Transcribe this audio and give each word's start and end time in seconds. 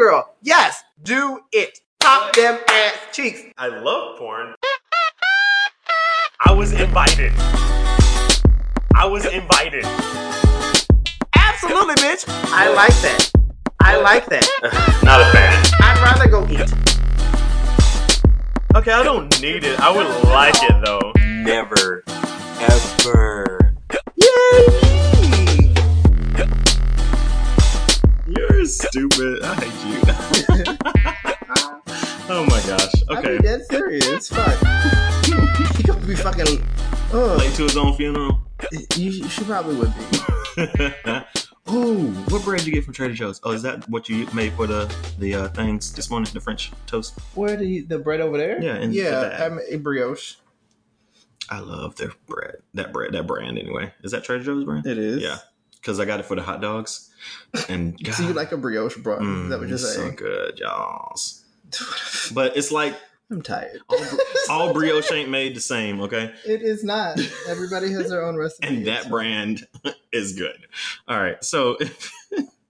girl. 0.00 0.34
Yes, 0.40 0.82
do 1.02 1.40
it. 1.52 1.78
Pop 2.00 2.34
them 2.34 2.58
ass 2.70 2.94
cheeks. 3.12 3.42
I 3.58 3.68
love 3.68 4.18
porn. 4.18 4.54
I 6.46 6.52
was 6.54 6.72
invited. 6.72 7.32
I 8.96 9.04
was 9.04 9.26
invited. 9.26 9.84
Absolutely, 11.36 11.96
bitch. 11.96 12.24
I 12.50 12.72
like 12.72 12.96
that. 13.02 13.30
I 13.82 14.00
like 14.00 14.24
that. 14.30 14.48
Not 15.04 15.20
a 15.20 15.30
fan. 15.32 15.66
I'd 15.82 16.00
rather 16.02 16.30
go 16.30 16.48
eat. 16.48 16.72
Okay, 18.74 18.92
I 18.92 19.02
don't 19.02 19.38
need 19.42 19.64
it. 19.64 19.78
I 19.80 19.94
would 19.94 20.06
like 20.30 20.54
it 20.62 20.82
though. 20.82 21.12
Never, 21.44 22.04
ever. 22.58 23.74
Yay! 24.16 24.99
Stupid. 28.70 29.42
I 29.44 29.54
hate 29.56 29.86
you. 29.86 30.00
oh 32.28 32.46
my 32.48 32.62
gosh. 32.66 32.92
Okay. 33.10 33.32
mean, 33.32 33.42
that's 33.42 33.68
serious. 33.68 34.28
Fuck. 34.28 34.58
he 35.76 35.82
could 35.82 36.06
be 36.06 36.14
fucking. 36.14 36.64
Oh, 37.12 37.36
Late 37.38 37.54
to 37.54 37.64
his 37.64 37.76
own 37.76 37.94
funeral. 37.96 38.40
you, 38.72 39.10
you 39.10 39.28
should 39.28 39.46
probably 39.46 39.76
would 39.76 39.92
be. 39.96 40.18
oh, 41.66 41.96
what 42.28 42.44
bread 42.44 42.58
did 42.58 42.66
you 42.66 42.72
get 42.72 42.84
from 42.84 42.94
Trader 42.94 43.14
Joe's? 43.14 43.40
Oh, 43.42 43.52
is 43.52 43.62
that 43.62 43.88
what 43.88 44.08
you 44.08 44.26
made 44.32 44.52
for 44.52 44.66
the 44.66 44.92
the 45.18 45.34
uh, 45.34 45.48
things 45.48 45.92
this 45.92 46.10
morning? 46.10 46.30
The 46.32 46.40
French 46.40 46.70
toast. 46.86 47.18
Where 47.34 47.56
the 47.56 47.80
the 47.80 47.98
bread 47.98 48.20
over 48.20 48.36
there? 48.36 48.62
Yeah, 48.62 48.78
the 48.78 48.86
yeah. 48.86 49.44
I'm 49.44 49.58
a 49.68 49.76
brioche. 49.76 50.36
I 51.48 51.58
love 51.58 51.96
their 51.96 52.12
bread. 52.28 52.56
That 52.74 52.92
bread. 52.92 53.12
That 53.12 53.26
brand. 53.26 53.58
Anyway, 53.58 53.92
is 54.02 54.12
that 54.12 54.22
Trader 54.22 54.44
Joe's 54.44 54.64
brand? 54.64 54.86
It 54.86 54.98
is. 54.98 55.20
Yeah, 55.22 55.38
because 55.80 55.98
I 56.00 56.04
got 56.04 56.20
it 56.20 56.26
for 56.26 56.34
the 56.36 56.42
hot 56.42 56.60
dogs. 56.60 57.10
And 57.68 58.02
God, 58.02 58.14
So 58.16 58.22
you 58.24 58.32
like 58.32 58.52
a 58.52 58.56
brioche, 58.56 58.96
bro? 58.98 59.18
mm, 59.18 59.48
that 59.50 59.58
what 59.58 59.68
you're 59.68 59.76
it's 59.76 59.94
so 59.94 60.10
good, 60.10 60.58
y'all. 60.58 61.14
But 62.34 62.56
it's 62.56 62.72
like 62.72 62.94
I'm 63.30 63.42
tired. 63.42 63.80
all, 63.88 64.04
all 64.50 64.72
brioche 64.72 65.12
ain't 65.12 65.30
made 65.30 65.54
the 65.54 65.60
same. 65.60 66.00
Okay. 66.00 66.32
It 66.44 66.62
is 66.62 66.82
not. 66.82 67.20
Everybody 67.48 67.92
has 67.92 68.08
their 68.10 68.24
own 68.24 68.36
recipe. 68.36 68.66
and 68.66 68.86
that 68.86 69.08
brand 69.08 69.66
is 70.12 70.32
good. 70.34 70.66
All 71.06 71.20
right, 71.20 71.42
so 71.44 71.78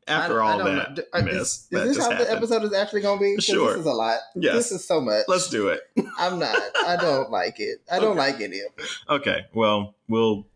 after 0.06 0.42
I- 0.42 0.46
I 0.48 0.52
all 0.52 0.58
don't 0.58 0.76
that 0.76 0.96
know. 0.98 1.02
Uh, 1.14 1.22
mess, 1.22 1.34
Is, 1.34 1.66
that 1.70 1.86
is 1.86 1.96
this 1.96 2.04
how 2.06 2.10
the 2.18 2.30
episode 2.30 2.64
is 2.64 2.74
actually 2.74 3.00
going 3.02 3.18
to 3.18 3.22
be? 3.36 3.40
Sure. 3.40 3.70
This 3.70 3.80
is 3.80 3.86
a 3.86 3.92
lot. 3.92 4.18
Yes. 4.34 4.54
This 4.54 4.72
is 4.72 4.84
so 4.86 5.00
much. 5.00 5.24
Let's 5.28 5.48
do 5.48 5.68
it. 5.68 5.80
I'm 6.18 6.38
not. 6.38 6.60
I 6.86 6.96
don't 7.00 7.30
like 7.30 7.58
it. 7.60 7.78
I 7.90 7.98
don't 8.00 8.16
like 8.16 8.40
any 8.42 8.58
of 8.60 8.72
it. 8.76 8.86
Okay, 9.08 9.46
well, 9.54 9.94
we'll. 10.08 10.46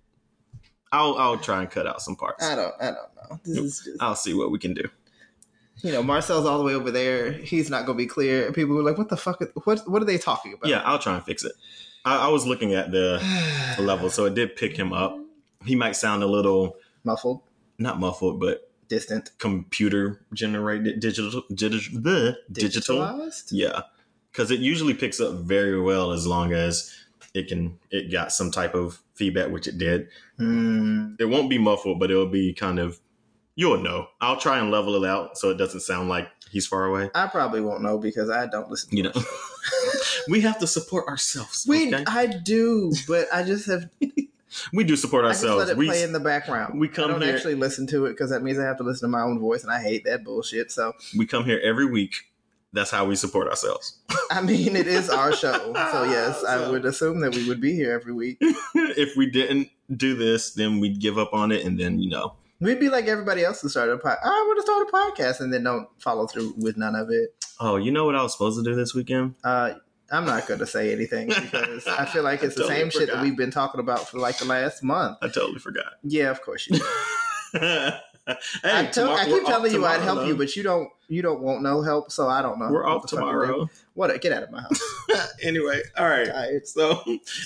I'll 0.95 1.17
I'll 1.17 1.39
try 1.39 1.61
and 1.61 1.70
cut 1.70 1.87
out 1.87 2.00
some 2.00 2.14
parts. 2.17 2.45
I 2.45 2.55
don't. 2.55 2.75
I 2.81 2.87
don't 2.87 3.31
know. 3.31 3.41
This 3.45 3.59
is 3.59 3.84
just. 3.84 4.03
I'll 4.03 4.14
see 4.14 4.33
what 4.33 4.50
we 4.50 4.59
can 4.59 4.75
do. 4.75 4.84
You 5.83 5.92
know, 5.92 6.03
Marcel's 6.03 6.47
all 6.47 6.59
the 6.59 6.64
way 6.64 6.75
over 6.75 6.91
there. 6.91 7.33
He's 7.33 7.69
not 7.69 7.84
going 7.84 7.98
to 7.98 8.03
be 8.05 8.06
clear. 8.06 8.53
People 8.53 8.77
were 8.77 8.83
like, 8.83 8.97
"What 8.97 9.09
the 9.09 9.17
fuck? 9.17 9.42
What? 9.64 9.89
What 9.89 10.01
are 10.01 10.05
they 10.05 10.19
talking 10.19 10.53
about?" 10.53 10.69
Yeah, 10.70 10.83
I'll 10.84 11.01
try 11.01 11.17
and 11.17 11.25
fix 11.25 11.42
it. 11.45 11.53
I, 12.05 12.27
I 12.27 12.28
was 12.28 12.47
looking 12.47 12.75
at 12.75 12.92
the 12.92 13.20
level, 13.78 14.09
so 14.09 14.25
it 14.27 14.34
did 14.34 14.55
pick 14.56 14.77
him 14.77 14.92
up. 14.92 15.19
He 15.64 15.75
might 15.75 15.97
sound 15.97 16.23
a 16.23 16.27
little 16.27 16.77
Muffled, 17.03 17.42
not 17.79 17.98
muffled, 17.98 18.41
but 18.41 18.70
distant, 18.89 19.33
computer 19.39 20.20
generated 20.33 21.01
digital 21.01 21.42
digital 21.53 22.01
the 22.01 22.39
digital. 22.53 22.98
digitalized. 22.98 23.48
Yeah, 23.51 23.83
because 24.31 24.51
it 24.51 24.61
usually 24.61 24.95
picks 24.95 25.20
up 25.20 25.34
very 25.41 25.81
well 25.81 26.12
as 26.12 26.27
long 26.27 26.53
as 26.53 26.95
it 27.34 27.48
can. 27.48 27.79
It 27.91 28.12
got 28.12 28.33
some 28.33 28.51
type 28.51 28.75
of 28.75 29.03
feedback, 29.15 29.51
which 29.51 29.67
it 29.67 29.79
did. 29.79 30.09
Hmm. 30.39 31.15
It 31.19 31.27
won't 31.27 31.48
be 31.51 31.59
muffled, 31.59 31.98
but 32.01 32.11
it'll 32.11 32.27
be 32.27 32.53
kind 32.53 32.79
of. 32.79 32.98
You'll 33.57 33.79
know. 33.79 34.09
I'll 34.20 34.37
try 34.37 34.59
and 34.59 34.73
level 34.73 35.03
it 35.03 35.09
out 35.09 35.39
so 35.39 35.51
it 35.51 35.59
doesn't 35.59 35.81
sound 35.81 36.09
like 36.09 36.29
he's 36.51 36.67
far 36.67 36.87
away. 36.87 37.09
I 37.15 37.29
probably 37.29 37.61
won't 37.61 37.83
know 37.83 37.98
because 37.98 38.29
I 38.29 38.47
don't 38.47 38.69
listen. 38.69 38.91
To 38.91 38.97
You 38.97 39.03
know, 39.05 39.12
we 40.29 40.41
have 40.41 40.59
to 40.59 40.67
support 40.67 41.07
ourselves. 41.07 41.65
We, 41.69 41.95
okay? 41.95 42.03
I 42.09 42.27
do, 42.27 42.92
but 43.07 43.29
I 43.33 43.45
just 43.45 43.67
have. 43.67 43.89
we 44.73 44.83
do 44.85 44.97
support 44.97 45.25
I 45.25 45.29
just 45.31 45.45
ourselves. 45.45 45.67
let 45.67 45.73
it 45.73 45.77
we 45.77 45.86
play 45.86 46.02
in 46.02 46.13
the 46.13 46.19
background. 46.20 46.81
we 46.81 46.89
come 46.89 47.05
I 47.05 47.13
don't 47.13 47.23
here- 47.23 47.35
actually 47.35 47.55
listen 47.55 47.86
to 47.89 48.07
it 48.07 48.11
because 48.11 48.31
that 48.31 48.42
means 48.42 48.58
I 48.58 48.64
have 48.64 48.79
to 48.79 48.83
listen 48.85 49.08
to 49.08 49.13
my 49.17 49.23
own 49.23 49.39
voice, 49.39 49.63
and 49.63 49.73
I 49.73 49.81
hate 49.81 50.05
that 50.05 50.25
bullshit. 50.25 50.73
So, 50.73 50.92
we 51.17 51.25
come 51.25 51.45
here 51.45 51.61
every 51.63 51.86
week. 51.86 52.14
That's 52.74 52.90
how 52.90 53.05
we 53.05 53.17
support 53.17 53.48
ourselves. 53.48 54.01
I 54.30 54.42
mean, 54.42 54.74
it 54.77 54.86
is 54.86 55.08
our 55.08 55.33
show. 55.33 55.73
So, 55.95 56.05
yes, 56.05 56.45
I 56.45 56.68
would 56.68 56.85
assume 56.85 57.20
that 57.20 57.35
we 57.35 57.48
would 57.48 57.61
be 57.61 57.73
here 57.74 57.92
every 57.92 58.12
week. 58.12 58.39
if 58.40 59.17
we 59.17 59.30
didn't 59.30 59.68
do 59.96 60.17
this, 60.17 60.52
then 60.55 60.80
we'd 60.80 61.01
give 61.01 61.17
up 61.18 61.33
on 61.33 61.52
it, 61.52 61.64
and 61.64 61.79
then 61.79 62.01
you 62.01 62.11
know, 62.11 62.34
We'd 62.61 62.80
be 62.80 62.89
like 62.89 63.07
everybody 63.07 63.45
else 63.45 63.61
who 63.61 63.68
started 63.68 63.92
a 63.92 63.98
podcast. 63.98 64.18
I 64.24 64.45
would 64.48 64.57
have 64.57 64.64
started 64.64 64.89
a 64.89 64.92
podcast 64.92 65.40
and 65.40 65.52
then 65.52 65.64
don't 65.64 65.89
follow 65.98 66.27
through 66.27 66.55
with 66.57 66.77
none 66.77 66.95
of 66.95 67.11
it. 67.11 67.34
oh, 67.61 67.77
you 67.77 67.90
know 67.92 68.05
what 68.07 68.17
I 68.17 68.23
was 68.23 68.33
supposed 68.33 68.58
to 68.58 68.68
do 68.68 68.74
this 68.74 68.95
weekend? 68.95 69.34
Uh, 69.45 69.74
I'm 70.11 70.24
not 70.24 70.46
going 70.46 70.61
to 70.61 70.67
say 70.67 70.92
anything 70.92 71.29
because 71.42 71.86
I 71.86 72.07
feel 72.07 72.23
like 72.23 72.42
it's 72.42 72.55
the 72.55 72.63
Totally 72.63 72.80
same 72.80 72.90
shit 72.90 73.11
that 73.11 73.23
we've 73.23 73.36
been 73.36 73.51
talking 73.51 73.80
about 73.80 74.08
for 74.08 74.18
like 74.18 74.39
the 74.39 74.46
last 74.46 74.83
month. 74.83 75.18
I 75.20 75.29
totally 75.29 75.58
forgot. 75.58 75.95
Yeah, 76.02 76.30
of 76.30 76.40
course 76.42 76.68
you. 76.70 76.80
I, 78.27 78.86
tomorrow- 78.86 79.17
I 79.17 79.24
keep 79.27 79.45
telling 79.45 79.73
you 79.73 79.85
I'd 79.85 80.01
help 80.01 80.18
tomorrow, 80.18 80.27
you, 80.29 80.36
but 80.36 80.57
you 80.57 80.62
don't. 80.62 80.89
You 81.07 81.20
don't 81.20 81.40
want 81.40 81.62
no 81.62 81.83
help, 81.83 82.11
so 82.11 82.30
I 82.30 82.40
don't 82.40 82.58
know. 82.58 82.70
We're 82.70 82.86
off 82.86 83.02
the 83.02 83.08
fuck 83.08 83.11
to 83.11 83.17
do. 83.17 83.20
tomorrow. 83.20 83.70
What? 83.92 84.11
A, 84.11 84.18
Get 84.18 84.33
out 84.33 84.42
of 84.42 84.51
my 84.51 84.62
house. 84.62 84.80
anyway, 85.42 85.83
all 85.98 86.08
right. 86.08 86.27
Tired. 86.27 86.67
So 86.67 87.02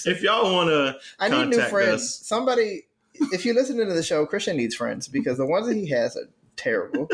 if 0.07 0.23
y'all 0.23 0.53
want 0.55 0.69
to, 0.69 0.97
I 1.19 1.29
need 1.29 1.49
new 1.49 1.61
friends. 1.63 1.95
us. 2.03 2.15
Somebody, 2.25 2.87
if 3.33 3.45
you're 3.45 3.57
listening 3.57 3.89
to 3.89 3.95
the 3.95 4.03
show, 4.05 4.25
Christian 4.27 4.57
needs 4.57 4.77
friends 4.77 5.09
because 5.09 5.39
the 5.39 5.45
ones 5.47 5.67
that 5.67 5.75
he 5.77 5.89
has 5.89 6.17
are 6.17 6.29
terrible. 6.55 7.11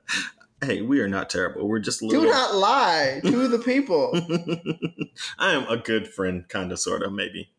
hey, 0.62 0.82
we 0.82 1.00
are 1.00 1.08
not 1.08 1.30
terrible. 1.30 1.66
We're 1.66 1.78
just 1.78 2.02
a 2.02 2.08
Do 2.08 2.26
not 2.26 2.54
lie 2.54 3.20
to 3.24 3.48
the 3.48 3.58
people. 3.58 4.10
I 5.38 5.52
am 5.52 5.66
a 5.68 5.78
good 5.78 6.06
friend, 6.06 6.46
kind 6.48 6.70
of, 6.70 6.78
sort 6.78 7.02
of, 7.02 7.14
maybe. 7.14 7.50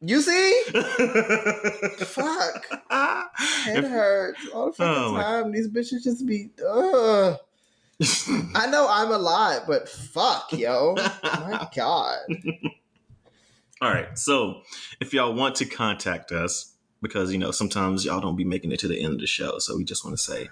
You 0.00 0.20
see, 0.22 0.62
Fuck. 1.98 2.66
Head 2.88 3.84
hurts 3.84 4.40
all 4.54 4.66
the 4.66 4.72
fucking 4.72 5.02
Oh, 5.02 5.16
time. 5.16 5.50
These 5.52 5.68
bitches 5.68 6.04
just 6.04 6.24
be. 6.26 6.50
Ugh. 6.64 7.36
I 8.54 8.66
know 8.70 8.86
I'm 8.88 9.10
alive, 9.10 9.62
but 9.66 9.88
fuck, 9.88 10.52
yo, 10.52 10.94
my 11.24 11.68
god. 11.74 12.18
All 13.80 13.90
right. 13.90 14.16
So 14.16 14.62
if 15.00 15.12
y'all 15.12 15.34
want 15.34 15.56
to 15.56 15.64
contact 15.64 16.30
us, 16.30 16.74
because 17.02 17.32
you 17.32 17.38
know 17.38 17.50
sometimes 17.50 18.04
y'all 18.04 18.20
don't 18.20 18.36
be 18.36 18.44
making 18.44 18.70
it 18.70 18.78
to 18.80 18.88
the 18.88 19.00
end 19.02 19.14
of 19.14 19.20
the 19.20 19.26
show, 19.26 19.58
so 19.58 19.76
we 19.76 19.82
just 19.82 20.04
want 20.04 20.16
to 20.16 20.22
say, 20.22 20.48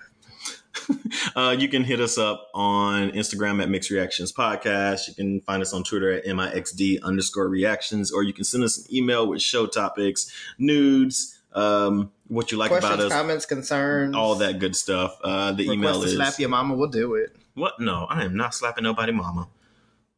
uh, 1.36 1.56
you 1.58 1.68
can 1.68 1.84
hit 1.84 2.00
us 2.00 2.18
up 2.18 2.48
on 2.54 3.10
Instagram 3.10 3.62
at 3.62 3.68
Mixed 3.68 3.90
Reactions 3.90 4.32
Podcast. 4.32 5.08
You 5.08 5.14
can 5.14 5.40
find 5.42 5.62
us 5.62 5.72
on 5.72 5.82
Twitter 5.84 6.12
at 6.12 6.24
mixd 6.24 7.02
underscore 7.02 7.48
reactions, 7.48 8.12
or 8.12 8.22
you 8.22 8.32
can 8.32 8.44
send 8.44 8.64
us 8.64 8.78
an 8.78 8.94
email 8.94 9.26
with 9.26 9.42
show 9.42 9.66
topics, 9.66 10.30
nudes, 10.58 11.38
um, 11.52 12.12
what 12.28 12.52
you 12.52 12.58
like 12.58 12.70
Questions, 12.70 12.94
about 12.94 13.06
us, 13.06 13.12
comments, 13.12 13.46
concerns, 13.46 14.14
all 14.14 14.36
that 14.36 14.58
good 14.58 14.76
stuff. 14.76 15.16
Uh, 15.22 15.52
the 15.52 15.70
email 15.70 16.00
to 16.00 16.06
is 16.06 16.14
slap 16.14 16.38
your 16.38 16.48
mama. 16.48 16.74
We'll 16.74 16.88
do 16.88 17.14
it. 17.14 17.34
what? 17.54 17.80
No, 17.80 18.06
I 18.08 18.24
am 18.24 18.36
not 18.36 18.54
slapping 18.54 18.84
nobody, 18.84 19.12
mama, 19.12 19.48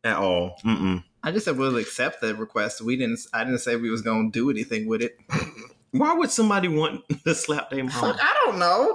at 0.05 0.17
all. 0.17 0.57
Mm-mm. 0.65 1.05
I 1.23 1.33
just 1.33 1.45
said 1.45 1.57
we'll 1.57 1.77
accept 1.77 2.21
the 2.21 2.35
request. 2.35 2.81
We 2.81 2.97
didn't. 2.97 3.21
I 3.33 3.45
didn't 3.45 3.61
say 3.61 3.77
we 3.77 3.91
was 3.91 4.03
gonna 4.03 4.31
do 4.31 4.51
anything 4.51 4.87
with 4.87 5.03
it. 5.03 5.19
Why 5.93 6.15
would 6.15 6.31
somebody 6.31 6.69
want 6.69 7.05
to 7.25 7.35
slap 7.35 7.71
their 7.71 7.89
Fuck, 7.89 8.03
mama? 8.03 8.19
I 8.21 8.37
don't 8.45 8.59
know. 8.59 8.95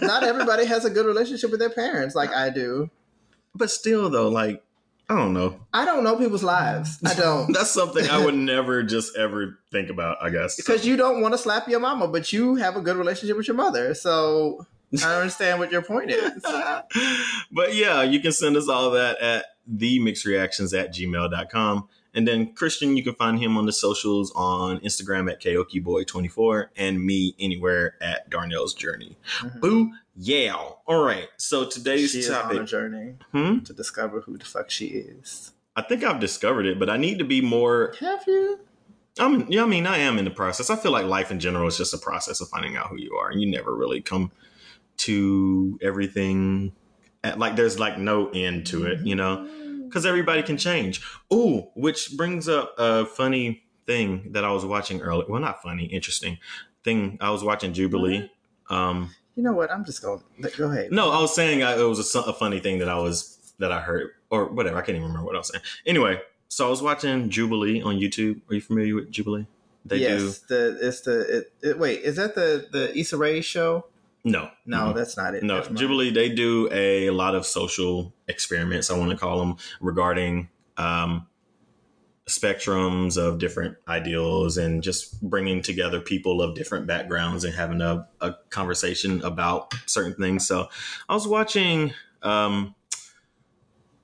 Not 0.00 0.24
everybody 0.24 0.64
has 0.66 0.84
a 0.84 0.90
good 0.90 1.06
relationship 1.06 1.50
with 1.50 1.60
their 1.60 1.70
parents 1.70 2.14
like 2.14 2.32
I 2.32 2.50
do. 2.50 2.90
But 3.54 3.70
still, 3.70 4.10
though, 4.10 4.28
like 4.28 4.62
I 5.10 5.16
don't 5.16 5.32
know. 5.32 5.58
I 5.72 5.86
don't 5.86 6.04
know 6.04 6.16
people's 6.16 6.42
lives. 6.42 6.98
I 7.04 7.14
don't. 7.14 7.50
That's 7.54 7.70
something 7.70 8.08
I 8.10 8.22
would 8.22 8.34
never 8.34 8.82
just 8.82 9.16
ever 9.16 9.58
think 9.72 9.88
about. 9.88 10.18
I 10.22 10.28
guess 10.28 10.56
because 10.56 10.86
you 10.86 10.96
don't 10.96 11.22
want 11.22 11.32
to 11.32 11.38
slap 11.38 11.66
your 11.68 11.80
mama, 11.80 12.08
but 12.08 12.32
you 12.32 12.56
have 12.56 12.76
a 12.76 12.82
good 12.82 12.96
relationship 12.96 13.36
with 13.36 13.48
your 13.48 13.56
mother. 13.56 13.94
So 13.94 14.66
I 14.92 14.96
don't 14.96 15.20
understand 15.22 15.60
what 15.60 15.72
your 15.72 15.82
point 15.82 16.10
is. 16.10 16.42
but 17.52 17.74
yeah, 17.74 18.02
you 18.02 18.20
can 18.20 18.32
send 18.32 18.56
us 18.56 18.68
all 18.68 18.90
that 18.92 19.18
at 19.20 19.46
the 19.66 19.98
mixed 19.98 20.26
reactions 20.26 20.74
at 20.74 20.94
gmail.com. 20.94 21.88
And 22.18 22.26
then 22.26 22.52
Christian, 22.52 22.96
you 22.96 23.04
can 23.04 23.14
find 23.14 23.38
him 23.38 23.56
on 23.56 23.64
the 23.66 23.72
socials 23.72 24.32
on 24.34 24.80
Instagram 24.80 25.30
at 25.30 25.40
KaokiBoy24 25.40 26.66
and 26.76 27.00
me 27.00 27.36
anywhere 27.38 27.94
at 28.00 28.28
Darnell's 28.28 28.74
Journey. 28.74 29.16
Mhm. 29.38 29.60
Boo, 29.60 29.92
yeah. 30.16 30.52
All 30.56 31.04
right. 31.04 31.28
So 31.36 31.64
today's 31.64 32.10
She 32.10 32.18
is 32.18 32.30
on 32.30 32.34
a 32.50 32.54
topic. 32.54 32.66
journey 32.66 33.14
Hmm? 33.30 33.60
to 33.60 33.72
discover 33.72 34.22
who 34.22 34.36
the 34.36 34.44
fuck 34.44 34.68
she 34.68 34.86
is. 34.86 35.52
I 35.76 35.82
think 35.82 36.02
I've 36.02 36.18
discovered 36.18 36.66
it, 36.66 36.80
but 36.80 36.90
I 36.90 36.96
need 36.96 37.20
to 37.20 37.24
be 37.24 37.40
more. 37.40 37.94
Have 38.00 38.24
you? 38.26 38.58
I'm, 39.20 39.46
yeah, 39.48 39.62
I 39.62 39.66
mean, 39.66 39.86
I 39.86 39.98
am 39.98 40.18
in 40.18 40.24
the 40.24 40.32
process. 40.32 40.70
I 40.70 40.76
feel 40.76 40.90
like 40.90 41.06
life 41.06 41.30
in 41.30 41.38
general 41.38 41.68
is 41.68 41.76
just 41.78 41.94
a 41.94 41.98
process 41.98 42.40
of 42.40 42.48
finding 42.48 42.76
out 42.76 42.88
who 42.88 42.96
you 42.96 43.14
are, 43.14 43.30
and 43.30 43.40
you 43.40 43.48
never 43.48 43.72
really 43.76 44.00
come 44.00 44.32
to 44.98 45.78
everything. 45.82 46.72
At, 47.22 47.38
like, 47.38 47.54
there's 47.54 47.78
like 47.78 47.96
no 47.98 48.28
end 48.30 48.66
to 48.68 48.86
it, 48.86 49.06
you 49.06 49.14
know, 49.14 49.46
because 49.88 50.06
everybody 50.06 50.42
can 50.42 50.56
change. 50.56 51.00
Ooh, 51.32 51.68
which 51.74 52.16
brings 52.16 52.48
up 52.48 52.74
a 52.78 53.04
funny 53.06 53.62
thing 53.86 54.32
that 54.32 54.44
I 54.44 54.52
was 54.52 54.64
watching 54.64 55.00
earlier. 55.00 55.26
Well, 55.28 55.40
not 55.40 55.62
funny, 55.62 55.86
interesting 55.86 56.38
thing. 56.84 57.18
I 57.20 57.30
was 57.30 57.42
watching 57.42 57.72
Jubilee. 57.72 58.30
Um, 58.70 59.14
You 59.34 59.42
know 59.42 59.52
what? 59.52 59.70
I'm 59.70 59.84
just 59.84 60.02
going. 60.02 60.22
to 60.42 60.50
Go 60.56 60.70
ahead. 60.70 60.92
No, 60.92 61.10
I 61.10 61.20
was 61.20 61.34
saying 61.34 61.62
I, 61.62 61.78
it 61.80 61.84
was 61.84 62.14
a, 62.14 62.20
a 62.20 62.32
funny 62.32 62.60
thing 62.60 62.78
that 62.80 62.88
I 62.88 62.98
was 62.98 63.54
that 63.58 63.72
I 63.72 63.80
heard 63.80 64.10
or 64.30 64.46
whatever. 64.46 64.76
I 64.76 64.80
can't 64.82 64.96
even 64.96 65.02
remember 65.08 65.24
what 65.26 65.34
I 65.34 65.38
was 65.38 65.48
saying. 65.48 65.62
Anyway, 65.86 66.20
so 66.48 66.66
I 66.66 66.70
was 66.70 66.82
watching 66.82 67.30
Jubilee 67.30 67.82
on 67.82 67.96
YouTube. 67.96 68.40
Are 68.50 68.54
you 68.54 68.60
familiar 68.60 68.94
with 68.94 69.10
Jubilee? 69.10 69.46
They 69.84 69.98
yes, 69.98 70.40
the 70.40 70.78
it's 70.80 71.00
the 71.00 71.38
it, 71.38 71.52
it, 71.62 71.78
wait. 71.78 72.00
Is 72.02 72.16
that 72.16 72.34
the 72.34 72.68
the 72.70 72.96
Issa 72.98 73.16
Rae 73.16 73.40
show? 73.40 73.86
No, 74.30 74.50
No, 74.66 74.76
Mhm. 74.78 74.94
that's 74.94 75.16
not 75.16 75.34
it. 75.34 75.42
no. 75.42 75.62
Jubilee 75.62 76.10
they 76.10 76.28
do 76.28 76.68
a 76.72 77.10
lot 77.10 77.34
of 77.34 77.44
social 77.46 78.12
experiments. 78.28 78.90
I 78.90 78.96
want 78.98 79.10
to 79.10 79.16
call 79.16 79.38
them 79.38 79.56
regarding 79.80 80.48
um, 80.76 81.26
spectrums 82.26 83.16
of 83.16 83.38
different 83.38 83.76
ideals 83.88 84.58
and 84.58 84.82
just 84.82 85.20
bringing 85.22 85.62
together 85.62 85.98
people 86.00 86.42
of 86.42 86.54
different 86.54 86.86
backgrounds 86.86 87.42
and 87.44 87.54
having 87.54 87.80
a, 87.80 88.06
a 88.20 88.34
conversation 88.50 89.22
about 89.22 89.72
certain 89.86 90.14
things. 90.14 90.46
So 90.46 90.68
I 91.08 91.14
was 91.14 91.26
watching 91.26 91.94
um, 92.22 92.74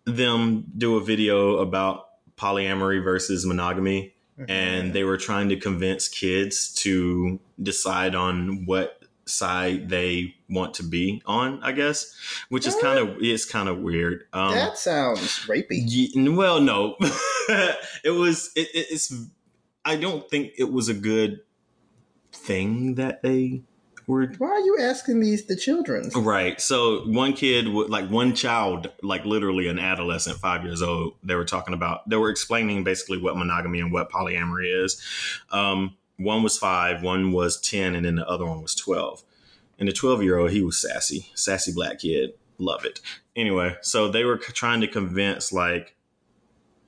them 0.04 0.64
do 0.76 0.96
a 0.96 1.04
video 1.04 1.58
about 1.58 2.06
polyamory 2.36 3.02
versus 3.02 3.44
monogamy 3.46 4.14
Mhm. 4.38 4.46
and 4.50 4.92
they 4.92 5.04
were 5.04 5.16
trying 5.16 5.48
to 5.50 5.56
convince 5.56 6.08
kids 6.08 6.74
to 6.74 7.38
decide 7.62 8.14
on 8.16 8.66
what 8.66 9.03
side 9.26 9.88
they 9.88 10.34
want 10.50 10.74
to 10.74 10.82
be 10.82 11.22
on 11.24 11.62
i 11.62 11.72
guess 11.72 12.14
which 12.50 12.66
is 12.66 12.74
kind 12.76 12.98
of 12.98 13.16
it's 13.20 13.44
kind 13.44 13.68
of 13.68 13.78
weird 13.78 14.24
um 14.32 14.54
that 14.54 14.78
sounds 14.78 15.46
rapey. 15.46 15.82
Ye- 15.84 16.28
well, 16.30 16.60
no, 16.60 16.96
it 17.00 18.14
was. 18.14 18.50
It, 18.56 18.68
it, 18.74 18.86
it's. 18.90 19.14
I 19.84 19.96
don't 19.96 20.28
think 20.30 20.52
it 20.58 20.72
was 20.72 20.88
a 20.88 20.94
good 20.94 21.40
thing 22.32 22.94
that 22.94 23.22
they 23.22 23.62
were 24.06 24.26
Why 24.38 24.48
are 24.48 24.60
you 24.60 24.78
asking 24.80 25.20
these 25.20 25.46
the 25.46 25.56
children? 25.56 26.10
right. 26.16 26.60
So 26.60 27.06
one 27.06 27.34
kid, 27.34 27.66
like 27.66 28.10
one 28.10 28.34
child, 28.34 28.90
like 29.02 29.24
literally 29.24 29.68
an 29.68 29.78
adolescent, 29.78 30.38
five 30.38 30.64
years 30.64 30.82
old. 30.82 31.14
They 31.22 31.34
were 31.34 31.44
talking 31.44 31.74
about. 31.74 32.08
They 32.08 32.16
were 32.16 32.30
explaining 32.30 32.84
basically 32.84 33.18
what 33.18 33.36
monogamy 33.36 33.80
and 33.80 33.92
what 33.92 34.10
polyamory 34.10 34.84
is. 34.84 35.00
Um, 35.50 35.96
one 36.16 36.42
was 36.42 36.58
five, 36.58 37.02
one 37.02 37.32
was 37.32 37.60
ten, 37.60 37.94
and 37.94 38.04
then 38.04 38.16
the 38.16 38.28
other 38.28 38.46
one 38.46 38.62
was 38.62 38.74
twelve. 38.74 39.22
And 39.78 39.88
the 39.88 39.92
twelve-year-old, 39.92 40.50
he 40.50 40.62
was 40.62 40.80
sassy, 40.80 41.30
sassy 41.34 41.72
black 41.72 42.00
kid. 42.00 42.34
Love 42.58 42.84
it. 42.84 43.00
Anyway, 43.34 43.76
so 43.82 44.08
they 44.08 44.24
were 44.24 44.36
trying 44.36 44.80
to 44.80 44.86
convince 44.86 45.52
like 45.52 45.96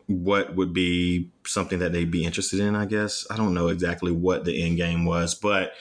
what 0.06 0.54
would 0.54 0.72
be 0.72 1.30
something 1.44 1.80
that 1.80 1.92
they'd 1.92 2.10
be 2.10 2.24
interested 2.24 2.60
in. 2.60 2.76
I 2.76 2.86
guess 2.86 3.26
I 3.30 3.36
don't 3.36 3.54
know 3.54 3.68
exactly 3.68 4.12
what 4.12 4.44
the 4.44 4.62
end 4.62 4.76
game 4.76 5.04
was, 5.04 5.34
but 5.34 5.72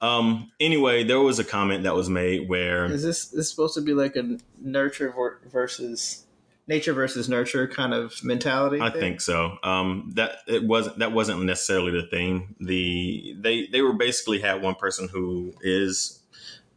um, 0.00 0.52
anyway, 0.60 1.02
there 1.02 1.20
was 1.20 1.38
a 1.38 1.44
comment 1.44 1.84
that 1.84 1.94
was 1.94 2.08
made 2.08 2.48
where 2.48 2.84
Is 2.84 3.02
this 3.02 3.26
this 3.26 3.50
supposed 3.50 3.74
to 3.74 3.80
be 3.80 3.94
like 3.94 4.16
a 4.16 4.38
nurture 4.60 5.12
versus 5.50 6.23
nature 6.66 6.92
versus 6.92 7.28
nurture 7.28 7.66
kind 7.68 7.92
of 7.92 8.22
mentality? 8.22 8.80
I 8.80 8.90
thing? 8.90 9.00
think 9.00 9.20
so. 9.20 9.58
Um, 9.62 10.12
that 10.14 10.38
it 10.46 10.64
wasn't 10.64 10.98
that 10.98 11.12
wasn't 11.12 11.42
necessarily 11.44 11.92
the 11.92 12.06
thing. 12.06 12.54
The 12.60 13.36
they 13.38 13.66
they 13.66 13.82
were 13.82 13.92
basically 13.92 14.40
had 14.40 14.62
one 14.62 14.74
person 14.74 15.08
who 15.08 15.52
is 15.62 16.20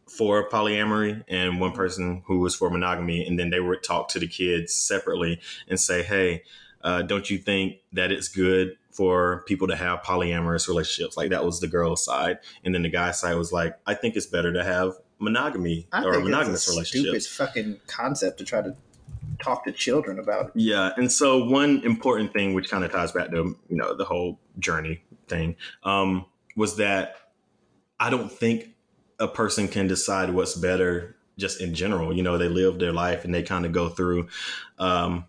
for 0.06 0.48
polyamory 0.48 1.22
and 1.28 1.60
one 1.60 1.72
person 1.72 2.22
who 2.26 2.40
was 2.40 2.54
for 2.54 2.70
monogamy, 2.70 3.26
and 3.26 3.38
then 3.38 3.50
they 3.50 3.60
would 3.60 3.82
talk 3.82 4.08
to 4.08 4.18
the 4.18 4.26
kids 4.26 4.74
separately 4.74 5.40
and 5.68 5.80
say, 5.80 6.02
"Hey, 6.02 6.42
uh, 6.82 7.02
don't 7.02 7.28
you 7.30 7.38
think 7.38 7.76
that 7.92 8.12
it's 8.12 8.28
good 8.28 8.76
for 8.90 9.44
people 9.46 9.68
to 9.68 9.76
have 9.76 10.02
polyamorous 10.02 10.68
relationships?" 10.68 11.16
Like 11.16 11.30
that 11.30 11.44
was 11.44 11.60
the 11.60 11.68
girl's 11.68 12.04
side, 12.04 12.38
and 12.64 12.74
then 12.74 12.82
the 12.82 12.90
guy's 12.90 13.20
side 13.20 13.34
was 13.34 13.52
like, 13.52 13.78
"I 13.86 13.94
think 13.94 14.16
it's 14.16 14.26
better 14.26 14.52
to 14.52 14.64
have 14.64 14.94
monogamy 15.20 15.88
I 15.92 16.04
or 16.04 16.20
monogamous 16.20 16.68
it's 16.68 16.78
a 16.78 16.84
stupid 16.84 17.22
fucking 17.24 17.80
concept 17.88 18.38
to 18.38 18.44
try 18.44 18.62
to 18.62 18.76
talk 19.42 19.64
to 19.64 19.72
children 19.72 20.18
about. 20.18 20.46
it. 20.46 20.52
Yeah, 20.54 20.92
and 20.96 21.10
so 21.10 21.44
one 21.44 21.82
important 21.84 22.32
thing, 22.32 22.54
which 22.54 22.70
kind 22.70 22.84
of 22.84 22.92
ties 22.92 23.12
back 23.12 23.30
to 23.30 23.36
you 23.36 23.76
know 23.76 23.96
the 23.96 24.04
whole 24.04 24.38
journey 24.58 25.02
thing, 25.28 25.56
um, 25.84 26.26
was 26.56 26.76
that 26.76 27.16
I 28.00 28.10
don't 28.10 28.30
think 28.30 28.74
a 29.18 29.28
person 29.28 29.68
can 29.68 29.86
decide 29.86 30.32
what's 30.32 30.54
better 30.54 31.16
just 31.38 31.60
in 31.60 31.74
general. 31.74 32.12
You 32.12 32.22
know, 32.22 32.38
they 32.38 32.48
live 32.48 32.78
their 32.78 32.92
life 32.92 33.24
and 33.24 33.34
they 33.34 33.42
kind 33.42 33.64
of 33.64 33.72
go 33.72 33.88
through 33.88 34.28
um, 34.78 35.24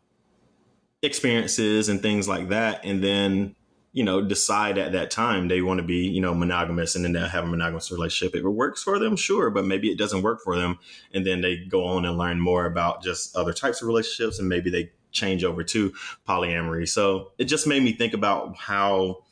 experiences 1.01 1.89
and 1.89 2.01
things 2.01 2.27
like 2.27 2.49
that, 2.49 2.81
and 2.83 3.03
then 3.03 3.55
you 3.91 4.03
know 4.03 4.21
decide 4.21 4.77
at 4.77 4.91
that 4.91 5.09
time 5.09 5.47
they 5.47 5.61
want 5.61 5.79
to 5.79 5.83
be 5.83 6.07
you 6.07 6.21
know 6.21 6.33
monogamous 6.33 6.95
and 6.95 7.03
then 7.03 7.13
they'll 7.13 7.27
have 7.27 7.43
a 7.43 7.47
monogamous 7.47 7.91
relationship. 7.91 8.35
If 8.35 8.43
it 8.43 8.49
works 8.49 8.83
for 8.83 8.99
them 8.99 9.15
sure 9.15 9.49
but 9.49 9.65
maybe 9.65 9.89
it 9.91 9.97
doesn't 9.97 10.21
work 10.21 10.41
for 10.43 10.55
them 10.55 10.79
and 11.13 11.25
then 11.25 11.41
they 11.41 11.57
go 11.57 11.85
on 11.85 12.05
and 12.05 12.17
learn 12.17 12.39
more 12.39 12.65
about 12.65 13.03
just 13.03 13.35
other 13.35 13.53
types 13.53 13.81
of 13.81 13.87
relationships 13.87 14.39
and 14.39 14.47
maybe 14.47 14.69
they 14.69 14.91
change 15.11 15.43
over 15.43 15.63
to 15.63 15.91
polyamory. 16.27 16.87
So 16.87 17.31
it 17.37 17.45
just 17.45 17.67
made 17.67 17.83
me 17.83 17.93
think 17.93 18.13
about 18.13 18.57
how 18.57 19.23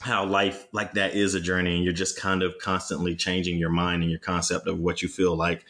how 0.00 0.24
life 0.24 0.66
like 0.72 0.94
that 0.94 1.14
is 1.14 1.34
a 1.34 1.40
journey 1.40 1.76
and 1.76 1.84
you're 1.84 1.92
just 1.92 2.18
kind 2.18 2.42
of 2.42 2.58
constantly 2.58 3.16
changing 3.16 3.58
your 3.58 3.70
mind 3.70 4.02
and 4.02 4.10
your 4.10 4.20
concept 4.20 4.66
of 4.66 4.78
what 4.78 5.02
you 5.02 5.08
feel 5.08 5.34
like 5.34 5.64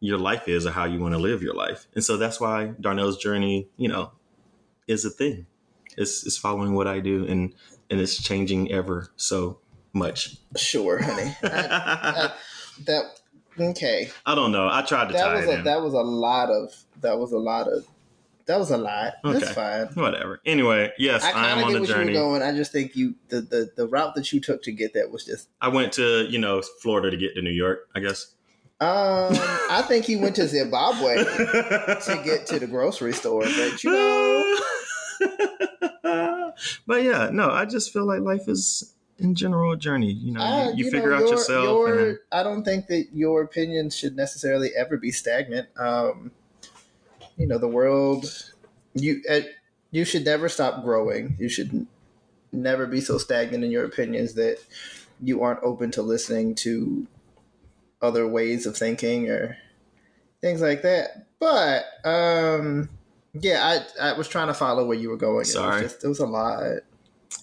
your 0.00 0.18
life 0.18 0.48
is 0.48 0.66
or 0.66 0.72
how 0.72 0.84
you 0.84 1.00
want 1.00 1.14
to 1.14 1.18
live 1.18 1.42
your 1.42 1.54
life. 1.54 1.86
And 1.94 2.04
so 2.04 2.16
that's 2.16 2.40
why 2.40 2.74
darnell's 2.80 3.18
journey 3.18 3.68
you 3.76 3.88
know 3.88 4.12
is 4.86 5.04
a 5.04 5.10
thing 5.10 5.46
it's, 5.96 6.24
it's 6.26 6.36
following 6.36 6.74
what 6.74 6.86
i 6.86 7.00
do 7.00 7.26
and 7.26 7.54
and 7.90 8.00
it's 8.00 8.22
changing 8.22 8.70
ever 8.72 9.08
so 9.16 9.58
much 9.92 10.36
Sure, 10.56 11.02
honey. 11.02 11.34
I, 11.42 12.32
that 12.86 13.04
okay. 13.60 14.10
i 14.26 14.34
don't 14.34 14.52
know 14.52 14.68
i 14.70 14.82
tried 14.82 15.08
to 15.08 15.14
That 15.14 15.24
tie 15.24 15.34
was 15.36 15.44
it 15.46 15.50
a 15.50 15.58
in 15.58 15.64
that 15.64 15.82
was 15.82 15.94
a 15.94 16.00
lot 16.00 16.48
of 16.50 16.72
that 17.00 17.18
was 17.18 17.32
a 17.32 17.38
lot 17.38 17.68
of 17.68 17.84
that 18.46 18.58
was 18.58 18.72
a 18.72 18.76
lot. 18.76 19.12
That's 19.22 19.44
Okay. 19.44 19.52
fine. 19.52 19.86
whatever 19.94 20.40
anyway 20.44 20.90
yes 20.98 21.22
I, 21.24 21.30
I 21.32 21.50
am 21.50 21.58
on 21.58 21.64
get 21.64 21.70
a 21.70 21.74
you 21.74 21.80
were 21.80 21.86
journey 21.86 22.12
going. 22.12 22.42
I 22.42 22.52
just 22.52 22.72
think 22.72 22.96
you 22.96 23.14
the, 23.28 23.40
the 23.40 23.70
the 23.76 23.86
route 23.86 24.14
that 24.16 24.32
you 24.32 24.40
took 24.40 24.62
to 24.64 24.72
get 24.72 24.94
that 24.94 25.10
was 25.12 25.24
just. 25.24 25.48
i 25.60 25.68
went 25.68 25.92
to 25.94 26.26
you 26.28 26.38
know 26.38 26.60
florida 26.80 27.10
to 27.10 27.16
get 27.16 27.34
to 27.36 27.42
new 27.42 27.50
york 27.50 27.88
i 27.94 28.00
guess 28.00 28.34
Um, 28.80 28.88
I 29.70 29.84
think 29.86 30.04
he 30.06 30.16
went 30.16 30.34
to 30.36 30.48
Zimbabwe 30.48 31.14
to 31.22 32.20
get 32.24 32.46
to 32.48 32.58
the 32.58 32.66
grocery 32.66 33.12
store, 33.12 33.42
but 33.42 33.84
you 33.84 33.92
know, 33.92 34.58
but 36.86 37.02
yeah, 37.02 37.30
no, 37.32 37.50
I 37.50 37.64
just 37.64 37.92
feel 37.92 38.06
like 38.06 38.20
life 38.20 38.48
is 38.48 38.94
in 39.18 39.34
general 39.34 39.72
a 39.72 39.76
journey. 39.76 40.12
You 40.12 40.32
know, 40.32 40.40
I- 40.40 40.68
you, 40.70 40.76
you, 40.76 40.84
know, 40.84 40.90
figure 40.90 41.12
out 41.14 41.20
your- 41.20 41.30
yourself. 41.30 41.64
your- 41.64 42.08
and, 42.10 42.18
I 42.32 42.42
don't 42.42 42.64
think 42.64 42.86
that 42.88 43.06
your 43.12 43.42
opinions 43.42 43.96
should 43.96 44.16
necessarily 44.16 44.70
ever 44.76 44.96
be 44.96 45.10
stagnant. 45.12 45.68
Um, 45.78 46.32
you 47.36 47.46
know, 47.46 47.58
the 47.58 47.68
world. 47.68 48.52
You 48.94 49.22
uh, 49.30 49.40
you 49.90 50.04
should 50.04 50.24
never 50.24 50.48
stop 50.48 50.82
growing. 50.84 51.36
You 51.38 51.48
should 51.48 51.86
never 52.52 52.86
be 52.86 53.00
so 53.00 53.16
stagnant 53.18 53.64
in 53.64 53.70
your 53.70 53.84
opinions 53.84 54.34
that 54.34 54.58
you 55.22 55.42
aren't 55.42 55.62
open 55.62 55.90
to 55.92 56.02
listening 56.02 56.54
to 56.56 57.06
other 58.02 58.26
ways 58.28 58.66
of 58.66 58.76
thinking 58.76 59.30
or 59.30 59.56
things 60.42 60.60
like 60.60 60.82
that. 60.82 61.26
But 61.38 61.84
um, 62.04 62.90
yeah, 63.34 63.82
I 64.00 64.10
I 64.10 64.12
was 64.18 64.28
trying 64.28 64.48
to 64.48 64.54
follow 64.54 64.86
where 64.86 64.96
you 64.98 65.10
were 65.10 65.16
going. 65.16 65.44
Sorry. 65.44 65.80
it 65.80 65.82
was, 65.84 65.92
just, 65.92 66.04
it 66.04 66.08
was 66.08 66.18
a 66.20 66.26
lot. 66.26 66.62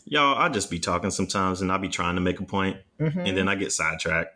y'all, 0.05 0.37
I 0.37 0.49
just 0.49 0.69
be 0.69 0.79
talking 0.79 1.11
sometimes, 1.11 1.61
and 1.61 1.71
I 1.71 1.77
be 1.77 1.89
trying 1.89 2.15
to 2.15 2.21
make 2.21 2.39
a 2.39 2.45
point, 2.45 2.77
Mhm. 2.99 3.27
and 3.27 3.37
then 3.37 3.47
I 3.47 3.55
get 3.55 3.71
sidetracked. 3.71 4.35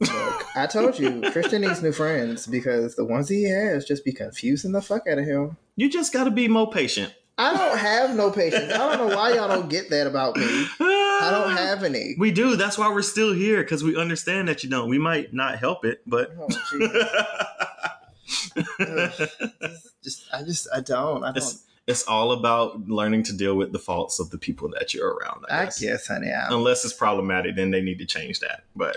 Look, 0.00 0.56
I 0.56 0.66
told 0.66 0.98
you, 0.98 1.22
Christian 1.30 1.62
needs 1.62 1.80
new 1.82 1.92
friends 1.92 2.46
because 2.48 2.96
the 2.96 3.04
ones 3.04 3.28
he 3.28 3.44
has 3.44 3.84
just 3.84 4.04
be 4.04 4.12
confusing 4.12 4.72
the 4.72 4.82
fuck 4.82 5.06
out 5.08 5.18
of 5.18 5.24
him. 5.24 5.56
You 5.76 5.88
just 5.88 6.12
got 6.12 6.24
to 6.24 6.30
be 6.32 6.48
more 6.48 6.68
patient. 6.70 7.14
I 7.38 7.56
don't 7.56 7.78
have 7.78 8.14
no 8.16 8.30
patience. 8.30 8.72
I 8.72 8.78
don't 8.78 9.08
know 9.08 9.16
why 9.16 9.34
y'all 9.34 9.48
don't 9.48 9.68
get 9.68 9.90
that 9.90 10.06
about 10.08 10.36
me. 10.36 10.44
I 10.80 11.28
don't 11.30 11.56
have 11.56 11.84
any. 11.84 12.16
We 12.18 12.32
do. 12.32 12.56
That's 12.56 12.76
why 12.76 12.88
we're 12.92 13.02
still 13.02 13.32
here 13.32 13.62
because 13.62 13.82
we 13.84 13.96
understand 13.96 14.48
that 14.48 14.62
you 14.64 14.70
don't. 14.70 14.88
We 14.88 14.98
might 14.98 15.32
not 15.32 15.58
help 15.58 15.84
it, 15.84 16.02
but. 16.06 16.32
Oh. 16.38 16.48
just, 20.02 20.24
I 20.32 20.42
just, 20.42 20.68
I 20.74 20.80
don't. 20.80 21.22
I 21.24 21.28
don't. 21.28 21.36
it's 21.36 21.64
it's 21.86 22.02
all 22.04 22.32
about 22.32 22.88
learning 22.88 23.22
to 23.24 23.32
deal 23.36 23.54
with 23.56 23.72
the 23.72 23.78
faults 23.78 24.18
of 24.18 24.30
the 24.30 24.38
people 24.38 24.70
that 24.70 24.94
you're 24.94 25.10
around. 25.14 25.44
I 25.50 25.60
I 25.60 25.64
guess. 25.66 25.80
guess, 25.80 26.06
honey. 26.06 26.32
I, 26.32 26.48
Unless 26.50 26.84
it's 26.84 26.94
problematic, 26.94 27.56
then 27.56 27.70
they 27.70 27.82
need 27.82 27.98
to 27.98 28.06
change 28.06 28.40
that. 28.40 28.64
But 28.74 28.96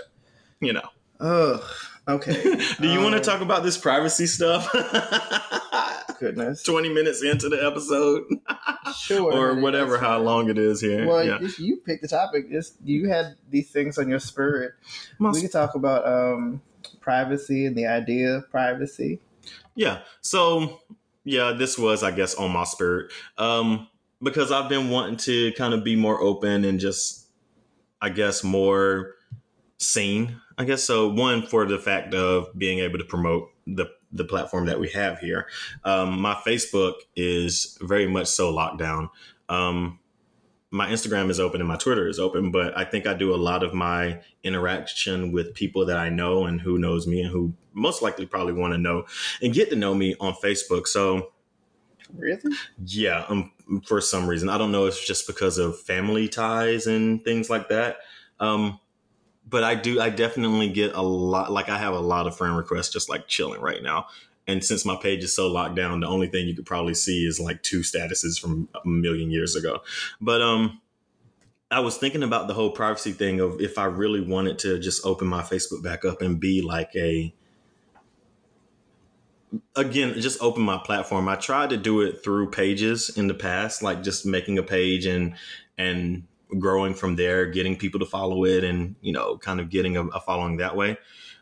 you 0.60 0.72
know. 0.72 0.88
ugh. 1.20 1.62
Okay. 2.08 2.32
Do 2.80 2.88
you 2.88 3.00
want 3.02 3.12
to 3.12 3.18
Um, 3.18 3.22
talk 3.22 3.40
about 3.42 3.62
this 3.62 3.76
privacy 3.76 4.26
stuff? 4.26 4.66
Goodness. 6.18 6.62
20 6.62 6.88
minutes 6.92 7.22
into 7.22 7.48
the 7.50 7.64
episode 7.64 8.24
Sure. 8.96 9.30
or 9.32 9.60
whatever 9.60 9.98
how 9.98 10.18
long 10.18 10.48
it 10.48 10.56
is 10.58 10.80
here. 10.80 11.06
Well, 11.06 11.22
yeah. 11.22 11.38
if 11.40 11.58
you 11.60 11.76
pick 11.76 12.00
the 12.00 12.08
topic, 12.08 12.50
just 12.50 12.76
you 12.82 13.08
had 13.10 13.36
these 13.50 13.70
things 13.70 13.98
on 13.98 14.08
your 14.08 14.18
spirit. 14.20 14.72
My- 15.18 15.30
We 15.30 15.42
could 15.42 15.52
talk 15.52 15.74
about 15.74 16.06
um, 16.06 16.62
privacy 17.00 17.66
and 17.66 17.76
the 17.76 17.86
idea 17.86 18.36
of 18.36 18.50
privacy. 18.50 19.20
yeah. 19.74 20.00
So, 20.20 20.80
yeah, 21.24 21.52
this 21.52 21.78
was, 21.78 22.02
I 22.02 22.10
guess, 22.10 22.34
on 22.34 22.52
my 22.52 22.64
spirit. 22.64 23.12
Um, 23.36 23.88
because 24.22 24.50
I've 24.50 24.68
been 24.68 24.90
wanting 24.90 25.16
to 25.18 25.52
kind 25.52 25.74
of 25.74 25.84
be 25.84 25.94
more 25.94 26.20
open 26.20 26.64
and 26.64 26.80
just, 26.80 27.28
I 28.00 28.08
guess, 28.08 28.42
more 28.42 29.14
seen, 29.78 30.40
I 30.56 30.64
guess. 30.64 30.82
So 30.82 31.08
one 31.08 31.46
for 31.46 31.66
the 31.66 31.78
fact 31.78 32.14
of 32.14 32.48
being 32.58 32.80
able 32.80 32.98
to 32.98 33.04
promote 33.04 33.50
the 33.66 33.86
the 34.10 34.24
platform 34.24 34.66
that 34.66 34.80
we 34.80 34.88
have 34.88 35.18
here. 35.18 35.46
Um, 35.84 36.20
my 36.20 36.34
Facebook 36.34 36.94
is 37.14 37.76
very 37.82 38.06
much 38.06 38.26
so 38.26 38.50
locked 38.50 38.78
down. 38.78 39.10
Um, 39.48 39.98
my 40.70 40.86
Instagram 40.88 41.30
is 41.30 41.40
open 41.40 41.60
and 41.60 41.68
my 41.68 41.76
Twitter 41.76 42.08
is 42.08 42.18
open, 42.18 42.50
but 42.50 42.76
I 42.76 42.84
think 42.84 43.06
I 43.06 43.14
do 43.14 43.34
a 43.34 43.36
lot 43.36 43.62
of 43.62 43.72
my 43.72 44.20
interaction 44.42 45.32
with 45.32 45.54
people 45.54 45.86
that 45.86 45.96
I 45.96 46.10
know 46.10 46.44
and 46.44 46.60
who 46.60 46.78
knows 46.78 47.06
me 47.06 47.22
and 47.22 47.30
who 47.30 47.54
most 47.72 48.02
likely 48.02 48.26
probably 48.26 48.52
want 48.52 48.74
to 48.74 48.78
know 48.78 49.06
and 49.40 49.54
get 49.54 49.70
to 49.70 49.76
know 49.76 49.94
me 49.94 50.14
on 50.20 50.34
Facebook. 50.34 50.86
So 50.86 51.32
Really? 52.16 52.40
yeah, 52.84 53.24
um, 53.28 53.52
for 53.86 54.00
some 54.00 54.26
reason, 54.26 54.48
I 54.48 54.58
don't 54.58 54.72
know 54.72 54.86
if 54.86 54.94
it's 54.94 55.06
just 55.06 55.26
because 55.26 55.58
of 55.58 55.78
family 55.80 56.28
ties 56.28 56.86
and 56.86 57.22
things 57.24 57.50
like 57.50 57.68
that. 57.68 57.98
Um, 58.40 58.80
but 59.48 59.64
I 59.64 59.74
do, 59.74 60.00
I 60.00 60.10
definitely 60.10 60.68
get 60.70 60.94
a 60.94 61.02
lot. 61.02 61.50
Like 61.50 61.68
I 61.68 61.78
have 61.78 61.94
a 61.94 62.00
lot 62.00 62.26
of 62.26 62.36
friend 62.36 62.56
requests 62.56 62.90
just 62.90 63.08
like 63.08 63.28
chilling 63.28 63.60
right 63.60 63.82
now. 63.82 64.06
And 64.48 64.64
since 64.64 64.84
my 64.84 64.96
page 64.96 65.22
is 65.22 65.36
so 65.36 65.46
locked 65.46 65.76
down, 65.76 66.00
the 66.00 66.08
only 66.08 66.26
thing 66.26 66.48
you 66.48 66.56
could 66.56 66.66
probably 66.66 66.94
see 66.94 67.26
is 67.26 67.38
like 67.38 67.62
two 67.62 67.80
statuses 67.80 68.40
from 68.40 68.68
a 68.74 68.88
million 68.88 69.30
years 69.30 69.54
ago. 69.54 69.82
But 70.22 70.40
um, 70.40 70.80
I 71.70 71.80
was 71.80 71.98
thinking 71.98 72.22
about 72.22 72.48
the 72.48 72.54
whole 72.54 72.70
privacy 72.70 73.12
thing 73.12 73.40
of 73.40 73.60
if 73.60 73.76
I 73.76 73.84
really 73.84 74.22
wanted 74.22 74.58
to 74.60 74.78
just 74.78 75.04
open 75.04 75.28
my 75.28 75.42
Facebook 75.42 75.82
back 75.82 76.04
up 76.06 76.22
and 76.22 76.40
be 76.40 76.62
like 76.62 76.90
a 76.96 77.32
again 79.76 80.18
just 80.20 80.40
open 80.42 80.62
my 80.62 80.78
platform. 80.78 81.28
I 81.28 81.36
tried 81.36 81.70
to 81.70 81.76
do 81.76 82.00
it 82.00 82.24
through 82.24 82.50
pages 82.50 83.10
in 83.16 83.28
the 83.28 83.34
past, 83.34 83.82
like 83.82 84.02
just 84.02 84.24
making 84.24 84.58
a 84.58 84.62
page 84.62 85.04
and 85.04 85.34
and 85.76 86.24
growing 86.58 86.94
from 86.94 87.16
there, 87.16 87.46
getting 87.46 87.76
people 87.76 88.00
to 88.00 88.06
follow 88.06 88.44
it, 88.44 88.64
and 88.64 88.96
you 89.02 89.12
know, 89.12 89.36
kind 89.36 89.60
of 89.60 89.68
getting 89.68 89.98
a, 89.98 90.06
a 90.06 90.20
following 90.20 90.56
that 90.56 90.74
way. 90.74 90.96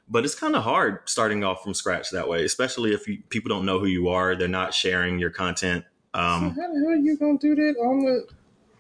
But 0.09 0.25
it's 0.25 0.35
kind 0.37 0.55
of 0.55 0.63
hard 0.63 1.01
starting 1.07 1.43
off 1.43 1.63
from 1.65 1.75
scratch 1.75 2.11
that 2.13 2.29
way, 2.29 2.45
especially 2.45 2.93
if 2.95 3.09
you, 3.09 3.23
people 3.29 3.49
don't 3.49 3.67
know 3.67 3.81
who 3.81 3.87
you 3.87 4.09
are. 4.09 4.37
They're 4.37 4.47
not 4.49 4.73
sharing 4.73 5.19
your 5.19 5.31
content. 5.31 5.85
so 6.15 6.21
Um, 6.21 6.51
how 6.51 6.55
the 6.55 6.61
hell 6.79 6.89
are 6.91 6.95
you 6.97 7.17
gonna 7.17 7.39
do 7.39 7.55
that 7.57 7.77
on 7.79 8.05
the? 8.05 8.27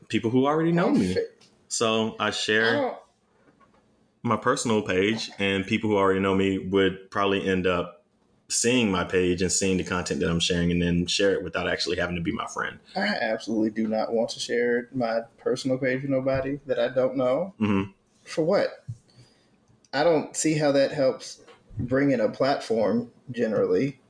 people 0.09 0.31
who 0.31 0.47
already 0.47 0.71
know 0.71 0.91
me. 0.91 1.17
So 1.69 2.15
I 2.21 2.29
I 2.29 2.31
share 2.31 2.73
don't- 2.77 2.97
my 4.23 4.37
personal 4.37 4.83
page, 4.83 5.31
and 5.39 5.67
people 5.67 5.91
who 5.91 5.97
already 5.97 6.21
know 6.21 6.35
me 6.35 6.59
would 6.59 7.11
probably 7.11 7.47
end 7.49 7.67
up 7.67 8.05
seeing 8.49 8.91
my 8.91 9.03
page 9.05 9.43
and 9.43 9.51
seeing 9.51 9.77
the 9.77 9.85
content 9.85 10.21
that 10.21 10.31
I'm 10.31 10.39
sharing, 10.41 10.71
and 10.71 10.81
then 10.81 11.07
share 11.07 11.33
it 11.33 11.43
without 11.43 11.69
actually 11.69 11.97
having 11.97 12.15
to 12.17 12.23
be 12.23 12.33
my 12.33 12.47
friend. 12.47 12.79
I 12.95 13.07
absolutely 13.07 13.71
do 13.71 13.89
not 13.89 14.13
want 14.13 14.31
to 14.31 14.41
share 14.41 14.89
my 14.93 15.23
personal 15.39 15.79
page 15.79 16.03
with 16.03 16.11
nobody 16.11 16.61
that 16.67 16.79
I 16.79 16.89
don't 16.89 17.17
know. 17.17 17.55
hmm 17.59 17.83
For 18.25 18.45
what? 18.45 18.85
I 19.93 20.03
don't 20.05 20.37
see 20.37 20.55
how 20.55 20.73
that 20.73 20.93
helps 20.93 21.41
bring 21.79 22.11
in 22.11 22.21
a 22.21 22.29
platform 22.29 23.11
generally. 23.31 24.01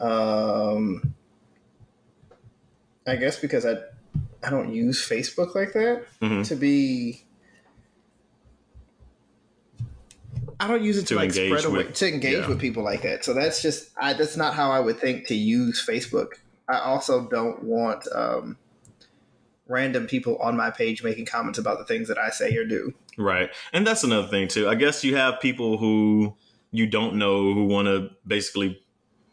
Um, 0.00 1.14
I 3.06 3.16
guess 3.16 3.38
because 3.38 3.64
I 3.66 3.76
I 4.42 4.50
don't 4.50 4.72
use 4.72 5.06
Facebook 5.06 5.54
like 5.54 5.72
that 5.74 6.06
hmm 6.20 6.42
to 6.42 6.56
be. 6.56 7.24
I 10.60 10.68
don't 10.68 10.82
use 10.82 10.96
it 10.96 11.02
to, 11.02 11.06
To 11.08 11.14
like 11.16 11.28
engage 11.30 11.48
spread 11.60 11.64
away 11.64 11.84
with- 11.84 11.94
to 11.96 12.08
engage 12.08 12.42
yeah. 12.42 12.48
with 12.48 12.60
people 12.60 12.84
like 12.84 13.02
that. 13.02 13.24
So 13.24 13.34
that's 13.34 13.62
just 13.62 13.90
I, 14.00 14.12
that's 14.12 14.36
not 14.36 14.54
how 14.54 14.70
I 14.70 14.80
would 14.80 14.98
think 14.98 15.26
to 15.28 15.34
use 15.34 15.84
Facebook. 15.84 16.34
I 16.68 16.78
also 16.78 17.28
don't 17.28 17.64
want 17.64 18.06
um, 18.14 18.56
random 19.72 20.06
people 20.06 20.36
on 20.36 20.56
my 20.56 20.70
page 20.70 21.02
making 21.02 21.26
comments 21.26 21.58
about 21.58 21.78
the 21.78 21.84
things 21.84 22.08
that 22.08 22.18
I 22.18 22.30
say 22.30 22.54
or 22.56 22.64
do. 22.64 22.94
Right, 23.18 23.50
and 23.72 23.86
that's 23.86 24.04
another 24.04 24.28
thing 24.28 24.48
too. 24.48 24.68
I 24.68 24.74
guess 24.74 25.02
you 25.02 25.16
have 25.16 25.40
people 25.40 25.78
who 25.78 26.36
you 26.70 26.86
don't 26.86 27.16
know 27.16 27.52
who 27.54 27.64
want 27.64 27.86
to 27.86 28.10
basically 28.26 28.80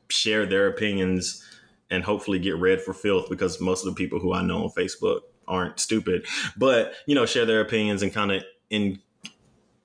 share 0.10 0.46
their 0.46 0.68
opinions 0.68 1.46
and 1.92 2.04
hopefully 2.04 2.40
get 2.40 2.58
read 2.58 2.82
for 2.82 2.94
filth 2.94 3.30
because 3.30 3.60
most 3.60 3.86
of 3.86 3.94
the 3.94 3.98
people 3.98 4.20
who 4.20 4.34
I 4.34 4.42
know 4.42 4.64
on 4.64 4.70
Facebook 4.70 5.22
aren't 5.48 5.80
stupid, 5.80 6.26
but 6.58 6.94
you 7.06 7.16
know, 7.16 7.26
share 7.26 7.46
their 7.46 7.62
opinions 7.62 8.02
and 8.02 8.14
kind 8.14 8.32
of 8.32 8.44
in 8.70 9.00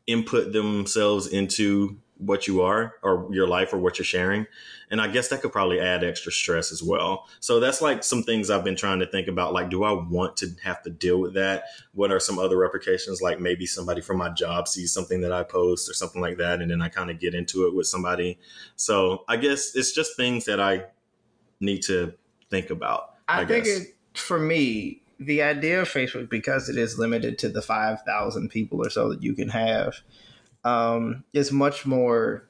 input 0.06 0.52
themselves 0.52 1.26
into 1.26 1.96
what 2.24 2.46
you 2.46 2.62
are 2.62 2.94
or 3.02 3.28
your 3.30 3.46
life 3.46 3.72
or 3.72 3.78
what 3.78 3.98
you're 3.98 4.04
sharing. 4.04 4.46
And 4.90 5.00
I 5.00 5.08
guess 5.08 5.28
that 5.28 5.42
could 5.42 5.52
probably 5.52 5.80
add 5.80 6.04
extra 6.04 6.30
stress 6.30 6.70
as 6.70 6.82
well. 6.82 7.26
So 7.40 7.60
that's 7.60 7.82
like 7.82 8.04
some 8.04 8.22
things 8.22 8.50
I've 8.50 8.64
been 8.64 8.76
trying 8.76 9.00
to 9.00 9.06
think 9.06 9.28
about. 9.28 9.52
Like, 9.52 9.70
do 9.70 9.84
I 9.84 9.92
want 9.92 10.36
to 10.38 10.48
have 10.62 10.82
to 10.82 10.90
deal 10.90 11.20
with 11.20 11.34
that? 11.34 11.64
What 11.92 12.12
are 12.12 12.20
some 12.20 12.38
other 12.38 12.56
repercussions? 12.56 13.20
Like 13.20 13.40
maybe 13.40 13.66
somebody 13.66 14.00
from 14.00 14.18
my 14.18 14.30
job 14.30 14.68
sees 14.68 14.92
something 14.92 15.20
that 15.22 15.32
I 15.32 15.42
post 15.42 15.88
or 15.88 15.94
something 15.94 16.20
like 16.20 16.38
that. 16.38 16.60
And 16.60 16.70
then 16.70 16.82
I 16.82 16.88
kind 16.88 17.10
of 17.10 17.18
get 17.18 17.34
into 17.34 17.66
it 17.66 17.74
with 17.74 17.86
somebody. 17.86 18.38
So 18.76 19.24
I 19.28 19.36
guess 19.36 19.74
it's 19.74 19.92
just 19.92 20.16
things 20.16 20.44
that 20.44 20.60
I 20.60 20.84
need 21.60 21.82
to 21.82 22.14
think 22.50 22.70
about. 22.70 23.14
I, 23.28 23.42
I, 23.42 23.46
think 23.46 23.66
it, 23.66 23.96
for 24.14 24.38
me, 24.38 25.02
the 25.18 25.42
idea 25.42 25.80
of 25.80 25.88
Facebook, 25.88 26.28
because 26.28 26.68
it 26.68 26.76
is 26.76 26.98
limited 26.98 27.38
to 27.38 27.48
the 27.48 27.62
5,000 27.62 28.48
people 28.48 28.84
or 28.84 28.90
so 28.90 29.08
that 29.10 29.22
you 29.22 29.34
can 29.34 29.48
have, 29.48 29.96
um, 30.64 31.24
is 31.32 31.52
much 31.52 31.84
more, 31.86 32.48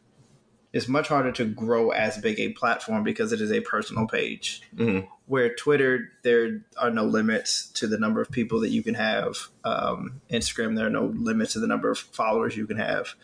is 0.73 0.89
much 0.89 1.09
harder 1.09 1.33
to 1.33 1.45
grow 1.45 1.91
as 1.91 2.19
big 2.19 2.39
a 2.41 2.53
platform 2.53 3.03
because 3.05 3.33
it 3.33 3.41
is 3.41 3.51
a 3.53 3.61
personal 3.61 4.07
page. 4.07 4.63
Mhm. 4.77 5.09
Where 5.27 5.55
Twitter, 5.55 6.11
there 6.23 6.65
are 6.77 6.91
no 6.91 7.05
limits 7.05 7.69
to 7.73 7.87
the 7.87 7.99
number 7.99 8.21
of 8.21 8.31
people 8.31 8.61
that 8.61 8.71
you 8.71 8.83
can 8.83 8.95
have. 8.95 9.37
Um, 9.65 10.21
Instagram, 10.31 10.77
there 10.77 10.87
are 10.87 10.91
no 10.91 11.07
limits 11.07 11.53
to 11.55 11.61
the 11.61 11.67
number 11.67 11.91
of 11.91 11.99
followers 11.99 12.57
you 12.57 12.67
can 12.67 12.77
have. 12.77 13.15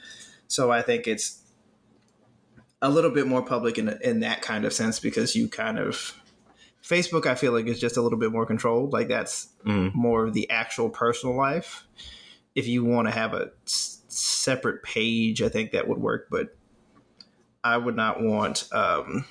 So 0.49 0.71
I 0.71 0.83
think 0.83 1.07
it's 1.07 1.43
a 2.83 2.89
little 2.89 3.11
bit 3.11 3.27
more 3.27 3.43
public 3.43 3.79
in, 3.79 3.89
in 4.03 4.21
that 4.21 4.41
kind 4.43 4.65
of 4.65 4.73
sense 4.73 4.99
because 4.99 5.37
you 5.37 5.49
kind 5.49 5.79
of 5.79 6.15
Facebook, 6.83 7.27
I 7.27 7.35
feel 7.35 7.53
like 7.53 7.67
is 7.67 7.79
just 7.79 7.99
a 7.99 8.03
little 8.03 8.19
bit 8.19 8.33
more 8.33 8.47
controlled. 8.47 8.93
Like 8.93 9.09
that's 9.09 9.49
Mhm. 9.67 9.95
more 9.95 10.25
of 10.27 10.33
the 10.35 10.49
actual 10.51 10.89
personal 10.89 11.37
life. 11.37 11.85
If 12.55 12.67
you 12.67 12.85
want 12.85 13.09
to 13.09 13.13
have 13.13 13.33
a 13.35 13.51
s- 13.67 14.03
separate 14.09 14.83
page, 14.83 15.43
I 15.43 15.49
think 15.49 15.73
that 15.73 15.87
would 15.89 15.99
work. 15.99 16.29
But 16.31 16.57
I 17.63 17.77
would 17.77 17.97
not 17.97 18.23
want. 18.23 18.69
Um, 18.73 19.25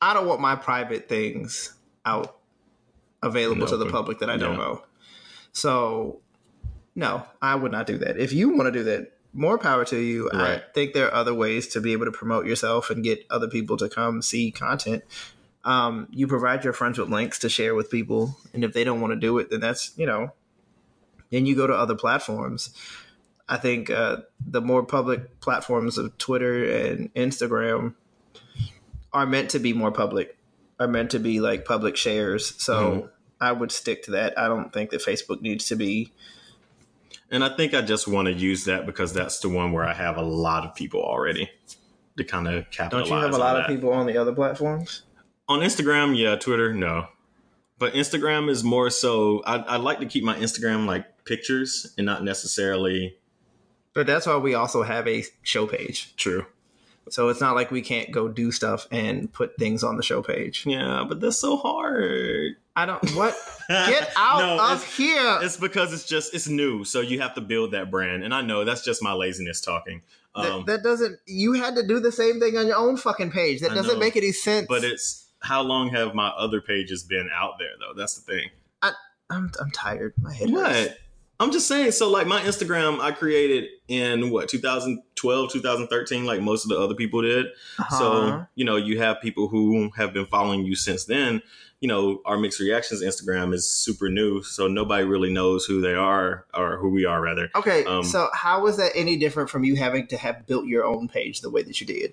I 0.00 0.14
don't 0.14 0.26
want 0.26 0.40
my 0.40 0.56
private 0.56 1.08
things 1.08 1.74
out 2.06 2.36
available 3.22 3.66
to 3.66 3.76
the 3.76 3.86
public 3.86 4.18
that 4.20 4.30
I 4.30 4.36
don't 4.36 4.52
Yeah. 4.52 4.64
know. 4.64 4.82
So, 5.52 6.20
no, 6.94 7.24
I 7.42 7.54
would 7.54 7.72
not 7.72 7.86
do 7.86 7.98
that. 7.98 8.18
If 8.18 8.32
you 8.32 8.48
want 8.50 8.72
to 8.72 8.78
do 8.78 8.84
that, 8.84 9.12
more 9.32 9.58
power 9.58 9.84
to 9.86 9.98
you. 9.98 10.30
I 10.32 10.62
think 10.74 10.92
there 10.94 11.06
are 11.06 11.14
other 11.14 11.34
ways 11.34 11.66
to 11.68 11.80
be 11.80 11.92
able 11.92 12.06
to 12.06 12.12
promote 12.12 12.46
yourself 12.46 12.90
and 12.90 13.04
get 13.04 13.24
other 13.30 13.46
people 13.48 13.76
to 13.76 13.88
come 13.88 14.22
see 14.22 14.50
content. 14.50 15.04
Um, 15.64 16.08
you 16.10 16.26
provide 16.26 16.64
your 16.64 16.72
friends 16.72 16.98
with 16.98 17.10
links 17.10 17.38
to 17.40 17.48
share 17.50 17.74
with 17.74 17.90
people, 17.90 18.36
and 18.54 18.64
if 18.64 18.72
they 18.72 18.82
don't 18.84 19.00
want 19.00 19.12
to 19.12 19.20
do 19.20 19.38
it, 19.38 19.50
then 19.50 19.60
that's 19.60 19.92
you 19.96 20.06
know, 20.06 20.32
then 21.30 21.46
you 21.46 21.56
go 21.56 21.66
to 21.66 21.74
other 21.74 21.94
platforms. 21.94 22.70
I 23.48 23.56
think 23.56 23.90
uh, 23.90 24.18
the 24.44 24.60
more 24.60 24.84
public 24.84 25.40
platforms 25.40 25.98
of 25.98 26.16
Twitter 26.18 26.64
and 26.70 27.12
Instagram 27.14 27.94
are 29.12 29.26
meant 29.26 29.50
to 29.50 29.58
be 29.58 29.72
more 29.72 29.90
public, 29.90 30.36
are 30.78 30.86
meant 30.86 31.10
to 31.10 31.18
be 31.18 31.40
like 31.40 31.64
public 31.64 31.96
shares. 31.96 32.54
So 32.62 32.74
Mhm. 32.74 33.10
I 33.40 33.52
would 33.52 33.72
stick 33.72 34.04
to 34.04 34.12
that. 34.12 34.38
I 34.38 34.46
don't 34.48 34.72
think 34.72 34.90
that 34.90 35.02
Facebook 35.02 35.40
needs 35.40 35.66
to 35.66 35.76
be. 35.76 36.12
And 37.30 37.42
I 37.42 37.48
think 37.56 37.74
I 37.74 37.80
just 37.80 38.06
want 38.06 38.26
to 38.26 38.32
use 38.32 38.64
that 38.64 38.86
because 38.86 39.12
that's 39.12 39.40
the 39.40 39.48
one 39.48 39.72
where 39.72 39.84
I 39.84 39.94
have 39.94 40.16
a 40.16 40.22
lot 40.22 40.64
of 40.64 40.74
people 40.74 41.00
already 41.02 41.50
to 42.16 42.24
kind 42.24 42.46
of 42.48 42.70
capitalize. 42.70 43.08
Don't 43.08 43.18
you 43.18 43.24
have 43.24 43.34
a 43.34 43.38
lot 43.38 43.54
that. 43.54 43.62
of 43.62 43.66
people 43.68 43.92
on 43.92 44.06
the 44.06 44.16
other 44.16 44.32
platforms? 44.32 45.02
on 45.48 45.60
Instagram? 45.60 46.16
Yeah, 46.16 46.36
Twitter, 46.36 46.72
no. 46.72 47.08
But 47.80 47.94
Instagram 47.94 48.48
is 48.48 48.62
more 48.62 48.90
so. 48.90 49.42
I, 49.44 49.56
I 49.56 49.76
like 49.78 49.98
to 50.00 50.06
keep 50.06 50.22
my 50.22 50.36
Instagram 50.36 50.86
like 50.86 51.24
pictures 51.24 51.92
and 51.98 52.04
not 52.06 52.22
necessarily 52.22 53.16
But 53.94 54.06
that's 54.06 54.26
why 54.26 54.36
we 54.36 54.54
also 54.54 54.82
have 54.84 55.08
a 55.08 55.24
show 55.42 55.66
page. 55.66 56.14
true. 56.16 56.46
So 57.08 57.28
it's 57.28 57.40
not 57.40 57.56
like 57.56 57.72
we 57.72 57.82
can't 57.82 58.12
go 58.12 58.28
do 58.28 58.52
stuff 58.52 58.86
and 58.92 59.32
put 59.32 59.56
things 59.56 59.82
on 59.82 59.96
the 59.96 60.02
show 60.02 60.22
page. 60.22 60.64
Yeah, 60.64 61.04
but 61.08 61.20
that's 61.20 61.38
so 61.38 61.56
hard. 61.56 62.54
I 62.76 62.86
don't 62.86 63.02
what 63.16 63.34
get 63.68 64.12
out 64.16 64.38
No, 64.38 64.72
of 64.74 64.84
here. 64.84 65.38
It's 65.42 65.56
because 65.56 65.92
it's 65.92 66.04
just 66.06 66.32
it's 66.34 66.46
new, 66.48 66.84
so 66.84 67.00
you 67.00 67.18
have 67.20 67.34
to 67.34 67.40
build 67.40 67.72
that 67.72 67.90
brand. 67.90 68.22
And 68.22 68.32
I 68.32 68.42
know 68.42 68.64
that's 68.64 68.84
just 68.84 69.02
my 69.02 69.12
laziness 69.12 69.60
talking. 69.60 70.02
That- 70.36 70.52
Um, 70.52 70.64
that, 70.66 70.82
doesn't 70.84 71.18
you 71.26 71.54
had 71.54 71.74
to 71.76 71.84
do 71.86 71.98
the 71.98 72.12
same 72.12 72.38
thing 72.38 72.56
on 72.56 72.66
your 72.68 72.76
own 72.76 72.96
fucking 72.96 73.32
page. 73.32 73.60
That 73.62 73.72
I 73.72 73.74
doesn't 73.74 73.94
know. 73.94 73.98
make 73.98 74.16
any 74.16 74.30
sense. 74.32 74.66
but 74.68 74.84
it's 74.84 75.24
how 75.40 75.62
long 75.62 75.88
have 75.90 76.14
my 76.14 76.28
other 76.28 76.60
pages 76.60 77.02
been 77.02 77.28
out 77.34 77.54
there 77.58 77.70
though? 77.78 77.98
That's 77.98 78.14
the 78.14 78.32
thing. 78.32 78.50
I 78.82 78.92
I'm 79.30 79.50
I'm 79.60 79.70
tired. 79.70 80.14
My 80.18 80.32
head 80.32 80.50
hurts. 80.50 80.88
What? 80.88 80.98
I'm 81.40 81.50
just 81.50 81.66
saying. 81.66 81.92
So, 81.92 82.10
like 82.10 82.26
my 82.26 82.42
Instagram, 82.42 83.00
I 83.00 83.12
created 83.12 83.70
in 83.88 84.30
what 84.30 84.48
2012, 84.50 85.52
2013, 85.52 86.26
like 86.26 86.42
most 86.42 86.64
of 86.64 86.68
the 86.68 86.78
other 86.78 86.94
people 86.94 87.22
did. 87.22 87.46
Uh-huh. 87.78 87.98
So, 87.98 88.46
you 88.56 88.66
know, 88.66 88.76
you 88.76 88.98
have 88.98 89.22
people 89.22 89.48
who 89.48 89.90
have 89.96 90.12
been 90.12 90.26
following 90.26 90.64
you 90.66 90.76
since 90.76 91.06
then. 91.06 91.40
You 91.80 91.88
know, 91.88 92.20
our 92.26 92.36
mixed 92.36 92.60
reactions 92.60 93.02
Instagram 93.02 93.54
is 93.54 93.70
super 93.70 94.10
new, 94.10 94.42
so 94.42 94.68
nobody 94.68 95.02
really 95.04 95.32
knows 95.32 95.64
who 95.64 95.80
they 95.80 95.94
are 95.94 96.44
or 96.52 96.76
who 96.76 96.90
we 96.90 97.06
are, 97.06 97.22
rather. 97.22 97.48
okay, 97.54 97.84
um, 97.84 98.04
so 98.04 98.28
was 98.60 98.76
that 98.76 98.92
any 98.94 99.16
different 99.16 99.48
from 99.48 99.64
you 99.64 99.76
having 99.76 100.06
to 100.08 100.18
have 100.18 100.46
built 100.46 100.66
your 100.66 100.84
own 100.84 101.08
page 101.08 101.40
the 101.40 101.48
way 101.48 101.62
that 101.62 101.80
you 101.80 101.86
did 101.86 102.12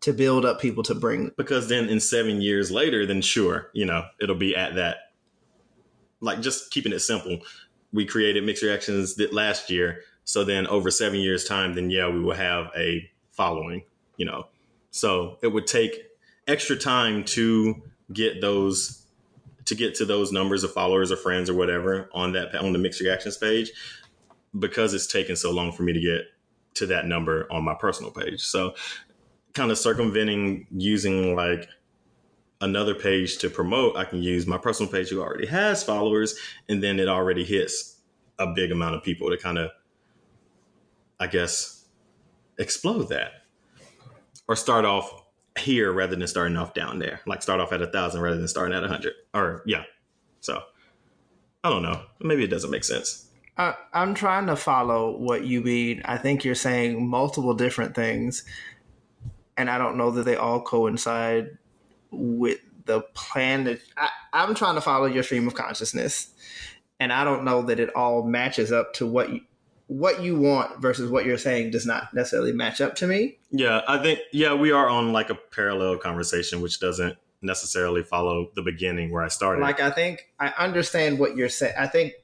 to 0.00 0.12
build 0.12 0.44
up 0.44 0.60
people 0.60 0.82
to 0.84 0.94
bring? 0.94 1.30
Because 1.36 1.68
then 1.68 1.88
in 1.88 2.00
seven 2.00 2.40
years 2.40 2.70
later, 2.70 3.06
then 3.06 3.20
sure, 3.20 3.70
you 3.72 3.84
know, 3.84 4.04
it'll 4.20 4.36
be 4.36 4.54
at 4.56 4.74
that. 4.76 5.12
Like 6.20 6.40
just 6.40 6.70
keeping 6.70 6.92
it 6.92 7.00
simple. 7.00 7.38
We 7.92 8.06
created 8.06 8.44
mixed 8.44 8.62
reactions 8.62 9.14
th- 9.14 9.32
last 9.32 9.70
year. 9.70 10.00
So 10.24 10.44
then 10.44 10.66
over 10.66 10.90
seven 10.90 11.20
years' 11.20 11.44
time, 11.44 11.74
then 11.74 11.90
yeah, 11.90 12.08
we 12.08 12.20
will 12.20 12.34
have 12.34 12.70
a 12.76 13.08
following, 13.30 13.84
you 14.16 14.26
know. 14.26 14.46
So 14.90 15.38
it 15.42 15.48
would 15.48 15.66
take 15.66 16.02
extra 16.48 16.76
time 16.76 17.24
to 17.24 17.82
get 18.12 18.40
those 18.40 19.02
to 19.66 19.74
get 19.74 19.96
to 19.96 20.04
those 20.04 20.32
numbers 20.32 20.62
of 20.64 20.72
followers 20.72 21.10
or 21.10 21.16
friends 21.16 21.50
or 21.50 21.54
whatever 21.54 22.08
on 22.12 22.32
that 22.32 22.54
on 22.54 22.72
the 22.72 22.78
mixed 22.78 23.00
reactions 23.00 23.36
page 23.36 23.72
because 24.58 24.94
it's 24.94 25.06
taken 25.06 25.36
so 25.36 25.50
long 25.50 25.72
for 25.72 25.82
me 25.82 25.92
to 25.92 26.00
get 26.00 26.22
to 26.74 26.86
that 26.86 27.06
number 27.06 27.46
on 27.50 27.64
my 27.64 27.74
personal 27.74 28.10
page. 28.10 28.40
So 28.42 28.74
kind 29.56 29.70
of 29.70 29.78
circumventing 29.78 30.66
using 30.70 31.34
like 31.34 31.68
another 32.60 32.94
page 32.94 33.38
to 33.38 33.50
promote, 33.50 33.96
I 33.96 34.04
can 34.04 34.22
use 34.22 34.46
my 34.46 34.58
personal 34.58 34.90
page 34.92 35.08
who 35.08 35.20
already 35.20 35.46
has 35.46 35.82
followers, 35.82 36.36
and 36.68 36.82
then 36.82 37.00
it 37.00 37.08
already 37.08 37.44
hits 37.44 37.96
a 38.38 38.46
big 38.46 38.70
amount 38.70 38.94
of 38.94 39.02
people 39.02 39.30
to 39.30 39.36
kind 39.36 39.58
of, 39.58 39.70
I 41.18 41.26
guess, 41.26 41.86
explode 42.58 43.08
that. 43.08 43.32
Or 44.48 44.54
start 44.54 44.84
off 44.84 45.10
here 45.58 45.92
rather 45.92 46.14
than 46.14 46.26
starting 46.28 46.56
off 46.56 46.72
down 46.72 47.00
there. 47.00 47.20
Like 47.26 47.42
start 47.42 47.58
off 47.60 47.72
at 47.72 47.82
a 47.82 47.88
thousand 47.88 48.20
rather 48.20 48.36
than 48.36 48.46
starting 48.46 48.76
at 48.76 48.84
a 48.84 48.88
hundred. 48.88 49.14
Or 49.34 49.62
yeah. 49.66 49.82
So 50.40 50.62
I 51.64 51.70
don't 51.70 51.82
know. 51.82 52.02
Maybe 52.20 52.44
it 52.44 52.50
doesn't 52.50 52.70
make 52.70 52.84
sense. 52.84 53.28
I, 53.58 53.74
I'm 53.92 54.14
trying 54.14 54.46
to 54.46 54.56
follow 54.56 55.16
what 55.16 55.44
you 55.44 55.62
mean. 55.62 56.02
I 56.04 56.18
think 56.18 56.44
you're 56.44 56.54
saying 56.54 57.08
multiple 57.08 57.54
different 57.54 57.94
things, 57.94 58.44
and 59.56 59.70
I 59.70 59.78
don't 59.78 59.96
know 59.96 60.10
that 60.12 60.24
they 60.24 60.36
all 60.36 60.60
coincide 60.60 61.58
with 62.10 62.60
the 62.84 63.00
plan 63.14 63.64
that 63.64 63.80
I, 63.96 64.08
I'm 64.32 64.54
trying 64.54 64.76
to 64.76 64.80
follow 64.80 65.06
your 65.06 65.22
stream 65.22 65.46
of 65.46 65.54
consciousness, 65.54 66.28
and 67.00 67.12
I 67.12 67.24
don't 67.24 67.44
know 67.44 67.62
that 67.62 67.80
it 67.80 67.94
all 67.94 68.22
matches 68.22 68.72
up 68.72 68.94
to 68.94 69.06
what 69.06 69.30
you, 69.30 69.40
what 69.88 70.22
you 70.22 70.38
want 70.38 70.80
versus 70.80 71.10
what 71.10 71.24
you're 71.24 71.38
saying 71.38 71.70
does 71.70 71.86
not 71.86 72.12
necessarily 72.14 72.52
match 72.52 72.80
up 72.80 72.94
to 72.96 73.06
me. 73.06 73.38
Yeah, 73.50 73.82
I 73.86 74.02
think 74.02 74.20
yeah, 74.32 74.54
we 74.54 74.72
are 74.72 74.88
on 74.88 75.12
like 75.12 75.30
a 75.30 75.34
parallel 75.34 75.98
conversation 75.98 76.60
which 76.60 76.80
doesn't 76.80 77.16
necessarily 77.42 78.02
follow 78.02 78.50
the 78.54 78.62
beginning 78.62 79.10
where 79.10 79.22
I 79.22 79.28
started. 79.28 79.62
Like 79.62 79.80
I 79.80 79.90
think 79.90 80.30
I 80.40 80.52
understand 80.58 81.18
what 81.18 81.36
you're 81.36 81.48
saying. 81.48 81.74
I 81.78 81.86
think 81.86 82.14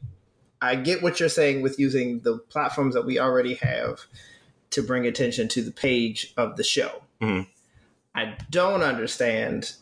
I 0.61 0.77
get 0.77 1.03
what 1.03 1.21
you're 1.21 1.29
saying 1.29 1.63
with 1.63 1.79
using 1.79 2.21
the 2.21 2.39
platforms 2.39 2.95
that 2.95 3.05
we 3.05 3.19
already 3.19 3.55
have 3.55 4.01
to 4.71 4.83
bring 4.83 5.07
attention 5.07 5.49
to 5.49 5.63
the 5.63 5.73
page 5.73 6.33
of 6.37 6.57
the 6.57 6.65
show. 6.65 7.03
Mhm. 7.23 7.47
I 8.15 8.37
don't 8.51 8.83
understand 8.83 9.73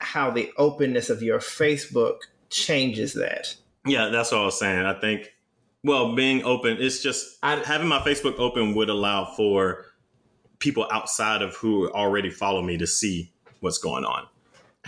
how 0.00 0.30
the 0.30 0.50
openness 0.56 1.08
of 1.10 1.22
your 1.22 1.38
Facebook 1.38 2.18
changes 2.50 3.14
that. 3.14 3.54
Yeah, 3.86 4.08
that's 4.08 4.32
what 4.32 4.40
I 4.40 4.44
was 4.46 4.58
saying. 4.58 4.84
I 4.84 4.98
think, 4.98 5.32
well, 5.84 6.14
being 6.14 6.42
open, 6.44 6.78
it's 6.80 7.02
just 7.02 7.38
I- 7.42 7.56
having 7.56 7.86
my 7.88 8.00
Facebook 8.00 8.38
open 8.38 8.74
would 8.74 8.88
allow 8.88 9.26
for 9.36 9.84
people 10.58 10.88
outside 10.90 11.42
of 11.42 11.54
who 11.56 11.90
already 11.90 12.30
follow 12.30 12.62
me 12.62 12.76
to 12.78 12.86
see 12.86 13.30
what's 13.60 13.78
going 13.78 14.04
on. 14.04 14.26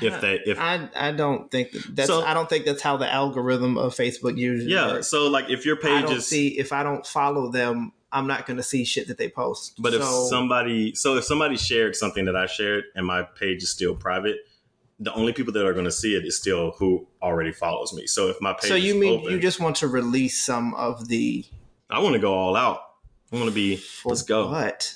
If 0.01 0.21
they, 0.21 0.41
if 0.47 0.61
I 0.61 0.89
I 0.95 1.11
don't 1.11 1.51
think 1.51 1.73
that 1.73 1.97
that's 1.97 2.09
So- 2.09 2.23
I 2.23 2.33
don't 2.33 2.49
think 2.49 2.65
that's 2.65 2.83
how 2.83 2.97
the 2.97 3.13
algorithm 3.13 3.77
of 3.77 3.95
Facebook 3.97 4.37
usually 4.39 4.73
yeah, 4.73 4.93
works. 4.93 5.09
so 5.11 5.27
like 5.29 5.51
if 5.51 5.67
your 5.67 5.77
I 5.79 5.81
page 5.83 6.03
don't 6.05 6.17
is, 6.19 6.27
see 6.27 6.57
if 6.59 6.73
I 6.73 6.85
don't 6.85 7.05
follow 7.05 7.51
them, 7.51 7.93
I'm 8.11 8.27
not 8.27 8.47
going 8.47 8.57
to 8.57 8.63
see 8.63 8.85
shit 8.85 9.09
that 9.09 9.19
they 9.19 9.29
post. 9.29 9.81
but 9.83 9.95
if 9.95 10.03
somebody, 10.03 10.95
so 10.95 11.17
if 11.17 11.25
somebody 11.25 11.57
shared 11.57 11.95
something 11.95 12.25
that 12.25 12.37
I 12.37 12.47
shared 12.47 12.85
and 12.95 13.07
my 13.07 13.23
page 13.23 13.63
is 13.63 13.71
still 13.71 13.95
private, 13.95 14.39
the 15.01 15.13
only 15.15 15.33
people 15.33 15.53
that 15.53 15.65
are 15.67 15.73
going 15.73 15.85
to 15.85 15.93
see 15.93 16.17
it 16.17 16.25
is 16.25 16.37
still 16.37 16.73
who 16.73 17.07
already 17.23 17.53
follows 17.53 17.93
me. 17.93 18.07
So 18.07 18.29
if 18.29 18.41
my 18.41 18.53
page, 18.53 18.69
so 18.69 18.75
you 18.75 18.95
mean 18.95 19.21
open, 19.21 19.33
you 19.33 19.39
just 19.39 19.61
want 19.61 19.77
to 19.77 19.89
release 19.89 20.45
some 20.45 20.75
of 20.75 21.09
the 21.09 21.45
I 21.91 22.01
want 22.01 22.15
to 22.15 22.19
go 22.19 22.35
all 22.35 22.57
out. 22.57 22.81
I 23.33 23.37
want 23.37 23.49
to 23.49 23.55
be. 23.55 23.83
Let's 24.05 24.23
go. 24.23 24.51
What? 24.51 24.95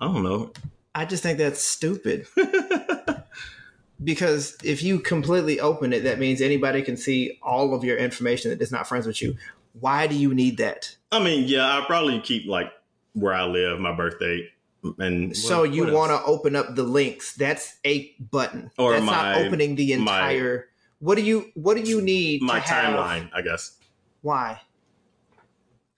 I 0.00 0.06
don't 0.06 0.22
know. 0.22 0.52
I 0.94 1.04
just 1.04 1.22
think 1.22 1.38
that's 1.38 1.62
stupid. 1.62 2.26
because 4.02 4.56
if 4.64 4.82
you 4.82 4.98
completely 4.98 5.60
open 5.60 5.92
it, 5.92 6.04
that 6.04 6.18
means 6.18 6.40
anybody 6.40 6.82
can 6.82 6.96
see 6.96 7.38
all 7.42 7.74
of 7.74 7.84
your 7.84 7.96
information 7.96 8.50
that 8.50 8.60
is 8.60 8.72
not 8.72 8.86
friends 8.86 9.06
with 9.06 9.20
you. 9.22 9.36
Why 9.80 10.06
do 10.06 10.14
you 10.16 10.34
need 10.34 10.56
that? 10.58 10.96
I 11.12 11.22
mean, 11.22 11.44
yeah, 11.48 11.66
I 11.78 11.84
probably 11.86 12.20
keep 12.20 12.46
like 12.46 12.72
where 13.12 13.34
I 13.34 13.44
live, 13.44 13.78
my 13.80 13.94
birthday, 13.94 14.48
and 14.98 15.36
so 15.36 15.60
what- 15.60 15.72
you 15.74 15.92
want 15.92 16.10
to 16.12 16.22
open 16.24 16.56
up 16.56 16.74
the 16.74 16.82
links. 16.82 17.34
That's 17.34 17.76
a 17.84 18.12
button. 18.30 18.70
Or 18.78 18.92
that's 18.92 19.04
my- 19.04 19.12
not 19.34 19.46
opening 19.46 19.74
the 19.76 19.96
my- 19.96 20.30
entire. 20.32 20.68
what 20.98 21.16
do 21.16 21.22
you 21.22 21.50
What 21.54 21.76
do 21.76 21.82
you 21.82 22.00
need? 22.00 22.42
my 22.42 22.60
to 22.60 22.66
have- 22.68 22.94
timeline, 22.94 23.30
I 23.34 23.42
guess, 23.42 23.76
Why? 24.22 24.60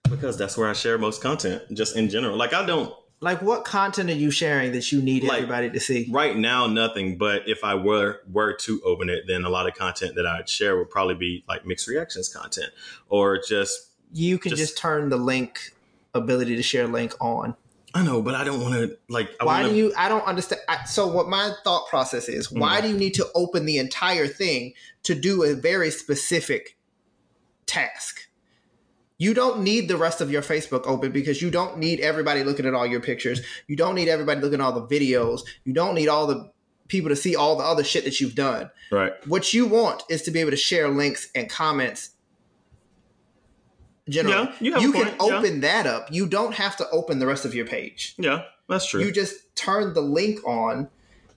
because 0.09 0.37
that's 0.37 0.57
where 0.57 0.69
I 0.69 0.73
share 0.73 0.97
most 0.97 1.21
content, 1.21 1.61
just 1.73 1.95
in 1.95 2.09
general. 2.09 2.35
Like 2.37 2.53
I 2.53 2.65
don't 2.65 2.93
Like, 3.21 3.41
what 3.41 3.65
content 3.65 4.09
are 4.09 4.13
you 4.13 4.31
sharing 4.31 4.71
that 4.71 4.91
you 4.93 5.01
need 5.01 5.23
Like- 5.23 5.39
everybody 5.43 5.69
to 5.71 5.79
see? 5.79 6.07
right 6.09 6.37
now, 6.37 6.67
nothing. 6.67 7.17
But 7.17 7.47
if 7.47 7.63
I 7.63 7.75
were 7.75 8.21
were 8.31 8.53
to 8.61 8.81
open 8.85 9.09
it, 9.09 9.25
then 9.27 9.43
a 9.43 9.49
lot 9.49 9.67
of 9.67 9.75
content 9.75 10.15
that 10.15 10.25
I'd 10.25 10.47
share 10.47 10.77
would 10.77 10.89
probably 10.89 11.15
be 11.15 11.43
like 11.47 11.65
mixed 11.65 11.87
reactions 11.87 12.29
content, 12.29 12.71
or 13.09 13.37
just 13.45 13.87
You 14.13 14.37
can 14.39 14.51
just- 14.51 14.61
just, 14.61 14.77
turn 14.77 15.09
the 15.09 15.17
link 15.17 15.73
ability 16.13 16.55
to 16.55 16.63
share 16.63 16.87
link 16.87 17.13
on. 17.19 17.55
I 17.93 18.03
know, 18.03 18.21
but 18.21 18.35
I 18.35 18.43
don't 18.43 18.61
want 18.61 18.75
to 18.75 18.97
like. 19.09 19.29
I 19.39 19.45
why 19.45 19.61
wanna, 19.61 19.73
do 19.73 19.75
you 19.75 19.93
i 19.97 20.07
don't 20.07 20.25
understand 20.25 20.61
I, 20.69 20.85
so 20.85 21.07
what 21.07 21.27
my 21.27 21.53
thought 21.63 21.87
process 21.89 22.29
is 22.29 22.47
Mm. 22.47 22.59
why 22.59 22.81
do 22.81 22.87
you 22.87 22.95
need 22.97 23.15
to 23.15 23.27
open 23.35 23.65
the 23.65 23.79
entire 23.79 24.27
thing 24.27 24.73
to 25.03 25.15
do 25.15 25.43
a 25.43 25.55
very 25.55 25.89
specific 25.91 26.77
task 27.65 28.27
you 29.21 29.33
don't 29.35 29.61
need 29.61 29.87
the 29.87 29.97
rest 29.97 30.21
of 30.21 30.31
your 30.31 30.41
facebook 30.41 30.81
open 30.87 31.11
because 31.11 31.41
you 31.41 31.51
don't 31.51 31.77
need 31.77 31.99
everybody 31.99 32.43
looking 32.43 32.65
at 32.65 32.73
all 32.73 32.87
your 32.87 33.01
pictures 33.01 33.41
you 33.67 33.75
don't 33.75 33.93
need 33.95 34.07
everybody 34.07 34.39
looking 34.41 34.59
at 34.59 34.63
all 34.65 34.71
the 34.79 34.87
videos 34.99 35.41
you 35.65 35.73
don't 35.73 35.93
need 35.93 36.07
all 36.07 36.25
the 36.25 36.49
people 36.87 37.09
to 37.09 37.15
see 37.15 37.35
all 37.35 37.55
the 37.55 37.63
other 37.63 37.83
shit 37.83 38.03
that 38.05 38.19
you've 38.19 38.33
done 38.35 38.71
right? 38.91 39.13
what 39.27 39.53
you 39.53 39.67
want 39.67 40.01
is 40.09 40.23
to 40.23 40.31
be 40.31 40.39
able 40.39 40.49
to 40.51 40.57
share 40.57 40.87
links 40.89 41.29
and 41.35 41.49
comments 41.49 42.11
generally 44.09 44.49
Yeah, 44.59 44.79
you 44.79 44.79
you 44.81 44.91
can 44.91 45.03
point, 45.05 45.15
yeah. 45.29 45.37
open 45.37 45.59
that 45.61 45.85
up 45.85 46.07
you 46.11 46.25
don't 46.27 46.55
have 46.55 46.75
to 46.77 46.89
open 46.89 47.19
the 47.19 47.27
rest 47.27 47.45
of 47.45 47.53
your 47.53 47.65
page 47.67 48.15
Yeah, 48.17 48.43
that's 48.67 48.87
true. 48.89 49.01
you 49.03 49.11
just 49.11 49.35
turn 49.55 49.93
the 49.93 50.01
link 50.01 50.39
on 50.47 50.89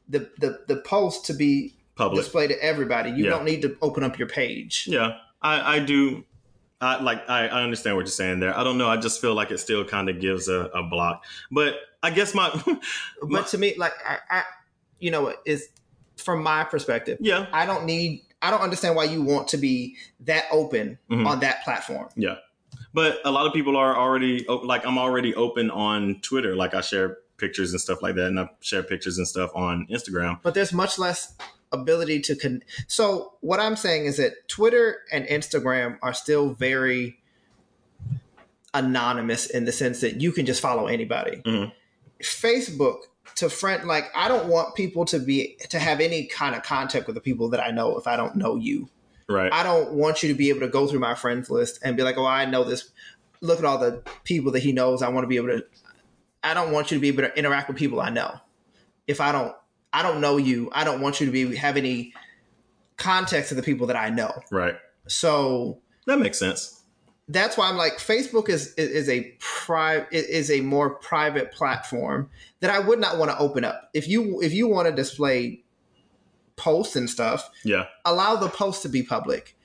the 0.09 0.31
the, 0.39 0.61
the 0.69 0.77
post 0.77 1.27
to 1.27 1.35
be 1.35 1.75
Public. 1.97 2.23
display 2.23 2.47
to 2.47 2.63
everybody 2.63 3.11
you 3.11 3.25
Yeah. 3.25 3.31
don't 3.31 3.45
need 3.45 3.61
to 3.63 3.77
open 3.83 4.03
up 4.03 4.19
your 4.19 4.29
page 4.29 4.87
Yeah, 4.89 5.19
I, 5.43 5.77
I 5.77 5.79
do. 5.81 6.25
I 6.83 7.01
like. 7.03 7.29
I, 7.31 7.47
I 7.49 7.63
understand 7.63 7.97
what 7.97 8.03
you're 8.03 8.09
saying 8.09 8.41
there. 8.41 8.55
I 8.59 8.63
don't 8.65 8.77
know. 8.77 8.89
I 8.89 8.97
just 8.99 9.21
feel 9.21 9.35
like 9.35 9.51
it 9.51 9.59
still 9.59 9.85
kind 9.85 10.09
of 10.11 10.21
gives 10.21 10.49
a, 10.49 10.67
a 10.75 10.83
block. 10.83 11.25
But 11.51 11.77
I 12.03 12.11
guess 12.11 12.35
my, 12.35 12.51
my 12.67 12.79
but 13.23 13.47
to 13.49 13.59
me 13.59 13.75
like 13.79 13.93
I, 14.07 14.19
I 14.29 14.43
you 14.99 15.11
know 15.11 15.33
is 15.47 15.69
from 16.17 16.43
my 16.43 16.63
perspective 16.63 17.19
yeah, 17.21 17.47
i 17.53 17.65
don't 17.67 17.85
need 17.85 18.23
i 18.43 18.51
don't 18.51 18.61
understand 18.61 18.95
why 18.95 19.03
you 19.05 19.23
want 19.23 19.49
to 19.49 19.57
be 19.57 19.97
that 20.21 20.45
open 20.53 20.99
Mhm. 21.11 21.27
on 21.27 21.41
that 21.41 21.65
platform 21.65 22.09
yeah. 22.17 22.37
But 22.95 23.21
a 23.25 23.31
lot 23.31 23.47
of 23.47 23.53
people 23.55 23.77
are 23.77 23.97
already 23.97 24.45
like 24.49 24.85
I'm 24.87 24.99
already 24.99 25.35
open 25.35 25.71
on 25.71 26.21
Twitter. 26.21 26.55
Like 26.55 26.75
I 26.75 26.81
share 26.83 27.19
pictures 27.39 27.73
and 27.73 27.81
stuff 27.81 28.03
like 28.03 28.15
that, 28.17 28.27
and 28.27 28.39
I 28.39 28.49
share 28.61 28.83
pictures 28.83 29.17
and 29.19 29.27
stuff 29.27 29.51
on 29.55 29.87
Instagram. 29.91 30.41
but 30.43 30.53
there's 30.55 30.73
much 30.73 30.99
less 30.99 31.35
ability 31.73 32.21
to 32.21 32.37
con 32.37 32.63
so 32.87 33.33
what 33.41 33.59
i'm 33.61 33.77
saying 33.77 34.05
is 34.05 34.17
that 34.19 34.33
twitter 34.49 34.99
and 35.11 35.25
instagram 35.27 35.99
are 36.03 36.13
still 36.15 36.53
very 36.55 37.19
anonymous 38.75 39.47
in 39.47 39.65
the 39.65 39.73
sense 39.73 40.01
that 40.01 40.21
you 40.21 40.33
can 40.33 40.47
just 40.47 40.61
follow 40.61 40.87
anybody 40.87 41.43
Mhm. 41.45 41.73
facebook 42.21 43.01
to 43.35 43.49
friend 43.51 43.87
like 43.87 44.11
i 44.15 44.29
don't 44.29 44.47
want 44.47 44.75
people 44.75 45.05
to 45.07 45.19
be 45.19 45.57
to 45.69 45.79
have 45.79 46.01
any 46.01 46.27
kind 46.27 46.55
of 46.55 46.63
contact 46.63 47.07
with 47.07 47.15
the 47.15 47.21
people 47.21 47.49
that 47.51 47.61
i 47.61 47.71
know 47.71 47.97
if 47.99 48.07
i 48.07 48.17
don't 48.17 48.37
know 48.37 48.57
you 48.57 48.89
Right. 49.29 49.53
i 49.53 49.63
don't 49.63 49.93
want 49.93 50.23
you 50.23 50.29
to 50.29 50.35
be 50.35 50.49
able 50.49 50.61
to 50.61 50.69
go 50.69 50.87
through 50.87 51.01
my 51.01 51.15
friends 51.15 51.51
list 51.51 51.79
and 51.85 51.97
be 51.97 52.03
like 52.03 52.17
oh 52.19 52.27
i 52.27 52.45
know 52.45 52.65
this 52.65 52.91
look 53.41 53.59
at 53.59 53.65
all 53.65 53.79
the 53.79 54.03
people 54.25 54.53
that 54.53 54.63
he 54.63 54.73
knows 54.73 55.03
i 55.03 55.09
want 55.09 55.25
to 55.25 55.29
be 55.29 55.37
able 55.37 55.49
to 55.49 55.65
i 56.43 56.55
don't 56.55 56.73
want 56.73 56.91
you 56.91 56.97
to 56.97 57.01
be 57.01 57.09
able 57.09 57.23
to 57.23 57.39
interact 57.39 57.69
with 57.69 57.77
people 57.77 58.01
i 58.01 58.09
know 58.11 58.35
if 59.07 59.21
i 59.21 59.33
don't 59.33 59.55
i 59.93 60.03
don't 60.03 60.21
know 60.21 60.37
you 60.37 60.71
i 60.73 60.85
don't 60.85 61.01
want 61.01 61.21
you 61.21 61.27
to 61.27 61.33
be 61.33 61.55
have 61.57 61.77
any 61.77 62.13
context 62.97 63.49
to 63.51 63.55
the 63.55 63.63
people 63.63 63.87
that 63.87 63.97
i 63.97 64.09
know 64.09 64.33
right. 64.51 64.77
so 65.07 65.79
That 66.07 66.19
makes 66.19 66.39
sense. 66.39 66.81
that's 67.29 67.57
why 67.57 67.69
I'm 67.69 67.77
like 67.77 67.95
Facebook 67.99 68.49
is 68.49 68.75
is, 68.75 68.91
is 68.91 69.09
a 69.09 69.35
pri- 69.39 70.07
is 70.11 70.51
a 70.51 70.61
more 70.61 70.91
private 70.97 71.53
platform 71.53 72.29
that 72.61 72.71
I 72.71 72.79
would 72.81 72.99
not 73.01 73.17
want 73.19 73.31
to 73.31 73.39
open 73.39 73.65
up. 73.65 73.91
If 73.95 74.09
you 74.09 74.41
if 74.43 74.53
you 74.53 74.69
want 74.69 74.89
to 74.89 74.95
display 74.95 75.63
posts 76.57 76.97
and 76.97 77.09
stuff, 77.09 77.49
Yeah. 77.65 77.87
allow 78.05 78.37
the 78.37 78.49
post 78.49 78.83
to 78.83 78.89
be 78.89 79.03
public. 79.03 79.57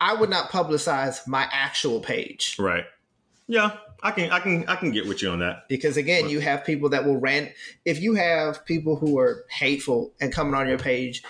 I 0.00 0.14
would 0.14 0.28
not 0.28 0.50
publicize 0.50 1.26
my 1.26 1.48
actual 1.50 2.00
page 2.00 2.56
Right. 2.58 2.84
Yeah. 3.46 3.76
I 4.04 4.10
can 4.10 4.30
I 4.30 4.38
can 4.38 4.68
I 4.68 4.76
can 4.76 4.90
get 4.92 5.08
with 5.08 5.22
you 5.22 5.30
on 5.30 5.38
that. 5.40 5.66
because 5.68 5.96
again, 5.96 6.28
you 6.28 6.38
have 6.40 6.64
people 6.64 6.90
that 6.90 7.04
will 7.04 7.16
rant. 7.18 7.50
If 7.84 8.00
you 8.00 8.14
have 8.14 8.64
people 8.66 8.96
who 8.96 9.18
are 9.18 9.44
hateful 9.50 10.12
and 10.20 10.32
coming 10.32 10.54
on 10.54 10.68
your 10.68 10.78
page, 10.78 11.22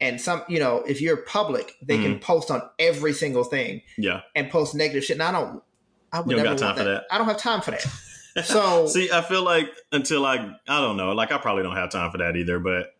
and 0.00 0.20
some, 0.20 0.42
you 0.48 0.58
know, 0.58 0.78
if 0.86 1.00
you're 1.00 1.16
public, 1.16 1.72
they 1.80 1.96
can 1.96 2.14
mm-hmm. 2.14 2.20
post 2.22 2.50
on 2.50 2.60
every 2.78 3.12
single 3.12 3.44
thing 3.44 3.82
Yeah. 3.96 4.22
and 4.34 4.50
post 4.50 4.74
negative 4.74 5.04
shit. 5.04 5.14
And 5.14 5.22
I 5.22 5.32
don't. 5.32 5.62
I 6.12 6.20
would 6.20 6.30
You 6.30 6.36
don't 6.36 6.44
never 6.44 6.56
got 6.56 6.58
time 6.58 6.66
want 6.66 6.78
for 6.78 6.84
that. 6.84 7.04
I 7.10 7.18
don't 7.18 7.26
have 7.28 7.38
time 7.38 7.60
for 7.62 7.70
that. 7.70 7.86
So 8.44 8.86
See, 8.86 9.10
I 9.12 9.20
feel 9.20 9.42
like 9.44 9.68
until 9.92 10.24
I 10.24 10.56
I 10.66 10.80
don't 10.80 10.96
know, 10.96 11.12
like 11.12 11.32
I 11.32 11.36
probably 11.38 11.62
don't 11.62 11.76
have 11.76 11.90
time 11.90 12.10
for 12.10 12.16
that 12.18 12.34
either, 12.34 12.58
but 12.58 12.94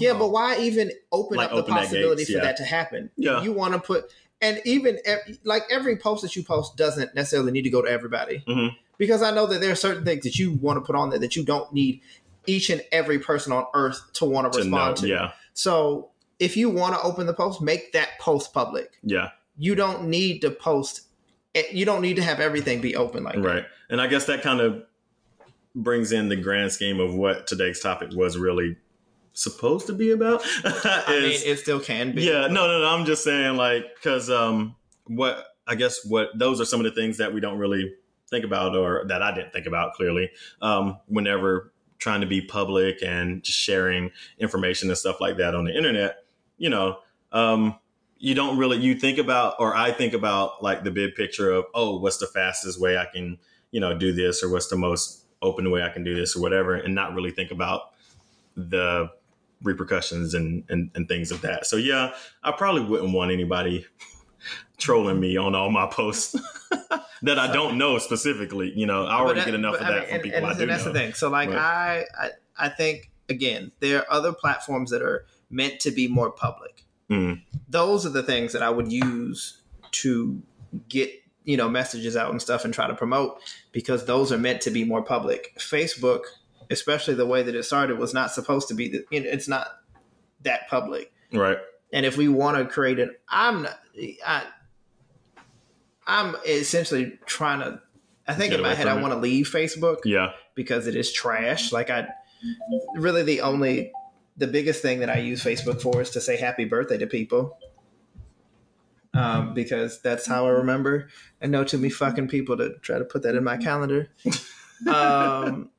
Yeah, 0.00 0.12
know. 0.14 0.20
but 0.20 0.28
why 0.30 0.58
even 0.60 0.90
open 1.12 1.36
Like, 1.36 1.48
up 1.48 1.52
the 1.52 1.56
open 1.58 1.74
that 1.74 1.80
possibility 1.82 2.22
gates, 2.22 2.30
for 2.32 2.38
yeah. 2.38 2.44
that 2.44 2.56
to 2.56 2.64
happen? 2.64 3.10
Yeah. 3.16 3.42
You 3.42 3.52
want 3.52 3.74
to 3.74 3.80
put, 3.80 4.10
and 4.40 4.60
even 4.64 4.98
ev- 5.04 5.38
like 5.44 5.64
every 5.70 5.96
post 5.96 6.22
that 6.22 6.36
you 6.36 6.42
post 6.42 6.76
doesn't 6.76 7.14
necessarily 7.14 7.52
need 7.52 7.62
to 7.62 7.70
go 7.70 7.82
to 7.82 7.88
everybody. 7.90 8.42
Mhm. 8.48 8.76
Because 8.96 9.22
I 9.22 9.30
know 9.30 9.46
that 9.46 9.60
there 9.60 9.70
are 9.72 9.76
certain 9.76 10.04
things 10.04 10.24
that 10.24 10.38
you 10.38 10.52
want 10.52 10.76
to 10.76 10.80
put 10.80 10.96
on 10.96 11.10
there 11.10 11.18
that 11.18 11.36
you 11.36 11.44
don't 11.44 11.72
need 11.72 12.00
each 12.46 12.70
and 12.70 12.82
every 12.92 13.18
person 13.18 13.52
on 13.52 13.66
earth 13.74 14.00
to 14.14 14.24
want 14.24 14.52
to 14.52 14.58
to 14.60 14.64
know, 14.68 14.76
respond 14.76 14.96
to. 14.98 15.08
yeah. 15.08 15.32
So 15.54 16.10
if 16.38 16.56
you 16.56 16.70
want 16.70 16.94
to 16.94 17.02
open 17.02 17.26
the 17.26 17.34
post, 17.34 17.60
make 17.60 17.92
that 17.92 18.18
post 18.20 18.52
public. 18.54 18.92
Yeah. 19.02 19.30
You 19.56 19.74
don't 19.74 20.08
need 20.08 20.40
to 20.42 20.50
post, 20.50 21.02
eh, 21.54 21.64
you 21.72 21.84
don't 21.84 22.00
need 22.00 22.16
to 22.16 22.22
have 22.22 22.40
everything 22.40 22.80
be 22.80 22.94
open 22.96 23.24
like 23.24 23.34
that. 23.34 23.42
Right. 23.42 23.64
And 23.90 24.00
I 24.00 24.06
guess 24.06 24.26
that 24.26 24.42
kind 24.42 24.60
of 24.60 24.82
brings 25.74 26.10
in 26.12 26.28
the 26.28 26.36
grand 26.36 26.72
scheme 26.72 27.00
of 27.00 27.14
what 27.14 27.46
today's 27.46 27.80
topic 27.80 28.10
was 28.12 28.36
really 28.38 28.76
supposed 29.38 29.86
to 29.86 29.92
be 29.92 30.10
about. 30.10 30.42
I 30.64 31.20
mean, 31.20 31.40
it 31.44 31.58
still 31.58 31.80
can 31.80 32.12
be. 32.12 32.22
yeah, 32.22 32.48
no, 32.48 32.66
no, 32.66 32.80
no. 32.80 32.88
I'm 32.88 33.04
just 33.04 33.24
saying, 33.24 33.56
like, 33.56 33.84
because 33.94 34.30
um, 34.30 34.76
what 35.06 35.46
I 35.66 35.74
guess 35.74 36.04
what 36.04 36.30
those 36.36 36.60
are 36.60 36.64
some 36.64 36.80
of 36.80 36.84
the 36.84 37.00
things 37.00 37.18
that 37.18 37.32
we 37.32 37.40
don't 37.40 37.58
really 37.58 37.94
think 38.28 38.44
about, 38.44 38.76
or 38.76 39.04
that 39.08 39.22
I 39.22 39.34
didn't 39.34 39.52
think 39.52 39.66
about 39.66 39.94
clearly, 39.94 40.30
um, 40.60 40.98
whenever 41.06 41.72
trying 41.98 42.20
to 42.20 42.26
be 42.26 42.40
public 42.40 43.02
and 43.02 43.42
just 43.42 43.58
sharing 43.58 44.10
information 44.38 44.88
and 44.88 44.96
stuff 44.96 45.20
like 45.20 45.36
that 45.38 45.54
on 45.54 45.64
the 45.64 45.76
internet. 45.76 46.24
You 46.56 46.70
know, 46.70 46.98
um, 47.32 47.78
you 48.18 48.34
don't 48.34 48.58
really 48.58 48.78
you 48.78 48.94
think 48.94 49.18
about, 49.18 49.54
or 49.58 49.76
I 49.76 49.92
think 49.92 50.12
about, 50.12 50.62
like 50.62 50.84
the 50.84 50.90
big 50.90 51.14
picture 51.14 51.50
of, 51.50 51.66
oh, 51.74 51.98
what's 51.98 52.18
the 52.18 52.26
fastest 52.26 52.80
way 52.80 52.96
I 52.98 53.06
can, 53.06 53.38
you 53.70 53.80
know, 53.80 53.96
do 53.96 54.12
this, 54.12 54.42
or 54.42 54.50
what's 54.50 54.68
the 54.68 54.76
most 54.76 55.24
open 55.40 55.70
way 55.70 55.82
I 55.82 55.88
can 55.90 56.02
do 56.04 56.14
this, 56.14 56.36
or 56.36 56.42
whatever, 56.42 56.74
and 56.74 56.94
not 56.94 57.14
really 57.14 57.30
think 57.30 57.50
about 57.50 57.92
the 58.56 59.10
repercussions 59.62 60.34
and, 60.34 60.64
and, 60.68 60.90
and 60.94 61.08
things 61.08 61.30
of 61.30 61.40
that. 61.42 61.66
So 61.66 61.76
yeah, 61.76 62.12
I 62.42 62.52
probably 62.52 62.82
wouldn't 62.84 63.12
want 63.12 63.32
anybody 63.32 63.86
trolling 64.78 65.18
me 65.20 65.36
on 65.36 65.54
all 65.54 65.70
my 65.70 65.86
posts 65.86 66.36
that 67.22 67.38
I 67.38 67.52
don't 67.52 67.76
know 67.78 67.98
specifically. 67.98 68.72
You 68.74 68.86
know, 68.86 69.04
I 69.06 69.14
already 69.18 69.40
But 69.40 69.46
get 69.46 69.54
enough 69.54 69.74
of 69.76 69.82
I 69.82 69.90
that 69.92 69.98
mean, 70.00 70.06
from 70.06 70.14
and- 70.14 70.22
people 70.22 70.38
and, 70.38 70.46
I 70.46 70.58
do 70.58 70.66
that's 70.66 70.84
know. 70.86 70.92
the 70.92 70.98
thing. 70.98 71.12
So 71.14 71.28
like. 71.28 71.50
I, 71.50 72.04
I 72.18 72.30
I 72.60 72.68
think 72.68 73.12
again, 73.28 73.70
there 73.78 74.00
are 74.00 74.06
other 74.10 74.32
platforms 74.32 74.90
that 74.90 75.00
are 75.00 75.26
meant 75.48 75.78
to 75.80 75.92
be 75.92 76.08
more 76.08 76.30
public. 76.30 76.84
Mm. 77.08 77.42
Those 77.68 78.04
are 78.04 78.08
the 78.10 78.22
things 78.24 78.52
that 78.52 78.62
I 78.62 78.70
would 78.70 78.90
use 78.92 79.62
to 79.92 80.42
get 80.88 81.10
you 81.44 81.56
know 81.56 81.68
messages 81.68 82.16
out 82.16 82.30
and 82.32 82.42
stuff 82.42 82.64
and 82.64 82.74
try 82.74 82.88
to 82.88 82.94
promote 82.94 83.38
because 83.72 84.06
those 84.06 84.32
are 84.32 84.38
meant 84.38 84.60
to 84.62 84.70
be 84.72 84.84
more 84.84 85.02
public. 85.02 85.54
Facebook, 85.58 86.22
especially 86.70 87.14
the 87.14 87.26
way 87.26 87.42
that 87.42 87.54
it 87.54 87.62
started, 87.64 87.98
was 87.98 88.14
not 88.14 88.30
supposed 88.32 88.68
to 88.68 88.74
be. 88.74 88.88
The, 88.88 89.04
you 89.10 89.20
know, 89.20 89.28
it's 89.30 89.48
not 89.48 89.68
that 90.42 90.68
public. 90.68 91.12
Right. 91.32 91.58
And 91.92 92.04
if 92.04 92.16
we 92.16 92.28
want 92.28 92.58
to 92.58 92.64
create 92.66 92.98
an, 92.98 93.14
I'm 93.28 93.62
not, 93.62 93.78
I, 94.26 94.44
I'm 96.06 96.36
essentially 96.46 97.18
trying 97.26 97.60
to. 97.60 97.80
I 98.26 98.34
think 98.34 98.50
Get 98.50 98.60
in 98.60 98.62
my 98.62 98.74
head, 98.74 98.88
I 98.88 99.00
want 99.00 99.14
to 99.14 99.18
leave 99.18 99.46
Facebook 99.48 99.98
Yeah. 100.04 100.32
because 100.54 100.86
it 100.86 100.94
is 100.94 101.10
trash. 101.12 101.72
Like 101.72 101.88
I, 101.88 102.08
really, 102.94 103.22
the 103.22 103.40
only, 103.40 103.90
the 104.36 104.46
biggest 104.46 104.82
thing 104.82 105.00
that 105.00 105.08
I 105.08 105.16
use 105.16 105.42
Facebook 105.42 105.80
for 105.80 106.02
is 106.02 106.10
to 106.10 106.20
say 106.20 106.36
happy 106.36 106.66
birthday 106.66 106.98
to 106.98 107.06
people. 107.06 107.56
Um, 109.14 109.54
because 109.54 110.02
that's 110.02 110.26
how 110.26 110.46
I 110.46 110.50
remember. 110.50 111.08
And 111.40 111.50
know 111.50 111.64
too 111.64 111.78
many 111.78 111.88
fucking 111.88 112.28
people 112.28 112.58
to 112.58 112.74
try 112.82 112.98
to 112.98 113.04
put 113.04 113.22
that 113.22 113.34
in 113.34 113.44
my 113.44 113.56
calendar. 113.56 114.10
Um, 114.86 115.70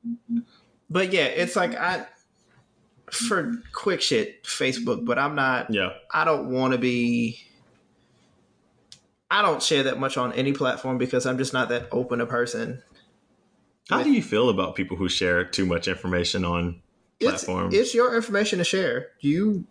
but 0.90 1.12
yeah, 1.12 1.24
it's 1.26 1.56
like 1.56 1.74
I, 1.76 2.06
for 3.10 3.54
quick 3.72 4.02
shit, 4.02 4.42
Facebook. 4.44 5.04
But 5.06 5.18
I'm 5.18 5.34
not. 5.34 5.72
Yeah. 5.72 5.90
I 6.12 6.24
don't 6.24 6.50
want 6.50 6.72
to 6.72 6.78
be. 6.78 7.38
I 9.30 9.42
don't 9.42 9.62
share 9.62 9.84
that 9.84 9.98
much 9.98 10.16
on 10.16 10.32
any 10.32 10.52
platform 10.52 10.98
because 10.98 11.24
I'm 11.24 11.38
just 11.38 11.52
not 11.52 11.68
that 11.68 11.88
open 11.92 12.20
a 12.20 12.26
person. 12.26 12.82
How 13.88 14.02
do 14.02 14.10
you 14.12 14.22
feel 14.22 14.48
about 14.48 14.74
people 14.76 14.96
who 14.96 15.08
share 15.08 15.44
too 15.44 15.66
much 15.66 15.88
information 15.88 16.44
on 16.44 16.80
It's, 17.18 17.44
platforms? 17.44 17.74
it's 17.74 17.94
your 17.94 18.14
information 18.16 18.58
to 18.58 18.64
share. 18.64 19.08
You, 19.20 19.66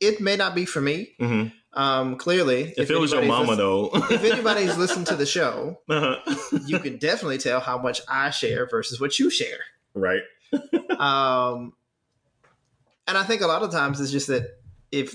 it 0.00 0.20
may 0.20 0.36
not 0.36 0.54
be 0.54 0.64
for 0.64 0.80
me. 0.80 1.14
Mhm. 1.20 1.52
Um, 1.72 2.16
clearly, 2.16 2.72
If, 2.76 2.90
it 2.90 2.98
was 2.98 3.12
your 3.12 3.22
mama, 3.22 3.42
listen- 3.50 3.58
though. 3.58 3.90
if 4.10 4.24
anybody's 4.24 4.76
listened 4.76 5.06
to 5.08 5.16
the 5.16 5.26
show, 5.26 5.78
Uh-huh. 5.88 6.16
you 6.66 6.78
can 6.80 6.98
definitely 6.98 7.38
tell 7.38 7.60
how 7.60 7.78
much 7.78 8.00
I 8.08 8.30
share 8.30 8.66
versus 8.68 9.00
what 9.00 9.18
you 9.20 9.28
share. 9.30 9.58
Right. 9.98 10.22
Um, 10.98 11.74
and 13.06 13.16
I 13.16 13.22
think 13.22 13.40
a 13.42 13.46
lot 13.46 13.62
of 13.62 13.70
times 13.70 14.00
it's 14.00 14.10
just 14.10 14.26
that 14.26 14.58
if 14.90 15.14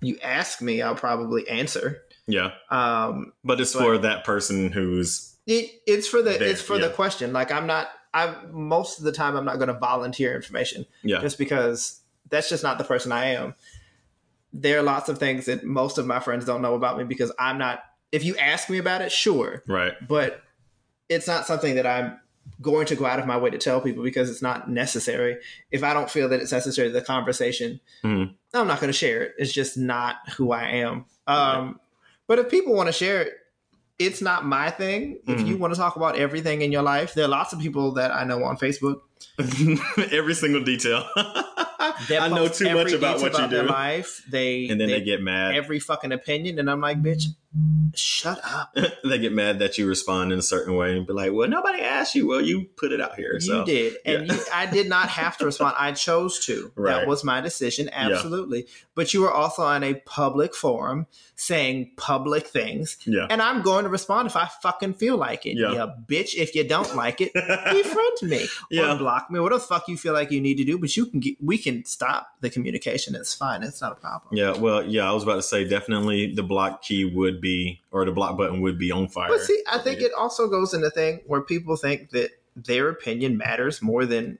you 0.00 0.18
ask 0.22 0.60
me, 0.60 0.82
I'll 0.82 0.96
probably 0.96 1.48
answer. 1.48 2.02
Yeah. 2.26 2.50
Um, 2.70 3.32
But 3.44 3.60
it's 3.60 3.72
But- 3.72 3.78
for 3.82 3.98
that 3.98 4.24
person 4.24 4.72
who's 4.72 5.36
it, 5.46 5.70
it's 5.86 6.08
for 6.08 6.22
the 6.22 6.30
There, 6.30 6.42
it's 6.42 6.60
for 6.62 6.78
the 6.78 6.90
question. 6.90 7.32
Like 7.32 7.50
I'm 7.52 7.66
not. 7.66 7.88
I 8.12 8.34
most 8.50 8.98
of 8.98 9.04
the 9.04 9.12
time 9.12 9.36
I'm 9.36 9.44
not 9.44 9.56
going 9.56 9.68
to 9.68 9.78
volunteer 9.78 10.34
information 10.34 10.84
yeah. 11.02 11.20
just 11.20 11.38
because 11.38 12.00
that's 12.28 12.48
just 12.48 12.62
not 12.64 12.78
the 12.78 12.84
person 12.84 13.12
I 13.12 13.26
am. 13.26 13.54
There 14.52 14.78
are 14.78 14.82
lots 14.82 15.08
of 15.08 15.18
things 15.18 15.46
that 15.46 15.64
most 15.64 15.96
of 15.98 16.06
my 16.06 16.18
friends 16.20 16.44
don't 16.44 16.60
know 16.62 16.74
about 16.74 16.98
me 16.98 17.04
because 17.04 17.30
I'm 17.38 17.56
not. 17.58 17.82
If 18.10 18.24
you 18.24 18.36
ask 18.36 18.68
me 18.68 18.78
about 18.78 19.00
it, 19.00 19.12
sure, 19.12 19.62
Right. 19.68 19.94
but 20.08 20.42
it's 21.08 21.28
not 21.28 21.46
something 21.46 21.76
that 21.76 21.86
I'm 21.86 22.18
going 22.60 22.86
to 22.86 22.94
go 22.94 23.06
out 23.06 23.18
of 23.18 23.26
my 23.26 23.36
way 23.36 23.50
to 23.50 23.58
tell 23.58 23.80
people 23.80 24.02
because 24.02 24.28
it's 24.30 24.42
not 24.42 24.68
necessary. 24.70 25.38
If 25.70 25.82
I 25.82 25.94
don't 25.94 26.10
feel 26.10 26.28
that 26.28 26.40
it's 26.40 26.52
necessary 26.52 26.88
to 26.88 26.92
the 26.92 27.00
conversation, 27.02 27.80
Mhm. 28.04 28.34
I'm 28.54 28.66
not 28.66 28.80
going 28.80 28.92
to 28.92 28.98
share 28.98 29.22
it. 29.22 29.34
It's 29.38 29.52
just 29.52 29.76
not 29.78 30.16
who 30.36 30.52
I 30.52 30.64
am. 30.64 31.04
Um, 31.26 31.80
But 32.26 32.38
if 32.38 32.48
people 32.50 32.74
want 32.74 32.86
to 32.88 32.92
share 32.92 33.22
it, 33.22 33.32
it's 33.98 34.22
not 34.22 34.44
my 34.46 34.70
thing. 34.70 35.18
If 35.26 35.40
Mhm. 35.40 35.46
you 35.46 35.56
want 35.56 35.74
to 35.74 35.78
talk 35.80 35.96
about 35.96 36.16
everything 36.16 36.62
in 36.62 36.70
your 36.70 36.82
life, 36.82 37.14
there 37.14 37.24
are 37.24 37.28
lots 37.28 37.52
of 37.52 37.58
people 37.60 37.92
that 37.94 38.12
I 38.12 38.24
know 38.24 38.44
on 38.44 38.56
Facebook. 38.56 39.00
Every 40.12 40.34
single 40.34 40.62
detail. 40.62 41.04
I 41.16 42.28
know 42.28 42.48
too 42.48 42.72
much 42.74 42.92
about 42.92 43.20
what 43.20 43.32
you 43.38 43.46
their 43.48 43.62
do. 43.62 43.68
life. 43.68 44.22
They 44.30 44.68
and 44.68 44.80
then 44.80 44.88
they, 44.88 45.00
get 45.00 45.20
mad. 45.22 45.54
every 45.54 45.78
fucking 45.80 46.12
opinion, 46.12 46.58
and 46.58 46.70
I'm 46.70 46.80
like, 46.80 47.02
bitch, 47.02 47.24
shut 47.94 48.40
up. 48.44 48.76
they 49.04 49.18
get 49.18 49.32
mad 49.32 49.58
that 49.58 49.76
you 49.76 49.86
respond 49.86 50.32
in 50.32 50.38
a 50.38 50.42
certain 50.42 50.76
way 50.76 50.96
and 50.96 51.06
be 51.06 51.12
like, 51.12 51.32
"Well, 51.32 51.48
nobody 51.48 51.82
asked 51.82 52.14
you. 52.14 52.26
Well, 52.26 52.40
you 52.40 52.66
put 52.76 52.92
it 52.92 53.00
out 53.00 53.16
here." 53.16 53.34
You 53.34 53.40
So 53.40 53.64
did, 53.64 53.96
and 54.04 54.26
yeah. 54.26 54.34
you, 54.34 54.40
I 54.54 54.66
did 54.66 54.88
not 54.88 55.08
have 55.08 55.36
to 55.38 55.46
respond. 55.46 55.74
I 55.78 55.92
chose 55.92 56.44
to. 56.46 56.72
Right. 56.74 56.94
That 56.94 57.08
was 57.08 57.24
my 57.24 57.40
decision, 57.40 57.90
absolutely. 57.92 58.66
But 58.94 59.12
you 59.12 59.22
were 59.22 59.32
also 59.32 59.62
on 59.62 59.82
a 59.82 59.94
public 59.94 60.54
forum 60.54 61.06
saying 61.40 61.90
public 61.96 62.46
things, 62.46 62.98
yeah, 63.06 63.26
and 63.30 63.40
I'm 63.40 63.62
going 63.62 63.84
to 63.84 63.88
respond 63.90 64.26
if 64.26 64.36
I 64.36 64.46
fucking 64.62 64.94
feel 64.94 65.16
like 65.16 65.46
it. 65.46 65.56
Yeah. 65.56 65.72
Yeah, 65.72 65.86
bitch. 66.06 66.34
If 66.34 66.54
you 66.54 66.64
don't 66.68 66.94
like 66.94 67.20
it, 67.22 67.32
befriend 67.34 68.22
me 68.30 68.46
Yeah. 68.70 68.94
or 68.94 68.98
block 68.98 69.30
me. 69.30 69.40
What 69.40 69.52
the 69.52 69.58
fuck 69.58 69.88
you 69.88 69.96
feel 69.96 70.12
like 70.12 70.30
you 70.30 70.40
need 70.40 70.56
to 70.58 70.64
do? 70.64 70.76
But 70.78 70.94
you 70.96 71.06
can 71.06 71.20
get, 71.20 71.36
we 71.42 71.56
can 71.56 71.84
stop 71.86 72.28
the 72.40 72.50
communication. 72.50 73.14
It's 73.14 73.34
fine. 73.34 73.62
It's 73.62 73.80
not 73.80 73.92
a 73.92 73.94
problem. 73.94 74.36
yeah. 74.36 74.56
Well, 74.56 74.84
yeah. 74.84 75.08
I 75.08 75.12
was 75.12 75.22
about 75.22 75.36
to 75.36 75.42
say 75.42 75.64
definitely 75.66 76.34
the 76.34 76.42
block 76.42 76.82
key 76.82 77.04
would 77.06 77.40
be, 77.40 77.80
or 77.90 78.04
the 78.04 78.12
block 78.12 78.36
button 78.36 78.60
would 78.60 78.78
be 78.78 78.92
on 78.92 79.08
fire. 79.08 79.28
But 79.30 79.40
see, 79.40 79.62
I 79.70 79.78
think 79.78 80.00
it 80.00 80.12
also 80.12 80.46
goes 80.48 80.74
in 80.74 80.82
the 80.82 80.90
thing 80.90 81.20
where 81.26 81.40
people 81.40 81.76
think 81.76 82.10
that 82.10 82.30
their 82.54 82.88
opinion 82.90 83.38
matters 83.38 83.80
more 83.80 84.04
than 84.04 84.38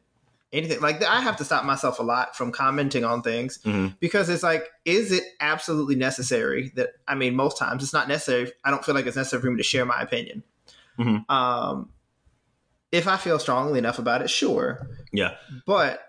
anything. 0.52 0.80
Like 0.80 1.02
I 1.04 1.20
have 1.20 1.36
to 1.36 1.44
stop 1.44 1.64
myself 1.64 1.98
a 1.98 2.02
lot 2.02 2.36
from 2.36 2.50
commenting 2.52 3.04
on 3.04 3.22
things 3.22 3.58
Mhm. 3.64 3.96
because 4.00 4.28
it's 4.28 4.42
like, 4.42 4.68
is 4.84 5.12
it 5.12 5.22
absolutely 5.40 5.94
necessary 5.94 6.72
that? 6.76 6.90
I 7.06 7.14
mean, 7.14 7.34
most 7.36 7.56
times 7.58 7.82
it's 7.82 7.92
not 7.92 8.08
necessary. 8.08 8.52
I 8.64 8.70
don't 8.70 8.84
feel 8.84 8.94
like 8.94 9.06
it's 9.06 9.16
necessary 9.16 9.42
for 9.42 9.50
me 9.50 9.56
to 9.58 9.62
share 9.62 9.84
my 9.84 10.00
opinion. 10.00 10.42
Mhm. 10.98 11.30
Um, 11.30 11.90
if 12.92 13.06
I 13.06 13.16
feel 13.16 13.38
strongly 13.38 13.78
enough 13.78 13.98
about 13.98 14.22
it, 14.22 14.30
sure. 14.30 14.88
Yeah. 15.12 15.36
But 15.66 16.02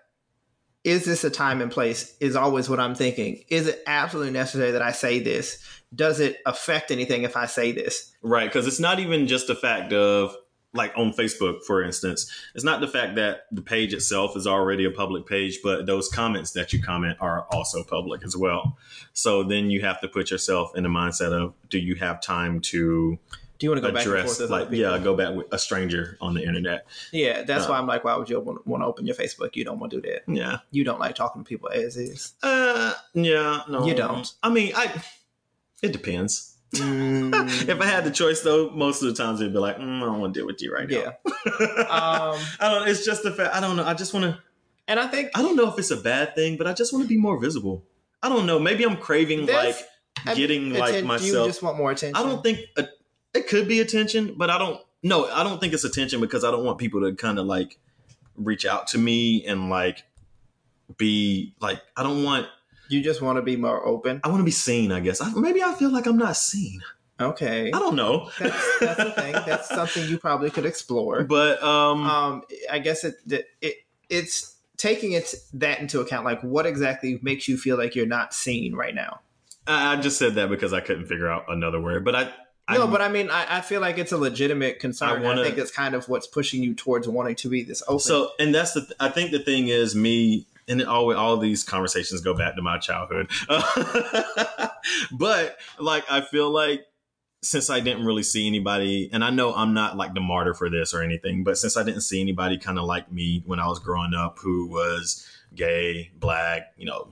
is 0.84 1.04
this 1.04 1.22
a 1.22 1.30
time 1.30 1.62
and 1.62 1.70
place? 1.70 2.16
Is 2.18 2.34
always 2.34 2.68
what 2.68 2.80
I'm 2.80 2.96
thinking. 2.96 3.44
Is 3.48 3.68
it 3.68 3.82
absolutely 3.86 4.32
necessary 4.32 4.72
that 4.72 4.82
I 4.82 4.90
say 4.90 5.20
this? 5.20 5.58
Does 5.94 6.18
it 6.18 6.38
affect 6.46 6.90
anything 6.90 7.22
if 7.22 7.36
I 7.36 7.46
say 7.46 7.70
this? 7.70 8.10
Right, 8.22 8.48
because 8.48 8.66
it's 8.66 8.80
not 8.80 8.98
even 8.98 9.28
just 9.28 9.46
the 9.46 9.54
fact 9.54 9.92
of 9.92 10.34
like 10.74 10.92
on 10.96 11.12
Facebook, 11.12 11.62
for 11.64 11.82
instance, 11.82 12.30
it's 12.54 12.64
not 12.64 12.80
the 12.80 12.88
fact 12.88 13.14
that 13.16 13.46
the 13.52 13.60
page 13.62 13.92
itself 13.92 14.36
is 14.36 14.46
already 14.46 14.84
a 14.84 14.90
public 14.90 15.26
page, 15.26 15.58
but 15.62 15.84
those 15.86 16.08
comments 16.08 16.52
that 16.52 16.72
you 16.72 16.82
comment 16.82 17.18
are 17.20 17.46
also 17.50 17.82
public 17.84 18.24
as 18.24 18.36
well. 18.36 18.78
So 19.12 19.42
then 19.42 19.70
you 19.70 19.82
have 19.82 20.00
to 20.00 20.08
put 20.08 20.30
yourself 20.30 20.74
in 20.74 20.82
the 20.84 20.88
mindset 20.88 21.32
of 21.32 21.52
do 21.68 21.78
you 21.78 21.94
have 21.96 22.22
time 22.22 22.60
to 22.62 23.18
Do 23.58 23.66
you 23.66 23.70
want 23.70 23.82
to 23.82 23.88
go 23.88 23.94
back 23.94 24.06
address 24.06 24.40
with 24.40 24.50
like 24.50 24.68
yeah, 24.70 24.98
go 24.98 25.14
back 25.14 25.34
with 25.34 25.46
a 25.52 25.58
stranger 25.58 26.16
on 26.22 26.32
the 26.32 26.42
internet. 26.42 26.86
Yeah, 27.12 27.42
that's 27.42 27.66
Uh, 27.66 27.68
why 27.68 27.78
I'm 27.78 27.86
like, 27.86 28.02
why 28.04 28.16
would 28.16 28.30
you 28.30 28.40
want 28.40 28.82
to 28.82 28.86
open 28.86 29.06
your 29.06 29.14
Facebook? 29.14 29.54
You 29.54 29.64
don't 29.64 29.78
want 29.78 29.92
to 29.92 30.00
do 30.00 30.10
that. 30.10 30.22
Yeah. 30.26 30.58
You 30.70 30.84
don't 30.84 30.98
like 30.98 31.14
talking 31.14 31.44
to 31.44 31.48
people 31.48 31.68
as 31.68 31.96
is. 31.98 32.32
Uh 32.42 32.94
yeah, 33.12 33.62
no. 33.68 33.86
You 33.86 33.94
don't. 33.94 34.32
I 34.42 34.48
mean, 34.48 34.72
I 34.74 35.02
it 35.82 35.92
depends. 35.92 36.51
Mm, 36.74 37.68
If 37.68 37.80
I 37.80 37.84
had 37.86 38.04
the 38.04 38.10
choice 38.10 38.40
though, 38.40 38.70
most 38.70 39.02
of 39.02 39.08
the 39.08 39.14
times 39.14 39.40
it'd 39.40 39.52
be 39.52 39.58
like, 39.58 39.76
mm, 39.78 39.96
I 40.02 40.06
don't 40.06 40.20
want 40.20 40.32
to 40.34 40.40
deal 40.40 40.46
with 40.46 40.62
you 40.62 40.72
right 40.72 40.88
now. 40.88 40.96
yeah. 40.96 41.12
Um, 41.82 42.38
I 42.60 42.70
don't. 42.70 42.88
It's 42.88 43.04
just 43.04 43.22
the 43.22 43.30
fact. 43.32 43.54
I 43.54 43.60
don't 43.60 43.76
know. 43.76 43.84
I 43.84 43.94
just 43.94 44.14
want 44.14 44.24
to. 44.24 44.38
and 44.88 44.98
I 44.98 45.06
think 45.08 45.30
I 45.34 45.42
don't 45.42 45.56
know 45.56 45.68
if 45.70 45.78
it's 45.78 45.90
a 45.90 45.96
bad 45.96 46.34
thing, 46.34 46.56
but 46.56 46.66
I 46.66 46.72
just 46.72 46.92
want 46.92 47.04
to 47.04 47.08
be 47.08 47.16
more 47.18 47.38
visible. 47.38 47.84
I 48.22 48.28
don't 48.28 48.46
know. 48.46 48.58
Maybe 48.58 48.84
I'm 48.84 48.96
craving 48.96 49.46
like 49.46 49.76
getting 50.36 50.72
like 50.72 50.94
atten- 50.94 51.06
You 51.26 51.32
just 51.46 51.62
want 51.62 51.76
more 51.76 51.90
attention. 51.90 52.16
I 52.16 52.22
don't 52.22 52.42
think 52.42 52.60
uh 52.76 52.84
it 53.34 53.48
could 53.48 53.66
be 53.68 53.80
attention, 53.80 54.34
but 54.36 54.48
I 54.50 54.58
don't. 54.58 54.80
No, 55.02 55.26
I 55.28 55.42
don't 55.42 55.60
think 55.60 55.74
it's 55.74 55.84
attention 55.84 56.20
because 56.20 56.44
I 56.44 56.50
don't 56.50 56.64
want 56.64 56.78
people 56.78 57.00
to 57.02 57.14
kind 57.14 57.38
of 57.38 57.46
like 57.46 57.78
reach 58.36 58.64
out 58.64 58.86
to 58.88 58.98
me 58.98 59.44
and 59.44 59.68
like 59.68 60.04
be 60.96 61.54
like. 61.60 61.82
I 61.96 62.02
don't 62.02 62.22
want. 62.24 62.46
You 62.92 63.02
just 63.02 63.22
want 63.22 63.36
to 63.36 63.42
be 63.42 63.56
more 63.56 63.84
open. 63.86 64.20
I 64.22 64.28
want 64.28 64.40
to 64.40 64.44
be 64.44 64.50
seen. 64.50 64.92
I 64.92 65.00
guess. 65.00 65.20
I, 65.20 65.32
maybe 65.34 65.62
I 65.62 65.74
feel 65.74 65.90
like 65.90 66.06
I'm 66.06 66.18
not 66.18 66.36
seen. 66.36 66.80
Okay. 67.20 67.68
I 67.72 67.78
don't 67.78 67.94
know. 67.96 68.30
That's, 68.38 68.78
that's 68.80 69.04
the 69.04 69.10
thing. 69.12 69.32
That's 69.46 69.68
something 69.68 70.08
you 70.08 70.18
probably 70.18 70.50
could 70.50 70.66
explore. 70.66 71.22
but 71.24 71.62
um, 71.62 72.04
Um, 72.06 72.42
I 72.70 72.78
guess 72.80 73.04
it, 73.04 73.14
it 73.60 73.76
it's 74.08 74.56
taking 74.76 75.12
it 75.12 75.34
that 75.54 75.78
into 75.80 76.00
account. 76.00 76.24
Like, 76.24 76.42
what 76.42 76.66
exactly 76.66 77.18
makes 77.22 77.46
you 77.48 77.56
feel 77.56 77.76
like 77.78 77.94
you're 77.94 78.06
not 78.06 78.34
seen 78.34 78.74
right 78.74 78.94
now? 78.94 79.20
I 79.66 79.92
I 79.92 79.96
just 80.00 80.18
said 80.18 80.34
that 80.34 80.48
because 80.50 80.72
I 80.72 80.80
couldn't 80.80 81.06
figure 81.06 81.28
out 81.30 81.44
another 81.48 81.80
word. 81.80 82.04
But 82.04 82.14
I. 82.16 82.32
I 82.68 82.76
no, 82.76 82.86
I, 82.86 82.90
but 82.90 83.00
I 83.00 83.08
mean, 83.08 83.28
I, 83.28 83.58
I 83.58 83.60
feel 83.60 83.80
like 83.80 83.98
it's 83.98 84.12
a 84.12 84.16
legitimate 84.18 84.78
concern. 84.78 85.08
I 85.08 85.14
I, 85.16 85.20
wanna- 85.20 85.44
think 85.44 85.58
it's 85.58 85.70
kind 85.72 85.94
of 85.96 86.08
what's 86.08 86.26
pushing 86.28 86.62
you 86.62 86.74
towards 86.74 87.08
wanting 87.08 87.34
to 87.36 87.48
be 87.48 87.62
this 87.64 87.82
open. 87.88 87.98
So, 88.00 88.30
and 88.38 88.54
that's 88.54 88.72
the. 88.74 88.86
I 89.00 89.08
think 89.08 89.32
the 89.32 89.40
thing 89.40 89.66
is 89.68 89.94
me, 89.96 90.46
and 90.68 90.80
it 90.80 90.86
all 90.86 91.14
all 91.14 91.36
these 91.36 91.64
conversations 91.64 92.20
go 92.20 92.34
back 92.34 92.56
to 92.56 92.62
my 92.62 92.78
childhood. 92.78 93.30
but 95.12 95.58
like, 95.78 96.04
I 96.10 96.20
feel 96.20 96.50
like 96.50 96.86
since 97.42 97.70
I 97.70 97.80
didn't 97.80 98.06
really 98.06 98.22
see 98.22 98.46
anybody, 98.46 99.10
and 99.12 99.24
I 99.24 99.30
know 99.30 99.52
I'm 99.52 99.74
not 99.74 99.96
like 99.96 100.14
the 100.14 100.20
martyr 100.20 100.54
for 100.54 100.70
this 100.70 100.94
or 100.94 101.02
anything, 101.02 101.42
but 101.42 101.58
since 101.58 101.76
I 101.76 101.82
didn't 101.82 102.02
see 102.02 102.20
anybody 102.20 102.56
kind 102.56 102.78
of 102.78 102.84
like 102.84 103.10
me 103.10 103.42
when 103.46 103.58
I 103.58 103.66
was 103.66 103.80
growing 103.80 104.14
up, 104.14 104.38
who 104.38 104.66
was 104.66 105.26
gay, 105.54 106.10
black, 106.18 106.72
you 106.76 106.86
know. 106.86 107.08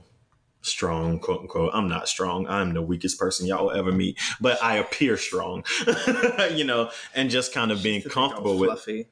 Strong, 0.63 1.21
quote 1.21 1.41
unquote. 1.41 1.71
I'm 1.73 1.89
not 1.89 2.07
strong. 2.07 2.45
I'm 2.47 2.75
the 2.75 2.83
weakest 2.83 3.17
person 3.17 3.47
y'all 3.47 3.63
will 3.63 3.71
ever 3.71 3.91
meet, 3.91 4.19
but 4.39 4.61
I 4.63 4.75
appear 4.75 5.17
strong, 5.17 5.63
you 6.53 6.63
know, 6.63 6.91
and 7.15 7.31
just 7.31 7.51
kind 7.51 7.71
of 7.71 7.81
being 7.81 8.03
She's 8.03 8.11
comfortable 8.11 8.59
with 8.59 8.69
fluffy. 8.69 9.07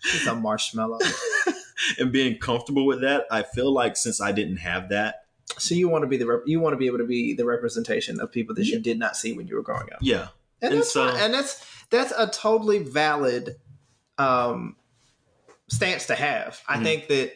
She's 0.00 0.26
a 0.26 0.34
marshmallow. 0.34 1.00
and 1.98 2.12
being 2.12 2.38
comfortable 2.38 2.86
with 2.86 3.00
that, 3.02 3.26
I 3.30 3.42
feel 3.42 3.72
like 3.72 3.96
since 3.96 4.20
I 4.20 4.32
didn't 4.32 4.58
have 4.58 4.88
that, 4.90 5.24
so 5.58 5.74
you 5.74 5.88
want 5.88 6.02
to 6.02 6.08
be 6.08 6.16
the 6.16 6.26
rep- 6.26 6.42
you 6.46 6.60
want 6.60 6.74
to 6.74 6.76
be 6.78 6.86
able 6.86 6.98
to 6.98 7.04
be 7.06 7.34
the 7.34 7.44
representation 7.44 8.20
of 8.20 8.30
people 8.32 8.54
that 8.56 8.66
you 8.66 8.78
did 8.80 8.98
not 8.98 9.16
see 9.16 9.32
when 9.32 9.46
you 9.48 9.56
were 9.56 9.62
growing 9.62 9.90
up. 9.92 9.98
yeah, 10.02 10.28
and, 10.62 10.74
And 10.74 10.84
so- 10.84 11.10
fine. 11.10 11.20
and 11.22 11.34
that's 11.34 11.64
that's 11.90 12.12
a 12.16 12.26
totally 12.28 12.78
valid 12.80 13.56
um, 14.18 14.76
stance 15.68 16.06
to 16.06 16.14
have. 16.14 16.60
I 16.68 16.76
Mhm. 16.78 16.82
think 16.82 17.08
that 17.08 17.32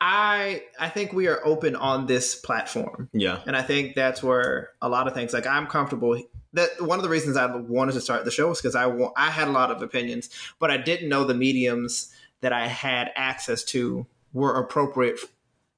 I 0.00 0.62
I 0.80 0.88
think 0.88 1.12
we 1.12 1.28
are 1.28 1.40
open 1.44 1.76
on 1.76 2.06
this 2.06 2.34
platform, 2.34 3.08
yeah, 3.12 3.40
and 3.46 3.56
I 3.56 3.62
think 3.62 3.94
that's 3.94 4.22
where 4.22 4.70
a 4.82 4.88
lot 4.88 5.06
of 5.06 5.14
things 5.14 5.32
like 5.32 5.46
I'm 5.46 5.66
comfortable. 5.68 6.20
That 6.54 6.82
one 6.82 6.98
of 6.98 7.02
the 7.04 7.08
reasons 7.08 7.36
I 7.36 7.46
wanted 7.54 7.92
to 7.92 8.00
start 8.00 8.24
the 8.24 8.30
show 8.32 8.48
was 8.48 8.60
because 8.60 8.74
I 8.74 8.86
wa- 8.86 9.12
I 9.16 9.30
had 9.30 9.46
a 9.48 9.52
lot 9.52 9.70
of 9.70 9.80
opinions, 9.80 10.28
but 10.58 10.70
I 10.72 10.76
didn't 10.76 11.08
know 11.08 11.22
the 11.24 11.34
mediums 11.34 12.12
that 12.42 12.52
I 12.52 12.66
had 12.68 13.10
access 13.16 13.64
to 13.64 14.06
were 14.32 14.54
appropriate, 14.56 15.18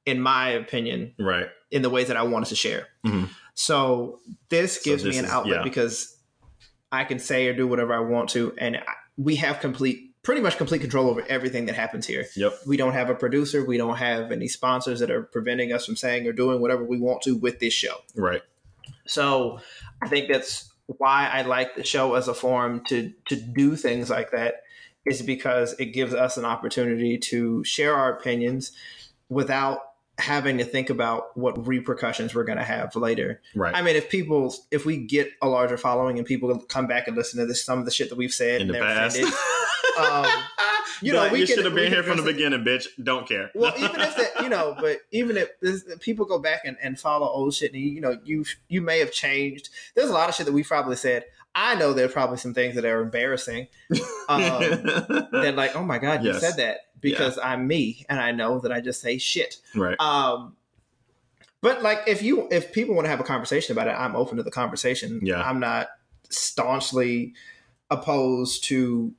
in 0.04 0.20
my 0.20 0.50
opinion, 0.50 1.14
right, 1.18 1.46
in 1.70 1.82
the 1.82 1.90
ways 1.90 2.08
that 2.08 2.16
I 2.16 2.22
wanted 2.24 2.48
to 2.48 2.56
share. 2.56 2.88
Mhm. 3.06 3.28
So 3.54 4.20
this 4.48 4.76
So 4.82 4.90
gives 4.90 5.02
this 5.04 5.12
me 5.14 5.18
an 5.18 5.24
is- 5.26 5.30
outlet 5.30 5.58
yeah. 5.58 5.62
because 5.62 6.16
I 6.92 7.04
can 7.04 7.18
say 7.18 7.46
or 7.48 7.54
do 7.54 7.66
whatever 7.66 7.94
I 7.94 8.00
want 8.00 8.28
to, 8.30 8.52
and 8.58 8.76
I, 8.76 8.82
we 9.16 9.36
have 9.36 9.60
complete, 9.60 10.12
pretty 10.22 10.40
much 10.40 10.56
complete 10.56 10.80
control 10.80 11.08
over 11.10 11.24
everything 11.28 11.66
that 11.66 11.74
happens 11.74 12.06
here. 12.06 12.24
yep, 12.36 12.54
We 12.66 12.76
don't 12.76 12.92
have 12.92 13.10
a 13.10 13.14
producer, 13.14 13.64
we 13.64 13.76
don't 13.76 13.96
have 13.96 14.32
any 14.32 14.48
sponsors 14.48 15.00
that 15.00 15.10
are 15.10 15.22
preventing 15.22 15.72
us 15.72 15.84
from 15.86 15.96
saying 15.96 16.26
or 16.26 16.32
doing 16.32 16.60
whatever 16.60 16.84
we 16.84 16.98
want 16.98 17.22
to 17.22 17.36
with 17.36 17.58
this 17.60 17.72
show. 17.74 17.96
right, 18.16 18.42
So 19.06 19.60
I 20.02 20.08
think 20.08 20.30
that's 20.32 20.70
why 20.86 21.28
I 21.32 21.42
like 21.42 21.76
the 21.76 21.84
show 21.84 22.14
as 22.14 22.28
a 22.28 22.34
forum 22.34 22.82
to 22.88 23.12
to 23.28 23.36
do 23.36 23.74
things 23.76 24.10
like 24.10 24.30
that 24.32 24.62
is 25.06 25.22
because 25.22 25.74
it 25.78 25.86
gives 25.86 26.14
us 26.14 26.36
an 26.36 26.44
opportunity 26.44 27.18
to 27.18 27.62
share 27.64 27.94
our 27.94 28.12
opinions 28.12 28.72
without 29.28 29.80
having 30.18 30.58
to 30.58 30.64
think 30.64 30.90
about 30.90 31.36
what 31.36 31.66
repercussions 31.66 32.34
we're 32.34 32.44
going 32.44 32.58
to 32.58 32.64
have 32.64 32.94
later. 32.94 33.40
right. 33.54 33.74
I 33.74 33.82
mean, 33.82 33.96
if 33.96 34.08
people, 34.08 34.54
if 34.70 34.86
we 34.86 34.96
get 34.96 35.30
a 35.42 35.48
larger 35.48 35.76
following 35.76 36.18
and 36.18 36.26
people 36.26 36.56
come 36.68 36.86
back 36.86 37.08
and 37.08 37.16
listen 37.16 37.40
to 37.40 37.46
this, 37.46 37.64
some 37.64 37.80
of 37.80 37.84
the 37.84 37.90
shit 37.90 38.10
that 38.10 38.16
we've 38.16 38.32
said 38.32 38.60
In 38.60 38.68
the 38.68 38.74
past, 38.74 39.16
offended, 39.16 39.34
um, 39.98 40.26
you 41.00 41.12
know, 41.12 41.28
we 41.30 41.40
you 41.40 41.46
should 41.46 41.64
have 41.64 41.74
been 41.74 41.92
here 41.92 42.02
from 42.02 42.16
the 42.16 42.22
beginning, 42.22 42.64
bitch. 42.64 42.86
Don't 43.02 43.28
care. 43.28 43.50
Well, 43.54 43.74
even 43.78 44.00
if 44.00 44.16
that, 44.16 44.42
you 44.42 44.48
know, 44.48 44.76
but 44.80 45.00
even 45.10 45.36
if 45.36 45.48
this, 45.60 45.84
people 46.00 46.26
go 46.26 46.38
back 46.38 46.60
and, 46.64 46.76
and 46.82 46.98
follow 46.98 47.26
old 47.26 47.54
shit, 47.54 47.72
and 47.72 47.82
you 47.82 48.00
know, 48.00 48.18
you 48.24 48.44
you 48.68 48.80
may 48.80 49.00
have 49.00 49.12
changed. 49.12 49.70
There's 49.94 50.10
a 50.10 50.12
lot 50.12 50.28
of 50.28 50.34
shit 50.34 50.46
that 50.46 50.52
we 50.52 50.62
probably 50.62 50.96
said. 50.96 51.24
I 51.54 51.76
know 51.76 51.92
there 51.92 52.06
are 52.06 52.08
probably 52.08 52.38
some 52.38 52.52
things 52.54 52.74
that 52.74 52.84
are 52.84 53.00
embarrassing. 53.00 53.68
Um, 54.28 54.40
that 55.32 55.54
like, 55.56 55.76
oh 55.76 55.84
my 55.84 55.98
god, 55.98 56.24
you 56.24 56.34
said 56.34 56.56
that 56.56 56.78
because 57.00 57.38
I'm 57.38 57.66
me, 57.66 58.04
and 58.08 58.18
I 58.18 58.32
know 58.32 58.58
that 58.60 58.72
I 58.72 58.80
just 58.80 59.00
say 59.00 59.18
shit. 59.18 59.56
right, 59.74 59.98
Um, 60.00 60.56
but 61.60 61.82
like, 61.82 62.00
if 62.06 62.22
you 62.22 62.48
if 62.50 62.72
people 62.72 62.94
want 62.94 63.04
to 63.06 63.10
have 63.10 63.20
a 63.20 63.24
conversation 63.24 63.72
about 63.72 63.88
it, 63.88 63.92
I'm 63.92 64.16
open 64.16 64.36
to 64.38 64.42
the 64.42 64.50
conversation. 64.50 65.20
Yeah. 65.22 65.42
I'm 65.42 65.60
not 65.60 65.88
staunchly 66.28 67.34
opposed 67.90 68.64
to 68.64 69.12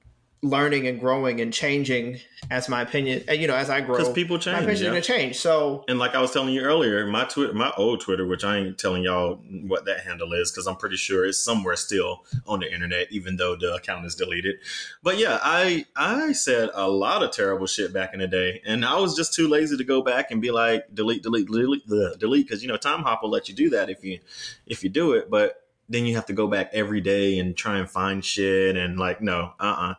learning 0.49 0.87
and 0.87 0.99
growing 0.99 1.41
and 1.41 1.53
changing 1.53 2.19
as 2.51 2.69
my 2.69 2.81
opinion. 2.81 3.23
and, 3.27 3.39
You 3.39 3.47
know, 3.47 3.55
as 3.55 3.69
I 3.69 3.81
grow, 3.81 3.97
because 3.97 4.13
people 4.13 4.37
change. 4.37 4.53
my 4.53 4.59
change. 4.59 4.81
opinion's 4.81 4.81
yeah. 4.81 4.89
gonna 4.89 5.19
change. 5.19 5.35
So 5.37 5.83
And 5.87 5.99
like 5.99 6.15
I 6.15 6.21
was 6.21 6.31
telling 6.31 6.53
you 6.53 6.61
earlier, 6.61 7.05
my 7.07 7.25
Twitter, 7.25 7.53
my 7.53 7.71
old 7.77 8.01
Twitter, 8.01 8.25
which 8.25 8.43
I 8.43 8.57
ain't 8.57 8.77
telling 8.77 9.03
y'all 9.03 9.35
what 9.63 9.85
that 9.85 10.01
handle 10.01 10.33
is 10.33 10.51
because 10.51 10.67
I'm 10.67 10.75
pretty 10.75 10.97
sure 10.97 11.25
it's 11.25 11.37
somewhere 11.37 11.75
still 11.75 12.23
on 12.45 12.59
the 12.59 12.71
internet, 12.71 13.11
even 13.11 13.37
though 13.37 13.55
the 13.55 13.73
account 13.75 14.05
is 14.05 14.15
deleted. 14.15 14.57
But 15.01 15.17
yeah, 15.17 15.39
I 15.41 15.85
I 15.95 16.33
said 16.33 16.69
a 16.73 16.87
lot 16.87 17.23
of 17.23 17.31
terrible 17.31 17.67
shit 17.67 17.93
back 17.93 18.13
in 18.13 18.19
the 18.19 18.27
day, 18.27 18.61
and 18.65 18.85
I 18.85 18.99
was 18.99 19.15
just 19.15 19.33
too 19.33 19.47
lazy 19.47 19.77
to 19.77 19.83
go 19.83 20.01
back 20.01 20.31
and 20.31 20.41
be 20.41 20.51
like 20.51 20.93
delete, 20.93 21.23
delete, 21.23 21.47
delete, 21.47 21.87
the 21.87 22.15
delete 22.19 22.47
because 22.47 22.61
you 22.61 22.67
know 22.67 22.77
Time 22.77 23.03
Hop 23.03 23.23
will 23.23 23.29
let 23.29 23.49
you 23.49 23.55
do 23.55 23.69
that 23.71 23.89
if 23.89 24.03
you 24.03 24.19
if 24.67 24.83
you 24.83 24.89
do 24.89 25.13
it, 25.13 25.29
but 25.29 25.61
then 25.89 26.05
you 26.05 26.15
have 26.15 26.25
to 26.25 26.33
go 26.33 26.47
back 26.47 26.69
every 26.73 27.01
day 27.01 27.37
and 27.37 27.55
try 27.55 27.77
and 27.77 27.89
find 27.89 28.23
shit 28.25 28.75
and 28.75 28.97
like 28.97 29.21
no, 29.21 29.53
uh, 29.59 29.63
uh 29.63 29.93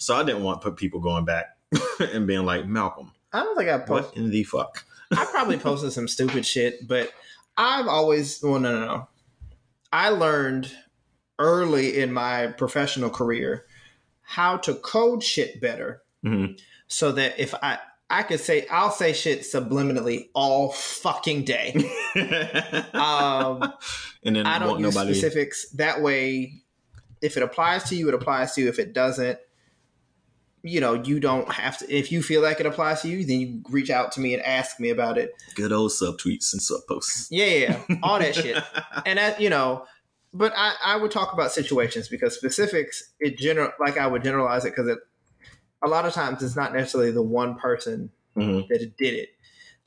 So 0.00 0.14
I 0.16 0.22
didn't 0.24 0.42
want 0.42 0.62
put 0.62 0.76
people 0.76 0.98
going 1.00 1.26
back 1.26 1.56
and 2.00 2.26
being 2.26 2.46
like 2.46 2.66
Malcolm, 2.66 3.12
I 3.34 3.42
don't 3.44 3.54
think 3.56 3.68
I 3.68 3.76
what 3.76 4.16
in 4.16 4.30
the 4.30 4.42
fuck. 4.44 4.82
I 5.12 5.26
probably 5.26 5.58
posted 5.58 5.92
some 5.92 6.08
stupid 6.08 6.46
shit, 6.46 6.88
but 6.88 7.12
I've 7.56 7.86
always 7.86 8.42
well, 8.42 8.58
no, 8.58 8.72
no, 8.80 8.86
no. 8.86 9.08
I 9.92 10.08
learned 10.08 10.72
early 11.38 11.98
in 12.00 12.12
my 12.12 12.46
professional 12.48 13.10
career 13.10 13.66
how 14.22 14.56
to 14.58 14.74
code 14.74 15.22
shit 15.22 15.60
better, 15.60 16.02
Mhm. 16.24 16.58
so 16.86 17.12
that 17.12 17.38
if 17.38 17.54
I 17.62 17.78
I 18.08 18.22
could 18.22 18.40
say 18.40 18.66
I'll 18.70 18.90
say 18.90 19.12
shit 19.12 19.40
subliminally 19.42 20.30
all 20.34 20.72
fucking 20.72 21.44
day. 21.44 21.74
Um, 22.94 23.72
and 24.24 24.34
then 24.36 24.46
I 24.46 24.58
don't 24.58 24.80
use 24.80 24.94
nobody. 24.94 25.14
specifics. 25.14 25.68
That 25.70 26.00
way, 26.02 26.54
if 27.22 27.36
it 27.36 27.42
applies 27.42 27.84
to 27.90 27.94
you, 27.96 28.08
it 28.08 28.14
applies 28.14 28.54
to 28.54 28.62
you. 28.62 28.68
If 28.68 28.78
it 28.80 28.92
doesn't, 28.92 29.38
you 30.62 30.80
know, 30.80 30.94
you 30.94 31.20
don't 31.20 31.50
have 31.52 31.78
to. 31.78 31.90
If 31.94 32.12
you 32.12 32.22
feel 32.22 32.42
like 32.42 32.60
it 32.60 32.66
applies 32.66 33.02
to 33.02 33.08
you, 33.08 33.24
then 33.24 33.40
you 33.40 33.62
reach 33.70 33.90
out 33.90 34.12
to 34.12 34.20
me 34.20 34.34
and 34.34 34.42
ask 34.42 34.78
me 34.78 34.90
about 34.90 35.16
it. 35.18 35.32
Good 35.54 35.72
old 35.72 35.90
subtweets 35.90 36.52
and 36.52 36.60
sub 36.60 36.80
posts. 36.88 37.28
Yeah, 37.30 37.44
yeah, 37.46 37.82
yeah. 37.88 37.96
all 38.02 38.18
that 38.18 38.34
shit. 38.34 38.62
And 39.06 39.18
that, 39.18 39.40
you 39.40 39.48
know, 39.50 39.86
but 40.34 40.52
I, 40.56 40.74
I 40.84 40.96
would 40.96 41.10
talk 41.10 41.32
about 41.32 41.50
situations 41.52 42.08
because 42.08 42.34
specifics, 42.36 43.10
it 43.20 43.38
general 43.38 43.70
like 43.80 43.96
I 43.98 44.06
would 44.06 44.22
generalize 44.22 44.64
it 44.64 44.70
because 44.76 44.88
it 44.88 44.98
a 45.82 45.88
lot 45.88 46.04
of 46.04 46.12
times 46.12 46.42
it's 46.42 46.56
not 46.56 46.72
necessarily 46.74 47.10
the 47.10 47.22
one 47.22 47.54
person 47.56 48.10
Mhm. 48.36 48.68
that 48.68 48.96
did 48.96 49.14
it. 49.14 49.30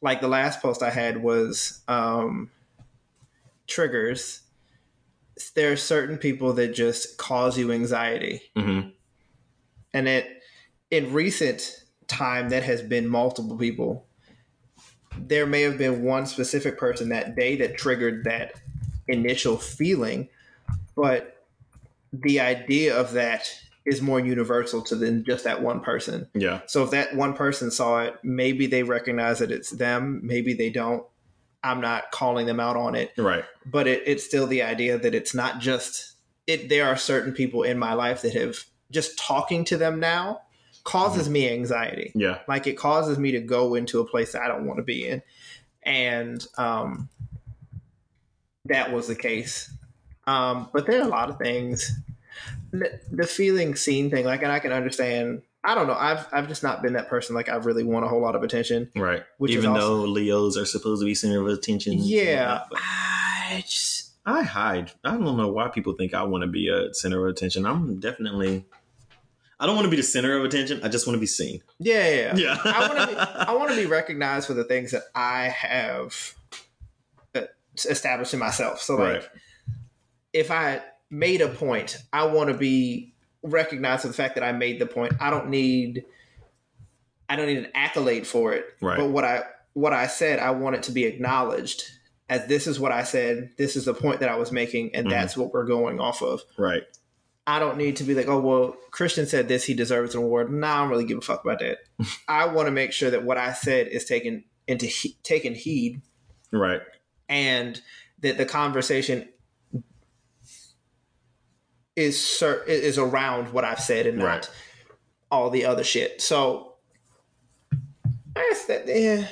like 0.01 0.19
the 0.19 0.27
last 0.27 0.61
post 0.61 0.83
I 0.83 0.89
had 0.89 1.23
was 1.23 1.81
um, 1.87 2.51
triggers. 3.67 4.41
There 5.55 5.71
are 5.71 5.77
certain 5.77 6.17
people 6.17 6.53
that 6.53 6.73
just 6.75 7.17
cause 7.17 7.57
you 7.57 7.71
anxiety, 7.71 8.41
hmm 8.55 8.89
and 9.93 10.07
it 10.07 10.42
in 10.93 11.11
recent 11.11 11.83
time 12.07 12.49
that 12.49 12.61
has 12.61 12.83
been 12.83 13.07
multiple 13.07 13.57
people. 13.57 14.05
There 15.17 15.47
may 15.47 15.63
have 15.63 15.75
been 15.75 16.03
one 16.03 16.27
specific 16.27 16.77
person 16.77 17.09
that 17.09 17.35
day 17.35 17.55
that 17.55 17.77
triggered 17.77 18.25
that 18.25 18.53
initial 19.07 19.57
feeling, 19.57 20.29
but 20.95 21.43
the 22.11 22.39
idea 22.39 22.95
of 22.95 23.13
that 23.13 23.49
is 23.85 24.03
more 24.03 24.19
universal 24.19 24.83
to 24.83 24.95
than 24.95 25.25
just 25.25 25.45
that 25.45 25.63
one 25.63 25.79
person. 25.79 26.27
Yeah. 26.35 26.61
So 26.67 26.83
if 26.83 26.91
that 26.91 27.15
one 27.15 27.33
person 27.33 27.71
saw 27.71 28.01
it, 28.01 28.15
maybe 28.21 28.67
they 28.67 28.83
recognize 28.83 29.39
that 29.39 29.51
it's 29.51 29.71
them, 29.71 30.21
maybe 30.23 30.53
they 30.53 30.69
don't. 30.69 31.03
I'm 31.63 31.81
not 31.81 32.11
calling 32.11 32.45
them 32.45 32.59
out 32.59 32.75
on 32.75 32.93
it, 32.93 33.13
Right. 33.17 33.45
but 33.65 33.87
it, 33.87 34.03
it's 34.05 34.23
still 34.23 34.45
the 34.45 34.61
idea 34.61 34.99
that 34.99 35.15
it's 35.15 35.33
not 35.33 35.59
just 35.59 36.17
it. 36.45 36.69
There 36.69 36.85
are 36.85 36.97
certain 36.97 37.33
people 37.33 37.63
in 37.63 37.79
my 37.79 37.93
life 37.93 38.21
that 38.21 38.33
have 38.35 38.57
just 38.91 39.17
talking 39.17 39.65
to 39.65 39.77
them 39.77 39.99
now 39.99 40.41
causes 40.83 41.29
me 41.29 41.49
anxiety. 41.49 42.11
Yeah. 42.15 42.39
Like 42.47 42.67
it 42.67 42.73
causes 42.73 43.17
me 43.17 43.31
to 43.31 43.39
go 43.39 43.75
into 43.75 43.99
a 43.99 44.05
place 44.05 44.33
that 44.33 44.41
I 44.41 44.47
don't 44.47 44.65
want 44.65 44.77
to 44.77 44.83
be 44.83 45.07
in, 45.07 45.21
and 45.83 46.45
um, 46.57 47.09
that 48.65 48.91
was 48.91 49.07
the 49.07 49.15
case. 49.15 49.71
Um, 50.25 50.69
but 50.73 50.85
there 50.87 50.99
are 51.01 51.05
a 51.05 51.09
lot 51.09 51.29
of 51.29 51.37
things. 51.37 51.91
The, 52.71 52.99
the 53.11 53.27
feeling 53.27 53.75
seen 53.75 54.09
thing, 54.09 54.25
like, 54.25 54.41
and 54.41 54.51
I 54.51 54.59
can 54.59 54.71
understand. 54.71 55.43
I 55.65 55.75
don't 55.75 55.87
know. 55.87 55.93
I've 55.93 56.27
I've 56.33 56.47
just 56.47 56.63
not 56.63 56.81
been 56.81 56.93
that 56.93 57.07
person. 57.07 57.35
Like 57.35 57.47
I 57.47 57.55
really 57.55 57.83
want 57.83 58.03
a 58.03 58.09
whole 58.09 58.21
lot 58.21 58.35
of 58.35 58.43
attention. 58.43 58.89
Right. 58.95 59.23
Which 59.37 59.51
Even 59.51 59.71
also- 59.71 59.97
though 59.97 60.03
Leos 60.03 60.57
are 60.57 60.65
supposed 60.65 61.01
to 61.01 61.05
be 61.05 61.15
center 61.15 61.39
of 61.39 61.47
attention. 61.47 61.93
Yeah, 61.99 62.63
I 62.73 63.63
just 63.65 64.11
I 64.25 64.43
hide. 64.43 64.91
I 65.05 65.11
don't 65.11 65.37
know 65.37 65.47
why 65.49 65.69
people 65.69 65.93
think 65.93 66.13
I 66.13 66.23
want 66.23 66.41
to 66.43 66.47
be 66.47 66.67
a 66.67 66.93
center 66.93 67.25
of 67.25 67.31
attention. 67.33 67.65
I'm 67.65 67.99
definitely. 67.99 68.65
I 69.63 69.65
don't 69.65 69.75
want 69.75 69.85
to 69.85 69.89
be 69.91 69.95
the 69.95 70.03
center 70.03 70.35
of 70.37 70.43
attention. 70.43 70.81
I 70.83 70.89
just 70.89 71.07
want 71.07 71.15
to 71.15 71.21
be 71.21 71.25
seen. 71.25 71.61
yeah, 71.79 72.09
yeah. 72.09 72.35
yeah. 72.35 72.57
I 72.65 72.87
want 72.89 72.99
to 72.99 73.07
be 73.07 73.19
I 73.47 73.53
want 73.53 73.69
to 73.69 73.77
be 73.77 73.85
recognized 73.85 74.47
for 74.47 74.53
the 74.53 74.65
things 74.65 74.91
that 74.91 75.03
I 75.15 75.43
have 75.45 76.33
uh, 77.33 77.43
established 77.85 78.33
in 78.33 78.39
myself. 78.41 78.81
So 78.81 78.95
like 78.95 79.13
Right. 79.21 79.29
if 80.33 80.51
I 80.51 80.81
made 81.09 81.39
a 81.39 81.47
point, 81.47 81.97
I 82.11 82.25
want 82.25 82.49
to 82.49 82.57
be 82.57 83.13
recognized 83.41 84.01
for 84.01 84.09
the 84.09 84.13
fact 84.13 84.35
that 84.35 84.43
I 84.43 84.51
made 84.51 84.79
the 84.79 84.85
point. 84.85 85.13
I 85.21 85.29
don't 85.29 85.47
need 85.49 86.03
I 87.29 87.37
don't 87.37 87.47
need 87.47 87.59
an 87.59 87.71
accolade 87.73 88.27
for 88.27 88.51
it. 88.51 88.65
Right. 88.81 88.97
But 88.97 89.11
what 89.11 89.23
I 89.23 89.43
what 89.71 89.93
I 89.93 90.07
said, 90.07 90.39
I 90.39 90.51
want 90.51 90.75
it 90.75 90.83
to 90.83 90.91
be 90.91 91.05
acknowledged 91.05 91.83
as 92.29 92.47
this 92.47 92.67
is 92.67 92.79
what 92.81 92.91
I 92.91 93.03
said, 93.03 93.51
this 93.57 93.75
is 93.77 93.85
the 93.85 93.93
point 93.93 94.19
that 94.19 94.29
I 94.29 94.35
was 94.35 94.51
making, 94.51 94.93
and 94.95 95.07
Mhm. 95.07 95.09
that's 95.11 95.37
what 95.37 95.53
we're 95.53 95.65
going 95.65 95.99
off 96.01 96.21
of. 96.21 96.41
Right. 96.57 96.83
I 97.45 97.59
don't 97.59 97.77
need 97.77 97.97
to 97.97 98.03
be 98.05 98.13
like, 98.15 98.27
oh 98.27 98.39
well, 98.39 98.75
Christian 98.91 99.25
said 99.25 99.47
this, 99.49 99.65
he 99.65 99.73
deserves 99.73 100.15
an 100.15 100.21
award. 100.21 100.51
Nah, 100.51 100.75
I 100.77 100.81
don't 100.81 100.89
really 100.89 101.05
give 101.05 101.17
a 101.17 101.21
fuck 101.21 101.43
about 101.43 101.59
that. 101.59 101.79
I 102.27 102.47
want 102.47 102.67
to 102.67 102.71
make 102.71 102.91
sure 102.93 103.09
that 103.11 103.23
what 103.25 103.37
I 103.37 103.51
said 103.53 103.87
is 103.87 104.05
taken 104.05 104.45
into 104.67 104.85
he- 104.85 105.17
taken 105.23 105.53
heed, 105.53 106.01
Right. 106.51 106.81
and 107.27 107.81
that 108.19 108.37
the 108.37 108.45
conversation 108.45 109.27
is 111.95 112.19
cer- 112.23 112.63
is 112.63 112.97
around 112.97 113.53
what 113.53 113.63
I've 113.65 113.79
said 113.79 114.07
and 114.07 114.17
not 114.17 114.25
Right. 114.25 114.49
all 115.29 115.49
the 115.49 115.65
other 115.65 115.83
shit. 115.83 116.21
So 116.21 116.75
I 118.35 118.47
guess 118.49 118.65
that 118.65 118.87
yeah, 118.87 119.27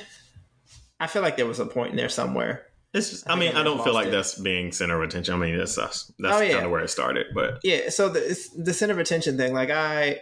I 1.00 1.06
feel 1.06 1.22
like 1.22 1.36
there 1.36 1.46
was 1.46 1.58
a 1.60 1.66
point 1.66 1.90
in 1.90 1.96
there 1.96 2.08
somewhere. 2.08 2.66
It's 2.94 3.10
just. 3.10 3.28
I 3.28 3.32
I, 3.32 3.36
mean, 3.36 3.56
I 3.56 3.60
I 3.60 3.62
don't 3.64 3.82
feel 3.82 3.94
like 3.94 4.08
it. 4.08 4.10
that's 4.10 4.34
being 4.38 4.70
center 4.72 5.00
of 5.02 5.08
attention. 5.08 5.34
I 5.34 5.38
mean, 5.38 5.56
that's 5.56 5.78
us. 5.78 6.12
That's 6.18 6.36
Oh, 6.36 6.40
yeah. 6.40 6.52
kind 6.54 6.66
of 6.66 6.70
where 6.70 6.82
it 6.82 6.88
started. 6.90 7.26
But 7.34 7.60
Yeah, 7.62 7.88
so 7.88 8.08
the 8.08 8.18
it's 8.30 8.50
the 8.50 8.74
center 8.74 8.92
of 8.92 8.98
attention 8.98 9.36
thing, 9.38 9.54
like 9.54 9.70
I, 9.70 10.20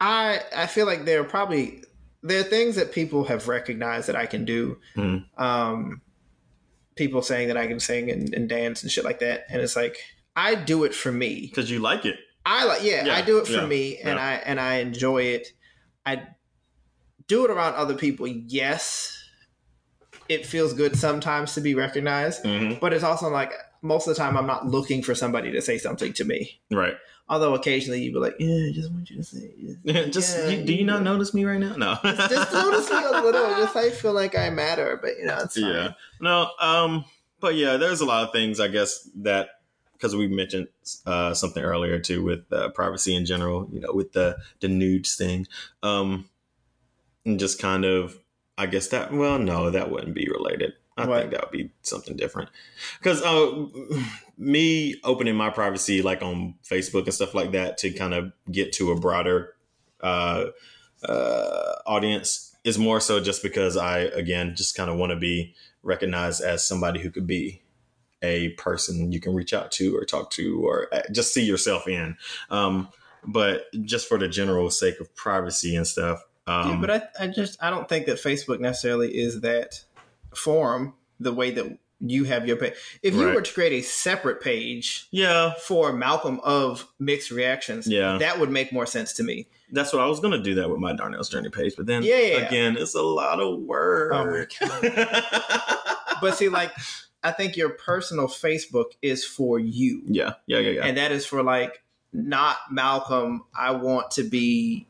I 0.00 0.40
I 0.56 0.66
feel 0.66 0.86
like 0.86 1.04
there 1.04 1.20
are 1.20 1.24
probably 1.24 1.84
there 2.22 2.40
are 2.40 2.44
things 2.44 2.76
that 2.76 2.92
people 2.92 3.24
have 3.24 3.48
recognized 3.48 4.08
that 4.08 4.16
I 4.16 4.26
can 4.26 4.44
do. 4.44 4.78
Mhm. 4.96 5.24
Um, 5.38 6.02
people 6.96 7.22
saying 7.22 7.48
that 7.48 7.56
I 7.56 7.66
can 7.66 7.80
sing 7.80 8.10
and, 8.10 8.32
and 8.34 8.48
dance 8.48 8.82
and 8.82 8.90
shit 8.90 9.04
like 9.04 9.20
that, 9.20 9.44
and 9.48 9.62
it's 9.62 9.76
like 9.76 9.98
I 10.36 10.54
do 10.54 10.84
it 10.84 10.94
for 10.94 11.12
me. 11.12 11.46
because 11.48 11.70
you 11.70 11.78
like 11.78 12.04
it. 12.04 12.16
I 12.44 12.64
like 12.64 12.82
yeah, 12.82 13.04
Yeah, 13.06 13.14
I 13.16 13.22
do 13.22 13.38
it 13.38 13.46
for 13.46 13.52
yeah, 13.52 13.66
me, 13.66 13.98
and. 13.98 14.18
I 14.18 14.34
and 14.34 14.58
I 14.60 14.76
enjoy 14.76 15.22
it. 15.22 15.48
I 16.04 16.22
do 17.28 17.44
it 17.44 17.50
around 17.52 17.74
other 17.74 17.94
people. 17.94 18.26
Yes, 18.26 19.21
it 20.28 20.46
feels 20.46 20.72
good 20.72 20.96
sometimes 20.96 21.54
to 21.54 21.60
be 21.60 21.74
recognized, 21.74 22.44
hmm 22.44 22.74
but 22.80 22.92
it's 22.92 23.04
also 23.04 23.28
like 23.28 23.52
most 23.82 24.06
of 24.06 24.14
the 24.14 24.18
time 24.22 24.36
I'm 24.36 24.46
not 24.46 24.66
looking 24.66 25.02
for 25.02 25.14
somebody 25.14 25.50
to 25.52 25.60
say 25.60 25.76
something 25.78 26.12
to 26.14 26.24
me. 26.24 26.60
Right. 26.70 26.94
Although 27.28 27.54
occasionally 27.54 28.02
you'd 28.02 28.12
be 28.14 28.18
like, 28.20 28.36
yeah, 28.38 28.68
I 28.68 28.72
just 28.72 28.92
want 28.92 29.08
you 29.10 29.16
to 29.16 29.24
say 29.24 29.50
it. 29.84 30.12
just 30.12 30.36
Yeah, 30.36 30.48
you, 30.50 30.64
do 30.64 30.72
you 30.74 30.84
not 30.84 31.02
notice 31.02 31.32
me 31.34 31.44
right 31.44 31.58
now? 31.58 31.74
No. 31.76 31.96
Just 32.04 32.52
notice 32.52 32.90
me 32.90 33.02
a 33.04 33.22
little, 33.22 33.48
just 33.56 33.74
I 33.76 33.90
feel 33.90 34.12
like 34.12 34.36
I 34.36 34.50
matter, 34.50 34.98
but 35.02 35.16
you 35.18 35.24
know, 35.26 35.38
it's 35.38 35.58
fine. 35.58 35.70
yeah. 35.72 35.92
No. 36.20 36.50
Um. 36.60 37.04
But 37.40 37.56
yeah, 37.56 37.76
there's 37.76 38.00
a 38.00 38.04
lot 38.04 38.24
of 38.24 38.32
things 38.32 38.60
I 38.60 38.68
guess 38.68 39.08
that 39.16 39.48
because 39.94 40.14
we 40.14 40.28
mentioned 40.28 40.68
uh, 41.06 41.34
something 41.34 41.62
earlier 41.62 41.98
too 41.98 42.22
with 42.22 42.44
uh, 42.52 42.68
privacy 42.70 43.16
in 43.16 43.24
general. 43.26 43.68
You 43.72 43.80
know, 43.80 43.92
with 43.92 44.12
the 44.12 44.36
the 44.60 44.68
nudes 44.68 45.16
thing. 45.16 45.46
Um. 45.82 46.28
And 47.24 47.38
just 47.38 47.60
kind 47.60 47.84
of, 47.84 48.18
I 48.58 48.66
guess 48.66 48.88
that. 48.88 49.12
Well, 49.12 49.38
no, 49.38 49.70
that 49.70 49.90
wouldn't 49.90 50.14
be 50.14 50.28
related. 50.28 50.74
I 50.96 51.06
What? 51.06 51.20
think 51.20 51.32
that 51.32 51.40
would 51.42 51.58
be 51.58 51.70
something 51.82 52.16
different. 52.16 52.50
Because 52.98 53.22
uh, 53.22 53.66
me 54.36 54.96
opening 55.04 55.34
my 55.34 55.50
privacy 55.50 56.02
like 56.02 56.22
on 56.22 56.54
Facebook 56.64 57.04
and 57.04 57.14
stuff 57.14 57.34
like 57.34 57.52
that 57.52 57.78
to 57.78 57.90
kind 57.90 58.12
of 58.14 58.32
get 58.50 58.72
to 58.74 58.92
a 58.92 59.00
broader 59.00 59.54
uh, 60.02 60.46
uh, 61.02 61.72
audience 61.86 62.54
is 62.64 62.78
more 62.78 63.00
so 63.00 63.20
just 63.20 63.42
because 63.42 63.76
I 63.76 64.00
again 64.00 64.54
just 64.54 64.76
kind 64.76 64.90
of 64.90 64.96
want 64.96 65.10
to 65.10 65.16
be 65.16 65.54
recognized 65.82 66.42
as 66.42 66.66
somebody 66.66 67.00
who 67.00 67.10
could 67.10 67.26
be 67.26 67.62
a 68.22 68.50
person 68.50 69.10
you 69.10 69.18
can 69.18 69.34
reach 69.34 69.52
out 69.52 69.72
to 69.72 69.96
or 69.96 70.04
talk 70.04 70.30
to 70.32 70.64
or 70.64 70.88
uh, 70.92 71.02
just 71.10 71.34
see 71.34 71.42
yourself 71.44 71.88
in. 71.88 72.16
Um, 72.50 72.88
but 73.24 73.64
just 73.84 74.08
for 74.08 74.18
the 74.18 74.28
general 74.28 74.70
sake 74.70 75.00
of 75.00 75.14
privacy 75.14 75.74
and 75.74 75.86
stuff. 75.86 76.22
Um, 76.46 76.70
yeah, 76.70 76.76
but 76.80 76.90
I, 76.90 77.02
I 77.24 77.26
just 77.28 77.62
I 77.62 77.70
don't 77.70 77.88
think 77.88 78.06
that 78.06 78.16
Facebook 78.18 78.58
necessarily 78.60 79.16
is 79.16 79.40
that 79.42 79.84
forum 80.34 80.94
the 81.20 81.32
way 81.32 81.50
that 81.52 81.78
you 82.00 82.24
have 82.24 82.48
your 82.48 82.56
page. 82.56 82.74
If 83.02 83.14
you 83.14 83.26
Right. 83.26 83.34
were 83.34 83.42
to 83.42 83.52
create 83.52 83.72
a 83.72 83.82
separate 83.82 84.40
page 84.40 85.06
yeah, 85.12 85.52
for 85.54 85.92
Malcolm 85.92 86.40
of 86.42 86.88
mixed 86.98 87.30
reactions, 87.30 87.86
Yeah. 87.86 88.18
that 88.18 88.40
would 88.40 88.50
make 88.50 88.72
more 88.72 88.86
sense 88.86 89.12
to 89.14 89.22
me. 89.22 89.46
that's 89.70 89.92
what 89.92 90.02
I 90.02 90.06
was 90.06 90.18
gonna 90.20 90.42
do 90.42 90.56
that 90.56 90.68
with 90.68 90.80
my 90.80 90.92
Darnell's 90.94 91.28
Journey 91.30 91.48
page, 91.48 91.74
but 91.76 91.86
then 91.86 92.02
Yeah, 92.02 92.18
yeah, 92.18 92.36
again, 92.46 92.76
it's 92.76 92.94
a 92.96 93.00
lot 93.02 93.40
of 93.40 93.60
work. 93.60 94.10
Oh 94.12 94.44
But 96.20 96.36
see, 96.36 96.48
like 96.48 96.72
I 97.22 97.30
think 97.32 97.56
your 97.56 97.70
personal 97.70 98.26
Facebook 98.26 98.92
is 99.00 99.24
for 99.24 99.58
you. 99.60 100.02
yeah, 100.08 100.34
yeah, 100.46 100.58
yeah, 100.58 100.70
yeah. 100.72 100.84
and 100.84 100.96
that 100.96 101.12
is 101.12 101.24
for 101.24 101.42
like 101.42 101.82
not 102.12 102.56
Malcolm. 102.70 103.44
I 103.56 103.70
want 103.72 104.10
to 104.12 104.24
be 104.24 104.86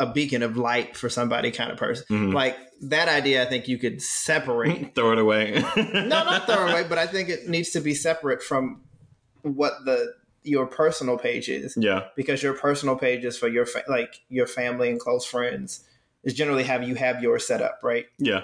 a 0.00 0.06
beacon 0.12 0.42
of 0.42 0.56
light 0.56 0.96
for 0.96 1.08
somebody 1.08 1.50
kind 1.50 1.70
of 1.72 1.76
person. 1.78 2.06
Mhm. 2.08 2.32
Like 2.34 2.56
that 2.82 3.08
idea, 3.08 3.42
I 3.42 3.46
think 3.46 3.66
you 3.68 3.78
could 3.78 4.00
separate. 4.00 4.94
Throw 4.94 5.12
it 5.12 5.18
away. 5.18 5.62
no, 5.76 6.06
not 6.08 6.46
throw 6.46 6.66
it 6.68 6.70
away, 6.70 6.84
but 6.88 6.98
I 6.98 7.06
think 7.06 7.28
it 7.28 7.48
needs 7.48 7.70
to 7.70 7.80
be 7.80 7.94
separate 7.94 8.42
from 8.42 8.82
what 9.42 9.72
the 9.84 10.14
your 10.44 10.66
personal 10.66 11.18
page 11.18 11.48
is 11.48 11.76
Yeah, 11.76 12.04
because 12.16 12.42
your 12.42 12.54
personal 12.54 12.96
page 12.96 13.24
is 13.24 13.36
for 13.36 13.48
your 13.48 13.66
fa- 13.66 13.82
like 13.88 14.20
your 14.28 14.46
family 14.46 14.88
and 14.88 14.98
close 15.00 15.24
friends 15.26 15.84
is 16.24 16.32
generally 16.32 16.62
how 16.64 16.78
you 16.80 16.94
have 16.94 17.22
yours 17.22 17.46
set 17.46 17.60
up, 17.60 17.80
right? 17.82 18.06
yeah, 18.18 18.42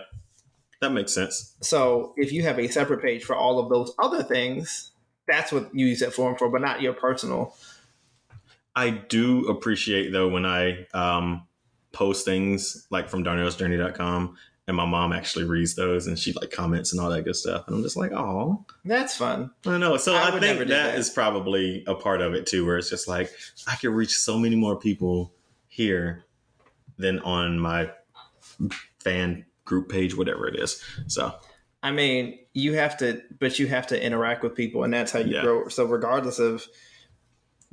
that 0.80 0.90
makes 0.90 1.12
sense. 1.12 1.54
So 1.62 2.14
if 2.16 2.32
you 2.32 2.42
have 2.42 2.58
a 2.58 2.66
separate 2.68 3.00
page 3.00 3.24
for 3.24 3.34
all 3.36 3.58
of 3.58 3.68
those 3.70 3.94
other 3.98 4.22
things, 4.22 4.90
that's 5.26 5.52
what 5.52 5.70
you 5.74 5.86
use 5.86 6.00
that 6.00 6.12
form 6.12 6.36
for, 6.36 6.48
but 6.50 6.60
not 6.60 6.82
your 6.82 6.92
personal. 6.92 7.56
I 8.76 8.90
do 8.90 9.46
appreciate 9.48 10.10
though 10.12 10.28
when 10.28 10.44
I 10.46 10.86
um, 10.94 11.46
post 11.92 12.24
things 12.24 12.86
like 12.90 13.08
from 13.08 13.24
darnellsjourney.com 13.24 14.36
and 14.66 14.76
my 14.76 14.86
mom 14.86 15.12
actually 15.12 15.44
reads 15.44 15.74
those 15.74 16.06
and 16.06 16.18
she 16.18 16.32
like 16.32 16.50
comments 16.50 16.92
and 16.92 17.00
all 17.00 17.10
that 17.10 17.22
good 17.22 17.36
stuff. 17.36 17.66
And 17.66 17.76
I'm 17.76 17.82
just 17.82 17.96
like, 17.96 18.12
oh, 18.12 18.64
That's 18.84 19.16
fun. 19.16 19.50
I 19.66 19.78
know. 19.78 19.96
So 19.98 20.14
I 20.14 20.28
I, 20.28 20.40
think 20.40 20.58
that 20.58 20.68
that. 20.68 20.94
is 20.98 21.10
probably 21.10 21.84
a 21.86 21.94
part 21.94 22.20
of 22.22 22.34
it 22.34 22.46
too, 22.46 22.64
where 22.64 22.78
it's 22.78 22.90
just 22.90 23.06
like 23.06 23.30
I 23.66 23.76
could 23.76 23.90
reach 23.90 24.16
so 24.18 24.38
many 24.38 24.56
more 24.56 24.76
people 24.76 25.32
here 25.68 26.24
than 26.96 27.18
on 27.20 27.58
my 27.58 27.90
fan 29.00 29.44
group 29.64 29.88
page, 29.88 30.16
whatever 30.16 30.48
it 30.48 30.56
is. 30.58 30.82
So 31.06 31.34
I 31.82 31.90
mean, 31.90 32.38
you 32.54 32.72
have 32.74 32.96
to, 32.98 33.20
but 33.38 33.58
you 33.58 33.66
have 33.66 33.86
to 33.88 34.02
interact 34.02 34.42
with 34.42 34.54
people, 34.54 34.84
and 34.84 34.94
that's 34.94 35.12
how 35.12 35.18
you 35.18 35.34
Yeah. 35.34 35.42
grow. 35.42 35.68
So, 35.68 35.84
regardless 35.84 36.38
of 36.38 36.66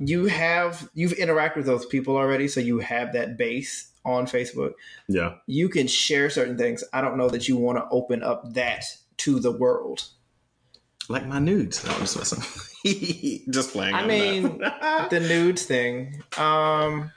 you 0.08 0.26
have 0.26 0.88
you've 0.94 1.12
interacted 1.12 1.56
with 1.56 1.66
those 1.66 1.86
people 1.86 2.16
already, 2.16 2.48
so 2.48 2.60
you 2.60 2.78
have 2.80 3.12
that 3.12 3.36
base 3.36 3.90
on 4.04 4.26
Facebook. 4.26 4.72
Yeah. 5.08 5.34
You 5.46 5.68
can 5.68 5.86
share 5.86 6.30
certain 6.30 6.58
things. 6.58 6.82
I 6.92 7.00
don't 7.00 7.16
know 7.16 7.28
that 7.28 7.48
you 7.48 7.56
want 7.56 7.78
to 7.78 7.86
open 7.90 8.22
up 8.22 8.54
that 8.54 8.84
to 9.18 9.38
the 9.38 9.52
world. 9.52 10.08
Like 11.08 11.26
my 11.26 11.38
nudes. 11.38 11.84
No, 11.84 11.92
I'm 11.92 12.00
just 12.00 12.16
messing. 12.16 12.42
just 13.50 13.72
playing. 13.72 13.94
I 13.94 14.06
mean, 14.06 14.58
the 15.10 15.20
nudes 15.20 15.64
thing. 15.64 16.22
Um, 16.36 17.10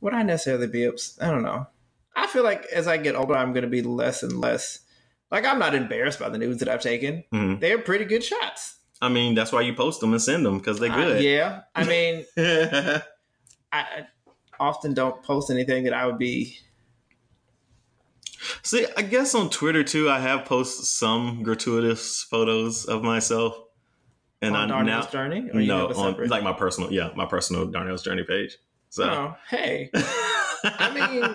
would 0.00 0.14
I 0.14 0.22
necessarily 0.22 0.66
be 0.68 0.86
ups? 0.86 1.18
I 1.20 1.30
don't 1.30 1.42
know. 1.42 1.66
I 2.14 2.26
feel 2.26 2.44
like 2.44 2.64
as 2.66 2.86
I 2.88 2.96
get 2.96 3.14
older, 3.14 3.34
I'm 3.34 3.52
going 3.52 3.62
to 3.62 3.70
be 3.70 3.82
less 3.82 4.22
and 4.22 4.38
less. 4.40 4.80
Like 5.30 5.44
I'm 5.44 5.58
not 5.58 5.74
embarrassed 5.74 6.18
by 6.20 6.28
the 6.28 6.38
nudes 6.38 6.60
that 6.60 6.68
I've 6.68 6.82
taken. 6.82 7.24
Mhm. 7.32 7.60
They're 7.60 7.78
pretty 7.78 8.04
good 8.04 8.24
shots. 8.24 8.76
I 9.00 9.08
mean, 9.08 9.34
that's 9.34 9.52
why 9.52 9.60
you 9.60 9.74
post 9.74 10.00
them 10.00 10.12
and 10.12 10.20
send 10.22 10.44
them 10.44 10.58
because 10.58 10.78
they're 10.80 10.90
Uh, 10.90 10.96
good. 10.96 11.22
yeah, 11.22 11.60
I 11.74 11.84
mean, 11.84 12.24
I, 13.72 14.06
often 14.60 14.92
don't 14.92 15.22
post 15.22 15.50
anything 15.50 15.84
that 15.84 15.92
I 15.92 16.04
would 16.06 16.18
be. 16.18 16.58
See, 18.62 18.86
I 18.96 19.02
guess 19.02 19.34
on 19.34 19.50
Twitter 19.50 19.82
too, 19.84 20.10
I 20.10 20.18
have 20.20 20.44
posted 20.44 20.84
some 20.86 21.42
gratuitous 21.42 22.22
photos 22.24 22.84
of 22.86 23.02
myself, 23.02 23.56
and 24.42 24.56
on 24.56 24.62
I 24.72 24.82
now 24.82 25.00
Darnell's 25.00 25.12
journey. 25.12 25.50
Or 25.52 25.60
you 25.60 25.68
no 25.68 25.88
on 25.88 26.28
like 26.28 26.42
my 26.42 26.52
personal, 26.52 26.92
yeah, 26.92 27.10
my 27.14 27.26
personal 27.26 27.66
Darnell's 27.66 28.02
Journey 28.02 28.24
page. 28.24 28.56
So, 28.90 29.04
Oh, 29.04 29.36
hey, 29.50 29.90
I 29.94 30.90
mean- 30.94 31.34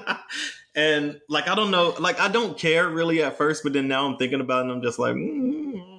and 0.75 1.21
like 1.29 1.47
I 1.47 1.55
don't 1.55 1.71
know, 1.71 1.93
like 1.99 2.19
I 2.19 2.27
don't 2.29 2.57
care 2.57 2.89
really 2.89 3.21
at 3.21 3.37
first, 3.37 3.63
but 3.63 3.73
then 3.73 3.87
now 3.87 4.05
I'm 4.07 4.17
thinking 4.17 4.41
about 4.41 4.59
it, 4.59 4.61
and 4.63 4.71
I'm 4.71 4.81
just 4.81 4.97
like, 4.99 5.13
mm, 5.15 5.73
but 5.73 5.92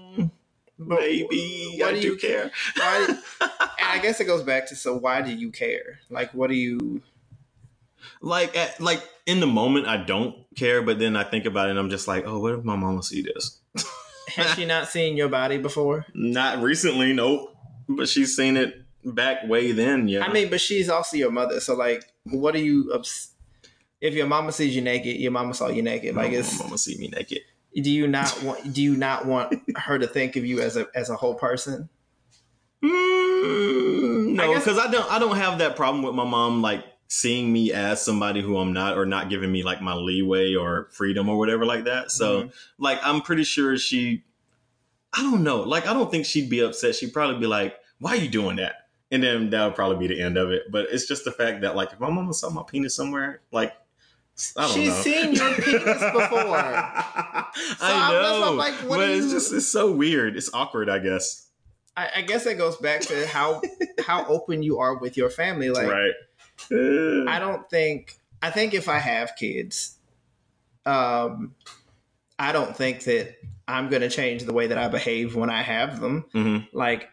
maybe 0.79 1.81
I 1.85 1.93
do 1.93 2.01
do 2.01 2.09
you 2.09 2.17
care. 2.17 2.51
Why, 2.77 3.07
and 3.41 3.51
I 3.81 3.99
guess 4.01 4.21
it 4.21 4.25
goes 4.25 4.43
back 4.43 4.69
to 4.69 4.77
so 4.77 4.97
why 4.97 5.23
do 5.23 5.33
you 5.33 5.51
care? 5.51 6.01
Like, 6.11 6.33
what 6.35 6.49
do 6.49 6.55
you? 6.55 7.03
like 8.21 8.57
at, 8.57 8.81
like 8.81 9.03
in 9.27 9.41
the 9.41 9.47
moment 9.47 9.87
I 9.87 9.99
don't 9.99 10.35
care, 10.57 10.83
but 10.83 10.99
then 10.99 11.17
I 11.17 11.25
think 11.25 11.45
about 11.45 11.69
it 11.69 11.71
and 11.71 11.79
I'm 11.79 11.91
just 11.91 12.09
like, 12.09 12.25
oh, 12.27 12.39
what 12.41 12.55
if 12.55 12.65
my 12.65 12.77
mama 12.77 13.03
see 13.03 13.23
this? 13.23 13.61
Has 14.37 14.55
she 14.55 14.65
not 14.65 14.89
seen 14.89 15.17
your 15.17 15.29
body 15.29 15.59
before? 15.59 16.07
Not 16.15 16.63
recently, 16.63 17.13
nope. 17.13 17.55
But 17.89 18.09
she's 18.09 18.35
seen 18.35 18.57
it 18.57 18.75
back 19.05 19.47
way 19.47 19.73
then, 19.73 20.09
yeah. 20.09 20.25
I 20.25 20.33
mean, 20.33 20.49
but 20.49 20.61
she's 20.61 20.89
also 20.89 21.17
your 21.19 21.31
mother. 21.31 21.61
So, 21.61 21.75
like, 21.75 22.05
what 22.25 22.55
are 22.55 22.61
you? 22.61 22.91
Ups- 22.95 23.33
if 24.01 24.15
your 24.15 24.27
mama 24.27 24.53
sees 24.53 24.75
you 24.75 24.81
naked, 24.81 25.17
your 25.17 25.31
mama 25.31 25.53
saw 25.53 25.69
you 25.69 25.83
naked. 25.83 26.17
Like, 26.17 26.31
my 26.31 26.39
it's 26.39 26.59
mama 26.59 26.79
see 26.79 26.97
me 26.97 27.09
naked. 27.09 27.41
Do 27.75 27.91
you 27.91 28.07
not 28.07 28.43
want? 28.43 28.73
Do 28.73 28.83
you 28.83 28.97
not 28.97 29.27
want 29.27 29.55
her 29.77 29.99
to 29.99 30.07
think 30.07 30.37
of 30.37 30.45
you 30.45 30.61
as 30.61 30.77
a 30.77 30.87
as 30.95 31.11
a 31.11 31.17
whole 31.17 31.35
person? 31.35 31.89
Mm, 32.83 34.35
no, 34.35 34.55
because 34.55 34.79
I 34.79 34.91
don't. 34.91 35.11
I 35.11 35.19
don't 35.19 35.37
have 35.37 35.59
that 35.59 35.77
problem 35.77 36.03
with 36.05 36.15
my 36.15 36.25
mom 36.25 36.63
like 36.63 36.85
seeing 37.09 37.53
me 37.53 37.73
as 37.73 38.03
somebody 38.05 38.41
who 38.43 38.57
I'm 38.59 38.73
not, 38.73 38.97
or 38.99 39.07
not 39.07 39.31
giving 39.31 39.51
me 39.53 39.63
like 39.63 39.81
my 39.81 39.95
leeway 39.95 40.55
or 40.55 40.89
freedom 40.93 41.29
or 41.29 41.39
whatever 41.39 41.65
like 41.65 41.85
that. 41.85 42.11
So, 42.11 42.45
Mhm. 42.45 42.53
like, 42.79 42.99
I'm 43.03 43.21
pretty 43.21 43.45
sure 43.45 43.77
she. 43.77 44.25
I 45.17 45.23
don't 45.23 45.45
know. 45.45 45.63
Like, 45.63 45.87
I 45.87 45.93
don't 45.93 46.11
think 46.11 46.27
she'd 46.27 46.51
be 46.51 46.61
upset. 46.61 46.97
She'd 46.97 47.13
probably 47.13 47.39
be 47.39 47.47
like, 47.47 47.77
"Why 48.01 48.13
are 48.13 48.17
you 48.17 48.29
doing 48.29 48.57
that?" 48.57 48.89
And 49.13 49.23
then 49.23 49.51
that 49.51 49.65
would 49.65 49.75
probably 49.77 50.09
be 50.09 50.13
the 50.13 50.21
end 50.21 50.37
of 50.37 50.51
it. 50.51 50.65
But 50.73 50.87
it's 50.91 51.07
just 51.07 51.25
the 51.25 51.31
fact 51.31 51.61
that, 51.61 51.77
like, 51.77 51.93
if 51.93 52.01
my 52.01 52.11
mama 52.11 52.35
saw 52.35 52.51
my 52.51 52.65
penis 52.65 52.97
somewhere, 52.97 53.41
like, 53.53 53.73
I 53.73 53.77
She's 54.37 54.89
know. 54.89 55.01
seen 55.03 55.33
your 55.35 55.55
penis 55.55 55.85
before. 55.85 56.57
I 56.57 57.45
I'm- 57.81 58.13
that's 58.13 58.23
know, 58.41 58.49
I'm 58.51 58.57
like, 58.57 58.75
what 58.89 58.97
but 58.99 59.09
it's 59.11 59.27
you- 59.27 59.33
just 59.33 59.53
it's 59.53 59.67
so 59.69 59.93
weird. 59.93 60.37
It's 60.37 60.53
awkward, 60.53 60.89
I 60.89 60.99
guess. 60.99 61.49
I, 61.97 62.09
I 62.17 62.23
guess 62.23 62.43
that 62.45 62.59
goes 62.59 62.77
back 62.77 63.03
to 63.03 63.27
how 63.29 63.63
how 64.07 64.27
open 64.27 64.63
you 64.63 64.79
are 64.81 64.97
with 64.97 65.17
your 65.17 65.31
family. 65.31 65.71
Like, 65.71 65.87
right. 65.89 66.13
I 67.29 67.39
don't 67.39 67.69
think 67.71 68.19
I 68.43 68.51
think 68.51 68.75
if 68.75 68.89
I 68.89 68.99
have 68.99 69.37
kids, 69.37 69.97
um, 70.85 71.55
I 72.39 72.51
don't 72.53 72.77
think 72.77 73.05
that 73.05 73.37
I'm 73.69 73.89
going 73.89 74.03
to 74.03 74.11
change 74.11 74.43
the 74.45 74.53
way 74.53 74.67
that 74.67 74.77
I 74.79 74.89
behave 74.89 75.37
when 75.37 75.51
I 75.51 75.63
have 75.63 76.01
them. 76.01 76.25
hmm 76.33 76.59
Like, 76.73 77.09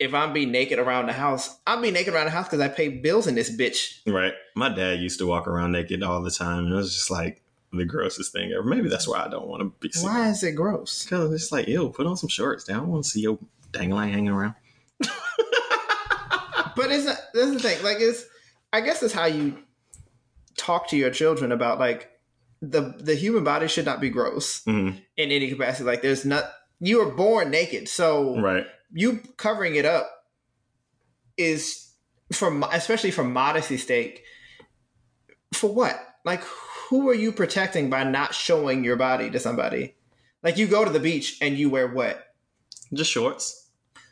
if 0.00 0.14
I'm 0.14 0.32
being 0.32 0.50
naked 0.50 0.78
around 0.78 1.06
the 1.06 1.12
house, 1.12 1.58
I'll 1.66 1.80
be 1.80 1.90
naked 1.90 2.14
around 2.14 2.24
the 2.24 2.30
house 2.30 2.46
because 2.46 2.60
I 2.60 2.68
pay 2.68 2.88
bills 2.88 3.26
in 3.26 3.34
this 3.34 3.54
bitch. 3.54 4.00
Right. 4.06 4.32
My 4.56 4.70
dad 4.70 4.98
used 4.98 5.18
to 5.18 5.26
walk 5.26 5.46
around 5.46 5.72
naked 5.72 6.02
all 6.02 6.22
the 6.22 6.30
time, 6.30 6.64
and 6.64 6.72
it 6.72 6.76
was 6.76 6.94
just 6.94 7.10
like 7.10 7.42
the 7.72 7.84
grossest 7.84 8.32
thing 8.32 8.52
ever. 8.52 8.64
Maybe 8.64 8.88
that's 8.88 9.06
why 9.06 9.24
I 9.24 9.28
don't 9.28 9.46
want 9.46 9.60
to 9.60 9.72
be. 9.78 9.92
Why 10.00 10.30
is 10.30 10.42
it 10.42 10.52
gross? 10.52 11.04
Because 11.04 11.32
it's 11.32 11.52
like, 11.52 11.68
ew, 11.68 11.90
put 11.90 12.06
on 12.06 12.16
some 12.16 12.30
shorts. 12.30 12.68
I 12.68 12.74
don't 12.74 12.88
want 12.88 13.04
to 13.04 13.10
see 13.10 13.20
your 13.20 13.38
dangling 13.72 14.12
hanging 14.12 14.30
around. 14.30 14.54
But 16.76 16.90
it's 16.92 17.04
not, 17.04 17.18
that's 17.34 17.50
the 17.50 17.58
thing. 17.58 17.82
Like, 17.82 17.98
it's 18.00 18.24
I 18.72 18.80
guess 18.80 19.02
it's 19.02 19.12
how 19.12 19.26
you 19.26 19.58
talk 20.56 20.88
to 20.88 20.96
your 20.96 21.10
children 21.10 21.52
about 21.52 21.78
like 21.78 22.10
the 22.62 22.94
the 22.98 23.14
human 23.14 23.44
body 23.44 23.68
should 23.68 23.84
not 23.84 24.00
be 24.00 24.10
gross 24.10 24.62
hmm 24.64 24.90
in 25.16 25.30
any 25.30 25.50
capacity. 25.50 25.84
Like, 25.84 26.00
there's 26.00 26.24
not 26.24 26.44
you 26.80 27.04
were 27.04 27.12
born 27.12 27.50
naked, 27.50 27.88
so 27.88 28.40
Right. 28.40 28.66
You 28.92 29.20
covering 29.36 29.74
it 29.76 29.84
up 29.84 30.10
is 31.36 31.92
from 32.32 32.62
especially 32.72 33.10
for 33.10 33.24
modesty 33.24 33.76
sake 33.76 34.22
for 35.54 35.72
what 35.72 35.98
like 36.24 36.42
who 36.88 37.08
are 37.08 37.14
you 37.14 37.32
protecting 37.32 37.90
by 37.90 38.04
not 38.04 38.34
showing 38.34 38.84
your 38.84 38.96
body 38.96 39.30
to 39.30 39.38
somebody 39.38 39.94
like 40.42 40.56
you 40.56 40.66
go 40.66 40.84
to 40.84 40.90
the 40.90 41.00
beach 41.00 41.38
and 41.40 41.56
you 41.56 41.70
wear 41.70 41.88
what 41.88 42.34
Just 42.92 43.10
shorts. 43.10 43.68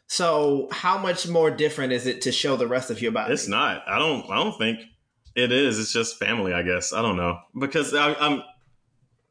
so 0.07 0.68
how 0.72 0.99
much 0.99 1.29
more 1.29 1.51
different 1.51 1.93
is 1.93 2.07
it 2.07 2.22
to 2.22 2.33
show 2.33 2.57
the 2.57 2.66
rest 2.66 2.91
of 2.91 3.01
your 3.01 3.12
body 3.12 3.33
It's 3.35 3.49
not. 3.49 3.83
I 3.87 3.99
don't. 3.99 4.29
I 4.31 4.37
don't 4.37 4.57
think 4.59 4.81
it 5.35 5.53
is. 5.53 5.79
It's 5.79 5.93
just 5.93 6.18
family. 6.18 6.53
I 6.53 6.62
guess. 6.62 6.93
I 6.93 7.03
don't 7.03 7.16
know 7.16 7.39
because 7.59 7.95
I, 7.95 8.14
I'm. 8.14 8.43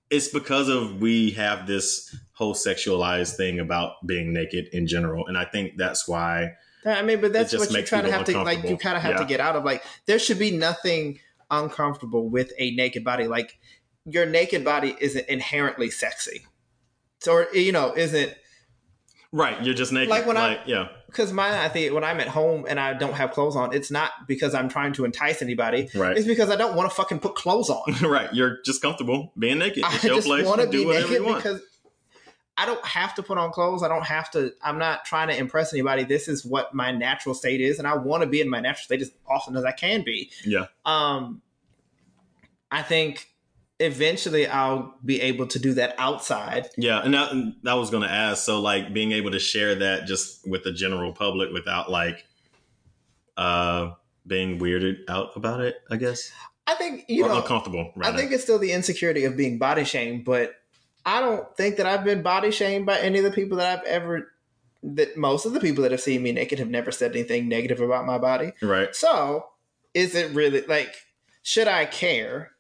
It's 0.10 0.30
because 0.30 0.70
of 0.70 1.02
we 1.02 1.32
have 1.32 1.68
this 1.68 2.16
whole 2.34 2.54
sexualized 2.54 3.36
thing 3.36 3.60
about 3.60 4.06
being 4.06 4.34
naked 4.34 4.70
in 4.72 4.88
general, 4.88 5.28
and 5.28 5.38
I 5.38 5.46
think 5.46 5.78
that's 5.78 6.08
why. 6.08 6.54
i 6.86 7.02
mean 7.02 7.20
but 7.20 7.34
that's 7.34 7.54
what 7.58 7.70
you 7.72 7.84
kind 7.84 8.06
of 8.08 8.14
have 8.14 8.24
to 8.26 8.42
like 8.44 8.64
you 8.64 8.78
kind 8.78 8.96
of 8.96 9.04
have 9.04 9.18
to 9.18 9.26
get 9.26 9.42
out 9.42 9.58
of 9.58 9.66
like 9.66 9.84
there 10.06 10.18
should 10.20 10.40
be 10.40 10.52
nothing 10.52 11.20
uncomfortable 11.52 12.30
with 12.30 12.54
a 12.58 12.72
naked 12.76 13.04
body 13.04 13.28
like 13.28 13.58
your 14.06 14.26
naked 14.26 14.64
body 14.64 14.96
isn't 15.02 15.28
inherently 15.28 15.90
sexy 15.90 16.46
so 17.20 17.34
or, 17.34 17.48
you 17.54 17.74
know 17.74 17.94
isn't 17.98 18.34
Right. 19.32 19.62
You're 19.62 19.76
just 19.76 19.92
naked. 19.92 20.10
Like 20.10 20.26
when 20.26 20.38
I- 20.38 20.64
yeah. 20.66 20.88
Because 21.08 21.34
my 21.34 21.64
I 21.66 21.70
think 21.70 21.94
when 21.94 22.04
I'm 22.04 22.20
at 22.20 22.28
home 22.28 22.66
and 22.70 22.80
I 22.80 22.94
don't 22.94 23.14
have 23.14 23.32
clothes 23.32 23.56
on, 23.56 23.74
it's 23.74 23.90
not 23.90 24.12
because 24.28 24.54
I'm 24.54 24.70
trying 24.70 24.94
to 24.94 25.06
entice 25.06 25.42
anybody. 25.42 25.90
Right. 25.96 26.16
It's 26.18 26.28
because 26.28 26.50
I 26.50 26.56
don't 26.56 26.76
want 26.76 26.90
to 26.90 26.96
fucking 26.96 27.20
put 27.20 27.36
clothes 27.36 27.70
on. 27.70 27.94
right. 28.10 28.32
You're 28.34 28.58
just 28.64 28.82
comfortable 28.82 29.34
being 29.38 29.58
naked. 29.60 29.84
I 29.84 29.96
It's 29.96 30.04
your 30.04 30.16
just 30.16 30.28
place. 30.28 30.46
want 30.46 30.62
to 30.62 30.68
be 30.68 30.86
whatever 30.86 31.08
naked 31.08 31.22
you 31.22 31.26
want. 31.26 31.44
because 31.44 31.62
I 32.60 32.66
don't 32.66 32.84
have 32.86 33.14
to 33.16 33.24
put 33.24 33.38
on 33.38 33.52
clothes. 33.52 33.84
I 33.84 33.88
don't 33.88 34.06
have 34.06 34.32
to. 34.32 34.52
I'm 34.64 34.80
not 34.80 35.06
trying 35.06 35.28
to 35.30 35.38
impress 35.38 35.74
anybody. 35.74 36.04
This 36.04 36.28
is 36.28 36.44
what 36.46 36.74
my 36.74 36.92
natural 36.92 37.36
state 37.36 37.62
is, 37.62 37.78
and 37.80 37.88
I 37.88 37.96
want 37.96 38.24
to 38.24 38.30
be 38.30 38.42
in 38.42 38.50
my 38.50 38.60
natural 38.60 38.84
state 38.84 39.02
as 39.02 39.12
often 39.30 39.56
as 39.56 39.64
I 39.64 39.72
can 39.72 40.04
be. 40.04 40.32
Yeah. 40.46 40.66
Um, 40.86 41.42
I 42.72 42.82
think 42.82 43.28
eventually 43.80 44.48
I'll 44.48 44.96
be 45.04 45.22
able 45.22 45.48
to 45.48 45.60
do 45.60 45.74
that 45.76 45.96
outside. 45.98 46.70
Yeah, 46.78 47.02
and 47.04 47.14
that, 47.14 47.32
and 47.32 47.56
that 47.64 47.74
was 47.74 47.90
going 47.90 48.04
to 48.04 48.12
ask. 48.12 48.44
So, 48.44 48.60
like, 48.60 48.94
being 48.94 49.12
able 49.12 49.32
to 49.32 49.40
share 49.40 49.76
that 49.76 50.06
just 50.06 50.48
with 50.48 50.64
the 50.64 50.72
general 50.72 51.14
public 51.14 51.52
without 51.52 51.92
like 51.92 52.26
uh 53.36 53.92
being 54.26 54.60
weirded 54.60 54.98
out 55.08 55.30
about 55.36 55.62
it, 55.62 55.76
I 55.92 55.98
guess, 55.98 56.32
I 56.66 56.76
think 56.76 57.06
you 57.08 57.26
or 57.26 57.30
know. 57.30 57.38
uncomfortable. 57.38 57.94
I 58.02 58.12
think 58.12 58.32
it's 58.32 58.44
still 58.44 58.60
the 58.60 58.72
insecurity 58.72 59.26
of 59.26 59.38
being 59.38 59.58
body 59.58 59.84
shamed, 59.84 60.26
but 60.26 60.56
I 61.06 61.22
don't 61.22 61.56
think 61.56 61.78
that 61.78 61.86
I've 61.86 62.04
been 62.04 62.24
body 62.24 62.52
shamed 62.52 62.86
by 62.86 63.00
any 63.00 63.20
of 63.20 63.24
the 63.24 63.32
people 63.32 63.58
that 63.58 63.80
I've 63.80 63.86
ever. 63.86 64.32
That 64.84 65.18
most 65.18 65.46
of 65.46 65.54
the 65.54 65.60
people 65.60 65.82
that 65.84 65.92
have 65.92 66.02
seen 66.02 66.22
me 66.22 66.32
naked 66.32 66.60
have 66.60 66.70
never 66.70 66.92
said 66.92 67.12
anything 67.12 67.50
negative 67.50 67.82
about 67.82 68.06
my 68.06 68.20
body. 68.20 68.54
right. 68.62 68.96
So, 68.96 69.48
is 69.94 70.16
it 70.16 70.34
really 70.34 70.62
like? 70.62 70.94
Should 71.42 71.68
I 71.68 71.86
care 71.86 72.52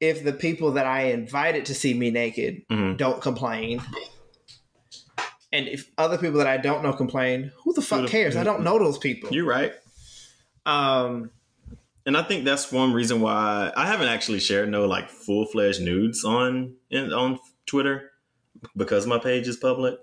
if 0.00 0.24
the 0.24 0.32
people 0.32 0.72
that 0.72 0.86
I 0.86 1.04
invited 1.04 1.64
to 1.66 1.74
see 1.74 1.94
me 1.94 2.10
naked 2.10 2.62
Mhm. 2.70 2.96
don't 2.96 3.20
complain? 3.20 3.82
And 5.52 5.66
if 5.66 5.90
other 5.96 6.18
people 6.18 6.38
that 6.38 6.46
I 6.46 6.58
don't 6.58 6.82
know 6.82 6.92
complain, 6.92 7.52
who 7.64 7.72
the 7.72 7.80
fuck 7.82 8.08
cares? 8.08 8.36
I 8.36 8.44
don't 8.44 8.62
know 8.62 8.78
those 8.78 8.98
people. 8.98 9.30
You're 9.32 9.46
right. 9.46 9.72
Um, 10.66 11.30
And 12.06 12.16
I 12.16 12.22
think 12.22 12.44
that's 12.46 12.72
one 12.72 12.92
reason 12.94 13.20
why 13.20 13.70
I 13.76 13.86
haven't 13.86 14.08
actually 14.08 14.40
shared 14.40 14.70
no 14.70 14.86
like 14.86 15.10
full 15.10 15.44
fledged 15.44 15.82
nudes 15.82 16.24
on 16.24 16.74
in, 16.90 17.12
on 17.12 17.38
Twitter 17.66 18.10
because 18.76 19.06
my 19.06 19.18
page 19.18 19.46
is 19.46 19.56
public. 19.58 19.98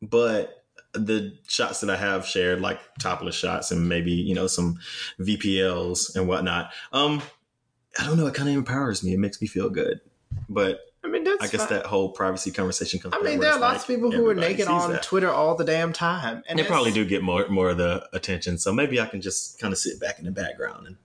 But 0.00 0.64
the 0.94 1.36
shots 1.48 1.80
that 1.80 1.90
I 1.90 1.96
have 1.96 2.24
shared, 2.26 2.60
like 2.62 2.80
topless 2.98 3.34
shots 3.34 3.70
and 3.70 3.88
maybe 3.88 4.12
you 4.12 4.34
know 4.34 4.46
some 4.46 4.78
VPLs 5.20 6.14
and 6.16 6.26
whatnot, 6.28 6.72
um, 6.92 7.20
I 7.98 8.04
don't 8.04 8.16
know. 8.16 8.26
It 8.26 8.34
kind 8.34 8.48
of 8.48 8.54
empowers 8.54 9.04
me. 9.04 9.14
It 9.14 9.18
makes 9.18 9.40
me 9.40 9.46
feel 9.46 9.70
good. 9.70 10.00
But 10.48 10.80
I 11.04 11.08
mean, 11.08 11.24
that's 11.24 11.42
I 11.42 11.46
guess 11.48 11.66
fine. 11.66 11.78
that 11.78 11.86
whole 11.86 12.10
privacy 12.10 12.50
conversation 12.50 12.98
comes. 12.98 13.14
I 13.16 13.22
mean, 13.22 13.40
there 13.40 13.52
are 13.52 13.58
lots 13.58 13.88
like 13.88 13.98
of 13.98 14.02
people 14.02 14.10
who 14.10 14.28
are 14.28 14.34
naked 14.34 14.66
on 14.66 14.92
that. 14.92 15.02
Twitter 15.02 15.30
all 15.30 15.54
the 15.54 15.64
damn 15.64 15.92
time, 15.92 16.42
and 16.48 16.58
they 16.58 16.64
probably 16.64 16.92
do 16.92 17.04
get 17.04 17.22
more 17.22 17.46
more 17.48 17.70
of 17.70 17.78
the 17.78 18.06
attention. 18.12 18.58
So 18.58 18.72
maybe 18.72 19.00
I 19.00 19.06
can 19.06 19.20
just 19.20 19.58
kind 19.58 19.72
of 19.72 19.78
sit 19.78 20.00
back 20.00 20.18
in 20.18 20.24
the 20.24 20.30
background. 20.30 20.86
And 20.86 20.96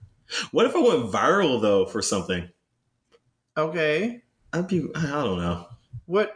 what 0.50 0.66
if 0.66 0.74
I 0.74 0.78
went 0.78 1.12
viral 1.12 1.60
though 1.60 1.86
for 1.86 2.02
something? 2.02 2.48
Okay, 3.56 4.22
I'd 4.52 4.68
be. 4.68 4.88
I 4.94 5.02
don't 5.06 5.38
know. 5.38 5.66
what? 6.06 6.34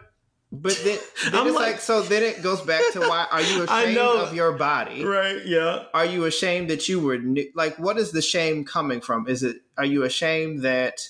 But 0.63 0.81
then, 0.85 0.99
then 1.25 1.35
I'm 1.35 1.47
it's 1.49 1.57
like- 1.57 1.73
like, 1.73 1.81
so. 1.81 2.03
Then 2.03 2.23
it 2.23 2.43
goes 2.43 2.61
back 2.61 2.83
to 2.93 3.01
why 3.01 3.27
are 3.31 3.43
you 3.43 3.65
I 3.69 3.83
ashamed 3.83 3.99
of 3.99 4.35
your 4.35 4.53
body? 4.53 5.05
Right? 5.05 5.45
Yeah. 5.45 5.85
Are 5.95 6.05
you 6.05 6.25
ashamed 6.27 6.71
that 6.71 6.89
you 6.89 7.01
were 7.01 7.19
nu- 7.19 7.51
like? 7.55 7.79
What 7.79 7.99
is 7.99 8.13
the 8.13 8.23
shame 8.23 8.65
coming 8.65 9.01
from? 9.01 9.27
Is 9.29 9.43
it? 9.43 9.57
Are 9.77 9.85
you 9.85 10.05
ashamed 10.05 10.63
that? 10.63 11.01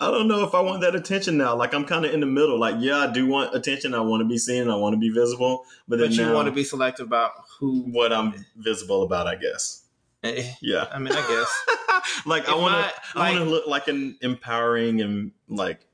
I 0.00 0.10
don't 0.10 0.26
know 0.26 0.42
if 0.44 0.52
I 0.52 0.60
want 0.60 0.80
that 0.80 0.96
attention 0.96 1.36
now. 1.36 1.54
Like 1.54 1.74
I'm 1.74 1.84
kind 1.84 2.04
of 2.04 2.12
in 2.12 2.18
the 2.20 2.26
middle. 2.26 2.58
Like 2.58 2.76
yeah, 2.80 2.98
I 2.98 3.12
do 3.12 3.26
want 3.26 3.54
attention. 3.54 3.94
I 3.94 4.00
want 4.00 4.20
to 4.20 4.28
be 4.28 4.36
seen. 4.38 4.68
I 4.68 4.74
want 4.74 4.94
to 4.94 4.98
be 4.98 5.10
visible. 5.10 5.64
But 5.86 5.98
then 6.00 6.08
But 6.08 6.16
you 6.16 6.26
now, 6.26 6.34
want 6.34 6.46
to 6.46 6.52
be 6.52 6.64
selective 6.64 7.06
about 7.06 7.30
who? 7.60 7.82
what 7.82 8.12
I'm 8.12 8.44
visible 8.56 9.04
about. 9.04 9.26
I 9.28 9.36
guess. 9.36 9.84
eh, 10.24 10.54
Yeah. 10.60 10.86
I 10.92 10.98
mean, 10.98 11.12
I 11.12 11.20
guess. 11.28 12.22
like 12.26 12.48
I 12.48 12.52
If 12.56 12.60
want 12.60 12.72
my- 12.72 12.82
to. 12.82 13.18
I 13.20 13.30
want 13.32 13.44
to 13.44 13.50
look 13.50 13.66
like 13.68 13.86
an 13.88 14.18
empowering 14.22 15.00
and 15.00 15.30
like 15.48 15.86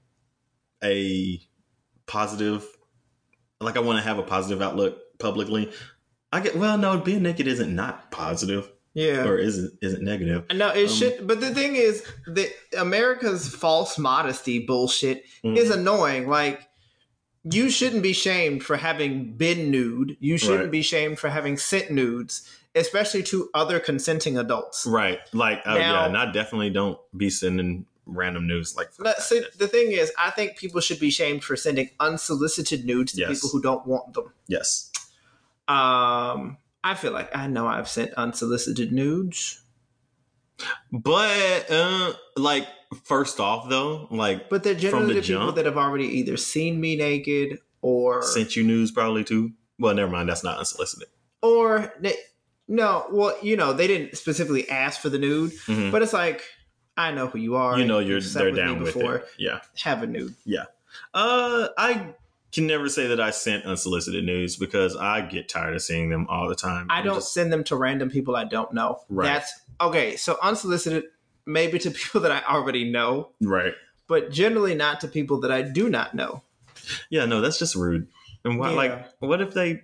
a 0.83 1.41
positive. 2.07 2.65
Like 3.61 3.77
I 3.77 3.81
want 3.81 3.99
to 3.99 4.05
have 4.05 4.19
a 4.19 4.23
positive 4.23 4.63
outlook 4.63 4.99
publicly. 5.19 5.73
I 6.33 6.41
get 6.41 6.57
well. 6.57 6.79
No, 6.79 6.99
being 6.99 7.23
naked 7.23 7.47
isn't 7.47 7.75
not 7.75 8.11
positive 8.11 8.71
Yeah. 8.95 9.25
or 9.27 9.37
isn't 9.39 9.73
isn't 9.83 10.03
negative. 10.03 10.45
No, 10.55 10.69
it 10.71 10.89
Um, 10.89 10.95
should. 10.95 11.27
But 11.27 11.41
the 11.41 11.53
thing 11.55 11.75
is 11.75 12.05
that 12.29 12.51
America's 12.79 13.49
false 13.53 13.99
modesty 13.99 14.61
bullshit 14.61 15.25
Mhm. 15.45 15.57
is 15.57 15.71
annoying. 15.71 16.29
Like, 16.29 16.69
you 17.51 17.71
shouldn't 17.71 18.03
be 18.03 18.13
shamed 18.13 18.63
for 18.63 18.77
having 18.77 19.37
been 19.37 19.71
nude. 19.71 20.17
You 20.21 20.39
shouldn't 20.39 20.61
Right. 20.65 20.71
be 20.71 20.83
shamed 20.83 21.19
for 21.19 21.31
having 21.31 21.57
sent 21.57 21.91
nudes, 21.91 22.49
especially 22.77 23.23
to 23.25 23.49
other 23.55 23.81
consenting 23.81 24.37
adults. 24.39 24.87
Right. 24.87 25.19
Like, 25.33 25.63
oh 25.67 25.75
Now- 25.75 25.79
yeah, 25.79 26.07
and 26.07 26.17
I 26.17 26.31
definitely 26.31 26.71
don't 26.71 26.99
be 27.17 27.31
sending 27.31 27.87
random 28.09 28.47
news 28.47 28.75
like. 28.77 28.93
that 28.97 29.23
see, 29.23 29.43
the 29.59 29.69
thing 29.69 29.93
is, 29.93 30.11
I 30.19 30.31
think 30.31 30.57
people 30.57 30.81
should 30.81 30.99
be 30.99 31.11
shamed 31.11 31.45
for 31.45 31.55
sending 31.57 31.91
unsolicited 32.01 32.85
nudes 32.85 33.13
to 33.13 33.21
Yes. 33.21 33.29
people 33.35 33.51
who 33.51 33.61
don't 33.63 33.87
want 33.87 34.15
them. 34.15 34.33
yes. 34.49 34.91
Um, 35.69 36.57
I 36.83 36.95
feel 36.97 37.13
like 37.13 37.37
I 37.37 37.47
know 37.47 37.67
I've 37.67 37.89
sent 37.89 38.15
unsolicited 38.15 38.91
nudes, 38.93 39.61
But 40.91 41.67
uh 41.71 42.15
like 42.37 42.67
first 43.05 43.39
off 43.39 43.69
though, 43.69 44.09
like 44.11 44.49
but 44.49 44.63
they're 44.63 44.75
generally 44.75 45.15
the 45.15 45.21
people 45.21 45.45
jump? 45.47 45.57
that 45.57 45.67
have 45.67 45.77
already 45.77 46.07
either 46.07 46.37
seen 46.39 46.81
me 46.81 46.97
naked 46.97 47.59
or 47.83 48.23
sent 48.23 48.57
you 48.57 48.65
news 48.65 48.91
probably 48.91 49.25
too. 49.25 49.53
Well, 49.79 49.95
never 49.95 50.11
mind, 50.11 50.29
that's 50.29 50.43
not 50.43 50.59
unsolicited. 50.59 51.09
or 51.43 51.93
they, 52.01 52.15
no, 52.67 53.07
well, 53.13 53.37
you 53.43 53.57
know, 53.57 53.73
they 53.73 53.87
didn't 53.87 54.17
specifically 54.17 54.69
ask 54.69 55.01
for 55.01 55.09
the 55.09 55.19
nude, 55.19 55.53
Mhm. 55.67 55.93
but 55.93 56.03
it's 56.03 56.13
like 56.13 56.43
I 56.99 57.13
know 57.13 57.29
who 57.29 57.39
you 57.39 57.57
are. 57.57 57.79
you 57.79 57.85
know 57.87 58.01
you're 58.01 58.19
You've 58.19 58.33
they're 58.35 58.51
down 58.51 58.83
with 58.83 58.95
before. 58.95 59.17
it. 59.17 59.27
Yeah. 59.39 59.61
Have 59.85 60.03
a 60.03 60.07
nude. 60.07 60.35
Yeah. 60.45 60.65
Uh 61.15 61.69
I 61.79 62.15
can 62.53 62.67
never 62.67 62.89
say 62.89 63.07
that 63.09 63.21
I 63.21 63.31
sent 63.31 63.65
unsolicited 63.65 64.25
news 64.25 64.57
because 64.57 64.97
I 64.97 65.21
get 65.21 65.49
tired 65.49 65.75
of 65.75 65.83
seeing 65.83 66.09
them 66.11 66.27
all 66.29 66.49
the 66.49 66.55
time. 66.55 66.87
I 66.91 66.99
I'm 66.99 67.05
don't 67.05 67.17
just- 67.17 67.33
send 67.35 67.53
them 67.53 67.63
to 67.65 67.77
random 67.77 68.11
people 68.11 68.37
I 68.37 68.45
don't 68.45 68.73
know. 68.73 69.01
Right. 69.09 69.27
That's 69.27 69.53
okay. 69.81 70.17
So 70.17 70.39
unsolicited, 70.43 71.05
maybe 71.47 71.79
to 71.79 71.91
people 72.03 72.21
that 72.23 72.33
I 72.33 72.43
already 72.53 72.91
know, 72.91 73.31
right. 73.41 73.75
but 74.09 74.31
generally 74.31 74.75
not 74.75 75.01
to 75.01 75.09
people 75.09 75.41
that 75.41 75.53
I 75.53 75.63
do 75.63 75.89
not 75.89 76.15
know. 76.15 76.43
Yeah, 77.11 77.27
no, 77.27 77.41
that's 77.43 77.59
just 77.59 77.75
rude. 77.75 78.09
And 78.45 78.59
why 78.59 78.71
Yeah. 78.71 78.77
like 78.77 79.07
what 79.21 79.41
if 79.43 79.53
they 79.55 79.83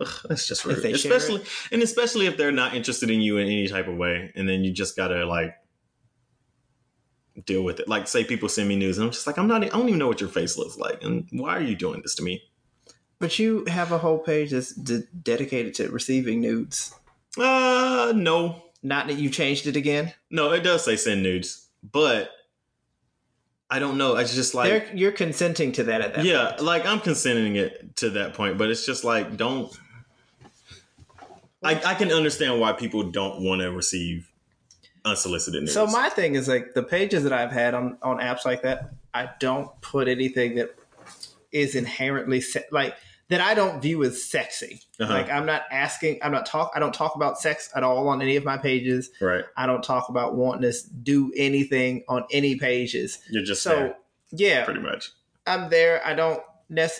Ugh, 0.00 0.08
that's 0.28 0.46
just 0.46 0.64
rude. 0.64 0.84
especially 0.84 1.42
and 1.72 1.82
especially 1.82 2.26
if 2.26 2.36
they're 2.36 2.52
not 2.52 2.74
interested 2.74 3.10
in 3.10 3.20
you 3.20 3.38
in 3.38 3.46
any 3.46 3.66
type 3.66 3.88
of 3.88 3.96
way 3.96 4.30
and 4.36 4.48
then 4.48 4.62
you 4.62 4.70
just 4.72 4.96
gotta 4.96 5.26
like 5.26 5.54
deal 7.44 7.62
with 7.62 7.80
it. 7.80 7.88
Like 7.88 8.08
say 8.08 8.24
people 8.24 8.48
send 8.48 8.68
me 8.68 8.76
news 8.76 8.98
and 8.98 9.04
I'm 9.06 9.10
just 9.12 9.26
like, 9.26 9.38
I'm 9.38 9.46
not 9.46 9.64
I 9.64 9.68
don't 9.68 9.88
even 9.88 9.98
know 9.98 10.08
what 10.08 10.20
your 10.20 10.30
face 10.30 10.56
looks 10.56 10.76
like 10.76 11.02
and 11.02 11.28
why 11.32 11.56
are 11.56 11.60
you 11.60 11.76
doing 11.76 12.00
this 12.02 12.14
to 12.16 12.22
me? 12.22 12.42
But 13.18 13.38
you 13.38 13.64
have 13.66 13.90
a 13.92 13.98
whole 13.98 14.18
page 14.18 14.50
that's 14.50 14.72
d- 14.74 15.02
dedicated 15.22 15.74
to 15.76 15.90
receiving 15.90 16.40
nudes. 16.40 16.94
Uh 17.36 18.12
no. 18.14 18.64
Not 18.82 19.08
that 19.08 19.18
you 19.18 19.28
changed 19.28 19.66
it 19.66 19.76
again. 19.76 20.14
No, 20.30 20.52
it 20.52 20.60
does 20.60 20.84
say 20.84 20.96
send 20.96 21.22
nudes. 21.22 21.68
But 21.82 22.30
I 23.70 23.78
don't 23.78 23.98
know. 23.98 24.16
It's 24.16 24.34
just 24.34 24.54
like 24.54 24.70
They're, 24.70 24.96
you're 24.96 25.12
consenting 25.12 25.72
to 25.72 25.84
that 25.84 26.00
at 26.00 26.14
that 26.14 26.24
yeah, 26.24 26.50
point. 26.50 26.62
like 26.62 26.86
I'm 26.86 27.00
consenting 27.00 27.56
it 27.56 27.96
to 27.96 28.10
that 28.10 28.34
point, 28.34 28.56
but 28.56 28.70
it's 28.70 28.86
just 28.86 29.04
like 29.04 29.36
don't. 29.36 29.76
I, 31.62 31.74
I 31.84 31.94
can 31.94 32.12
understand 32.12 32.60
why 32.60 32.72
people 32.72 33.10
don't 33.10 33.42
want 33.42 33.60
to 33.62 33.70
receive 33.72 34.30
unsolicited 35.04 35.62
news. 35.62 35.72
So 35.74 35.86
my 35.86 36.08
thing 36.08 36.34
is 36.34 36.48
like 36.48 36.74
the 36.74 36.82
pages 36.82 37.22
that 37.24 37.32
I've 37.32 37.52
had 37.52 37.74
on 37.74 37.98
on 38.02 38.18
apps 38.18 38.44
like 38.44 38.62
that, 38.62 38.90
I 39.14 39.30
don't 39.40 39.68
put 39.80 40.08
anything 40.08 40.56
that 40.56 40.74
is 41.52 41.74
inherently 41.74 42.40
se- 42.40 42.66
like 42.70 42.96
that 43.28 43.40
I 43.40 43.54
don't 43.54 43.80
view 43.82 44.02
as 44.04 44.22
sexy. 44.22 44.80
Uh-huh. 45.00 45.12
Like 45.12 45.30
I'm 45.30 45.46
not 45.46 45.62
asking, 45.70 46.18
I'm 46.22 46.32
not 46.32 46.46
talk, 46.46 46.72
I 46.74 46.78
don't 46.78 46.94
talk 46.94 47.14
about 47.14 47.38
sex 47.38 47.70
at 47.74 47.82
all 47.82 48.08
on 48.08 48.22
any 48.22 48.36
of 48.36 48.44
my 48.44 48.56
pages. 48.56 49.10
right, 49.20 49.44
I 49.56 49.66
don't 49.66 49.82
talk 49.82 50.08
about 50.08 50.34
wanting 50.34 50.70
to 50.70 50.76
do 51.02 51.32
anything 51.36 52.04
on 52.08 52.24
any 52.30 52.56
pages. 52.56 53.18
you're 53.30 53.44
just 53.44 53.62
So 53.62 53.70
there, 53.74 53.96
yeah, 54.32 54.64
pretty 54.64 54.80
much. 54.80 55.10
I'm 55.46 55.70
there. 55.70 56.04
I 56.06 56.14
don't. 56.14 56.42
Nec- 56.68 56.90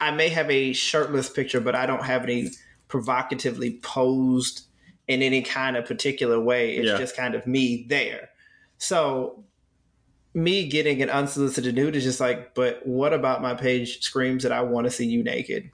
I 0.00 0.10
may 0.10 0.28
have 0.28 0.50
a 0.50 0.72
shirtless 0.74 1.30
picture, 1.30 1.60
but 1.60 1.74
I 1.74 1.86
don't 1.86 2.04
have 2.04 2.24
any 2.24 2.50
provocatively 2.88 3.78
posed 3.82 4.66
in 5.08 5.22
any 5.22 5.42
kind 5.42 5.76
of 5.76 5.84
particular 5.84 6.40
way. 6.40 6.76
It's 6.76 6.86
Yeah. 6.88 6.98
just 6.98 7.16
kind 7.16 7.34
of 7.34 7.46
me 7.46 7.86
there. 7.88 8.30
So, 8.78 9.44
me 10.32 10.66
getting 10.68 11.00
an 11.02 11.10
unsolicited 11.10 11.74
nude 11.74 11.94
is 11.94 12.02
just 12.04 12.18
like, 12.20 12.54
but 12.54 12.84
what 12.86 13.12
about 13.12 13.40
my 13.42 13.54
page 13.54 14.02
screams 14.02 14.42
that 14.42 14.50
I 14.52 14.62
want 14.62 14.86
to 14.86 14.90
see 14.90 15.06
you 15.06 15.22
naked? 15.22 15.70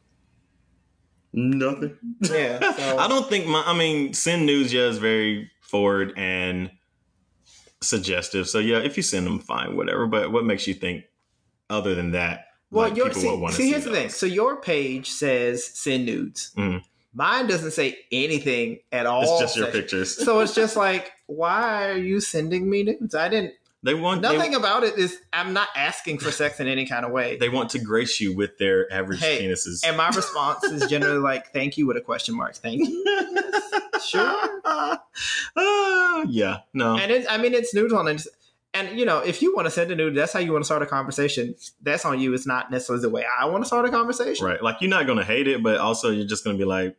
Nothing. 1.33 1.97
Yeah, 2.21 2.73
so- 2.77 2.99
I 2.99 3.07
don't 3.09 3.29
think 3.29 3.47
my. 3.47 3.63
I 3.65 3.77
mean, 3.77 4.13
send 4.15 4.47
news. 4.47 4.73
Yeah, 4.73 4.83
is 4.89 4.99
very 4.99 5.51
forward 5.61 6.13
and 6.17 6.71
suggestive. 7.81 8.49
So 8.49 8.59
yeah, 8.59 8.79
if 8.79 8.97
you 8.97 9.03
send 9.03 9.27
them, 9.27 9.39
fine, 9.39 9.77
whatever. 9.77 10.07
But 10.07 10.33
what 10.33 10.45
makes 10.45 10.67
you 10.67 10.75
think 10.75 11.05
other 11.71 11.95
than 11.95 12.11
that? 12.13 12.47
Well, 12.73 12.89
like, 12.89 12.97
your, 12.97 13.13
see, 13.13 13.35
wanna 13.35 13.55
see, 13.55 13.71
here's 13.71 13.85
the 13.85 13.91
thing. 13.93 14.09
So 14.11 14.27
your 14.27 14.61
page 14.61 15.09
says 15.09 15.65
send 15.65 16.05
nudes. 16.07 16.53
Mhm. 16.57 16.83
Mine 17.13 17.47
doesn't 17.49 17.73
say 17.73 17.99
anything 18.13 18.79
at 18.93 19.07
all. 19.07 19.23
It's 19.23 19.41
just 19.41 19.57
your 19.57 19.67
sexual. 19.67 19.81
pictures. 19.83 20.17
So 20.25 20.41
it's 20.41 20.55
just 20.55 20.77
like, 20.77 21.11
why 21.27 21.91
are 21.91 21.97
you 21.97 22.21
sending 22.21 22.71
me 22.71 22.85
nudes? 22.85 23.15
I 23.15 23.29
didn't. 23.29 23.55
They 23.83 23.95
want 23.95 24.21
they- 24.23 24.37
Nothing 24.37 24.55
about 24.55 24.85
it 24.85 24.99
is. 24.99 25.17
I'm 25.33 25.53
not 25.55 25.69
asking 25.75 26.19
for 26.19 26.31
sex 26.31 26.61
in 26.61 26.69
any 26.69 26.87
kind 26.87 27.05
of 27.05 27.13
way. 27.13 27.37
they 27.39 27.49
want 27.49 27.71
to 27.71 27.79
grace 27.79 28.21
you 28.21 28.37
with 28.37 28.59
their 28.59 28.93
average 28.93 29.21
Hey, 29.21 29.43
penises. 29.43 29.81
and 29.87 29.97
my 29.97 30.09
response 30.11 30.65
is 30.65 30.87
generally 30.91 31.19
like, 31.19 31.53
"Thank 31.55 31.79
you" 31.79 31.87
with 31.87 31.97
a 31.97 32.03
question 32.03 32.37
mark. 32.37 32.55
Thank 32.57 32.87
you. 32.89 33.05
Sure. 34.03 34.61
Uh, 34.65 34.97
yeah, 36.29 36.59
no. 36.73 36.97
And 36.97 37.11
it, 37.13 37.27
I 37.29 37.37
mean, 37.37 37.53
it's 37.55 37.75
nude 37.75 37.93
on 37.93 38.09
it. 38.09 38.27
And 38.73 38.99
you 38.99 39.05
know, 39.05 39.19
if 39.19 39.43
you 39.43 39.55
want 39.55 39.67
to 39.67 39.71
send 39.71 39.91
a 39.91 39.97
nude, 39.97 40.15
that's 40.15 40.33
how 40.33 40.39
you 40.39 40.53
want 40.53 40.63
to 40.63 40.67
start 40.67 40.83
a 40.83 40.87
conversation. 40.87 41.55
That's 41.83 42.05
on 42.05 42.21
you. 42.21 42.33
It's 42.35 42.47
not 42.47 42.71
necessarily 42.71 43.03
the 43.03 43.11
way 43.11 43.25
I 43.39 43.47
want 43.47 43.65
to 43.65 43.67
start 43.67 43.85
a 43.85 43.91
conversation. 43.91 44.47
right. 44.47 44.63
Like 44.63 44.77
you're 44.81 44.91
not 44.91 45.07
gonna 45.07 45.25
hate 45.25 45.49
it, 45.49 45.63
but 45.63 45.79
also 45.79 46.11
you're 46.11 46.27
just 46.27 46.45
gonna 46.45 46.59
be 46.59 46.65
like, 46.65 46.97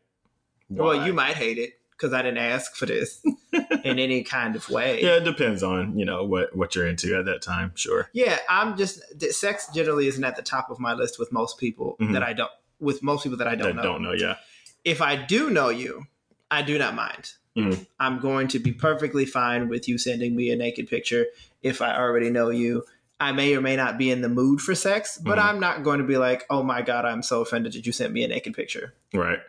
Well, 0.69 1.05
you 1.07 1.13
might 1.13 1.35
hate 1.35 1.57
it 1.57 1.79
because 1.91 2.13
I 2.13 2.21
didn't 2.23 2.39
ask 2.39 2.75
for 2.75 2.87
this 2.87 3.21
in 3.53 3.99
any 3.99 4.23
kind 4.23 4.55
of 4.55 4.67
way. 4.69 5.01
Yeah, 5.01 5.17
it 5.17 5.23
depends 5.23 5.63
on, 5.63 5.97
you 5.97 6.03
know, 6.03 6.25
what 6.25 6.53
what 6.55 6.75
you're 6.75 6.87
into 6.87 7.17
at 7.17 7.25
that 7.25 7.41
time, 7.41 7.71
sure. 7.75 8.09
Yeah, 8.11 8.37
I'm 8.49 8.75
just 8.75 8.99
sex 9.33 9.69
generally 9.73 10.07
isn't 10.07 10.23
at 10.23 10.35
the 10.35 10.41
top 10.41 10.69
of 10.71 10.79
my 10.79 10.93
list 10.93 11.19
with 11.19 11.31
most 11.31 11.57
people 11.57 11.95
Mhm. 12.01 12.11
that 12.13 12.23
I 12.23 12.33
don't 12.33 12.51
with 12.81 13.01
most 13.01 13.23
people 13.23 13.37
that 13.37 13.47
I 13.47 13.55
don't 13.55 13.67
That 13.67 13.75
know. 13.77 13.83
don't 13.83 14.01
know, 14.03 14.13
yeah. 14.13 14.37
If 14.83 15.01
I 15.01 15.15
do 15.15 15.49
know 15.51 15.69
you, 15.69 16.07
I 16.49 16.63
do 16.63 16.77
not 16.79 16.95
mind. 16.95 17.33
Mhm. 17.55 17.85
I'm 17.99 18.19
going 18.19 18.47
to 18.49 18.59
be 18.59 18.71
perfectly 18.71 19.25
fine 19.25 19.69
with 19.69 19.87
you 19.87 19.97
sending 19.97 20.35
me 20.35 20.49
a 20.51 20.55
naked 20.55 20.89
picture 20.89 21.27
if 21.63 21.81
I 21.81 21.95
already 21.97 22.29
know 22.29 22.49
you. 22.49 22.83
I 23.19 23.31
may 23.33 23.55
or 23.55 23.61
may 23.61 23.75
not 23.75 23.99
be 23.99 24.09
in 24.09 24.21
the 24.21 24.29
mood 24.29 24.61
for 24.61 24.73
sex, 24.73 25.19
but 25.23 25.37
Mhm. 25.37 25.43
I'm 25.45 25.59
not 25.59 25.83
going 25.83 25.99
to 25.99 26.07
be 26.07 26.17
like, 26.17 26.43
"Oh 26.49 26.63
my 26.63 26.81
god, 26.81 27.05
I'm 27.05 27.21
so 27.21 27.41
offended 27.41 27.73
that 27.73 27.85
you 27.85 27.91
sent 27.91 28.11
me 28.13 28.23
a 28.23 28.27
naked 28.27 28.55
picture." 28.55 28.95
Right. 29.13 29.39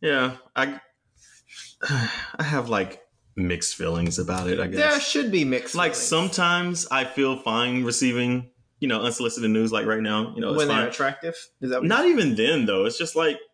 Yeah. 0.00 0.36
I 0.56 0.80
I 1.82 2.42
have 2.42 2.68
like 2.68 3.02
mixed 3.36 3.76
feelings 3.76 4.18
about 4.18 4.48
it, 4.48 4.58
I 4.60 4.66
guess. 4.66 4.78
There 4.80 5.00
should 5.00 5.30
be 5.30 5.44
mixed. 5.44 5.74
like 5.74 5.92
feelings 5.92 6.08
sometimes 6.08 6.86
I 6.90 7.04
feel 7.04 7.36
fine 7.38 7.84
receiving, 7.84 8.50
you 8.80 8.88
know, 8.88 9.02
unsolicited 9.02 9.50
news 9.50 9.72
like 9.72 9.86
right 9.86 10.00
now. 10.02 10.32
You 10.34 10.40
know, 10.40 10.50
it's 10.50 10.58
when 10.58 10.68
fine. 10.68 10.78
they're 10.78 10.88
attractive. 10.88 11.34
Is 11.60 11.70
that 11.70 11.80
what 11.80 11.86
Not 11.88 12.06
even 12.06 12.34
then 12.34 12.64
though. 12.66 12.86
It's 12.86 12.98
just 12.98 13.14
like 13.14 13.36
I 13.36 13.38
don't 13.38 13.47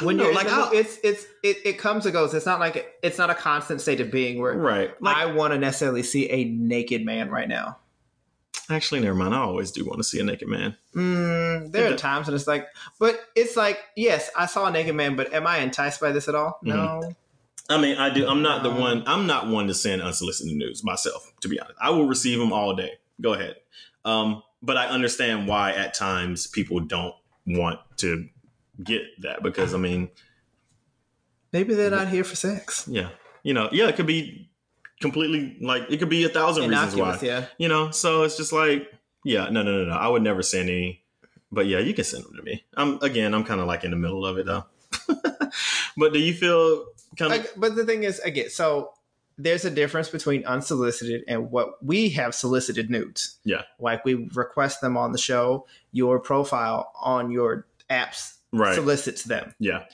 when 0.00 0.18
you're 0.18 0.34
like 0.34 0.46
the 0.46 0.52
how, 0.52 0.70
it's 0.72 0.98
it's 1.04 1.24
it, 1.42 1.58
it 1.64 1.78
comes 1.78 2.06
and 2.06 2.12
goes. 2.12 2.34
It's 2.34 2.46
not 2.46 2.60
like 2.60 2.98
it's 3.02 3.18
not 3.18 3.30
a 3.30 3.34
constant 3.34 3.80
state 3.80 4.00
of 4.00 4.10
being 4.10 4.40
where 4.40 4.56
right. 4.56 5.02
Like 5.02 5.16
I 5.16 5.26
want 5.26 5.52
to 5.52 5.58
necessarily 5.58 6.02
see 6.02 6.30
a 6.30 6.44
naked 6.44 7.04
man 7.04 7.30
right 7.30 7.48
now. 7.48 7.78
Actually, 8.70 9.00
never 9.00 9.14
mind. 9.14 9.34
I 9.34 9.38
always 9.38 9.70
do 9.70 9.84
want 9.84 9.98
to 9.98 10.04
see 10.04 10.18
a 10.20 10.24
naked 10.24 10.48
man. 10.48 10.76
Mm, 10.94 11.70
there 11.70 11.92
are 11.92 11.96
times 11.96 12.26
when 12.26 12.34
it's 12.34 12.46
like, 12.46 12.66
but 12.98 13.20
it's 13.34 13.56
like, 13.56 13.78
yes, 13.94 14.30
I 14.36 14.46
saw 14.46 14.66
a 14.66 14.70
naked 14.70 14.94
man, 14.94 15.16
but 15.16 15.34
am 15.34 15.46
I 15.46 15.58
enticed 15.58 16.00
by 16.00 16.12
this 16.12 16.28
at 16.28 16.34
all? 16.34 16.58
Mm-hmm. 16.64 16.70
No. 16.70 17.12
I 17.68 17.80
mean, 17.80 17.98
I 17.98 18.12
do. 18.12 18.26
I'm 18.26 18.42
not 18.42 18.62
the 18.62 18.70
one. 18.70 19.04
I'm 19.06 19.26
not 19.26 19.48
one 19.48 19.66
to 19.68 19.74
send 19.74 20.02
unsolicited 20.02 20.56
news 20.56 20.82
myself. 20.82 21.32
To 21.40 21.48
be 21.48 21.60
honest, 21.60 21.78
I 21.80 21.90
will 21.90 22.06
receive 22.06 22.38
them 22.38 22.52
all 22.52 22.74
day. 22.74 22.92
Go 23.20 23.34
ahead. 23.34 23.56
Um, 24.04 24.42
but 24.62 24.76
I 24.76 24.86
understand 24.86 25.46
why 25.46 25.72
at 25.72 25.94
times 25.94 26.46
people 26.46 26.80
don't 26.80 27.14
want 27.46 27.80
to 27.98 28.28
get 28.82 29.02
that 29.20 29.42
because 29.42 29.74
I 29.74 29.78
mean, 29.78 30.10
Maybe 31.52 31.74
they're 31.74 31.90
not 31.90 32.08
here 32.08 32.24
for 32.24 32.34
sex. 32.34 32.88
yeah, 32.90 33.10
you 33.42 33.54
know, 33.54 33.68
yeah, 33.72 33.88
it 33.88 33.96
could 33.96 34.06
be 34.06 34.50
completely 35.00 35.56
like 35.60 35.84
it 35.90 35.98
could 35.98 36.08
be 36.08 36.24
a 36.24 36.28
thousand 36.28 36.68
reasons 36.68 36.96
why. 36.96 37.18
Yeah. 37.22 37.46
You 37.58 37.68
know, 37.68 37.90
so 37.90 38.22
it's 38.22 38.36
just 38.36 38.52
like, 38.52 38.90
yeah, 39.24 39.48
no, 39.50 39.62
no, 39.62 39.72
no, 39.72 39.84
no. 39.84 39.94
I 39.94 40.08
would 40.08 40.22
never 40.22 40.42
send 40.42 40.68
any, 40.68 41.04
but 41.52 41.66
yeah, 41.66 41.78
you 41.78 41.94
can 41.94 42.04
send 42.04 42.24
them 42.24 42.34
to 42.36 42.42
me. 42.42 42.64
I'm 42.76 42.98
again, 43.02 43.34
I'm 43.34 43.44
kind 43.44 43.60
of 43.60 43.66
like 43.66 43.84
in 43.84 43.90
the 43.90 43.96
middle 43.96 44.26
of 44.26 44.38
it 44.38 44.46
though. 44.46 44.64
but 45.96 46.12
do 46.12 46.18
you 46.18 46.34
feel 46.34 46.86
kind 47.16 47.32
of? 47.34 47.48
But 47.56 47.76
the 47.76 47.84
thing 47.84 48.02
is, 48.04 48.18
again, 48.20 48.50
so 48.50 48.92
there's 49.36 49.64
a 49.64 49.70
difference 49.70 50.08
between 50.08 50.44
unsolicited 50.44 51.24
and 51.26 51.50
what 51.50 51.84
we 51.84 52.08
have 52.10 52.34
solicited 52.34 52.90
nudes. 52.90 53.38
Yeah. 53.44 53.62
Like 53.78 54.04
we 54.04 54.28
request 54.34 54.80
them 54.80 54.96
on 54.96 55.12
the 55.12 55.18
show, 55.18 55.66
your 55.92 56.18
profile 56.20 56.92
on 57.00 57.30
your 57.30 57.66
apps 57.90 58.34
right? 58.58 58.74
solicits 58.74 59.24
them. 59.24 59.54
yeah, 59.58 59.84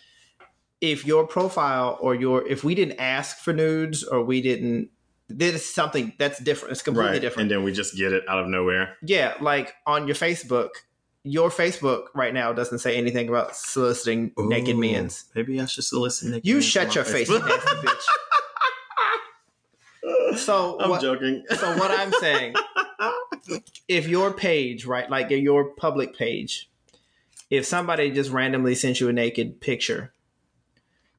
If 0.80 1.04
your 1.06 1.26
profile 1.26 1.98
or 2.00 2.14
your 2.14 2.46
if 2.46 2.64
we 2.64 2.74
didn't 2.74 2.98
ask 3.00 3.38
for 3.38 3.52
nudes 3.52 4.04
or 4.04 4.22
we 4.22 4.40
didn't 4.40 4.90
this 5.28 5.54
is 5.54 5.74
something 5.74 6.12
that's 6.18 6.42
different. 6.42 6.72
It's 6.72 6.82
completely 6.82 7.12
right. 7.12 7.20
different. 7.20 7.42
And 7.42 7.50
then 7.50 7.64
we 7.64 7.72
just 7.72 7.96
get 7.96 8.12
it 8.12 8.24
out 8.28 8.40
of 8.40 8.48
nowhere. 8.48 8.96
yeah, 9.02 9.34
like 9.40 9.74
on 9.86 10.06
your 10.08 10.16
Facebook, 10.16 10.70
your 11.22 11.50
Facebook 11.50 12.06
right 12.14 12.34
now 12.34 12.52
doesn't 12.52 12.80
say 12.80 12.96
anything 12.96 13.28
about 13.28 13.54
soliciting 13.54 14.32
naked 14.36 14.76
men. 14.76 15.10
Maybe 15.34 15.60
I 15.60 15.66
should 15.66 15.84
solicit 15.84 16.30
naked 16.30 16.46
You 16.46 16.60
shut 16.60 16.94
your 16.94 17.04
face, 17.04 17.30
Facebook. 17.30 17.46
nasty 17.46 17.86
bitch. 17.86 18.04
So 20.36 20.80
I'm 20.80 20.90
what, 20.90 21.02
joking. 21.02 21.44
so 21.56 21.76
what 21.76 21.90
I'm 21.90 22.12
saying, 22.12 22.54
if 23.88 24.06
your 24.06 24.32
page, 24.32 24.86
right, 24.86 25.10
like 25.10 25.28
your 25.30 25.74
public 25.74 26.16
page, 26.16 26.69
if 27.50 27.66
somebody 27.66 28.10
just 28.10 28.30
randomly 28.30 28.74
sent 28.74 29.00
you 29.00 29.08
a 29.08 29.12
naked 29.12 29.60
picture, 29.60 30.12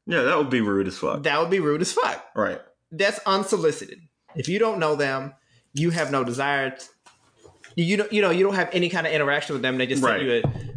yeah, 0.07 0.23
that 0.23 0.37
would 0.37 0.49
be 0.49 0.61
rude 0.61 0.87
as 0.87 0.97
fuck. 0.97 1.23
that 1.23 1.39
would 1.39 1.49
be 1.51 1.59
rude 1.59 1.81
as 1.81 1.93
fuck. 1.93 2.25
Right. 2.35 2.59
That's 2.91 3.19
unsolicited. 3.25 4.01
If 4.35 4.47
you 4.49 4.57
don't 4.59 4.79
know 4.79 4.95
them, 4.95 5.33
you 5.73 5.91
have 5.91 6.11
no 6.11 6.23
desire. 6.23 6.71
To, 6.71 6.85
you 7.75 7.97
don't, 7.97 8.11
you 8.11 8.21
know, 8.21 8.31
you 8.31 8.43
don't 8.43 8.55
have 8.55 8.69
any 8.73 8.89
kind 8.89 9.05
of 9.05 9.13
interaction 9.13 9.53
with 9.53 9.61
them. 9.61 9.77
They 9.77 9.87
just 9.87 10.01
Right. 10.03 10.19
send 10.19 10.27
you 10.27 10.41
a 10.43 10.70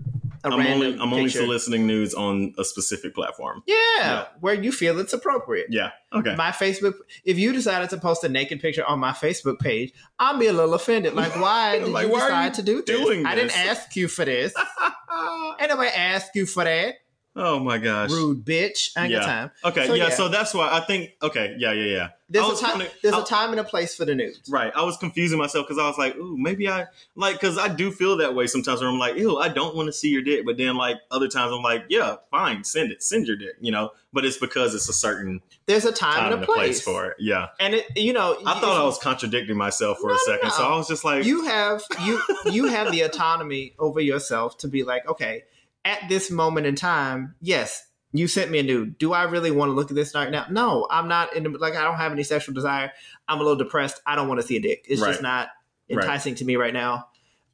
I'm 0.45 0.66
only 0.66 0.92
I'm 1.01 1.12
only 1.12 1.28
soliciting 1.30 1.86
news 1.86 2.14
on 2.14 2.55
a 2.59 2.64
specific 2.64 3.14
platform. 3.14 3.62
Yeah, 3.66 3.74
Yeah. 3.99 4.24
where 4.40 4.55
you 4.55 4.70
feel 4.72 4.99
it's 5.01 5.12
appropriate. 5.12 5.66
Yeah. 5.70 5.90
Okay. 6.12 6.34
My 6.36 6.51
Facebook. 6.51 6.95
If 7.24 7.38
you 7.38 7.53
decided 7.53 7.90
to 7.90 7.97
post 7.97 8.22
a 8.24 8.28
naked 8.28 8.61
picture 8.61 8.84
on 8.84 8.99
my 9.01 9.12
Facebook 9.12 9.59
page, 9.59 9.92
I'll 10.18 10.38
be 10.38 10.47
a 10.47 10.53
little 10.53 10.74
offended. 10.74 11.14
Like, 11.14 11.34
why 11.40 11.78
did 11.78 11.88
Like, 11.88 12.07
you 12.09 12.14
decide 12.14 12.45
you 12.47 12.55
to 12.57 12.62
do 12.62 12.82
this? 12.82 12.97
doing 13.01 13.26
I 13.26 13.34
didn't 13.34 13.57
ask 13.59 13.97
you 13.97 14.07
for 14.09 14.24
this. 14.24 14.53
Ain't 15.61 15.70
nobody 15.70 15.90
ask 15.90 16.34
you 16.34 16.47
for 16.47 16.64
that. 16.64 16.95
Oh 17.37 17.59
my 17.59 17.78
gosh. 17.78 18.11
Rude 18.11 18.45
bitch. 18.45 18.91
I 18.97 19.05
ain't 19.05 19.12
got 19.12 19.20
Yeah. 19.22 19.26
time. 19.26 19.51
Okay. 19.64 19.87
So, 19.87 19.95
yeah, 19.95 20.05
yeah. 20.09 20.14
So 20.14 20.28
that's 20.28 20.55
why 20.55 20.70
I 20.72 20.80
think. 20.80 21.11
Okay. 21.22 21.55
Yeah. 21.59 21.72
Yeah. 21.72 21.85
Yeah. 21.85 22.09
There's 22.30 22.59
a 22.61 22.64
time. 22.64 22.82
there's 23.03 23.14
I- 23.14 23.20
a 23.20 23.24
time 23.24 23.51
and 23.51 23.61
a 23.61 23.64
place 23.64 23.95
for 23.95 24.05
the 24.05 24.14
news. 24.14 24.41
Right. 24.49 24.72
I 24.74 24.82
was 24.82 24.97
confusing 24.97 25.39
myself 25.39 25.66
because 25.68 25.78
I 25.80 25.87
was 25.87 25.99
like, 25.99 26.16
ooh, 26.16 26.37
maybe 26.39 26.68
I 26.68 26.87
like 27.14 27.39
because 27.39 27.59
I 27.59 27.68
do 27.68 27.91
feel 27.93 28.16
that 28.16 28.35
way 28.35 28.47
sometimes 28.47 28.80
where 28.80 28.89
I'm 28.89 28.99
like, 28.99 29.16
ew, 29.16 29.37
I 29.39 29.49
don't 29.51 29.76
want 29.76 29.87
to 29.87 29.93
see 29.93 30.09
your 30.09 30.22
dick. 30.22 30.45
But 30.47 30.57
then 30.57 30.76
like 30.76 30.97
other 31.11 31.28
times 31.28 31.53
I'm 31.53 31.62
like, 31.62 31.85
yeah, 31.91 32.16
fine, 32.30 32.64
send 32.64 32.91
it, 32.93 33.03
send 33.03 33.26
your 33.26 33.37
dick, 33.37 33.55
you 33.61 33.70
know. 33.70 33.91
But 34.12 34.24
it's 34.24 34.39
because 34.39 34.74
it's 34.74 34.89
a 34.89 34.93
certain 34.93 35.43
There's 35.66 35.85
a 35.85 35.93
time, 35.93 36.14
time 36.20 36.32
and 36.32 36.43
a 36.43 36.47
place, 36.47 36.80
for 36.80 37.07
it. 37.07 37.16
Yeah. 37.18 37.49
and 37.61 37.74
it. 37.74 37.87
You 37.97 38.12
know, 38.14 38.39
I 38.47 38.59
thought 38.59 38.80
I 38.80 38.85
was 38.85 38.99
contradicting 38.99 39.57
myself 39.57 39.99
for 39.99 40.09
No, 40.09 40.14
a 40.14 40.18
second, 40.24 40.49
no. 40.49 40.55
so 40.55 40.64
I 40.64 40.76
was 40.76 40.89
just 40.89 41.05
like, 41.05 41.24
you 41.24 41.45
have 41.45 41.82
you 42.05 42.22
you 42.51 42.66
have 42.68 42.91
the 42.91 43.03
autonomy 43.03 43.74
over 43.78 44.01
yourself 44.01 44.57
to 44.59 44.68
be 44.68 44.82
like, 44.82 45.07
okay, 45.09 45.45
at 45.85 46.09
this 46.09 46.30
moment 46.30 46.66
in 46.66 46.74
time, 46.76 47.35
yes, 47.41 47.87
you 48.12 48.28
sent 48.28 48.51
me 48.51 48.61
a 48.61 48.62
nude. 48.62 48.97
Do 48.99 49.12
I 49.12 49.24
really 49.24 49.51
want 49.51 49.70
to 49.70 49.72
look 49.74 49.91
at 49.91 49.97
this 49.97 50.14
right 50.14 50.30
now? 50.30 50.47
No, 50.51 50.87
I'm 50.91 51.09
not 51.09 51.35
in 51.35 51.43
the, 51.43 51.51
like 51.51 51.74
I 51.74 51.82
don't 51.85 51.97
have 51.97 52.12
any 52.12 52.22
sexual 52.22 52.55
desire. 52.55 52.93
I'm 53.28 53.39
a 53.41 53.43
little 53.43 53.57
depressed. 53.57 54.01
I 54.07 54.14
don't 54.16 54.28
want 54.28 54.41
to 54.41 54.47
see 54.47 54.57
a 54.57 54.61
dick. 54.61 54.87
It's 54.89 55.01
Right. 55.03 55.11
just 55.11 55.22
not 55.22 55.49
Right. 55.91 56.03
enticing 56.03 56.35
to 56.37 56.45
me 56.45 56.57
right 56.57 56.72
now. 56.72 57.09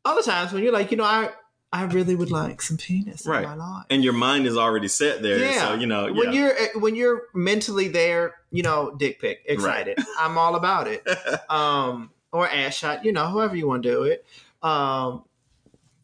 Other 0.05 0.22
times 0.22 0.53
when 0.53 0.62
you're 0.62 0.72
like, 0.72 0.91
you 0.91 0.97
know, 0.97 1.05
I 1.05 1.31
I 1.72 1.85
really 1.85 2.16
would 2.16 2.33
like 2.33 2.61
some 2.62 2.76
penis 2.76 3.24
Right. 3.26 3.45
in 3.45 3.49
my 3.49 3.55
life. 3.55 3.87
and 3.91 4.03
your 4.03 4.12
mind 4.12 4.47
is 4.49 4.57
already 4.57 4.89
set 4.89 5.22
there. 5.22 5.39
Yeah. 5.39 5.68
So 5.68 5.74
you 5.74 5.87
know, 5.87 6.12
When 6.12 6.33
you're 6.33 6.53
when 6.74 6.95
you're 6.97 7.22
mentally 7.33 7.87
there, 7.89 8.35
you 8.51 8.62
know, 8.64 8.95
dick 8.99 9.20
pic, 9.20 9.43
excited. 9.47 9.99
I'm 10.18 10.37
all 10.37 10.57
about 10.57 10.89
it. 10.89 11.07
Um, 11.51 12.11
or 12.33 12.49
ass 12.49 12.74
shot, 12.76 13.05
you 13.05 13.12
know, 13.12 13.26
however 13.26 13.57
you 13.57 13.66
want 13.68 13.83
to 13.85 13.91
do 13.91 14.03
it. 14.05 14.24
Um, 14.62 15.24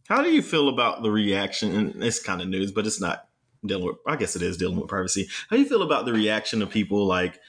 How 0.09 0.23
do 0.23 0.31
you 0.31 0.43
feel 0.43 0.69
about 0.69 1.03
the 1.03 1.11
reaction? 1.11 1.75
And 1.75 2.03
it's 2.03 2.23
kind 2.23 2.41
of 2.41 2.49
news, 2.49 2.73
but 2.73 2.87
it's 2.87 3.01
not 3.01 3.29
dealing 3.65 3.87
with. 3.87 3.97
I 4.07 4.17
guess 4.17 4.37
it 4.37 4.43
is 4.43 4.57
dealing 4.57 4.77
with 4.79 4.89
privacy. 4.89 5.29
How 5.51 5.57
do 5.57 5.63
you 5.63 5.69
feel 5.69 5.83
about 5.83 6.05
the 6.07 6.13
reaction 6.13 6.63
of 6.63 6.71
people 6.71 7.07
like 7.07 7.41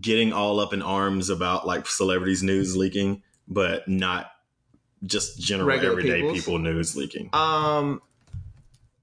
getting 0.00 0.32
all 0.32 0.60
up 0.60 0.72
in 0.72 0.82
arms 0.82 1.28
about 1.30 1.66
like 1.66 1.86
celebrities 1.86 2.42
news 2.42 2.76
leaking, 2.76 3.22
but 3.48 3.88
not 3.88 4.30
just 5.04 5.40
general 5.40 5.68
Regular 5.68 5.92
everyday 5.98 6.20
people's? 6.20 6.38
people 6.38 6.58
news 6.58 6.96
leaking? 6.96 7.30
Um, 7.32 8.00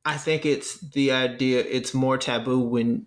I 0.05 0.15
think 0.15 0.45
it's 0.45 0.77
the 0.79 1.11
idea. 1.11 1.59
It's 1.59 1.93
more 1.93 2.17
taboo 2.17 2.59
when 2.59 3.05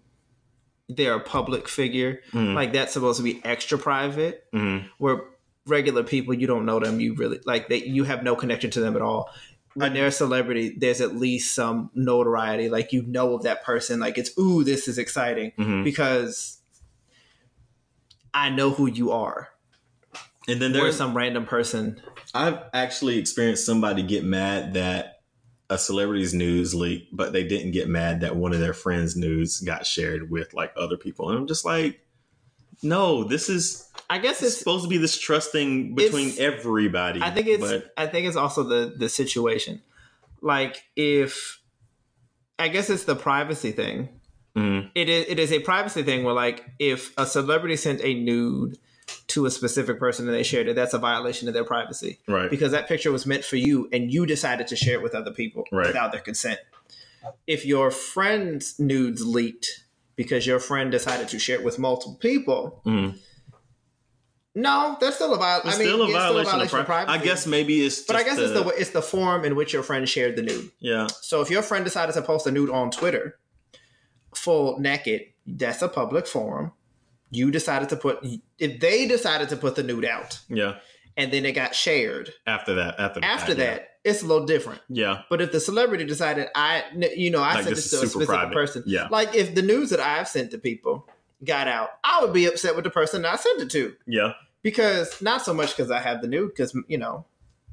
they're 0.91 1.15
a 1.15 1.21
public 1.21 1.69
figure. 1.69 2.21
Mhm. 2.33 2.55
Like 2.55 2.75
that's 2.75 2.93
supposed 2.93 3.17
to 3.17 3.23
be 3.23 3.41
extra 3.45 3.79
private. 3.79 4.45
Mhm. 4.53 4.91
Where 4.99 5.23
regular 5.67 6.03
people, 6.03 6.35
you 6.35 6.47
don't 6.47 6.67
know 6.67 6.81
them. 6.81 7.01
You 7.01 7.15
really 7.15 7.41
like 7.45 7.69
they. 7.69 7.85
You 7.85 8.05
have 8.05 8.23
no 8.23 8.35
connection 8.37 8.71
to 8.73 8.81
them 8.81 8.97
at 8.97 9.03
all. 9.03 9.31
When 9.75 9.95
they're 9.95 10.09
a 10.09 10.13
celebrity, 10.13 10.75
there's 10.77 11.01
at 11.01 11.17
least 11.17 11.55
some 11.55 11.91
notoriety. 11.95 12.69
Like 12.69 12.93
you 12.93 13.03
know 13.03 13.35
of 13.35 13.45
that 13.45 13.65
person. 13.65 14.01
Like 14.01 14.19
it's 14.19 14.37
ooh, 14.39 14.65
this 14.65 14.89
is 14.89 14.99
exciting 14.99 15.53
Mhm. 15.59 15.85
because 15.85 16.59
I 18.35 18.51
know 18.51 18.71
who 18.71 18.87
you 18.87 19.13
are. 19.13 19.49
And 20.49 20.61
then 20.61 20.73
There's 20.73 20.83
there's 20.85 20.97
some 20.97 21.17
random 21.17 21.47
person. 21.47 22.01
I've 22.35 22.59
actually 22.75 23.19
experienced 23.19 23.65
somebody 23.65 24.03
get 24.03 24.25
mad 24.25 24.75
that 24.75 25.21
a 25.71 25.79
celebrity's 25.79 26.35
news 26.35 26.75
leaked, 26.75 27.15
but 27.17 27.33
they 27.33 27.45
didn't 27.45 27.71
get 27.71 27.89
mad 27.89 28.21
that 28.23 28.37
one 28.37 28.53
of 28.53 28.61
their 28.61 28.75
friends' 28.75 29.17
news 29.17 29.61
got 29.61 29.87
shared 29.87 30.31
with 30.31 30.53
like 30.53 30.73
other 30.77 30.97
people. 30.97 31.31
And 31.31 31.39
I'm 31.39 31.47
just 31.47 31.65
like, 31.65 32.01
no, 32.83 33.23
this 33.25 33.49
is 33.49 33.89
I 34.13 34.19
guess 34.19 34.43
it's 34.43 34.51
it's 34.53 34.59
supposed 34.59 34.85
to 34.85 34.91
be 34.91 34.99
this 34.99 35.19
trusting 35.19 35.95
between 35.95 36.35
everybody. 36.39 37.21
I 37.23 37.31
think 37.31 37.47
it's 37.47 37.63
but 37.63 37.93
I 37.97 38.07
think 38.07 38.27
it's 38.27 38.37
also 38.37 38.63
the 38.63 38.95
the 38.97 39.09
situation. 39.09 39.81
Like 40.43 40.83
if 40.97 41.61
I 42.59 42.69
guess 42.69 42.91
it's 42.91 43.05
the 43.05 43.17
privacy 43.17 43.73
thing. 43.73 44.09
mm, 44.55 44.91
It 44.95 45.09
is 45.09 45.25
it 45.29 45.39
is 45.39 45.51
a 45.51 45.61
privacy 45.61 46.03
thing 46.03 46.25
where 46.25 46.35
like 46.35 46.65
if 46.79 47.15
a 47.17 47.25
celebrity 47.27 47.77
sent 47.77 48.01
a 48.03 48.13
nude 48.13 48.77
to 49.29 49.47
a 49.47 49.51
specific 49.51 49.99
person 49.99 50.27
and 50.29 50.35
they 50.37 50.43
shared 50.43 50.69
it, 50.69 50.77
that's 50.77 50.93
a 50.93 50.99
violation 50.99 51.49
of 51.49 51.55
their 51.55 51.65
privacy. 51.65 52.19
right, 52.29 52.51
Because 52.51 52.73
that 52.73 52.89
picture 52.89 53.11
was 53.11 53.25
meant 53.27 53.45
for 53.45 53.57
you 53.57 53.89
and 53.95 54.13
you 54.13 54.27
decided 54.27 54.67
to 54.69 54.77
share 54.77 54.95
it 54.99 55.03
with 55.03 55.15
other 55.15 55.33
people 55.33 55.65
Right. 55.73 55.87
without 55.87 56.13
their 56.13 56.21
consent. 56.21 56.61
If 57.47 57.65
your 57.65 57.91
friend's 57.91 58.79
nudes 58.79 59.25
leaked 59.27 59.85
because 60.17 60.47
your 60.47 60.59
friend 60.59 60.91
decided 60.93 61.29
to 61.29 61.39
share 61.39 61.59
it 61.59 61.65
with 61.65 61.79
multiple 61.79 62.17
people, 62.21 62.83
mm. 62.85 63.19
No, 64.55 64.97
that's 65.01 65.17
still 65.17 65.33
a 65.35 65.39
violation. 65.39 65.71
I 65.71 65.79
mean, 65.79 65.89
still 65.89 66.03
a 66.03 66.05
it's 66.05 66.13
violation, 66.13 66.21
still 66.21 66.39
a 66.41 66.45
violation 66.45 66.77
of, 66.77 66.81
of 66.81 66.87
privacy. 66.87 67.19
I 67.19 67.25
guess 67.25 67.47
maybe 67.47 67.85
it's, 67.87 68.03
But 68.03 68.17
I 68.17 68.23
guess 68.23 68.39
it's 68.39 68.53
the 68.53 68.67
it's 68.69 68.91
the 68.91 69.03
form 69.03 69.45
in 69.45 69.57
which 69.57 69.73
your 69.73 69.83
friend 69.83 70.09
shared 70.09 70.37
the 70.37 70.43
nude. 70.43 70.71
yeah, 70.79 71.07
So 71.23 71.41
if 71.41 71.51
your 71.51 71.63
friend 71.63 71.85
decided 71.85 72.13
to 72.15 72.23
post 72.23 72.47
a 72.47 72.51
nude 72.51 72.71
on 72.71 72.91
Twitter, 72.91 73.39
full 74.35 74.79
naked, 74.79 75.23
that's 75.47 75.83
a 75.83 75.89
public 75.89 76.27
forum. 76.27 76.73
You 77.31 77.51
decided 77.51 77.89
to 77.91 77.97
put 77.97 78.25
if 78.59 78.81
they 78.81 79.07
decided 79.09 79.49
to 79.51 79.57
put 79.57 79.75
the 79.75 79.83
nude 79.83 80.05
out 80.05 80.41
yeah. 80.49 80.75
and 81.17 81.33
then 81.33 81.47
it 81.47 81.53
got 81.53 81.75
shared 81.75 82.31
After 82.47 82.75
that, 82.75 83.01
after 83.01 83.21
the 83.21 83.27
after 83.27 83.47
fact, 83.47 83.59
yeah. 83.59 83.65
that, 83.65 83.89
it's 84.05 84.23
a 84.23 84.27
little 84.27 84.45
different. 84.45 84.81
yeah, 84.91 85.23
But 85.31 85.41
if 85.41 85.51
the 85.53 85.61
celebrity 85.61 86.05
decided 86.05 86.49
I 86.55 86.85
you 87.17 87.31
know 87.31 87.41
I 87.43 87.55
Like, 87.55 87.65
sent 87.65 87.77
this 87.77 87.91
this 87.91 88.01
to 88.01 88.07
a 88.07 88.09
specific 88.11 88.29
private. 88.29 88.53
person, 88.53 88.83
Yeah. 88.85 89.09
like 89.11 89.35
if 89.35 89.55
the 89.55 89.63
news 89.63 89.89
that 89.91 90.01
I've 90.01 90.29
sent 90.29 90.51
to 90.51 90.59
people 90.59 91.09
got 91.45 91.69
out, 91.69 91.91
I 92.05 92.23
would 92.23 92.33
be 92.33 92.47
upset 92.47 92.75
with 92.77 92.85
the 92.85 92.91
person 92.91 93.25
I 93.25 93.37
sent 93.37 93.61
it 93.63 93.71
to 93.71 93.95
yeah, 94.07 94.33
because 94.63 95.21
not 95.23 95.43
so 95.43 95.53
much 95.55 95.77
because 95.77 95.91
I 95.91 96.01
have 96.01 96.21
the 96.23 96.29
nude 96.29 96.51
because 96.51 96.77
you 96.89 96.99
know 96.99 97.25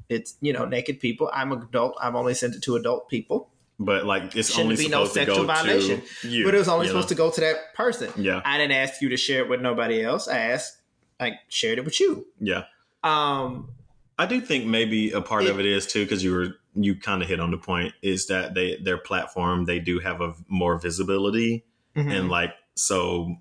it's 0.08 0.36
you 0.40 0.52
know 0.52 0.64
naked 0.64 1.00
people. 1.00 1.30
I'm 1.32 1.52
an 1.52 1.62
adult. 1.62 1.96
I've 2.00 2.14
only 2.14 2.34
sent 2.34 2.54
it 2.54 2.62
to 2.64 2.76
adult 2.76 3.08
people. 3.08 3.48
but 3.78 4.04
like 4.04 4.34
it's 4.36 4.48
Shouldn't 4.50 4.72
only 4.72 4.76
be 4.76 4.88
no 4.88 5.04
supposed 5.04 5.12
to 5.14 5.18
sexual 5.20 5.36
go 5.38 5.44
violation. 5.46 6.02
to 6.22 6.28
you, 6.28 6.44
but 6.44 6.54
it 6.54 6.58
was 6.58 6.68
only 6.68 6.86
supposed 6.88 7.08
to 7.10 7.14
go 7.14 7.30
to 7.30 7.40
that 7.40 7.74
person. 7.74 8.10
Yeah, 8.16 8.42
I 8.44 8.58
didn't 8.58 8.72
ask 8.76 9.00
you 9.00 9.08
to 9.10 9.16
share 9.16 9.42
it 9.42 9.48
with 9.48 9.60
nobody 9.60 10.02
else. 10.02 10.28
I 10.28 10.38
asked, 10.38 10.78
I 11.18 11.32
shared 11.48 11.78
it 11.78 11.84
with 11.84 11.98
you. 12.00 12.26
yeah. 12.40 12.64
Um, 13.02 13.70
I 14.18 14.26
do 14.26 14.40
think 14.40 14.66
maybe 14.66 15.12
a 15.12 15.22
part 15.22 15.46
of 15.46 15.58
it 15.58 15.64
is 15.64 15.86
too 15.86 16.04
because 16.04 16.22
you 16.22 16.34
were 16.34 16.48
you 16.74 16.94
kind 16.94 17.22
of 17.22 17.28
hit 17.28 17.40
on 17.40 17.50
the 17.50 17.56
point 17.56 17.94
is 18.02 18.26
that 18.26 18.52
they 18.54 18.76
their 18.76 18.98
platform 18.98 19.64
they 19.64 19.78
do 19.78 19.98
have 20.00 20.20
a 20.20 20.34
more 20.48 20.78
visibility 20.78 21.64
Mm-hmm. 21.96 22.08
and 22.10 22.28
like 22.30 22.52
so 22.76 23.34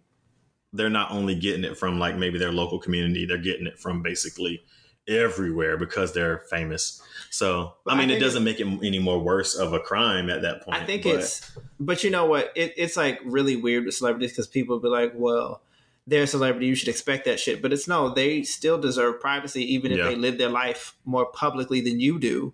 they're 0.74 0.90
not 0.90 1.12
only 1.12 1.36
getting 1.36 1.64
it 1.64 1.78
from 1.78 1.98
like 2.00 2.16
maybe 2.18 2.38
their 2.38 2.52
local 2.52 2.80
community 2.80 3.26
they're 3.26 3.38
getting 3.38 3.68
it 3.68 3.80
from 3.80 4.02
basically 4.04 4.64
everywhere 5.08 5.76
because 5.78 6.14
they're 6.14 6.40
famous 6.52 7.02
so 7.32 7.74
But 7.84 7.94
i 7.94 7.98
I 7.98 8.00
mean 8.00 8.10
it 8.12 8.20
doesn't 8.20 8.44
make 8.44 8.60
it 8.60 8.68
any 8.84 9.00
more 9.00 9.20
worse 9.20 9.56
of 9.56 9.74
a 9.74 9.80
crime 9.80 10.30
at 10.30 10.42
that 10.44 10.62
point 10.64 10.82
I 10.82 10.86
think 10.86 11.04
but- 11.04 11.16
it's, 11.16 11.52
but 11.80 12.04
you 12.04 12.10
know 12.12 12.26
what? 12.26 12.52
It, 12.56 12.74
it's 12.78 12.96
like 12.98 13.20
really 13.26 13.56
weird 13.56 13.86
with 13.86 13.96
celebrities 13.96 14.32
because 14.32 14.48
people 14.48 14.80
be 14.80 14.90
like, 14.90 15.14
well, 15.16 15.62
they're 16.06 16.24
a 16.24 16.28
celebrity, 16.28 16.68
you 16.68 16.76
should 16.76 16.90
expect 16.90 17.26
that 17.26 17.40
shit. 17.40 17.62
But 17.62 17.72
it's 17.72 17.88
no, 17.88 18.14
they 18.14 18.44
still 18.44 18.78
deserve 18.80 19.20
privacy, 19.22 19.74
even 19.76 19.92
if 19.92 19.98
Yeah. 20.00 20.06
they 20.06 20.16
live 20.16 20.38
their 20.38 20.50
life 20.50 20.96
more 21.06 21.26
publicly 21.28 21.82
than 21.82 22.00
you 22.00 22.20
do. 22.20 22.54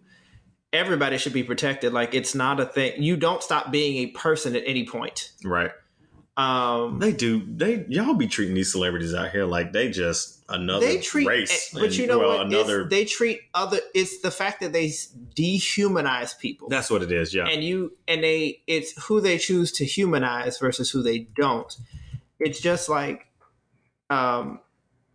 Everybody 0.73 1.17
should 1.17 1.33
be 1.33 1.43
protected. 1.43 1.91
Like 1.93 2.13
it's 2.13 2.35
not 2.35 2.59
a 2.59 2.65
thing. 2.65 3.01
You 3.01 3.15
don't 3.17 3.41
stop 3.41 3.71
being 3.71 3.97
a 3.97 4.11
person 4.11 4.55
at 4.55 4.63
any 4.65 4.85
point. 4.85 5.31
right 5.43 5.71
Um, 6.37 6.99
they 6.99 7.13
do 7.13 7.41
they 7.47 7.85
y'all 7.87 8.13
be 8.13 8.27
treating 8.27 8.55
these 8.55 8.69
celebrities 8.71 9.13
out 9.13 9.31
here 9.31 9.45
like 9.45 9.71
they 9.71 9.89
just 9.89 10.43
another 10.49 10.85
they 10.85 10.99
treat, 10.99 11.25
race 11.27 11.69
but 11.73 11.83
and- 11.83 11.95
you 11.97 12.07
know 12.07 12.19
well, 12.19 12.37
what? 12.39 12.47
It's- 12.47 12.61
another 12.67 12.83
they 12.89 13.05
treat 13.05 13.39
other. 13.53 13.79
It's 13.93 14.19
the 14.19 14.31
fact 14.31 14.59
that 14.59 14.73
they 14.73 14.87
dehumanize 15.49 16.37
people. 16.37 16.67
that's 16.69 16.89
what 16.89 17.01
it 17.01 17.11
is 17.11 17.33
yeah 17.33 17.47
and 17.47 17.63
you 17.63 17.93
and 18.07 18.23
they 18.23 18.61
it's 18.67 19.01
who 19.05 19.21
they 19.21 19.37
choose 19.37 19.71
to 19.73 19.85
humanize 19.85 20.57
versus 20.59 20.89
who 20.91 21.01
they 21.01 21.19
don't 21.19 21.77
it's 22.39 22.59
just 22.59 22.89
like 22.89 23.27
um 24.09 24.59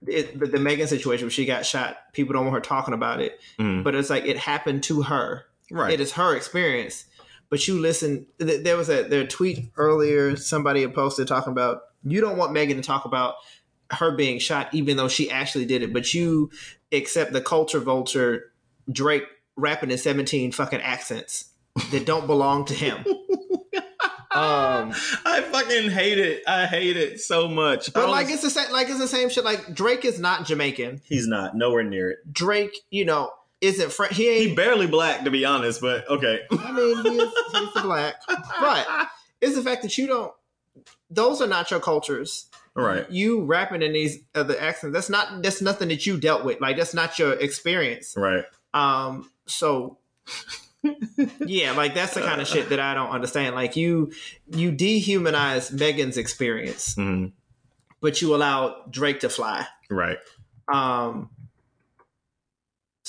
it, 0.06 0.38
the, 0.38 0.46
the 0.46 0.58
megan 0.58 0.86
situation 0.86 1.26
where 1.26 1.30
she 1.30 1.44
got 1.44 1.66
shot 1.66 1.98
people 2.12 2.32
don't 2.32 2.44
want 2.44 2.54
her 2.54 2.60
talking 2.60 2.94
about 2.94 3.20
it 3.20 3.38
Mhm. 3.58 3.84
but 3.84 3.94
it's 3.94 4.10
like 4.10 4.24
it 4.24 4.38
happened 4.38 4.82
to 4.84 5.02
her 5.02 5.44
right 5.70 5.92
it 5.92 6.00
is 6.00 6.12
her 6.12 6.34
experience 6.34 7.04
but 7.50 7.66
you 7.68 7.78
listen 7.78 8.26
th- 8.38 8.64
there 8.64 8.76
was 8.76 8.88
a 8.88 9.02
their 9.02 9.26
tweet 9.26 9.70
earlier 9.76 10.36
somebody 10.36 10.80
had 10.82 10.94
posted 10.94 11.26
talking 11.28 11.52
about 11.52 11.82
you 12.04 12.20
don't 12.20 12.36
want 12.38 12.52
megan 12.52 12.76
to 12.76 12.82
talk 12.82 13.04
about 13.04 13.34
her 13.90 14.12
being 14.16 14.38
shot 14.38 14.72
even 14.72 14.96
though 14.96 15.08
she 15.08 15.30
actually 15.30 15.64
did 15.66 15.82
it 15.82 15.92
but 15.92 16.14
you 16.14 16.50
accept 16.92 17.32
the 17.32 17.40
culture 17.40 17.80
vulture 17.80 18.52
drake 18.90 19.24
rapping 19.56 19.90
in 19.90 19.98
17 19.98 20.52
fucking 20.52 20.80
accents 20.80 21.46
that 21.90 22.06
don't 22.06 22.26
belong 22.26 22.64
to 22.64 22.74
him 22.74 23.04
um 24.32 24.92
I 25.24 25.42
fucking 25.50 25.90
hate 25.90 26.18
it. 26.18 26.44
I 26.46 26.66
hate 26.66 26.96
it 26.96 27.20
so 27.20 27.48
much. 27.48 27.92
But 27.92 28.02
don't- 28.02 28.10
like 28.12 28.30
it's 28.30 28.42
the 28.42 28.50
same 28.50 28.70
like 28.70 28.88
it's 28.88 29.00
the 29.00 29.08
same 29.08 29.28
shit 29.28 29.44
like 29.44 29.74
drake 29.74 30.04
is 30.04 30.20
not 30.20 30.46
jamaican 30.46 31.00
he's 31.04 31.26
not 31.26 31.56
nowhere 31.56 31.82
near 31.82 32.10
it. 32.12 32.32
drake 32.32 32.76
you 32.90 33.04
know 33.04 33.32
isn't 33.60 33.92
French 33.92 34.14
he 34.14 34.48
He 34.48 34.54
barely 34.54 34.86
black 34.86 35.24
to 35.24 35.30
be 35.30 35.44
honest, 35.44 35.80
but 35.80 36.08
okay. 36.08 36.40
I 36.50 36.72
mean, 36.72 37.02
he 37.02 37.18
is, 37.18 37.32
he's 37.52 37.82
black. 37.82 38.16
But 38.60 38.86
it's 39.40 39.54
the 39.54 39.62
fact 39.62 39.82
that 39.82 39.96
you 39.98 40.06
don't, 40.06 40.32
those 41.10 41.40
are 41.40 41.46
not 41.46 41.70
your 41.70 41.80
cultures. 41.80 42.46
right. 42.74 43.10
You 43.10 43.42
rapping 43.44 43.82
in 43.82 43.92
these 43.92 44.18
other 44.34 44.58
accents, 44.58 44.94
that's 44.94 45.10
not, 45.10 45.42
that's 45.42 45.60
nothing 45.60 45.88
that 45.88 46.06
you 46.06 46.18
dealt 46.18 46.44
with. 46.44 46.60
Like, 46.60 46.76
that's 46.76 46.94
not 46.94 47.18
your 47.18 47.32
experience. 47.32 48.14
Right. 48.16 48.44
Um, 48.72 49.30
so 49.46 49.98
yeah, 51.44 51.72
like 51.72 51.94
that's 51.94 52.14
the 52.14 52.22
kind 52.22 52.40
of 52.40 52.46
shit 52.46 52.70
that 52.70 52.80
I 52.80 52.94
don't 52.94 53.10
understand. 53.10 53.54
Like 53.54 53.76
you, 53.76 54.12
you 54.48 54.72
dehumanize 54.72 55.72
Megan's 55.72 56.16
experience, 56.16 56.94
hmm 56.94 57.26
but 58.00 58.22
you 58.22 58.34
allow 58.34 58.82
Drake 58.88 59.20
to 59.20 59.28
fly. 59.28 59.66
Right. 59.90 60.16
Um, 60.72 61.28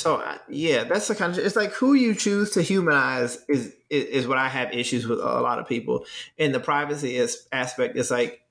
so 0.02 0.24
yeah, 0.50 0.84
that's 0.84 1.08
the 1.08 1.16
kind 1.16 1.38
of. 1.38 1.46
It's 1.46 1.56
like 1.56 1.72
who 1.74 1.94
you 1.94 2.16
choose 2.16 2.52
to 2.52 2.62
humanize 2.62 3.44
is, 3.48 3.74
is 3.90 4.06
is 4.06 4.28
what 4.28 4.38
I 4.38 4.50
have 4.50 4.74
issues 4.74 5.06
with 5.08 5.20
a 5.20 5.42
lot 5.42 5.60
of 5.60 5.68
people. 5.68 6.06
And 6.40 6.54
the 6.56 6.60
privacy 6.60 7.16
is, 7.16 7.48
aspect 7.52 7.98
is 7.98 8.10
like, 8.10 8.42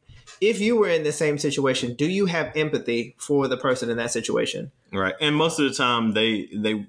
if 0.41 0.61
you 0.61 0.77
were 0.77 0.89
in 0.89 1.03
the 1.03 1.13
same 1.13 1.39
situation, 1.39 1.95
do 1.95 2.07
you 2.07 2.27
have 2.27 2.57
empathy 2.57 3.17
for 3.19 3.49
the 3.49 3.57
person 3.57 3.91
in 3.91 3.97
that 3.97 4.13
situation? 4.13 4.71
Right. 4.93 5.15
And 5.21 5.35
most 5.35 5.59
of 5.59 5.69
the 5.69 5.75
time 5.75 6.13
they 6.13 6.49
they 6.55 6.87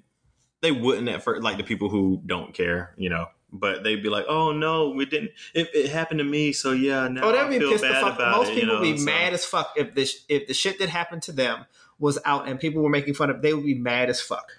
they 0.62 0.72
wouldn't 0.72 1.10
at 1.10 1.24
first 1.24 1.42
like 1.42 1.58
the 1.58 1.64
people 1.64 1.90
who 1.90 2.22
don't 2.26 2.54
care, 2.54 2.94
you 2.98 3.10
know. 3.10 3.28
But 3.54 3.84
they'd 3.84 4.02
be 4.02 4.08
like, 4.08 4.26
"Oh 4.30 4.54
no, 4.54 4.92
we 4.92 5.06
didn't. 5.06 5.32
It, 5.54 5.70
it 5.74 5.90
happened 5.90 6.20
to 6.20 6.24
me, 6.24 6.54
so 6.54 6.72
yeah. 6.72 7.10
Now 7.10 7.24
oh, 7.24 7.32
they'd 7.34 7.60
be 7.60 7.66
pissed 7.68 7.84
the 7.84 7.90
fuck. 7.90 8.18
Most 8.18 8.52
it." 8.52 8.54
you 8.56 8.62
people 8.62 8.76
know, 8.76 8.80
would 8.82 8.94
be 8.94 8.98
so- 8.98 9.06
mad 9.06 9.34
as 9.34 9.44
fuck 9.44 9.74
if 9.76 9.94
this 9.94 10.24
if 10.30 10.48
the 10.48 10.54
shit 10.54 10.80
that 10.80 10.88
happened 10.88 11.24
to 11.24 11.34
them 11.34 11.66
was 12.02 12.20
out 12.26 12.50
and 12.50 12.60
people 12.60 12.82
were 12.84 12.90
making 12.90 13.14
fun 13.14 13.30
of. 13.30 13.42
They 13.42 13.54
would 13.54 13.64
be 13.66 13.76
mad 13.76 14.10
as 14.10 14.20
fuck. 14.20 14.52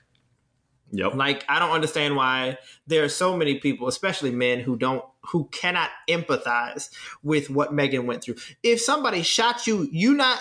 Yep. 0.92 1.14
Like 1.14 1.44
I 1.48 1.58
don't 1.58 1.70
understand 1.70 2.16
why 2.16 2.58
there 2.86 3.02
are 3.04 3.08
so 3.08 3.36
many 3.36 3.58
people, 3.58 3.88
especially 3.88 4.30
men, 4.30 4.60
who 4.60 4.76
don't 4.76 5.04
who 5.30 5.48
cannot 5.52 5.90
empathize 6.08 6.90
with 7.22 7.48
what 7.50 7.72
Megan 7.72 8.06
went 8.06 8.22
through. 8.22 8.36
If 8.62 8.80
somebody 8.80 9.22
shot 9.22 9.66
you, 9.66 9.88
you 9.90 10.14
not 10.14 10.38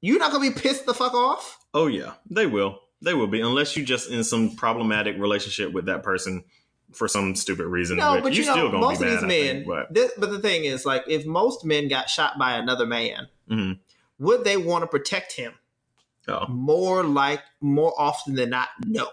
you 0.00 0.18
not 0.18 0.32
gonna 0.32 0.48
be 0.50 0.54
pissed 0.60 0.86
the 0.86 0.94
fuck 0.94 1.14
off. 1.14 1.58
Oh 1.72 1.86
yeah, 1.86 2.14
they 2.28 2.46
will. 2.46 2.80
They 3.02 3.14
will 3.14 3.28
be 3.28 3.40
unless 3.40 3.76
you 3.76 3.84
just 3.84 4.10
in 4.10 4.24
some 4.24 4.56
problematic 4.56 5.16
relationship 5.18 5.72
with 5.72 5.86
that 5.86 6.02
person 6.02 6.44
for 6.92 7.06
some 7.06 7.36
stupid 7.36 7.66
reason. 7.66 7.98
No, 7.98 8.20
but 8.20 8.32
you 8.34 8.42
still 8.42 8.56
know, 8.56 8.70
gonna 8.72 8.78
most 8.80 9.00
be 9.00 9.06
of 9.06 9.12
mad, 9.12 9.22
these 9.22 9.28
men. 9.28 9.54
think, 9.54 9.66
but 9.68 9.94
this, 9.94 10.12
but 10.18 10.30
the 10.30 10.40
thing 10.40 10.64
is, 10.64 10.84
like, 10.84 11.04
if 11.06 11.24
most 11.24 11.64
men 11.64 11.86
got 11.86 12.10
shot 12.10 12.36
by 12.40 12.54
another 12.54 12.84
man, 12.86 13.28
Mhm. 13.48 13.78
would 14.18 14.42
they 14.42 14.56
want 14.56 14.82
to 14.82 14.88
protect 14.88 15.34
him? 15.34 15.52
Oh, 16.30 16.46
More 16.48 17.02
like 17.04 17.42
more 17.60 17.92
often 17.98 18.34
than 18.34 18.50
not, 18.50 18.68
no, 18.86 19.08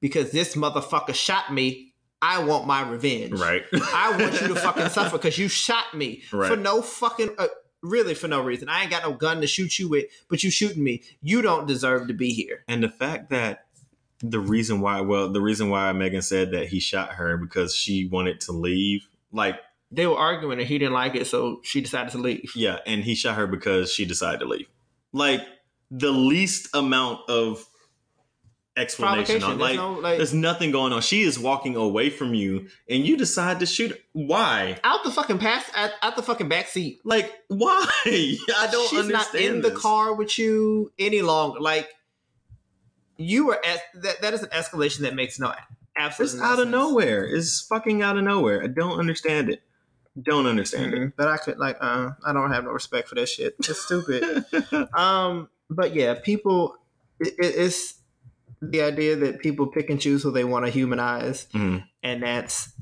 because 0.00 0.30
this 0.30 0.54
motherfucker 0.54 1.14
shot 1.14 1.52
me. 1.52 1.88
I 2.24 2.44
want 2.44 2.68
my 2.68 2.88
revenge. 2.88 3.32
right. 3.40 3.62
I 3.72 4.16
want 4.16 4.40
you 4.40 4.46
to 4.48 4.54
fucking 4.66 4.90
suffer 4.90 5.18
because 5.18 5.36
you 5.38 5.48
shot 5.48 5.92
me 5.92 6.22
Right. 6.32 6.48
for 6.48 6.56
no 6.56 6.80
fucking, 6.80 7.30
uh, 7.36 7.48
really 7.82 8.14
for 8.14 8.28
no 8.28 8.40
reason. 8.40 8.68
I 8.68 8.82
ain't 8.82 8.92
got 8.92 9.02
no 9.02 9.12
gun 9.12 9.40
to 9.40 9.48
shoot 9.48 9.76
you 9.80 9.88
with, 9.88 10.04
but 10.28 10.44
you 10.44 10.50
shooting 10.52 10.84
me. 10.84 11.02
You 11.20 11.42
don't 11.42 11.66
deserve 11.66 12.06
to 12.06 12.14
be 12.14 12.30
here. 12.32 12.62
And 12.68 12.80
the 12.84 12.88
fact 12.88 13.30
that 13.30 13.64
the 14.20 14.38
reason 14.38 14.80
why, 14.80 15.00
well, 15.00 15.32
the 15.32 15.40
reason 15.40 15.68
why 15.68 15.90
Megan 15.94 16.22
said 16.22 16.52
that 16.52 16.68
he 16.68 16.78
shot 16.78 17.14
her 17.14 17.36
because 17.36 17.74
she 17.74 18.06
wanted 18.06 18.40
to 18.42 18.52
leave, 18.52 19.08
like, 19.32 19.56
They 19.90 20.06
were 20.06 20.16
arguing 20.16 20.60
and 20.60 20.68
he 20.68 20.78
didn't 20.78 20.94
like 20.94 21.16
it, 21.16 21.26
so 21.26 21.58
she 21.64 21.80
decided 21.80 22.12
to 22.12 22.18
leave. 22.18 22.52
yeah, 22.54 22.78
and 22.86 23.02
he 23.02 23.16
shot 23.16 23.34
her 23.36 23.48
because 23.48 23.92
she 23.92 24.04
decided 24.04 24.38
to 24.38 24.46
leave. 24.46 24.68
Like, 25.12 25.40
the 25.92 26.10
least 26.10 26.74
amount 26.74 27.28
of 27.28 27.64
explanation 28.76 29.42
on, 29.42 29.58
There's 29.58 29.60
like, 29.60 29.76
no 29.76 29.92
like 29.92 30.16
there's 30.16 30.32
nothing 30.32 30.70
going 30.70 30.92
on. 30.92 31.02
She 31.02 31.22
is 31.22 31.38
walking 31.38 31.76
away 31.76 32.08
from 32.08 32.34
you, 32.34 32.68
and 32.88 33.06
you 33.06 33.16
decide 33.16 33.60
to 33.60 33.66
shoot 33.66 33.90
her. 33.92 33.98
Why? 34.12 34.80
out 34.82 35.04
the 35.04 35.10
fucking 35.10 35.38
pass 35.38 35.70
out, 35.74 35.90
out 36.00 36.16
the 36.16 36.22
fucking 36.22 36.48
back 36.48 36.68
seat. 36.68 37.00
Like, 37.04 37.30
why? 37.48 37.86
I 38.06 38.68
don't 38.72 38.88
She's 38.88 39.08
not 39.08 39.34
in 39.34 39.60
the 39.60 39.70
car 39.70 40.14
with 40.14 40.38
you 40.38 40.90
any 40.98 41.20
longer. 41.20 41.60
Like 41.60 41.90
you 43.18 43.46
were 43.46 43.60
at 43.64 43.80
that. 44.02 44.22
That 44.22 44.32
is 44.32 44.42
an 44.42 44.48
escalation 44.48 45.00
that 45.00 45.14
makes 45.14 45.38
no 45.38 45.52
It's 45.96 46.34
no 46.34 46.42
out 46.42 46.58
of 46.58 46.68
nowhere. 46.68 47.24
It's 47.24 47.60
fucking 47.60 48.00
out 48.00 48.16
of 48.16 48.24
nowhere. 48.24 48.64
I 48.64 48.68
don't 48.68 48.98
understand 48.98 49.50
it. 49.50 49.62
Don't 50.20 50.46
understand 50.46 50.92
Mhm. 50.92 51.12
But 51.16 51.28
I 51.28 51.38
could 51.38 51.58
like, 51.58 51.78
uh, 51.80 52.10
I 52.24 52.32
don't 52.34 52.52
have 52.52 52.64
no 52.64 52.70
respect 52.70 53.08
for 53.08 53.14
that 53.14 53.28
shit. 53.28 53.56
It's 53.58 53.80
stupid. 53.80 54.44
um, 54.94 55.48
but 55.74 55.94
yeah, 55.94 56.14
people. 56.14 56.76
It, 57.20 57.34
it- 57.38 57.54
it's 57.56 57.94
the 58.60 58.82
idea 58.82 59.16
that 59.16 59.40
people 59.40 59.66
pick 59.66 59.90
and 59.90 60.00
choose 60.00 60.22
who 60.22 60.30
they 60.30 60.44
want 60.44 60.64
to 60.66 60.70
humanize, 60.70 61.46
Mhm. 61.54 61.84
and 62.02 62.22
that's 62.22 62.72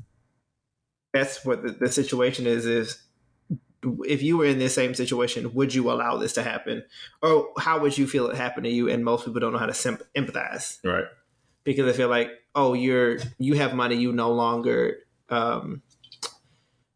that's 1.13 1.43
what 1.45 1.63
the, 1.63 1.71
the 1.71 1.89
situation 1.89 2.47
is. 2.47 2.65
Is 2.65 3.03
if 4.05 4.21
you 4.21 4.37
were 4.37 4.45
in 4.45 4.59
this 4.59 4.73
same 4.75 4.93
situation, 4.93 5.53
would 5.53 5.73
you 5.73 5.91
allow 5.91 6.17
this 6.17 6.33
to 6.33 6.43
happen, 6.43 6.83
or 7.21 7.49
how 7.57 7.79
would 7.79 7.97
you 7.97 8.07
feel 8.07 8.27
it 8.29 8.35
happened 8.37 8.65
to 8.65 8.69
you? 8.71 8.89
And 8.89 9.03
most 9.03 9.25
people 9.25 9.39
don't 9.41 9.53
know 9.53 9.59
how 9.59 9.65
to 9.65 9.73
sim- 9.73 9.97
empathize 10.15 10.77
Right. 10.83 11.05
because 11.63 11.85
they 11.85 11.93
feel 11.97 12.09
like, 12.09 12.29
oh, 12.55 12.73
you're 12.73 13.17
you 13.39 13.55
have 13.55 13.73
money, 13.73 13.95
you 13.95 14.11
no 14.13 14.31
longer. 14.31 14.97
Um, 15.29 15.81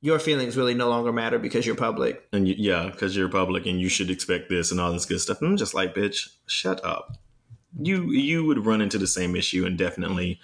your 0.06 0.20
feelings 0.20 0.56
really 0.56 0.76
no 0.76 0.88
longer 0.88 1.12
matter 1.12 1.40
because 1.40 1.66
you're 1.66 1.76
public. 1.76 2.28
And 2.32 2.48
you, 2.48 2.54
yeah, 2.56 2.90
because 2.92 3.18
you're 3.18 3.28
public 3.28 3.66
and 3.66 3.82
you 3.82 3.90
should 3.90 4.12
expect 4.12 4.50
this 4.50 4.70
and 4.70 4.80
all 4.80 4.94
this 4.94 5.08
good 5.08 5.20
stuff. 5.20 5.42
And 5.42 5.50
I'm 5.50 5.58
just 5.58 5.74
like, 5.74 5.96
bitch, 5.96 6.30
shut 6.46 6.86
up. 6.86 7.18
You 7.82 8.12
you 8.12 8.46
would 8.46 8.68
run 8.68 8.82
into 8.82 9.00
the 9.00 9.08
same 9.08 9.36
issue 9.36 9.66
and 9.66 9.76
definitely 9.80 10.40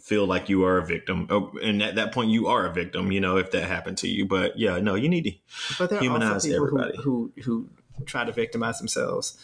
feel 0.00 0.26
like 0.26 0.48
you 0.48 0.64
are 0.64 0.78
a 0.78 0.84
victim. 0.84 1.28
Oh, 1.30 1.52
And 1.62 1.80
at 1.84 1.94
that 1.94 2.12
point, 2.12 2.30
you 2.30 2.48
are 2.48 2.66
a 2.66 2.72
victim. 2.72 3.12
You 3.12 3.20
know, 3.20 3.36
if 3.36 3.52
that 3.52 3.68
happened 3.68 3.98
to 3.98 4.08
you. 4.08 4.26
But 4.26 4.58
yeah, 4.58 4.80
no, 4.80 4.96
you 4.96 5.08
need 5.08 5.22
to. 5.22 5.32
But 5.78 5.90
there 5.90 6.00
are 6.00 6.02
Humanize 6.02 6.44
also 6.44 6.48
people 6.48 6.90
who, 7.00 7.32
who 7.44 7.68
who 7.96 8.04
try 8.06 8.24
to 8.24 8.32
victimize 8.32 8.78
themselves, 8.78 9.38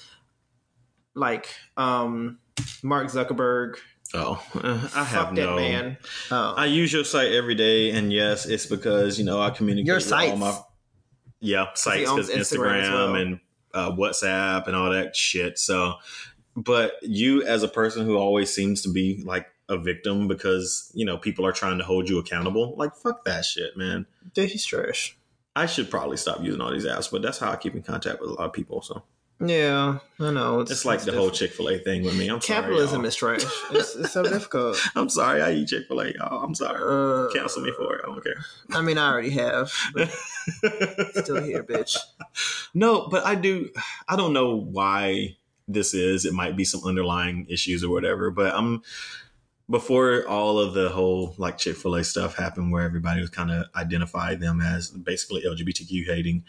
like 1.14 1.54
um, 1.76 2.40
Mark 2.82 3.06
Zuckerberg. 3.06 3.76
Oh, 4.14 4.42
uh, 4.54 4.88
I 4.94 5.04
have 5.04 5.26
Fuck 5.26 5.32
no. 5.34 5.56
that 5.56 5.56
man. 5.56 5.96
Um, 6.30 6.54
I 6.56 6.66
use 6.66 6.92
your 6.92 7.04
site 7.04 7.32
every 7.32 7.54
day, 7.54 7.90
and 7.90 8.12
yes, 8.12 8.46
it's 8.46 8.66
because 8.66 9.18
you 9.18 9.24
know 9.24 9.40
I 9.40 9.50
communicate 9.50 9.86
Your 9.86 9.96
with 9.96 10.12
all 10.12 10.36
my 10.36 10.58
yeah 11.40 11.66
sites 11.74 12.10
because 12.10 12.30
Instagram 12.30 12.82
Instagram, 12.82 12.92
well. 12.92 13.14
and 13.16 13.40
uh, 13.74 13.90
WhatsApp 13.92 14.66
and 14.66 14.76
all 14.76 14.90
that 14.90 15.16
shit. 15.16 15.58
So 15.58 15.94
but 16.56 16.94
you 17.02 17.42
as 17.42 17.62
a 17.62 17.68
person 17.68 18.04
who 18.04 18.16
always 18.16 18.54
seems 18.54 18.82
to 18.82 18.92
be 18.92 19.22
like 19.24 19.46
a 19.68 19.78
victim 19.78 20.28
because 20.28 20.90
you 20.94 21.04
know 21.04 21.16
people 21.16 21.46
are 21.46 21.52
trying 21.52 21.78
to 21.78 21.84
hold 21.84 22.08
you 22.08 22.18
accountable 22.18 22.74
like 22.76 22.94
fuck 22.94 23.24
that 23.24 23.44
shit 23.44 23.76
man 23.76 24.06
Dude, 24.34 24.50
he's 24.50 24.64
trash. 24.64 25.16
i 25.56 25.66
should 25.66 25.90
probably 25.90 26.16
stop 26.16 26.42
using 26.42 26.60
all 26.60 26.72
these 26.72 26.84
apps 26.84 27.10
but 27.10 27.22
that's 27.22 27.38
how 27.38 27.50
i 27.50 27.56
keep 27.56 27.74
in 27.74 27.82
contact 27.82 28.20
with 28.20 28.30
a 28.30 28.34
lot 28.34 28.46
of 28.46 28.52
people 28.52 28.82
so 28.82 29.02
Yeah, 29.40 29.98
I 30.20 30.30
know. 30.30 30.60
it's, 30.60 30.84
like 30.84 31.02
the 31.02 31.10
whole 31.12 31.30
chick-fil-a 31.30 31.78
thing 31.78 32.04
with 32.04 32.16
me 32.16 32.28
i'm 32.28 32.38
capitalism 32.38 33.10
sorry, 33.10 33.38
is 33.38 33.44
trash. 33.44 33.52
It's, 33.72 33.96
it's 33.96 34.12
so 34.12 34.22
difficult. 34.22 34.78
i'm 34.94 35.08
sorry 35.08 35.42
i 35.42 35.50
eat 35.52 35.68
chick-fil-a 35.68 36.12
y'all 36.12 36.44
i'm 36.44 36.54
sorry 36.54 36.78
Uh, 36.80 37.28
cancel 37.32 37.62
me 37.62 37.72
for 37.76 37.96
it 37.96 38.02
i 38.04 38.06
don't 38.06 38.22
care 38.22 38.44
I 38.70 38.80
mean, 38.82 38.98
I 38.98 39.10
already 39.10 39.30
have. 39.30 39.72
But 39.94 40.10
still 41.24 41.42
here, 41.42 41.64
bitch. 41.64 41.96
no 42.72 43.08
but 43.08 43.24
i 43.26 43.34
do 43.34 43.70
i 44.08 44.14
don't 44.16 44.32
know 44.32 44.54
why 44.54 45.36
this 45.66 45.92
is 45.94 46.24
it 46.24 46.34
might 46.34 46.56
be 46.56 46.64
some 46.64 46.82
underlying 46.84 47.46
issues 47.48 47.82
or 47.82 47.90
whatever 47.90 48.30
but 48.30 48.54
i'm 48.54 48.82
before 49.70 50.26
all 50.28 50.58
of 50.58 50.74
the 50.74 50.88
whole 50.90 51.34
like 51.38 51.56
chick-fil-a 51.58 52.04
stuff 52.04 52.36
happened 52.36 52.70
where 52.72 52.82
everybody 52.82 53.20
was 53.20 53.30
kind 53.30 53.50
of 53.50 53.66
identified 53.74 54.38
them 54.40 54.60
as 54.60 54.90
basically 54.90 55.42
lgbtq 55.42 56.06
hating 56.06 56.44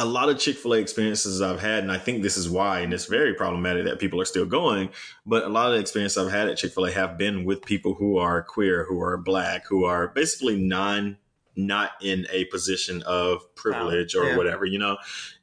a 0.00 0.04
lot 0.06 0.28
of 0.28 0.38
chick-fil-a 0.38 0.78
experiences 0.78 1.42
i've 1.42 1.60
had 1.60 1.82
and 1.82 1.92
i 1.92 1.98
think 1.98 2.22
this 2.22 2.36
is 2.36 2.48
why 2.48 2.80
and 2.80 2.94
it's 2.94 3.06
very 3.06 3.34
problematic 3.34 3.84
that 3.84 3.98
people 3.98 4.20
are 4.20 4.24
still 4.24 4.46
going 4.46 4.88
but 5.26 5.44
a 5.44 5.48
lot 5.48 5.66
of 5.68 5.74
the 5.74 5.80
experiences 5.80 6.16
i've 6.16 6.32
had 6.32 6.48
at 6.48 6.56
chick-fil-a 6.56 6.90
have 6.90 7.18
been 7.18 7.44
with 7.44 7.60
people 7.62 7.94
who 7.94 8.16
are 8.16 8.42
queer 8.42 8.84
who 8.88 9.00
are 9.02 9.16
black 9.18 9.66
who 9.66 9.84
are 9.84 10.08
basically 10.08 10.56
non 10.56 11.16
not 11.56 11.90
in 12.00 12.24
a 12.30 12.44
position 12.46 13.02
of 13.02 13.52
privilege 13.56 14.14
or 14.14 14.24
Yeah. 14.28 14.36
whatever 14.36 14.64
you 14.64 14.78
know? 14.78 14.96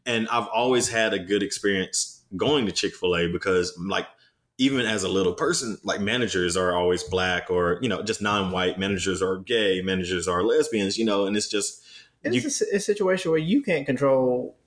And 0.05 0.29
i've 0.29 0.47
always 0.47 0.87
had 0.87 1.13
a 1.13 1.19
good 1.19 1.43
experience 1.43 2.23
going 2.37 2.65
to 2.65 2.71
chick-fil-a 2.71 3.27
because 3.27 3.77
like 3.77 4.07
even 4.57 4.85
as 4.85 5.03
a 5.03 5.09
little 5.09 5.33
person 5.33 5.77
like 5.83 5.99
managers 5.99 6.55
are 6.55 6.73
always 6.73 7.03
black 7.03 7.51
or 7.51 7.77
you 7.81 7.89
know 7.89 8.01
just 8.01 8.21
non-white 8.21 8.79
managers 8.79 9.21
are 9.21 9.37
gay 9.39 9.81
managers 9.81 10.29
are 10.29 10.43
lesbians 10.43 10.97
you 10.97 11.03
know? 11.03 11.25
And 11.25 11.35
it's 11.35 11.49
just 11.49 11.84
It's 12.25 12.61
you- 12.61 12.67
a 12.73 12.77
a, 12.77 12.79
situation 12.79 13.31
where 13.31 13.39
you 13.39 13.61
can't 13.61 13.85
control 13.85 14.57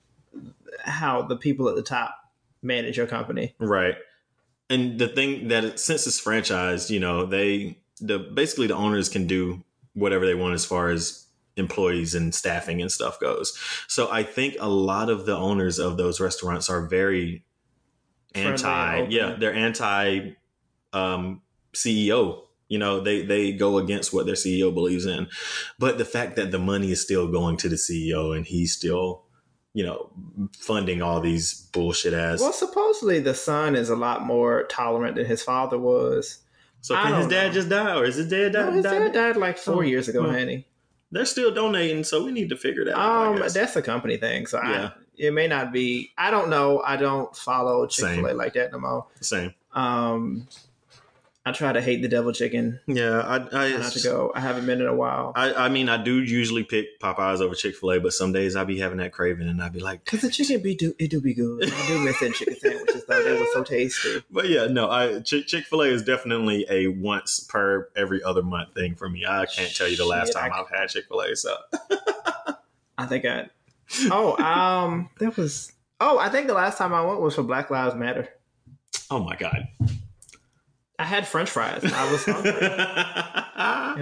how 0.83 1.21
the 1.23 1.35
people 1.35 1.67
at 1.69 1.75
the 1.75 1.83
top 1.83 2.15
manage 2.61 2.97
your 2.97 3.07
company. 3.07 3.55
Right. 3.59 3.95
And 4.69 4.99
the 4.99 5.07
thing 5.07 5.47
that 5.47 5.79
since 5.79 6.05
it's 6.07 6.21
franchised, 6.21 6.89
you 6.89 6.99
know, 6.99 7.25
they 7.25 7.79
the 7.99 8.19
basically 8.19 8.67
the 8.67 8.75
owners 8.75 9.09
can 9.09 9.27
do 9.27 9.63
whatever 9.93 10.25
they 10.25 10.35
want 10.35 10.53
as 10.53 10.65
far 10.65 10.89
as 10.89 11.25
employees 11.57 12.15
and 12.15 12.33
staffing 12.33 12.81
and 12.81 12.91
stuff 12.91 13.19
goes. 13.19 13.57
So 13.87 14.09
I 14.11 14.23
think 14.23 14.55
a 14.59 14.69
lot 14.69 15.09
of 15.09 15.25
the 15.25 15.35
owners 15.35 15.79
of 15.79 15.97
those 15.97 16.19
restaurants 16.19 16.69
are 16.69 16.87
very 16.87 17.43
Friendly 18.33 18.51
anti 18.51 19.07
yeah, 19.09 19.35
they're 19.39 19.53
anti 19.53 20.31
um 20.93 21.41
CEO. 21.73 22.43
You 22.69 22.77
know, 22.79 23.01
they 23.01 23.23
they 23.23 23.51
go 23.51 23.77
against 23.77 24.13
what 24.13 24.25
their 24.25 24.35
CEO 24.35 24.73
believes 24.73 25.05
in. 25.05 25.27
But 25.77 25.97
the 25.97 26.05
fact 26.05 26.37
that 26.37 26.51
the 26.51 26.59
money 26.59 26.91
is 26.91 27.01
still 27.01 27.27
going 27.27 27.57
to 27.57 27.69
the 27.69 27.75
CEO 27.75 28.35
and 28.35 28.45
he's 28.45 28.73
still 28.73 29.23
you 29.71 29.85
know, 29.85 30.09
funding 30.57 30.99
all 31.03 31.21
these 31.21 31.53
bullshit 31.71 32.11
ass 32.11 32.41
Well, 32.41 32.51
supposedly 32.51 33.19
the 33.19 33.35
son 33.35 33.75
is 33.75 33.89
a 33.91 33.95
lot 33.95 34.25
more 34.25 34.63
tolerant 34.63 35.15
than 35.15 35.27
his 35.27 35.43
father 35.43 35.77
was. 35.77 36.39
So 36.81 36.95
can 36.95 37.13
his 37.13 37.27
dad 37.27 37.47
know. 37.47 37.53
just 37.53 37.69
die, 37.69 37.95
or 37.95 38.03
is 38.03 38.15
his 38.15 38.29
dad 38.29 38.53
die? 38.53 38.65
No, 38.65 38.71
his 38.71 38.83
die- 38.83 38.97
dad 38.97 39.13
died 39.13 39.37
like 39.37 39.59
four 39.59 39.75
Oh, 39.75 39.81
years 39.81 40.07
ago, 40.07 40.25
oh. 40.25 40.31
honey. 40.31 40.65
They're 41.11 41.25
still 41.25 41.53
donating, 41.53 42.03
so 42.03 42.23
we 42.25 42.31
need 42.31 42.49
to 42.49 42.57
figure 42.57 42.83
that 42.85 42.97
out. 42.97 43.39
Um, 43.41 43.47
that's 43.53 43.75
a 43.75 43.81
company 43.83 44.17
thing, 44.17 44.47
so 44.47 44.57
Yeah. 44.57 44.85
I, 44.87 44.91
it 45.17 45.33
may 45.33 45.47
not 45.47 45.71
be. 45.71 46.11
I 46.17 46.31
don't 46.31 46.49
know. 46.49 46.81
I 46.83 46.97
don't 46.97 47.33
follow 47.35 47.85
Chick 47.85 48.05
Fil 48.15 48.25
A 48.27 48.33
like 48.33 48.53
that 48.53 48.71
no 48.71 48.79
more. 48.79 49.05
Same. 49.21 49.53
Um, 49.73 50.47
I 51.45 51.51
try 51.53 51.71
to 51.71 51.81
hate 51.81 52.01
the 52.01 52.07
devil 52.09 52.31
chicken. 52.33 52.79
Yeah, 52.85 53.19
I, 53.21 53.35
I, 53.67 53.77
Not 53.77 53.93
to 53.93 54.01
go. 54.03 54.31
I 54.35 54.41
haven't 54.41 54.65
been 54.65 54.81
in 54.81 54.87
a 54.87 54.93
while 54.93 55.31
I, 55.35 55.53
I 55.53 55.69
mean, 55.69 55.87
I 55.89 55.95
do 56.01 56.21
usually 56.21 56.63
pick 56.63 56.99
Popeyes 56.99 57.39
over 57.39 57.55
Chick 57.55 57.75
Fil 57.75 57.93
A, 57.93 57.99
but 57.99 58.13
some 58.13 58.33
days 58.33 58.55
I 58.57 58.65
be 58.65 58.77
having 58.77 58.97
that 58.97 59.13
craving, 59.13 59.47
and 59.47 59.63
I 59.63 59.69
be 59.69 59.79
like, 59.79 60.03
because 60.03 60.21
the 60.21 60.29
chicken 60.29 60.61
be 60.61 60.75
do 60.75 60.93
it 60.99 61.09
do 61.09 61.21
be 61.21 61.33
good. 61.33 61.63
I 61.73 61.87
do 61.87 61.99
miss 61.99 62.19
them 62.19 62.33
chicken 62.33 62.55
sandwiches 62.59 63.05
though. 63.07 63.23
They 63.23 63.39
were 63.39 63.47
so 63.53 63.63
tasty. 63.63 64.21
but 64.31 64.49
yeah, 64.49 64.67
no, 64.67 64.89
I 64.91 65.21
Chick 65.21 65.65
Fil 65.65 65.81
A 65.81 65.87
is 65.87 66.03
definitely 66.03 66.65
a 66.69 66.87
once 66.87 67.39
per 67.39 67.89
every 67.95 68.21
other 68.21 68.43
month 68.43 68.73
thing 68.75 68.95
for 68.95 69.09
me. 69.09 69.25
I 69.25 69.45
can't 69.45 69.73
tell 69.73 69.87
you 69.87 69.95
the 69.97 70.05
last 70.05 70.27
Shit, 70.27 70.35
time 70.35 70.51
I- 70.53 70.59
I've 70.59 70.69
had 70.69 70.89
Chick 70.89 71.05
Fil 71.07 71.21
A. 71.21 71.35
So 71.35 71.55
I 72.97 73.05
think 73.05 73.25
I. 73.25 73.49
Oh, 74.11 74.37
um, 74.43 75.09
that 75.19 75.35
was. 75.35 75.71
Oh, 75.99 76.19
I 76.19 76.29
think 76.29 76.45
the 76.47 76.53
last 76.53 76.77
time 76.77 76.93
I 76.93 77.03
went 77.03 77.21
was 77.21 77.33
for 77.33 77.43
Black 77.43 77.71
Lives 77.71 77.95
Matter. 77.95 78.29
oh 79.09 79.23
my 79.23 79.35
god, 79.35 79.67
I 80.99 81.05
had 81.05 81.25
French 81.27 81.49
fries. 81.49 81.83
I 81.83 82.11
was 82.11 82.25
hungry. 82.25 82.51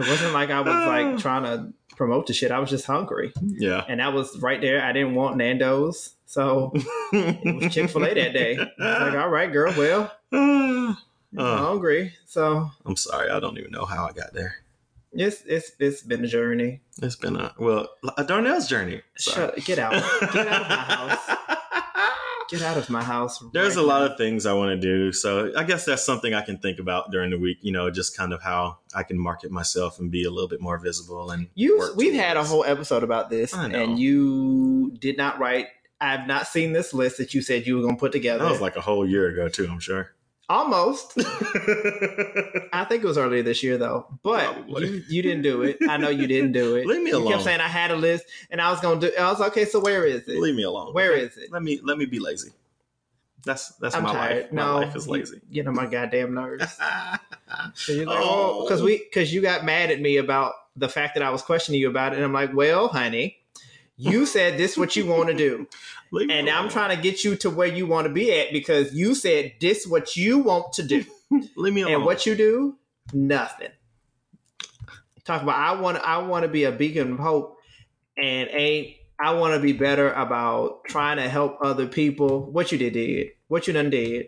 It 0.04 0.10
wasn't 0.10 0.34
like 0.34 0.50
I 0.50 0.60
was 0.62 0.68
like 0.88 1.18
trying 1.22 1.44
to 1.44 1.74
promote 1.96 2.28
the 2.28 2.34
shit. 2.34 2.52
I 2.52 2.60
was 2.60 2.70
just 2.70 2.86
hungry, 2.86 3.32
yeah. 3.42 3.84
and 3.88 4.00
that 4.00 4.14
was 4.14 4.38
right 4.40 4.60
there. 4.60 4.84
I 4.84 4.92
didn't 4.94 5.16
want 5.16 5.38
Nando's, 5.38 6.16
so 6.26 6.72
it 7.14 7.56
was 7.64 7.74
Chick 7.74 7.90
Fil 7.90 8.04
A 8.06 8.14
that 8.14 8.34
day. 8.34 8.58
Like, 8.80 9.14
all 9.16 9.30
right, 9.30 9.52
girl, 9.52 9.74
well, 9.78 10.12
I'm 10.32 10.98
Uh, 11.38 11.58
hungry, 11.58 12.14
so 12.26 12.70
I'm 12.86 12.96
sorry, 12.96 13.30
I 13.30 13.40
don't 13.40 13.58
even 13.58 13.72
know 13.72 13.86
how 13.86 14.06
I 14.08 14.12
got 14.14 14.34
there. 14.34 14.56
it's 15.14 15.42
it's 15.46 15.72
it's 15.80 16.02
been 16.02 16.24
a 16.24 16.28
journey. 16.28 16.82
It's 17.02 17.16
been 17.16 17.36
a 17.36 17.54
well, 17.60 17.90
a 18.18 18.24
Darnell's 18.24 18.68
journey. 18.68 19.02
Sorry. 19.18 19.52
Shut, 19.56 19.66
get 19.66 19.80
out, 19.80 19.94
get 20.34 20.48
out 20.48 20.62
of 20.62 20.70
my 20.70 20.76
house, 20.76 21.57
get 22.50 22.62
out 22.62 22.78
of 22.78 22.90
my 22.90 23.04
house. 23.04 23.44
There's 23.54 23.76
right 23.76 23.84
a 23.84 23.88
lot 23.88 24.10
of 24.10 24.18
things 24.18 24.46
I 24.46 24.54
want 24.54 24.70
to 24.70 24.78
do. 24.78 25.12
So 25.12 25.52
I 25.56 25.64
guess 25.64 25.86
that's 25.86 26.06
something 26.06 26.34
I 26.34 26.42
can 26.42 26.58
think 26.58 26.80
about 26.80 27.12
during 27.12 27.32
the 27.32 27.38
week, 27.38 27.58
you 27.62 27.72
know, 27.72 27.90
just 27.90 28.16
kind 28.16 28.34
of 28.34 28.42
how 28.42 28.80
I 28.96 29.04
can 29.04 29.20
market 29.20 29.52
myself 29.52 30.00
and 30.00 30.12
be 30.12 30.24
a 30.24 30.32
little 30.32 30.48
bit 30.48 30.62
more 30.62 30.78
visible 30.78 31.32
and 31.32 31.48
You, 31.56 31.94
we've 31.96 32.14
had 32.14 32.38
a 32.38 32.44
whole 32.44 32.64
episode 32.64 33.04
about 33.04 33.30
this, 33.30 33.54
and 33.54 34.00
you 34.00 34.92
did 35.00 35.18
not 35.18 35.40
write. 35.40 35.68
I've 36.00 36.28
not 36.28 36.48
seen 36.48 36.74
this 36.74 36.94
list 36.94 37.18
that 37.18 37.34
you 37.34 37.42
said 37.42 37.66
you 37.66 37.76
were 37.76 37.82
going 37.82 37.96
to 37.96 38.00
put 38.00 38.12
together. 38.12 38.44
That 38.44 38.52
was 38.52 38.62
like 38.62 38.76
a 38.76 38.82
whole 38.82 39.08
year 39.08 39.28
ago 39.28 39.50
too, 39.50 39.68
I'm 39.70 39.80
sure. 39.80 40.12
Almost. 40.50 41.14
I 42.74 42.86
think 42.88 43.04
it 43.04 43.08
was 43.08 43.18
earlier 43.18 43.44
this 43.44 43.62
year 43.64 43.78
though, 43.78 44.08
but 44.24 44.70
you, 44.70 45.04
you 45.10 45.22
didn't 45.22 45.42
do 45.42 45.64
it. 45.64 45.78
I 45.90 45.98
know 45.98 46.10
you 46.10 46.26
didn't 46.28 46.54
do 46.54 46.76
it. 46.76 46.86
Leave 46.88 47.02
me 47.04 47.10
You 47.10 47.18
alone. 47.18 47.32
kept 47.34 47.44
saying 47.44 47.60
I 47.60 47.68
had 47.68 47.92
a 47.92 47.96
list, 47.98 48.26
and 48.50 48.62
I 48.62 48.72
was 48.72 48.80
going 48.80 49.00
to 49.02 49.10
do. 49.10 49.16
I 49.18 49.30
was 49.30 49.40
like, 49.42 49.52
okay. 49.52 49.66
So 49.66 49.80
where 49.82 50.06
is 50.06 50.28
it? 50.28 50.40
Leave 50.40 50.56
me 50.56 50.64
alone. 50.64 50.94
Where 50.94 51.12
okay? 51.14 51.24
is 51.24 51.38
it? 51.38 51.52
Let 51.52 51.64
me 51.64 51.82
let 51.84 51.98
me 51.98 52.06
be 52.06 52.20
lazy. 52.20 52.52
That's 53.44 53.70
that's 53.76 53.96
I'm 53.96 54.04
my 54.04 54.14
tired. 54.14 54.44
life. 54.44 54.54
My 54.54 54.66
no, 54.66 54.76
life 54.80 54.96
is 54.96 55.08
lazy. 55.08 55.42
You, 55.50 55.64
know 55.64 55.72
my 55.72 55.86
goddamn 55.86 56.34
nerves. 56.34 56.78
Because 57.88 58.06
Oh. 58.08 58.68
oh. 58.70 58.84
we 58.84 58.98
because 59.00 59.34
you 59.34 59.42
got 59.42 59.64
mad 59.66 59.90
at 59.90 60.02
me 60.02 60.18
about 60.18 60.54
the 60.76 60.90
fact 60.90 61.16
that 61.16 61.24
I 61.24 61.30
was 61.30 61.42
questioning 61.42 61.80
you 61.82 61.90
about 61.90 62.12
it, 62.14 62.18
and 62.18 62.26
I'm 62.26 62.34
like, 62.34 62.54
well, 62.54 62.88
honey, 62.90 63.38
you 63.96 64.26
said 64.26 64.58
this 64.58 64.78
what 64.78 64.96
you 64.96 65.06
want 65.06 65.30
to 65.30 65.34
do. 65.34 65.68
Leave 66.12 66.30
And 66.30 66.46
now 66.46 66.62
I'm 66.62 66.70
trying 66.70 66.96
to 66.96 67.02
get 67.02 67.24
you 67.24 67.36
to 67.38 67.50
where 67.50 67.68
you 67.68 67.86
want 67.86 68.08
to 68.08 68.14
be 68.14 68.32
at 68.40 68.52
because 68.52 68.94
you 68.94 69.16
said 69.16 69.54
this 69.60 69.86
what 69.86 70.16
you 70.16 70.40
want 70.40 70.74
to 70.74 70.84
do. 70.84 71.04
Leave 71.56 71.74
me 71.74 71.82
alone. 71.82 71.96
and 71.96 72.06
what 72.06 72.26
you 72.26 72.36
do? 72.36 72.78
Nothing. 73.14 73.70
Talk 75.26 75.42
about 75.44 75.56
I 75.56 75.80
want 75.80 75.98
I 75.98 76.20
want 76.20 76.44
to 76.44 76.48
be 76.50 76.64
a 76.64 76.72
beacon 76.72 77.14
of 77.14 77.20
hope 77.20 77.58
and 78.18 78.50
ain't 78.52 78.96
I 79.20 79.34
want 79.34 79.56
to 79.56 79.60
be 79.60 79.74
better 79.74 80.14
about 80.14 80.86
trying 80.86 81.18
to 81.18 81.28
help 81.28 81.58
other 81.62 81.88
people. 81.88 82.52
What 82.52 82.72
you 82.72 82.78
did 82.78 82.94
did. 82.94 83.30
What 83.48 83.68
you 83.68 83.74
done 83.74 83.90
did. 83.90 84.28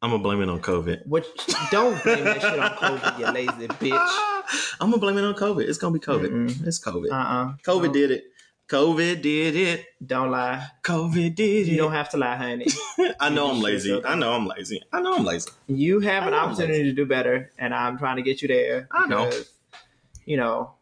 I'm 0.00 0.10
gonna 0.10 0.22
blame 0.22 0.40
it 0.42 0.48
on 0.48 0.60
COVID. 0.60 1.06
What 1.06 1.26
don't 1.70 2.02
blame 2.04 2.24
that 2.24 2.40
shit 2.40 2.58
on 2.58 2.70
COVID, 2.70 3.18
you 3.18 3.26
lazy 3.32 3.50
bitch. 3.68 4.44
I'm 4.80 4.90
gonna 4.90 4.98
blame 4.98 5.18
it 5.18 5.24
on 5.24 5.34
COVID. 5.34 5.68
It's 5.68 5.78
gonna 5.78 5.92
be 5.92 5.98
COVID. 5.98 6.30
Mm-mm. 6.30 6.66
It's 6.66 6.78
COVID. 6.78 7.10
Uh-uh. 7.10 7.54
COVID 7.64 7.92
did 7.92 8.12
it. 8.12 8.24
COVID 8.68 9.22
did 9.22 9.56
it. 9.56 9.86
Don't 10.04 10.30
lie. 10.30 10.66
COVID 10.82 11.34
did 11.34 11.40
You 11.40 11.60
it. 11.60 11.68
You 11.68 11.76
don't 11.78 11.92
have 11.92 12.10
to 12.10 12.18
lie, 12.18 12.36
honey. 12.36 12.66
I 13.20 13.30
know 13.30 13.50
I'm 13.50 13.62
lazy. 13.62 14.04
I 14.04 14.14
know 14.14 14.34
I'm 14.34 14.46
lazy. 14.46 14.82
I 14.92 15.00
know 15.00 15.14
I'm 15.14 15.24
lazy. 15.24 15.50
You 15.68 16.00
have 16.00 16.24
an 16.24 16.34
I 16.34 16.36
know 16.36 16.42
I'm 16.42 16.48
opportunity 16.50 16.82
to 16.82 16.92
do 16.92 17.06
better, 17.06 17.50
and 17.58 17.74
I'm 17.74 17.96
trying 17.96 18.16
to 18.16 18.22
get 18.22 18.42
you 18.42 18.48
there. 18.48 18.86
I 18.90 19.06
know. 19.06 19.30
You 20.26 20.36
know, 20.36 20.72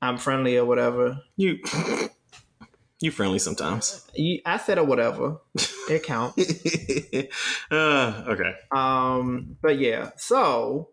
I'm 0.00 0.16
friendly 0.16 0.58
or 0.58 0.64
whatever. 0.64 1.20
You 1.36 1.58
you 3.00 3.10
friendly 3.10 3.40
sometimes. 3.40 4.06
You, 4.14 4.40
I 4.46 4.58
said 4.58 4.78
or 4.78 4.84
whatever. 4.84 5.38
It 5.90 6.04
counts. 6.04 6.38
uh, 7.72 8.24
okay. 8.28 8.54
Um, 8.70 9.56
but 9.60 9.80
yeah, 9.80 10.10
so 10.16 10.90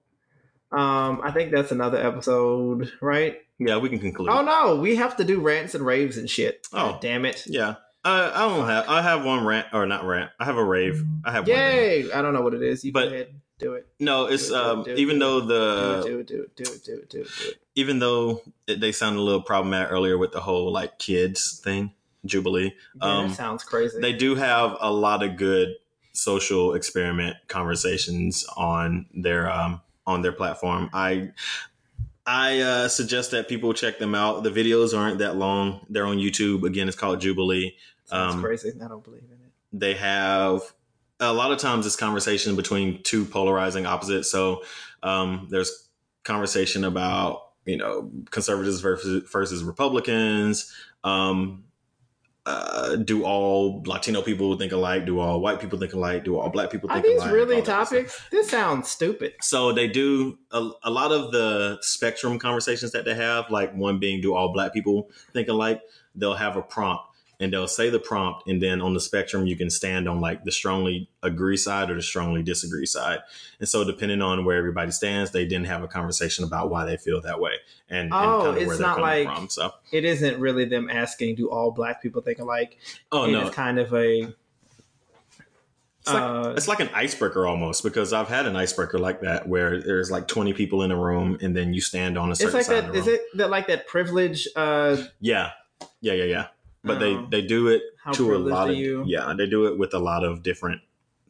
um, 0.71 1.21
I 1.23 1.32
think 1.32 1.51
that's 1.51 1.71
another 1.71 1.99
episode, 1.99 2.91
right? 2.99 3.38
Yeah, 3.59 3.77
we 3.77 3.89
can 3.89 3.99
conclude. 3.99 4.29
Oh 4.29 4.41
no, 4.43 4.75
we 4.75 4.95
have 4.97 5.15
to 5.17 5.23
do 5.23 5.39
rants 5.39 5.75
and 5.75 5.85
raves 5.85 6.17
and 6.17 6.29
shit. 6.29 6.67
Oh. 6.73 6.91
God 6.91 7.01
damn 7.01 7.25
it! 7.25 7.43
Yeah. 7.47 7.75
Uh, 8.03 8.31
I 8.35 8.39
don't 8.47 8.67
have. 8.67 8.87
I 8.89 9.01
have 9.01 9.25
one 9.25 9.45
rant 9.45 9.67
or 9.73 9.85
not 9.85 10.05
rant. 10.05 10.29
I 10.39 10.45
have 10.45 10.57
a 10.57 10.63
rave. 10.63 11.03
I 11.23 11.31
have 11.31 11.47
one. 11.47 11.57
Yay! 11.57 12.11
I 12.11 12.21
don't 12.21 12.33
know 12.33 12.41
what 12.41 12.53
it 12.53 12.61
is. 12.61 12.83
You 12.83 12.91
But- 12.91 13.09
go 13.09 13.15
ahead, 13.15 13.27
do 13.57 13.73
it. 13.73 13.87
No, 13.99 14.25
it's 14.25 14.49
Do 14.49 14.55
it, 14.55 14.57
do 14.57 14.63
it, 14.63 14.69
um. 14.69 14.83
do 14.83 14.91
it, 14.91 14.99
Even 14.99 15.19
though 15.19 15.39
the 15.41 16.03
do 16.05 16.19
it, 16.19 16.27
do 16.27 16.41
it, 16.41 16.55
do 16.55 16.63
it, 16.63 16.83
do 16.83 16.93
it, 16.93 17.09
do 17.09 17.21
it, 17.21 17.29
do 17.41 17.49
it. 17.49 17.57
even 17.75 17.99
though 17.99 18.41
it, 18.67 18.79
they 18.79 18.91
sounded 18.91 19.19
a 19.19 19.23
little 19.23 19.41
problematic 19.41 19.91
earlier 19.91 20.17
with 20.17 20.33
the 20.33 20.41
whole 20.41 20.71
like 20.71 20.99
kids 20.99 21.59
thing, 21.63 21.93
Jubilee. 22.25 22.73
Yeah, 23.01 23.07
Um, 23.19 23.29
sounds 23.33 23.63
crazy. 23.63 23.99
they 24.01 24.13
do 24.13 24.35
have 24.35 24.77
a 24.81 24.91
lot 24.91 25.23
of 25.23 25.35
good 25.37 25.69
social 26.13 26.75
experiment 26.75 27.37
conversations 27.47 28.45
on 28.55 29.05
their 29.15 29.49
um, 29.51 29.81
on 30.05 30.21
their 30.21 30.31
platform. 30.33 30.89
I 30.93 31.31
I 32.28 32.59
uh, 32.61 32.88
suggest 32.88 33.32
that 33.32 33.47
people 33.47 33.73
check 33.73 33.99
them 33.99 34.15
out. 34.15 34.43
The 34.43 34.49
videos 34.49 34.97
aren't 34.97 35.19
that 35.19 35.36
long. 35.36 35.86
They're 35.89 36.05
on 36.05 36.17
YouTube. 36.17 36.63
Again, 36.63 36.88
it's 36.88 36.97
called 36.97 37.21
Jubilee. 37.21 37.76
Sounds 38.05 38.36
Um, 38.36 38.41
crazy. 38.41 38.71
I 38.84 38.88
don't 38.88 39.03
believe 39.03 39.23
in 39.23 39.34
it. 39.45 39.51
they 39.73 39.93
have 39.95 40.61
a 41.19 41.32
lot 41.34 41.51
of 41.51 41.59
times 41.59 41.86
it's 41.86 41.95
conversation 41.95 42.55
between 42.55 43.01
two 43.03 43.26
polarizing 43.26 43.86
opposites. 43.86 44.30
So 44.32 44.63
um, 45.03 45.47
there's 45.51 45.88
conversation 46.23 46.84
about 46.84 47.41
you 47.65 47.78
know 47.78 48.09
conservatives 48.32 48.80
versus 48.82 49.30
versus 49.30 49.63
Republicans. 49.63 50.73
Um, 51.03 51.64
uh, 52.45 52.95
do 52.97 53.23
all 53.23 53.81
Latino 53.85 54.21
people 54.21 54.55
think 54.57 54.71
alike? 54.71 55.05
Do 55.05 55.19
all 55.19 55.41
white 55.41 55.59
people 55.59 55.79
think 55.79 55.93
alike? 55.93 56.23
Do 56.23 56.37
all 56.37 56.49
black 56.49 56.69
people 56.69 56.89
Are 56.91 57.01
think 57.01 57.05
these 57.05 57.21
alike? 57.21 57.33
really 57.33 57.55
All 57.57 57.63
topics? 57.63 58.21
This 58.31 58.49
sounds 58.49 58.89
stupid. 58.89 59.33
So 59.41 59.73
they 59.73 59.87
do 59.87 60.37
a, 60.51 60.69
a 60.83 60.91
lot 60.91 61.11
of 61.11 61.31
the 61.31 61.79
spectrum 61.81 62.37
conversations 62.37 62.91
that 62.91 63.05
they 63.05 63.15
have, 63.15 63.49
like 63.49 63.73
one 63.73 63.99
being 63.99 64.21
do 64.21 64.35
all 64.35 64.53
black 64.53 64.73
people 64.73 65.09
think 65.33 65.47
alike? 65.47 65.81
They'll 66.13 66.35
have 66.35 66.55
a 66.55 66.61
prompt 66.61 67.03
and 67.39 67.51
they'll 67.51 67.67
say 67.67 67.89
the 67.89 67.99
prompt, 67.99 68.47
and 68.47 68.61
then 68.61 68.81
on 68.81 68.93
the 68.93 68.99
spectrum, 68.99 69.45
you 69.47 69.55
can 69.55 69.69
stand 69.69 70.07
on 70.07 70.21
like 70.21 70.43
the 70.43 70.51
strongly 70.51 71.09
agree 71.23 71.57
side 71.57 71.89
or 71.89 71.95
the 71.95 72.01
strongly 72.01 72.41
disagree 72.43 72.86
side. 72.86 73.19
And 73.59 73.67
so, 73.67 73.83
depending 73.83 74.21
on 74.21 74.45
where 74.45 74.57
everybody 74.57 74.91
stands, 74.91 75.31
they 75.31 75.45
then 75.45 75.65
have 75.65 75.83
a 75.83 75.88
conversation 75.88 76.43
about 76.45 76.69
why 76.69 76.86
they 76.86 76.97
feel 76.97 77.21
that 77.21 77.39
way 77.39 77.53
and, 77.89 78.09
Oh, 78.13 78.17
and 78.17 78.43
kind 78.55 78.57
of 78.57 78.71
it's 78.71 78.79
not 78.79 78.99
like- 79.01 79.25
from. 79.27 79.49
So, 79.49 79.71
It 79.91 80.05
isn't 80.05 80.39
really 80.39 80.65
them 80.65 80.89
asking, 80.89 81.36
do 81.36 81.49
all 81.49 81.71
black 81.71 82.01
people 82.01 82.21
think 82.21 82.39
alike? 82.39 82.77
oh 83.11 83.25
It 83.25 83.31
no, 83.31 83.47
is 83.47 83.53
kind 83.55 83.79
of 83.79 83.93
a. 83.93 84.33
It's 86.07 86.13
like, 86.13 86.21
uh, 86.21 86.53
it's 86.55 86.67
like 86.67 86.79
an 86.81 86.89
icebreaker 86.93 87.47
almost 87.47 87.81
because 87.81 88.13
I've 88.13 88.27
had 88.27 88.45
an 88.45 88.55
icebreaker 88.55 88.99
like 88.99 89.21
that 89.21 89.47
where 89.49 89.81
there's 89.81 90.11
like 90.11 90.27
20 90.27 90.53
people 90.53 90.83
in 90.83 90.91
a 90.91 90.95
room 90.95 91.39
and 91.41 91.55
then 91.57 91.73
you 91.73 91.81
stand 91.81 92.15
on 92.15 92.29
a 92.29 92.31
it's 92.33 92.41
certain 92.41 92.57
like 92.57 92.65
side 92.67 92.75
that. 92.83 92.86
of 92.89 92.93
the 92.93 92.99
Is 92.99 93.07
it 93.07 93.21
that 93.38 93.49
like 93.49 93.65
that 93.67 93.88
privilege? 93.88 94.47
Uh, 94.55 94.97
Yeah, 95.19 95.49
yeah, 96.01 96.13
yeah, 96.13 96.23
yeah. 96.25 96.47
But 96.86 97.01
Um, 97.01 97.27
they 97.31 97.41
they 97.41 97.47
do 97.47 97.67
it 97.67 97.81
how 98.03 98.11
to 98.13 98.36
a 98.36 98.38
lot 98.38 98.69
of 98.69 98.75
you? 98.77 99.03
yeah. 99.07 99.33
They 99.38 99.47
do 99.47 99.65
it 99.65 99.77
with 99.77 99.93
a 99.93 99.99
lot 99.99 100.23
of 100.23 100.43
different 100.43 100.81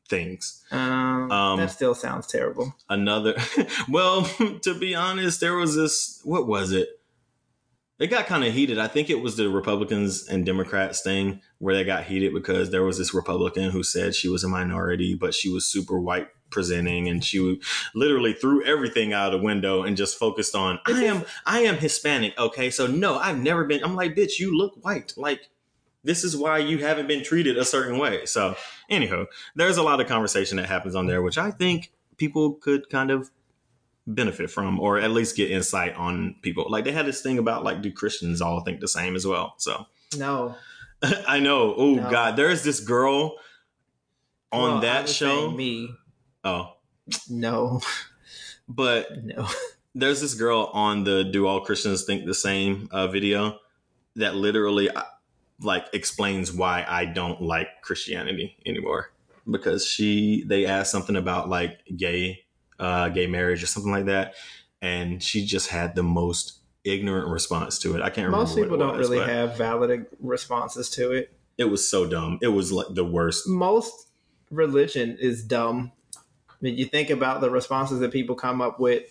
things. 0.10 0.64
um, 0.72 1.32
Um, 1.32 1.60
that 1.60 1.72
still 1.72 1.95
sounds 1.95 2.28
terrible. 2.28 2.76
Another, 2.89 3.36
well, 3.89 4.24
to 4.62 4.74
be 4.78 4.93
honest, 4.93 5.39
there 5.39 5.56
was 5.56 5.76
this. 5.76 6.22
What 6.24 6.45
was 6.47 6.72
it? 6.72 6.89
It 7.97 8.08
got 8.08 8.28
kind 8.28 8.43
of 8.43 8.53
heated. 8.53 8.78
I 8.78 8.88
think 8.89 9.10
it 9.10 9.22
was 9.22 9.38
the 9.38 9.47
Republicans 9.47 10.28
and 10.28 10.45
Democrats 10.45 11.01
thing 11.01 11.39
where 11.60 11.74
they 11.74 11.86
got 11.86 12.03
heated 12.03 12.34
because 12.34 12.70
there 12.70 12.84
was 12.84 12.97
this 12.97 13.14
Republican 13.14 13.72
who 13.72 13.84
said 13.84 14.14
she 14.14 14.28
was 14.28 14.43
a 14.43 14.49
minority, 14.49 15.16
but 15.16 15.34
she 15.34 15.49
was 15.49 15.66
super 15.66 15.97
white 15.97 16.28
presenting, 16.56 17.08
and 17.08 17.24
she 17.24 17.60
literally 17.93 18.34
threw 18.34 18.64
everything 18.66 19.14
out 19.14 19.32
of 19.32 19.39
the 19.39 19.45
window 19.45 19.84
and 19.84 19.95
just 19.95 20.18
focused 20.18 20.56
on 20.56 20.80
I 20.88 21.03
am 21.03 21.24
I 21.45 21.60
am 21.60 21.76
Hispanic. 21.78 22.34
Okay, 22.39 22.72
so 22.72 22.88
no, 22.88 23.20
I've 23.20 23.38
never 23.38 23.66
been. 23.66 23.84
I'm 23.84 23.95
like, 23.95 24.16
bitch, 24.16 24.39
you 24.39 24.58
look 24.58 24.74
white. 24.84 25.14
Like 25.18 25.49
this 26.03 26.24
is 26.24 26.36
why 26.38 26.58
you 26.60 26.78
haven't 26.80 27.08
been 27.08 27.24
treated 27.24 27.58
a 27.58 27.66
certain 27.66 27.97
way. 27.99 28.26
So, 28.26 28.56
anywho, 28.91 29.26
there's 29.56 29.78
a 29.78 29.84
lot 29.84 29.99
of 29.99 30.08
conversation 30.08 30.58
that 30.58 30.68
happens 30.68 30.95
on 30.95 31.08
there, 31.08 31.22
which 31.22 31.38
I 31.38 31.51
think 31.51 31.91
people 32.18 32.53
could 32.53 32.89
kind 32.89 33.12
of 33.12 33.30
benefit 34.08 34.51
from, 34.51 34.80
or 34.80 34.99
at 34.99 35.10
least 35.12 35.36
get 35.36 35.49
insight 35.51 35.95
on 35.95 36.36
people. 36.43 36.68
Like 36.70 36.84
they 36.86 36.91
had 36.91 37.06
this 37.08 37.22
thing 37.22 37.38
about 37.39 37.64
like, 37.64 37.82
do 37.82 37.91
Christians 37.91 38.39
all 38.41 38.62
think 38.62 38.80
the 38.80 38.88
same 38.88 39.16
as 39.16 39.26
well? 39.28 39.56
So 39.58 39.86
No, 40.18 40.56
I 41.28 41.39
know. 41.39 41.74
Oh 41.76 41.95
No. 41.95 42.10
God, 42.10 42.36
there's 42.38 42.64
this 42.64 42.80
girl 42.80 43.36
on 44.51 44.62
Well, 44.74 44.82
that 44.82 45.10
show. 45.10 45.49
Me, 45.51 45.89
Oh, 46.46 46.74
no, 47.30 47.82
but 48.68 49.24
no. 49.24 49.48
there's 49.96 50.22
this 50.22 50.36
girl 50.36 50.70
on 50.74 51.04
the 51.04 51.24
"Do 51.24 51.48
All 51.48 51.62
Christians 51.62 52.04
Think 52.04 52.26
the 52.26 52.36
Same" 52.36 52.88
uh, 52.91 53.08
video 53.08 53.60
that 54.16 54.36
literally 54.36 54.89
uh, 54.89 55.04
like 55.62 55.88
explains 55.93 56.54
why 56.54 56.86
I 56.88 57.06
don't 57.06 57.41
like 57.41 57.68
Christianity 57.82 58.58
anymore 58.66 59.12
because 59.50 59.86
she 59.86 60.43
they 60.46 60.66
asked 60.66 60.91
something 60.91 61.16
about 61.16 61.50
like 61.50 61.80
gay 61.96 62.46
uh, 62.80 63.10
gay 63.10 63.28
marriage 63.28 63.64
or 63.64 63.68
something 63.68 63.91
like 63.91 64.06
that, 64.06 64.36
and 64.82 65.22
she 65.22 65.46
just 65.46 65.70
had 65.70 65.96
the 65.96 66.04
most 66.04 66.60
ignorant 66.84 67.28
response 67.30 67.80
to 67.80 67.96
it. 67.96 68.02
I 68.02 68.10
can't 68.10 68.28
remember. 68.28 68.38
Most 68.38 68.56
people 68.56 68.78
don't 68.78 68.98
was, 68.98 69.10
really 69.10 69.26
have 69.26 69.58
valid 69.58 70.06
responses 70.20 70.89
to 70.91 71.12
it. 71.12 71.32
It 71.58 71.66
was 71.66 71.89
so 71.89 72.06
dumb. 72.06 72.38
It 72.41 72.50
was 72.50 72.72
like 72.72 72.88
the 72.91 73.06
worst. 73.06 73.48
Most 73.48 74.10
religion 74.52 75.18
is 75.20 75.43
dumb. 75.43 75.91
I 76.66 76.70
you 76.72 76.86
think 76.86 77.09
about 77.09 77.41
the 77.41 77.49
responses 77.49 77.99
that 77.99 78.11
people 78.11 78.36
come 78.36 78.61
up 78.61 78.80
with 78.80 79.03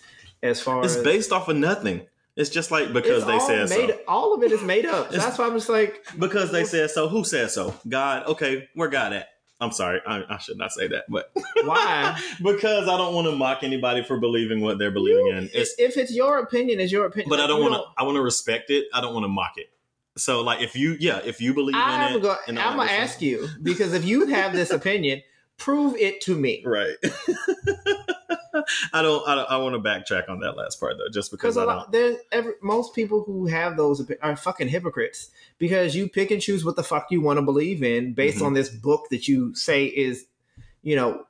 as 0.43 0.61
far 0.61 0.83
as 0.83 0.93
It's 0.93 0.99
as 0.99 1.05
based 1.05 1.33
off 1.33 1.49
of 1.49 1.57
nothing. 1.57 2.07
It's 2.37 2.51
just 2.51 2.71
like 2.71 2.93
because 2.93 3.25
they 3.27 3.39
said 3.39 3.69
made, 3.69 3.91
so. 3.91 3.99
All 4.09 4.35
of 4.35 4.43
it 4.43 4.51
is 4.51 4.63
made 4.63 4.87
up. 4.87 5.07
It's- 5.09 5.25
That's 5.25 5.39
why 5.39 5.47
I'm 5.47 5.53
just 5.55 5.69
like, 5.69 6.05
Because 6.19 6.51
they 6.51 6.65
said 6.65 6.91
so. 6.91 7.09
Who 7.09 7.23
said 7.25 7.51
so? 7.51 7.75
God. 7.89 8.27
Okay, 8.27 8.69
where 8.75 8.89
God 8.89 9.13
at? 9.13 9.29
I'm 9.61 9.71
sorry. 9.71 10.01
I, 10.05 10.23
I 10.29 10.39
should 10.39 10.59
not 10.59 10.73
say 10.73 10.89
that, 10.89 11.05
but 11.09 11.31
why? 11.65 12.21
because 12.43 12.89
I 12.89 12.97
don't 12.99 13.15
want 13.15 13.29
to 13.29 13.37
mock 13.37 13.63
anybody 13.63 14.03
for 14.03 14.19
believing 14.19 14.61
what 14.61 14.79
they're 14.79 14.91
believing 14.91 15.29
in. 15.29 15.49
It's, 15.55 15.75
if 15.79 15.97
it's 15.97 16.13
your 16.13 16.39
opinion, 16.41 16.81
it's 16.81 16.91
your 16.91 17.07
opinion. 17.07 17.31
but 17.31 17.39
I 17.39 17.47
don't 17.47 17.63
want 17.63 17.75
to. 17.75 17.83
I 17.97 18.03
want 18.03 18.17
to 18.17 18.23
respect 18.23 18.71
it. 18.71 18.87
I 18.93 19.01
don't 19.01 19.15
want 19.15 19.25
to 19.25 19.29
mock 19.29 19.53
it. 19.57 19.71
So, 20.17 20.43
like, 20.43 20.61
if 20.61 20.77
you, 20.77 20.97
yeah, 21.01 21.21
if 21.25 21.41
you 21.41 21.55
believe 21.55 21.75
I'm 21.77 22.17
it, 22.17 22.23
going. 22.23 22.37
and 22.49 22.59
I'm 22.59 22.77
gonna 22.77 22.91
ask 22.91 23.21
you 23.21 23.49
because 23.63 23.95
if 23.95 24.05
you 24.05 24.27
have 24.27 24.53
this 24.53 24.71
opinion, 24.71 25.23
prove 25.59 25.97
it 25.97 26.21
to 26.23 26.37
me. 26.37 26.63
right? 26.67 26.97
I 28.93 29.03
don't. 29.03 29.27
I, 29.29 29.35
don't, 29.35 29.51
I 29.51 29.57
want 29.59 29.75
to 29.75 29.81
backtrack 29.81 30.29
on 30.29 30.41
that 30.41 30.57
last 30.57 30.79
part 30.81 30.97
though, 30.99 31.09
just 31.13 31.31
because 31.31 31.57
a 31.57 31.61
I 31.63 31.65
don't. 31.67 31.77
lot, 31.77 31.93
there's 31.93 32.17
every, 32.33 32.53
most 32.63 32.95
people 32.95 33.23
who 33.25 33.47
have 33.47 33.77
those 33.77 34.09
are 34.23 34.37
fucking 34.37 34.69
hypocrites 34.69 35.31
because 35.59 35.95
you 35.97 36.09
pick 36.09 36.31
and 36.31 36.41
choose 36.41 36.65
what 36.65 36.77
the 36.77 36.85
fuck 36.85 37.09
you 37.11 37.21
want 37.21 37.39
to 37.39 37.43
believe 37.43 37.83
in 37.83 38.15
based 38.15 38.39
Mhm. 38.39 38.47
on 38.47 38.55
this 38.55 38.69
book 38.71 39.09
that 39.11 39.27
you 39.29 39.55
say 39.55 39.87
is, 39.87 40.27
you 40.83 40.95
know, 40.97 41.25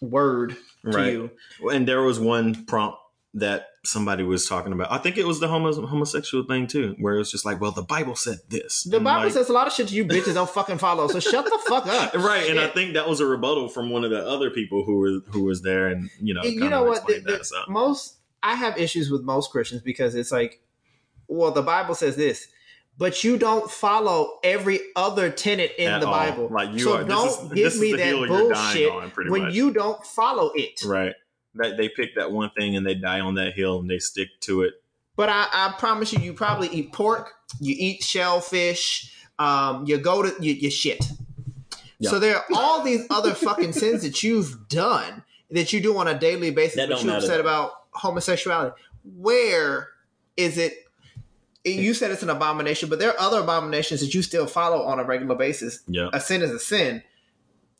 word 0.00 0.50
to 0.50 0.56
Right. 0.90 1.12
you. 1.12 1.30
And 1.72 1.86
there 1.88 2.02
was 2.02 2.20
one 2.20 2.64
prompt 2.66 2.98
that 3.34 3.66
somebody 3.84 4.22
was 4.24 4.46
talking 4.46 4.72
about. 4.72 4.90
I 4.90 4.98
think 4.98 5.18
it 5.18 5.26
was 5.26 5.38
the 5.38 5.48
homo- 5.48 5.86
homosexual 5.86 6.44
thing 6.44 6.66
too, 6.66 6.96
where 6.98 7.14
it 7.14 7.18
was 7.18 7.30
just 7.30 7.44
like, 7.44 7.60
well, 7.60 7.72
the 7.72 7.82
Bible 7.82 8.16
said 8.16 8.38
this. 8.48 8.84
The 8.84 8.96
And, 8.96 9.04
Bible 9.04 9.24
like- 9.24 9.32
says 9.32 9.48
a 9.48 9.52
lot 9.52 9.66
of 9.66 9.72
shit 9.72 9.92
you 9.92 10.04
bitches 10.06 10.34
don't 10.34 10.48
fucking 10.48 10.78
follow. 10.78 11.06
So 11.08 11.20
shut 11.20 11.44
the 11.44 11.58
fuck 11.68 11.86
up. 11.86 12.14
right, 12.14 12.48
and 12.50 12.58
I 12.58 12.68
think 12.68 12.94
that 12.94 13.06
was 13.08 13.20
a 13.20 13.26
rebuttal 13.26 13.68
from 13.68 13.90
one 13.90 14.02
of 14.04 14.10
the 14.10 14.26
other 14.26 14.50
people 14.50 14.84
who 14.84 14.96
were 14.98 15.20
who 15.32 15.44
was 15.44 15.62
there, 15.62 15.88
and 15.88 16.08
you 16.20 16.32
know, 16.34 16.42
you 16.42 16.68
know 16.70 16.84
what? 16.84 17.06
The, 17.06 17.14
the- 17.20 17.32
that, 17.32 17.46
so. 17.46 17.62
most 17.68 18.16
I 18.42 18.54
have 18.54 18.78
issues 18.78 19.10
with 19.10 19.22
most 19.22 19.50
Christians 19.50 19.82
because 19.82 20.14
it's 20.14 20.32
like, 20.32 20.60
well, 21.28 21.50
the 21.50 21.62
Bible 21.62 21.94
says 21.94 22.16
this, 22.16 22.46
but 22.96 23.22
you 23.24 23.36
don't 23.36 23.70
follow 23.70 24.38
every 24.42 24.80
other 24.96 25.28
tenet 25.30 25.72
in 25.78 25.88
At 25.88 26.00
the 26.00 26.06
all. 26.06 26.12
Bible. 26.12 26.48
Like 26.50 26.72
you 26.72 26.78
so 26.80 26.96
are. 26.96 27.04
Don't 27.04 27.52
is, 27.56 27.74
give 27.74 27.80
me 27.80 27.92
that 27.92 28.06
hill 28.06 28.26
you're 28.26 28.28
dying 28.28 28.48
bullshit 28.48 28.90
on, 28.90 29.30
when 29.30 29.42
much. 29.42 29.54
you 29.54 29.70
don't 29.72 30.04
follow 30.06 30.50
it. 30.54 30.80
right. 30.86 31.14
That 31.58 31.76
they 31.76 31.88
pick 31.88 32.14
that 32.16 32.32
one 32.32 32.50
thing 32.50 32.76
and 32.76 32.86
they 32.86 32.94
die 32.94 33.20
on 33.20 33.34
that 33.34 33.54
hill 33.54 33.80
and 33.80 33.90
they 33.90 33.98
stick 33.98 34.28
to 34.40 34.62
it. 34.62 34.74
But 35.16 35.28
I, 35.28 35.46
I 35.52 35.74
promise 35.78 36.12
you, 36.12 36.20
you 36.20 36.32
probably 36.32 36.68
eat 36.68 36.92
pork, 36.92 37.32
you 37.60 37.74
eat 37.76 38.04
shellfish, 38.04 39.12
um, 39.38 39.84
you 39.86 39.98
go 39.98 40.22
to 40.22 40.32
you, 40.40 40.52
you 40.52 40.70
shit. 40.70 41.04
Yeah. 41.98 42.10
So 42.10 42.18
there 42.18 42.36
are 42.36 42.44
all 42.54 42.82
these 42.82 43.04
other 43.10 43.34
fucking 43.34 43.72
sins 43.72 44.02
that 44.02 44.22
you've 44.22 44.68
done 44.68 45.24
that 45.50 45.72
you 45.72 45.80
do 45.80 45.96
on 45.98 46.06
a 46.06 46.18
daily 46.18 46.50
basis, 46.50 46.76
That 46.76 46.88
but 46.88 47.00
you 47.00 47.06
matter, 47.08 47.26
said 47.26 47.40
about 47.40 47.72
homosexuality. 47.90 48.74
Where 49.16 49.88
is 50.36 50.58
it? 50.58 50.74
You 51.64 51.92
said 51.94 52.12
it's 52.12 52.22
an 52.22 52.30
abomination, 52.30 52.88
but 52.88 52.98
there 52.98 53.10
are 53.10 53.20
other 53.20 53.40
abominations 53.40 54.00
that 54.00 54.14
you 54.14 54.22
still 54.22 54.46
follow 54.46 54.84
on 54.84 55.00
a 55.00 55.04
regular 55.04 55.34
basis. 55.34 55.80
Yeah. 55.86 56.10
A 56.12 56.20
sin 56.20 56.42
is 56.42 56.50
a 56.50 56.58
sin. 56.58 57.02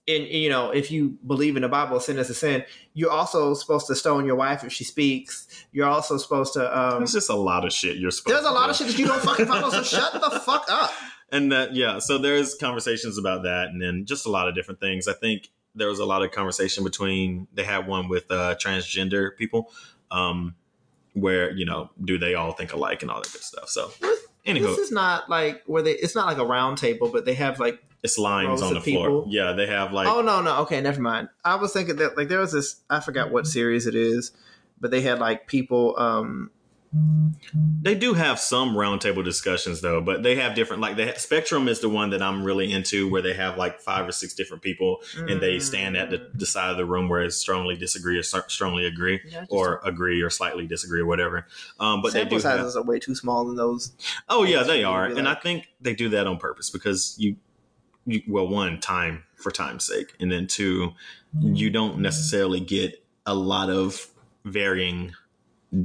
And 0.08 0.26
you 0.26 0.48
know, 0.48 0.70
if 0.70 0.90
you 0.90 1.18
believe 1.26 1.56
in 1.56 1.62
the 1.62 1.68
Bible, 1.68 2.00
sin 2.00 2.18
is 2.18 2.30
a 2.30 2.34
sin. 2.34 2.64
You're 2.94 3.10
also 3.10 3.52
supposed 3.54 3.86
to 3.88 3.94
stone 3.94 4.24
your 4.24 4.36
wife 4.36 4.64
if 4.64 4.72
she 4.72 4.84
speaks. 4.84 5.66
You're 5.72 5.86
also 5.86 6.16
supposed 6.16 6.54
to 6.54 6.78
um, 6.78 6.98
There's 7.00 7.12
just 7.12 7.30
a 7.30 7.34
lot 7.36 7.64
of 7.66 7.72
shit 7.72 7.96
you're 7.98 8.10
supposed 8.10 8.34
there's 8.36 8.46
a 8.46 8.50
lot 8.50 8.66
do. 8.66 8.70
of 8.70 8.76
shit 8.76 8.86
that 8.88 8.98
you 8.98 9.06
don't 9.06 9.20
fucking 9.20 9.46
follow, 9.46 9.70
so 9.70 9.82
shut 9.96 10.12
the 10.14 10.40
fuck 10.40 10.64
up. 10.70 10.90
and 11.30 11.52
that 11.52 11.74
yeah 11.74 11.98
so 11.98 12.16
there's 12.18 12.54
conversations 12.54 13.18
about 13.18 13.42
that 13.42 13.68
and 13.68 13.80
then 13.82 14.06
just 14.06 14.24
a 14.26 14.30
lot 14.30 14.48
of 14.48 14.54
different 14.54 14.80
things 14.80 15.06
i 15.06 15.12
think 15.12 15.50
there 15.74 15.88
was 15.88 15.98
a 15.98 16.04
lot 16.06 16.22
of 16.24 16.30
conversation 16.30 16.82
between 16.84 17.46
they 17.52 17.64
had 17.64 17.86
one 17.86 18.08
with 18.08 18.30
uh 18.30 18.54
transgender 18.56 19.36
people 19.36 19.70
um 20.10 20.54
where 21.12 21.50
you 21.52 21.66
know 21.66 21.90
do 22.02 22.18
they 22.18 22.34
all 22.34 22.52
think 22.52 22.72
alike 22.72 23.02
and 23.02 23.10
all 23.10 23.20
that 23.20 23.30
good 23.32 23.42
stuff 23.42 23.68
so 23.68 23.90
anywho 24.46 24.62
This 24.74 24.78
is 24.78 24.90
not 24.92 25.28
like 25.28 25.62
where 25.66 25.82
they. 25.82 25.92
It's 25.92 26.14
not 26.14 26.26
like 26.26 26.38
a 26.38 26.46
round 26.46 26.78
table, 26.78 27.10
but 27.10 27.26
they 27.26 27.34
have 27.34 27.60
like. 27.60 27.82
It's 28.02 28.18
lines 28.18 28.62
on 28.62 28.74
the 28.74 28.80
floor 28.80 29.06
people. 29.06 29.26
yeah 29.28 29.52
they 29.52 29.66
have 29.66 29.92
like 29.92 30.06
oh 30.08 30.20
no, 30.22 30.40
no, 30.40 30.60
okay, 30.62 30.80
never 30.80 31.00
mind. 31.00 31.28
I 31.44 31.56
was 31.56 31.72
thinking 31.72 31.96
that 31.96 32.16
like 32.16 32.28
there 32.28 32.40
was 32.40 32.52
this. 32.52 32.76
I 32.88 33.00
forgot 33.00 33.30
what 33.30 33.46
series 33.46 33.86
it 33.86 33.94
is, 33.94 34.32
but 34.80 34.90
they 34.90 35.00
had 35.00 35.18
like 35.18 35.46
people 35.46 35.94
um 35.98 36.50
They 37.82 37.94
do 37.94 38.14
have 38.14 38.38
some 38.38 38.70
roundtable 38.74 39.22
discussions 39.22 39.82
though, 39.82 40.00
but 40.00 40.22
they 40.22 40.36
have 40.36 40.54
different. 40.54 40.80
Like 40.80 40.96
the 40.96 41.12
Spectrum 41.18 41.68
is 41.68 41.80
the 41.80 41.88
one 41.88 42.10
that 42.10 42.22
I'm 42.22 42.42
really 42.44 42.72
into, 42.72 43.10
where 43.10 43.20
they 43.20 43.34
have 43.34 43.58
like 43.58 43.80
five 43.80 44.08
or 44.08 44.12
six 44.12 44.32
different 44.32 44.62
people, 44.62 45.00
and 45.16 45.40
they 45.40 45.58
stand 45.58 45.96
at 45.96 46.08
the, 46.10 46.30
the 46.32 46.46
side 46.46 46.70
of 46.70 46.76
the 46.78 46.86
room 46.86 47.08
where 47.10 47.22
it's 47.22 47.36
strongly 47.36 47.76
disagree 47.76 48.18
or 48.18 48.22
strongly 48.22 48.86
agree, 48.86 49.20
Yeah, 49.26 49.44
or 49.50 49.80
agree 49.84 50.22
or 50.22 50.30
slightly 50.30 50.66
disagree 50.66 51.00
or 51.00 51.06
whatever. 51.06 51.46
Um, 51.78 52.00
but 52.00 52.12
they 52.14 52.20
sample 52.20 52.38
do. 52.38 52.48
Have, 52.48 52.58
sizes 52.60 52.76
are 52.76 52.82
way 52.84 52.98
too 52.98 53.14
small 53.14 53.50
in 53.50 53.56
those. 53.56 53.92
oh 54.28 54.44
yeah, 54.44 54.62
they 54.62 54.82
are, 54.82 55.08
be 55.08 55.18
and 55.18 55.28
I 55.28 55.34
think 55.34 55.68
they 55.80 55.94
do 55.94 56.08
that 56.10 56.26
on 56.26 56.38
purpose 56.38 56.70
because 56.70 57.16
you, 57.18 57.36
you 58.08 58.22
well, 58.26 58.48
one 58.48 58.80
time 58.80 59.24
for 59.36 59.50
time's 59.50 59.84
sake, 59.84 60.14
and 60.18 60.32
then 60.32 60.46
two, 60.46 60.94
you 61.40 61.70
don't 61.70 61.98
necessarily 61.98 62.58
get 62.60 63.02
a 63.26 63.34
lot 63.34 63.70
of 63.70 64.08
varying, 64.44 65.12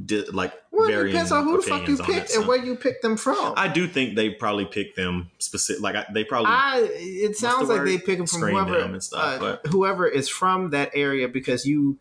di- 0.06 0.26
like 0.32 0.54
Well, 0.72 0.88
it 0.88 0.92
varying 0.92 1.12
depends 1.12 1.32
on 1.32 1.44
who 1.44 1.58
the 1.58 1.64
fuck 1.64 1.88
you 1.88 1.96
opinions 1.96 2.00
on 2.00 2.08
that 2.08 2.22
picked 2.28 2.36
and 2.36 2.48
where 2.48 2.64
you 2.64 2.76
picked 2.76 3.02
them 3.02 3.18
from. 3.18 3.54
I 3.58 3.68
do 3.68 3.88
think 3.88 4.16
they 4.16 4.30
probably 4.30 4.66
pick 4.66 4.96
them 4.96 5.30
specific. 5.40 5.84
Like 5.84 5.96
I, 5.96 6.06
they 6.14 6.24
probably 6.24 6.52
I 6.52 6.88
it 6.94 7.36
sounds 7.36 7.68
the 7.68 7.76
like 7.76 7.86
they 7.86 7.98
pick 7.98 8.18
them 8.18 8.28
from 8.28 8.42
whoever 8.42 8.80
them 8.80 9.00
stuff, 9.02 9.42
uh, 9.42 9.58
but- 9.62 9.68
whoever 9.72 10.08
is 10.08 10.30
from 10.30 10.70
that 10.72 10.92
area 10.94 11.28
because 11.28 11.66
you 11.66 11.98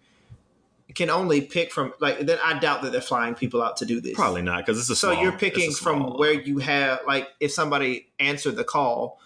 can 0.94 1.08
only 1.08 1.40
pick 1.40 1.72
from 1.72 1.92
like 2.00 2.20
then 2.20 2.38
I 2.44 2.58
doubt 2.58 2.82
that 2.82 2.92
they're 2.92 3.00
flying 3.00 3.34
people 3.34 3.62
out 3.62 3.78
to 3.78 3.86
do 3.86 4.00
this. 4.00 4.14
probably 4.14 4.42
not 4.42 4.58
because 4.58 4.78
it's 4.78 4.90
a 4.90 4.94
So 4.96 5.12
small, 5.12 5.22
you're 5.22 5.32
picking 5.32 5.72
from 5.72 6.18
where 6.18 6.32
you 6.34 6.58
have 6.58 7.00
like 7.06 7.28
if 7.40 7.50
somebody 7.50 8.08
answered 8.20 8.56
the 8.56 8.64
call 8.64 9.18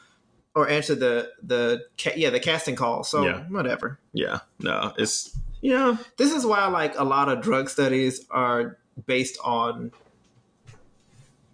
or 0.57 0.69
answered 0.69 0.99
the 0.99 1.31
the 1.43 1.85
ca- 2.03 2.15
yeah 2.17 2.31
the 2.31 2.41
casting 2.41 2.75
call. 2.75 3.05
So 3.05 3.25
Yeah. 3.25 3.41
whatever. 3.51 3.99
Yeah, 4.13 4.41
no, 4.59 4.93
it's 4.99 5.39
yeah. 5.61 5.99
This 6.17 6.33
is 6.33 6.45
why 6.47 6.67
like 6.67 6.99
a 6.99 7.05
lot 7.05 7.29
of 7.29 7.43
drug 7.43 7.69
studies 7.69 8.25
are 8.31 8.79
based 9.07 9.39
on 9.45 9.93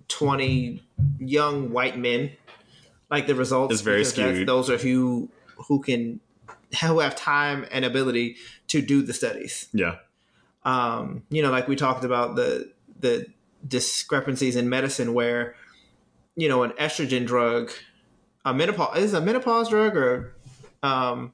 20 0.09 0.83
young 1.19 1.71
white 1.73 1.99
men 1.99 2.31
like 3.11 3.27
the 3.27 3.35
results 3.35 3.73
It's 3.75 3.83
very 3.83 4.05
skewed. 4.05 4.47
those 4.47 4.71
are 4.71 4.79
who 4.79 5.29
who 5.69 5.81
can 5.81 6.21
who 6.81 7.01
have 7.01 7.17
time 7.17 7.67
and 7.71 7.85
ability 7.85 8.37
to 8.69 8.81
do 8.83 9.03
the 9.03 9.13
studies 9.13 9.69
Yeah, 9.73 9.97
um 10.65 11.23
you 11.31 11.43
know 11.43 11.51
like 11.51 11.67
we 11.67 11.77
talked 11.77 12.05
about 12.05 12.37
the 12.37 12.71
the 13.01 13.27
discrepancies 13.67 14.55
in 14.55 14.69
medicine 14.69 15.15
where 15.15 15.55
you 16.37 16.49
know 16.49 16.63
an 16.63 16.71
estrogen 16.73 17.27
drug 17.27 17.71
a 18.45 18.53
menopause 18.55 18.99
is 18.99 19.14
a 19.14 19.20
menopause 19.20 19.68
drug 19.68 19.97
or 19.97 20.34
um 20.82 21.32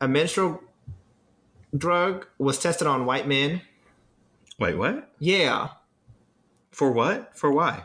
a 0.00 0.08
menstrual 0.08 0.62
drug 1.76 2.26
was 2.38 2.58
tested 2.58 2.86
on 2.86 3.04
white 3.06 3.26
men 3.26 3.62
wait, 4.58 4.74
what? 4.76 5.10
yeah 5.18 5.68
For 6.70 6.90
what? 6.90 7.36
For 7.36 7.50
why? 7.52 7.84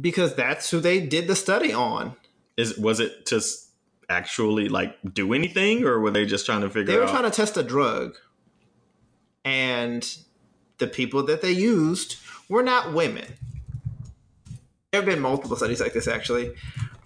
because 0.00 0.34
that's 0.34 0.70
who 0.70 0.80
they 0.80 1.00
did 1.00 1.26
the 1.28 1.36
study 1.36 1.72
on 1.72 2.16
Is 2.56 2.76
was 2.78 2.98
it 3.00 3.26
to 3.26 3.40
actually 4.08 4.68
like 4.68 4.96
do 5.14 5.32
anything, 5.32 5.84
or 5.84 5.98
were 6.00 6.10
they 6.10 6.26
just 6.26 6.44
trying 6.44 6.60
to 6.62 6.68
figure 6.68 6.92
out 6.92 6.94
they 6.94 6.98
were 6.98 7.04
out? 7.06 7.10
trying 7.10 7.30
to 7.30 7.30
test 7.30 7.56
a 7.56 7.62
drug 7.62 8.16
and 9.44 10.18
the 10.78 10.86
people 10.86 11.22
that 11.24 11.42
they 11.42 11.52
used 11.52 12.16
were 12.48 12.62
not 12.62 12.92
women 12.92 13.24
there 14.90 15.00
have 15.00 15.06
been 15.06 15.20
multiple 15.20 15.56
studies 15.56 15.80
like 15.80 15.92
this 15.92 16.06
actually 16.08 16.52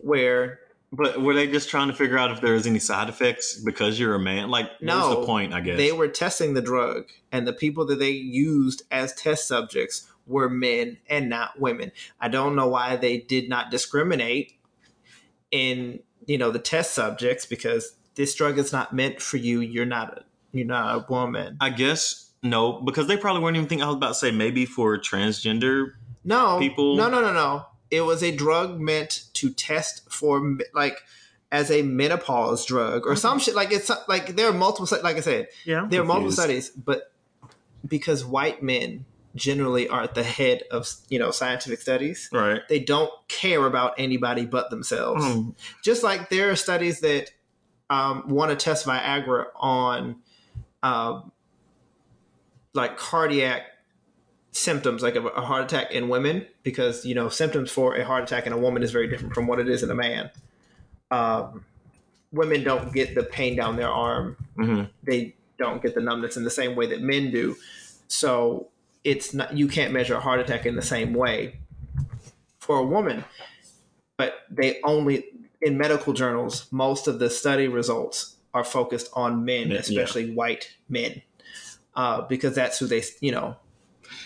where 0.09 0.61
but 0.91 1.21
were 1.21 1.35
they 1.35 1.47
just 1.47 1.69
trying 1.69 1.89
to 1.89 1.95
figure 1.95 2.17
out 2.17 2.31
if 2.31 2.41
there 2.41 2.55
was 2.55 2.67
any 2.67 2.79
side 2.79 3.11
effects 3.11 3.61
because 3.63 4.01
you're 4.01 4.15
a 4.15 4.19
man? 4.19 4.49
Like, 4.49 4.71
No, 4.81 5.21
the 5.21 5.27
point? 5.27 5.53
I 5.53 5.61
guess. 5.61 5.77
they 5.77 5.93
were 5.93 6.09
testing 6.09 6.55
the 6.55 6.63
drug 6.63 7.05
and 7.31 7.47
the 7.47 7.53
people 7.53 7.85
that 7.87 7.99
they 7.99 8.11
used 8.11 8.83
as 8.91 9.13
test 9.15 9.47
subjects 9.47 10.11
were 10.27 10.49
men 10.51 10.99
and 11.09 11.29
not 11.31 11.59
women 11.59 11.91
i 12.21 12.29
don't 12.29 12.55
know 12.55 12.69
why 12.69 12.97
they 12.97 13.17
did 13.17 13.49
not 13.49 13.71
discriminate 13.71 14.53
in 15.51 16.01
you 16.27 16.37
know 16.37 16.51
the 16.51 16.59
test 16.59 16.93
subjects 16.95 17.47
because 17.47 17.97
this 18.15 18.35
drug 18.35 18.59
is 18.59 18.71
not 18.73 18.93
meant 18.93 19.23
for 19.23 19.39
you 19.39 19.61
you're 19.61 19.87
not 19.87 20.19
a 20.19 20.23
you're 20.53 20.67
not 20.67 20.95
a 20.95 21.13
woman 21.13 21.57
I 21.61 21.71
guess 21.71 22.31
no, 22.43 22.81
because 22.83 23.09
they 23.09 23.17
probably 23.17 23.43
weren't 23.43 23.57
even 23.57 23.69
thinking. 23.69 23.83
I 23.83 23.89
was 23.89 23.97
about 23.97 24.09
to 24.09 24.15
say 24.15 24.31
maybe 24.31 24.65
for 24.65 24.97
transgender. 24.99 25.93
no 26.25 26.59
People- 26.61 26.97
no 26.97 27.09
no 27.09 27.21
no 27.21 27.33
no 27.33 27.67
it 27.91 28.03
was 28.03 28.23
a 28.23 28.31
drug 28.35 28.79
meant 28.81 29.25
to 29.35 29.51
test 29.51 30.11
for 30.13 30.59
like 30.75 30.99
as 31.51 31.71
a 31.71 31.81
menopause 31.83 32.67
drug 32.67 33.07
or 33.07 33.17
some 33.17 33.39
shit 33.39 33.55
like 33.55 33.73
it's 33.73 33.91
like 34.09 34.37
there 34.37 34.49
are 34.49 34.53
multiple 34.53 34.99
like 35.03 35.17
i 35.17 35.21
said 35.21 35.49
Yeah, 35.65 35.87
there 35.89 36.03
are 36.03 36.05
multiple 36.05 36.33
studies, 36.33 36.71
but 36.71 37.13
because 37.87 38.25
white 38.25 38.63
men 38.63 39.07
generally 39.35 39.89
are 39.89 40.03
at 40.03 40.15
the 40.15 40.23
head 40.25 40.65
of 40.71 40.89
you 41.09 41.19
know 41.19 41.31
scientific 41.31 41.81
studies, 41.81 42.29
Right. 42.33 42.61
they 42.69 42.81
don't 42.81 43.11
care 43.29 43.65
about 43.67 43.95
anybody 43.99 44.45
but 44.47 44.69
themselves. 44.71 45.25
Um, 45.25 45.55
Just 45.83 46.03
like 46.03 46.29
there 46.29 46.51
are 46.51 46.57
studies 46.57 47.01
that 47.01 47.31
um, 47.89 48.25
want 48.29 48.51
to 48.51 48.57
test 48.57 48.85
Viagra 48.85 49.47
on 49.57 50.17
um, 50.83 51.31
like 52.75 52.97
cardiac 52.97 53.63
symptoms, 54.53 55.03
like 55.03 55.15
a, 55.17 55.23
a 55.27 55.41
heart 55.41 55.65
attack 55.65 55.93
in 55.93 56.09
women, 56.09 56.47
because 56.71 57.05
you 57.07 57.15
know 57.15 57.29
symptoms 57.29 57.71
for 57.71 57.95
a 57.97 58.05
heart 58.05 58.25
attack 58.25 58.47
in 58.47 58.53
a 58.53 58.59
woman 58.59 58.83
is 58.83 58.91
very 58.93 59.09
different 59.09 59.35
from 59.35 59.47
what 59.47 59.59
it 59.59 59.69
is 59.69 59.83
in 59.83 59.91
a 59.91 59.95
man. 59.95 60.31
Um, 61.11 61.65
women 62.33 62.63
don't 62.63 62.93
get 62.93 63.15
the 63.15 63.23
pain 63.23 63.57
down 63.57 63.77
their 63.77 63.89
arm 63.89 64.37
mhm. 64.59 64.91
they 65.03 65.35
don't 65.59 65.81
get 65.83 65.95
the 65.95 66.01
numbness 66.01 66.37
in 66.37 66.45
the 66.45 66.51
same 66.51 66.77
way 66.77 66.87
that 66.87 67.01
men 67.01 67.31
do. 67.31 67.57
So 68.07 68.69
it's 69.03 69.33
not 69.35 69.57
you 69.57 69.69
can't 69.69 69.93
measure 69.93 70.15
a 70.15 70.21
heart 70.21 70.41
attack 70.41 70.67
in 70.67 70.77
the 70.77 70.83
same 70.83 71.15
way 71.15 71.59
for 72.59 72.79
a 72.79 72.85
woman. 72.85 73.25
But 74.17 74.35
they 74.51 74.81
only 74.85 75.25
in 75.61 75.77
medical 75.79 76.13
journals, 76.13 76.67
most 76.71 77.09
of 77.09 77.19
the 77.19 77.31
study 77.31 77.67
results 77.69 78.37
are 78.55 78.65
focused 78.65 79.11
on 79.15 79.45
men, 79.45 79.71
Yeah. 79.71 79.79
especially 79.79 80.33
white 80.33 80.73
men, 80.89 81.23
uh, 81.97 82.23
because 82.23 82.55
that's 82.55 82.79
who 82.79 82.87
they 82.87 83.03
you 83.21 83.33
know. 83.33 83.57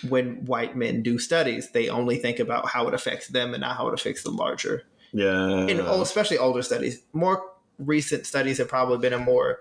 When 0.09 0.45
white 0.45 0.77
men 0.77 1.03
do 1.03 1.19
studies, 1.19 1.71
they 1.73 1.89
only 1.89 2.17
think 2.17 2.39
about 2.39 2.69
how 2.69 2.89
it 2.89 2.95
affects 2.95 3.29
them 3.29 3.55
and 3.55 3.61
not 3.61 3.77
how 3.77 3.89
it 3.89 3.95
affects 3.95 4.23
the 4.23 4.31
larger 4.31 4.85
Yeah. 5.13 5.67
in 5.67 5.81
especially 5.81 6.39
older 6.39 6.63
studies. 6.63 7.03
More 7.13 7.43
recent 7.79 8.27
studies 8.27 8.59
have 8.59 8.69
probably 8.69 8.99
been 8.99 9.13
a 9.13 9.19
more 9.19 9.61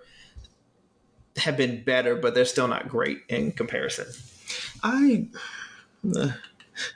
have 1.38 1.57
been 1.57 1.84
better, 1.84 2.15
but 2.15 2.36
they're 2.36 2.45
still 2.45 2.67
not 2.67 2.89
great 2.89 3.19
in 3.30 3.51
comparison. 3.51 4.07
I 4.84 5.28
uh, 6.15 6.32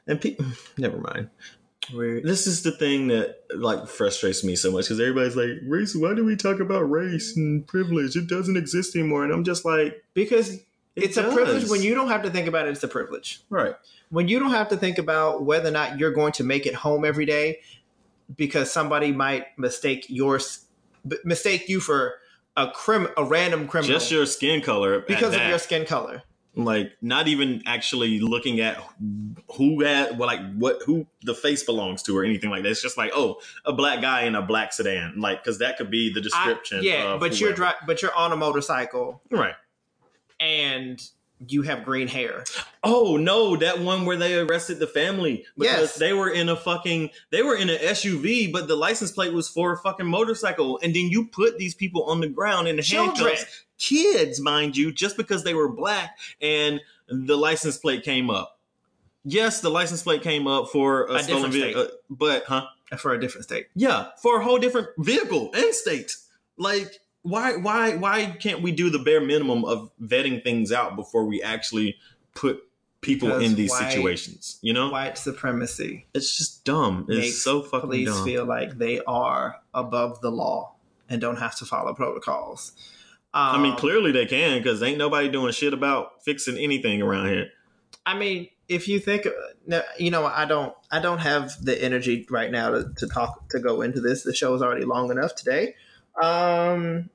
and 0.07 0.19
people 0.19 0.45
never 0.77 0.97
mind. 0.97 1.29
This 1.93 2.47
is 2.47 2.63
the 2.63 2.71
thing 2.71 3.07
that 3.09 3.43
like 3.55 3.87
frustrates 3.87 4.43
me 4.43 4.55
so 4.55 4.71
much 4.71 4.85
because 4.85 4.99
everybody's 4.99 5.35
like, 5.35 5.59
race. 5.67 5.95
Why 5.95 6.15
do 6.15 6.25
we 6.25 6.35
talk 6.35 6.59
about 6.59 6.89
race 6.89 7.37
and 7.37 7.65
privilege? 7.67 8.15
It 8.15 8.27
doesn't 8.27 8.57
exist 8.57 8.95
anymore, 8.95 9.23
and 9.23 9.31
I'm 9.31 9.43
just 9.43 9.65
like, 9.65 10.03
Because 10.15 10.59
It 10.95 11.03
it's 11.03 11.17
a 11.17 11.23
privilege 11.23 11.69
when 11.69 11.81
you 11.81 11.93
don't 11.93 12.07
have 12.07 12.23
to 12.23 12.29
think 12.29 12.47
about 12.47 12.67
it. 12.67 12.71
It's 12.71 12.83
a 12.83 12.87
privilege 12.87 13.41
right. 13.49 13.75
when 14.09 14.27
you 14.27 14.39
don't 14.39 14.51
have 14.51 14.69
to 14.69 14.77
think 14.77 14.97
about 14.97 15.43
whether 15.43 15.67
or 15.67 15.71
not 15.71 15.99
you're 15.99 16.13
going 16.13 16.31
to 16.33 16.43
make 16.43 16.65
it 16.65 16.73
home 16.73 17.03
every 17.03 17.25
day 17.25 17.59
because 18.35 18.71
somebody 18.71 19.11
might 19.11 19.57
mistake 19.57 20.05
your 20.09 20.39
mistake 21.23 21.69
you 21.69 21.79
for 21.79 22.15
a 22.57 22.71
crim 22.71 23.07
a 23.17 23.23
random 23.23 23.67
criminal 23.67 23.93
Just 23.93 24.11
your 24.11 24.25
skin 24.25 24.61
color 24.61 25.01
because 25.01 25.35
of 25.35 25.41
your 25.41 25.59
skin 25.59 25.85
color. 25.85 26.23
like 26.55 26.93
not 27.01 27.27
even 27.27 27.61
actually 27.65 28.19
looking 28.19 28.61
at 28.61 28.81
who 29.55 29.83
had 29.83 30.17
well, 30.17 30.27
like 30.27 30.39
what 30.55 30.81
who 30.85 31.05
the 31.23 31.35
face 31.35 31.63
belongs 31.63 32.01
to 32.03 32.17
or 32.17 32.23
anything 32.23 32.49
like 32.49 32.63
that. 32.63 32.69
It's 32.69 32.81
just 32.81 32.97
like 32.97 33.11
oh, 33.13 33.39
a 33.65 33.73
black 33.73 34.01
guy 34.01 34.23
in 34.23 34.35
a 34.35 34.41
black 34.41 34.73
sedan, 34.73 35.19
like 35.19 35.43
because 35.43 35.59
that 35.59 35.77
could 35.77 35.91
be 35.91 36.11
the 36.13 36.21
I- 36.21 36.23
description. 36.23 36.79
yeah, 36.83 37.13
of 37.13 37.19
but 37.19 37.39
you're 37.39 37.53
whoever. 37.53 37.73
dri- 37.73 37.85
but 37.87 38.01
you're 38.01 38.15
on 38.15 38.31
a 38.31 38.37
motorcycle 38.37 39.21
right. 39.29 39.55
And 40.39 41.01
you 41.47 41.63
have 41.63 41.83
green 41.83 42.07
hair. 42.07 42.45
Oh 42.83 43.17
no, 43.17 43.57
that 43.57 43.79
one 43.79 44.05
where 44.05 44.15
they 44.15 44.39
arrested 44.39 44.79
the 44.79 44.87
family 44.87 45.45
because 45.57 45.79
Yes. 45.81 45.95
they 45.97 46.13
were 46.13 46.29
in 46.29 46.47
a 46.47 46.55
fucking 46.55 47.09
they 47.29 47.41
were 47.43 47.55
in 47.55 47.69
an 47.69 47.77
SUV, 47.77 48.51
but 48.51 48.67
the 48.69 48.75
license 48.75 49.11
plate 49.11 49.33
was 49.33 49.49
for 49.49 49.73
a 49.73 49.77
fucking 49.77 50.05
motorcycle, 50.05 50.79
and 50.81 50.95
then 50.95 51.09
you 51.09 51.27
put 51.27 51.57
these 51.57 51.75
people 51.75 52.03
on 52.05 52.21
the 52.21 52.27
ground 52.29 52.67
in 52.69 52.81
Children. 52.81 53.27
handcuffs, 53.35 53.63
kids, 53.77 54.39
mind 54.39 54.77
you, 54.77 54.91
just 54.93 55.17
because 55.17 55.43
they 55.43 55.53
were 55.53 55.67
black 55.69 56.17
and 56.41 56.79
the 57.09 57.37
license 57.37 57.77
plate 57.77 58.03
came 58.03 58.29
up. 58.29 58.59
Yes, 59.25 59.59
the 59.59 59.69
license 59.69 60.03
plate 60.03 60.21
came 60.21 60.47
up 60.47 60.69
for 60.69 61.05
a, 61.07 61.15
A 61.15 61.23
stolen 61.23 61.51
vehicle, 61.51 61.81
uh, 61.81 61.87
but 62.09 62.45
huh? 62.45 62.67
for 62.97 63.13
a 63.13 63.19
different 63.19 63.43
state. 63.45 63.67
Yeah, 63.75 64.07
for 64.21 64.39
a 64.39 64.43
whole 64.43 64.57
different 64.59 64.89
vehicle 64.99 65.51
and 65.53 65.73
state. 65.75 66.15
Like, 66.57 66.99
why, 67.25 67.55
why, 67.57 67.95
why 67.95 68.25
can't 68.39 68.61
we 68.61 68.71
do 68.71 68.89
the 68.89 68.99
bare 68.99 69.19
minimum 69.21 69.65
of 69.65 69.89
vetting 70.01 70.43
things 70.43 70.71
out 70.71 70.95
before 70.95 71.25
we 71.25 71.41
actually 71.41 71.97
put 72.35 72.61
people 73.01 73.29
Because 73.29 73.43
in 73.43 73.55
these 73.55 73.71
white- 73.71 73.91
situations? 73.91 74.59
You 74.61 74.73
know, 74.73 74.89
White 74.89 75.17
supremacy 75.17 76.05
it's 76.13 76.37
just 76.37 76.63
dumb. 76.63 77.05
It's 77.09 77.41
so 77.41 77.61
fucking 77.63 77.89
police 77.89 78.09
dumb. 78.09 78.23
feel 78.23 78.45
like 78.45 78.77
they 78.77 79.01
are 79.07 79.57
above 79.73 80.21
the 80.21 80.29
law 80.31 80.75
and 81.09 81.19
don't 81.19 81.37
have 81.37 81.55
to 81.57 81.65
follow 81.65 81.93
protocols. 81.93 82.73
Um, 83.33 83.55
I 83.55 83.57
mean, 83.61 83.75
clearly 83.75 84.11
they 84.11 84.25
can 84.25 84.59
because 84.59 84.81
ain't 84.81 84.97
nobody 84.97 85.27
doing 85.27 85.51
shit 85.51 85.73
about 85.73 86.23
fixing 86.23 86.57
anything 86.57 87.01
around 87.01 87.27
here. 87.29 87.49
I 88.05 88.17
mean, 88.17 88.49
if 88.69 88.87
you 88.87 88.99
think, 88.99 89.27
you 89.99 90.11
know, 90.11 90.25
I 90.25 90.45
don't, 90.45 90.73
I 90.91 90.99
don't 90.99 91.17
have 91.19 91.51
the 91.63 91.83
energy 91.83 92.25
right 92.29 92.49
now 92.51 92.69
to, 92.69 92.93
to 92.97 93.07
talk 93.07 93.49
to 93.49 93.59
go 93.59 93.81
into 93.81 93.99
this. 93.99 94.23
The 94.23 94.33
show 94.33 94.53
is 94.55 94.61
already 94.61 94.85
long 94.85 95.11
enough 95.11 95.35
today. 95.35 95.75
Um, 96.21 97.09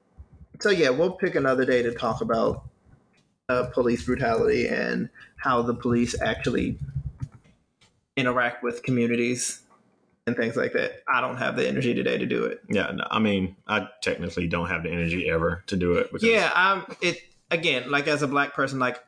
so 0.61 0.71
yeah, 0.71 0.91
we'll 0.91 1.13
pick 1.13 1.35
another 1.35 1.65
day 1.65 1.83
to 1.83 1.93
talk 1.93 2.21
about 2.21 2.65
uh, 3.49 3.65
police 3.73 4.05
brutality 4.05 4.69
and 4.69 5.09
how 5.37 5.61
the 5.63 5.75
police 5.75 6.15
actually 6.23 6.79
interact 8.17 8.63
with 8.63 8.83
communities 8.83 9.63
and 10.27 10.37
things 10.37 10.55
like 10.57 10.73
that. 10.75 11.03
I 11.13 11.21
don't 11.21 11.39
have 11.39 11.57
the 11.57 11.67
energy 11.67 11.95
today 11.95 12.19
to 12.19 12.27
do 12.27 12.45
it. 12.45 12.61
Yeah, 12.69 12.91
no, 12.93 13.05
I 13.11 13.19
mean, 13.19 13.57
I 13.67 13.89
technically 14.03 14.47
don't 14.47 14.69
have 14.69 14.83
the 14.83 14.91
energy 14.91 15.29
ever 15.31 15.65
to 15.69 15.77
do 15.77 15.95
it. 15.95 16.13
Because 16.13 16.29
Yeah, 16.29 16.53
I'm 16.55 16.85
it 17.01 17.19
again. 17.51 17.91
Like 17.91 18.07
as 18.07 18.23
a 18.23 18.29
black 18.29 18.55
person, 18.55 18.79
like 18.79 18.99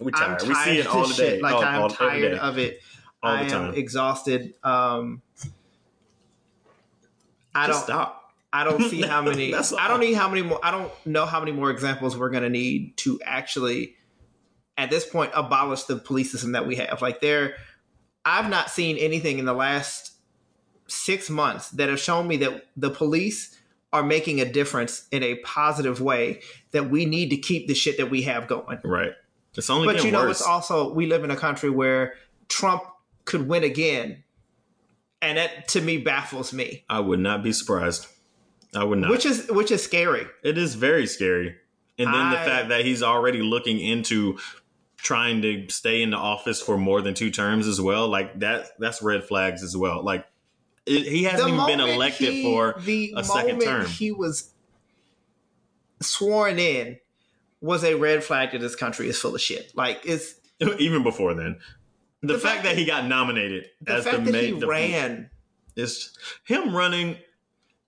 we 0.00 0.12
tired. 0.12 0.38
tired 0.40 0.48
We 0.48 0.54
see 0.54 0.78
it 0.78 0.86
all 0.86 1.06
the 1.06 1.14
day. 1.14 1.30
shit. 1.34 1.42
Like 1.42 1.54
all, 1.54 1.64
I'm 1.64 1.82
all- 1.82 1.90
tired 1.90 2.34
of 2.34 2.58
it. 2.58 2.80
all 3.22 3.30
I 3.32 3.38
the 3.44 3.44
am 3.44 3.50
time. 3.50 3.74
exhausted. 3.74 4.54
Um, 4.62 5.20
I 7.54 7.66
Just 7.66 7.86
don't. 7.86 7.96
stop. 7.96 8.23
I 8.54 8.62
don't 8.62 8.88
see 8.88 9.02
how 9.02 9.20
many. 9.30 9.52
I 9.52 9.88
don't 9.88 9.98
need 9.98 10.14
how 10.14 10.28
many 10.28 10.42
more. 10.42 10.60
I 10.62 10.70
don't 10.70 10.90
know 11.04 11.26
how 11.26 11.40
many 11.40 11.50
more 11.50 11.70
examples 11.70 12.16
we're 12.16 12.30
going 12.30 12.44
to 12.44 12.48
need 12.48 12.96
to 12.98 13.20
actually, 13.24 13.96
at 14.78 14.90
this 14.90 15.04
point, 15.04 15.32
abolish 15.34 15.82
the 15.82 15.96
police 15.96 16.30
system 16.30 16.52
that 16.52 16.64
we 16.64 16.76
have. 16.76 17.02
Like 17.02 17.20
there, 17.20 17.56
I've 18.24 18.48
not 18.48 18.70
seen 18.70 18.96
anything 18.96 19.40
in 19.40 19.44
the 19.44 19.52
last 19.52 20.12
six 20.86 21.28
months 21.28 21.70
that 21.70 21.88
have 21.88 21.98
shown 21.98 22.28
me 22.28 22.36
that 22.38 22.66
the 22.76 22.90
police 22.90 23.58
are 23.92 24.04
making 24.04 24.40
a 24.40 24.44
difference 24.44 25.08
in 25.10 25.24
a 25.24 25.34
positive 25.36 26.00
way. 26.00 26.40
That 26.70 26.90
we 26.90 27.06
need 27.06 27.30
to 27.30 27.36
keep 27.36 27.66
the 27.66 27.74
shit 27.74 27.96
that 27.96 28.08
we 28.08 28.22
have 28.22 28.46
going. 28.46 28.78
Right. 28.84 29.12
It's 29.56 29.68
only 29.68 29.92
But 29.92 30.04
you 30.04 30.12
know, 30.12 30.26
worse. 30.26 30.38
it's 30.40 30.46
also 30.46 30.92
we 30.92 31.06
live 31.06 31.24
in 31.24 31.32
a 31.32 31.36
country 31.36 31.70
where 31.70 32.14
Trump 32.48 32.84
could 33.24 33.48
win 33.48 33.64
again, 33.64 34.22
and 35.20 35.38
that 35.38 35.66
to 35.68 35.80
me 35.80 35.98
baffles 35.98 36.52
me. 36.52 36.84
I 36.88 37.00
would 37.00 37.18
not 37.20 37.42
be 37.42 37.52
surprised. 37.52 38.06
I 38.74 38.84
would 38.84 38.98
not. 38.98 39.10
Which 39.10 39.26
is 39.26 39.48
which 39.50 39.70
is 39.70 39.82
scary. 39.82 40.26
it 40.42 40.58
is 40.58 40.74
very 40.74 41.06
scary. 41.06 41.56
And 41.96 42.12
then 42.12 42.30
the 42.30 42.36
fact 42.38 42.70
that 42.70 42.84
he's 42.84 43.02
already 43.04 43.40
looking 43.40 43.78
into 43.78 44.38
trying 44.96 45.42
to 45.42 45.68
stay 45.68 46.02
in 46.02 46.10
the 46.10 46.16
office 46.16 46.60
for 46.60 46.76
more 46.76 47.00
than 47.00 47.14
two 47.14 47.30
terms 47.30 47.68
as 47.68 47.80
well, 47.80 48.08
like 48.08 48.40
that 48.40 48.66
that's 48.80 49.00
red 49.00 49.22
flags 49.24 49.62
as 49.62 49.76
well. 49.76 50.02
Like 50.02 50.26
it, 50.86 51.06
he 51.06 51.22
hasn't 51.24 51.48
even 51.50 51.66
been 51.66 51.80
elected 51.80 52.30
he- 52.30 52.42
for 52.42 52.74
the 52.80 53.14
a 53.16 53.22
second 53.22 53.60
term. 53.60 53.86
He 53.86 54.10
was 54.10 54.50
sworn 56.00 56.58
in 56.58 56.98
was 57.60 57.84
a 57.84 57.94
red 57.94 58.22
flag 58.22 58.52
that 58.52 58.60
this 58.60 58.76
country 58.76 59.08
is 59.08 59.18
full 59.18 59.34
of 59.34 59.40
shit. 59.40 59.72
Like 59.74 60.00
it's 60.04 60.34
even 60.78 61.02
before 61.02 61.34
then. 61.34 61.58
The, 62.22 62.34
The 62.34 62.38
fact, 62.38 62.54
fact 62.56 62.64
that 62.64 62.78
he 62.78 62.86
got 62.86 63.06
nominated 63.06 63.68
the 63.82 63.92
as 63.94 64.04
fact 64.04 64.24
the 64.24 64.32
that 64.32 64.44
he 64.44 64.50
the 64.52 64.66
ran. 64.66 65.30
It's 65.76 66.16
him 66.44 66.74
running, 66.74 67.16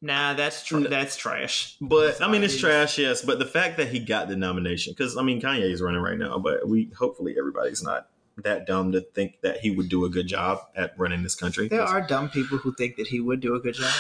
Nah, 0.03 0.35
that's 0.35 0.63
tr- 0.63 0.89
that's 0.89 1.17
trash. 1.17 1.77
but 1.81 2.21
I 2.23 2.31
mean 2.31 2.43
it's 2.43 2.57
trash, 2.59 2.99
yes. 2.99 3.23
But 3.23 3.39
the 3.39 3.47
fact 3.47 3.79
that 3.79 3.89
he 3.89 3.99
got 3.99 4.29
the 4.29 4.37
nomination, 4.37 4.93
because 4.93 5.17
I 5.17 5.23
mean 5.23 5.41
Kanye's 5.41 5.81
running 5.81 6.03
right 6.03 6.19
now, 6.19 6.39
but 6.39 6.69
we 6.69 6.91
hopefully 6.97 7.35
everybody's 7.39 7.83
not 7.83 8.09
that 8.45 8.67
dumb 8.67 8.93
to 8.93 9.01
think 9.01 9.41
that 9.41 9.59
he 9.61 9.71
would 9.71 9.89
do 9.89 10.05
a 10.05 10.11
good 10.11 10.27
job 10.27 10.61
at 10.75 10.93
running 10.99 11.23
this 11.23 11.35
country. 11.35 11.69
There 11.69 11.83
are 11.83 12.07
dumb 12.07 12.29
people 12.29 12.59
who 12.59 12.75
think 12.75 12.97
that 12.97 13.07
he 13.07 13.21
would 13.21 13.41
do 13.41 13.55
a 13.55 13.61
good 13.61 13.75
job. 13.75 13.93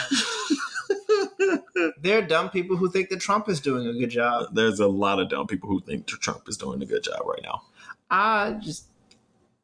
there 2.03 2.19
are 2.19 2.23
dumb 2.23 2.51
people 2.51 2.77
who 2.77 2.91
think 2.91 3.09
that 3.09 3.21
Trump 3.21 3.49
is 3.49 3.61
doing 3.61 3.87
a 3.87 3.93
good 3.95 4.11
job. 4.11 4.55
There's 4.55 4.81
a 4.81 4.87
lot 4.87 5.21
of 5.21 5.31
dumb 5.31 5.47
people 5.47 5.69
who 5.69 5.81
think 5.81 6.07
Trump 6.07 6.43
is 6.49 6.59
doing 6.59 6.83
a 6.83 6.87
good 6.87 7.03
job 7.03 7.23
right 7.25 7.41
now. 7.43 7.63
I 8.11 8.59
just, 8.63 8.87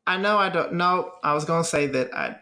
I 0.07 0.17
know 0.17 0.39
I 0.39 0.49
don't 0.49 0.75
know. 0.75 1.13
I 1.23 1.35
was 1.35 1.45
gonna 1.45 1.65
say 1.65 1.87
that 1.89 2.15
I. 2.15 2.39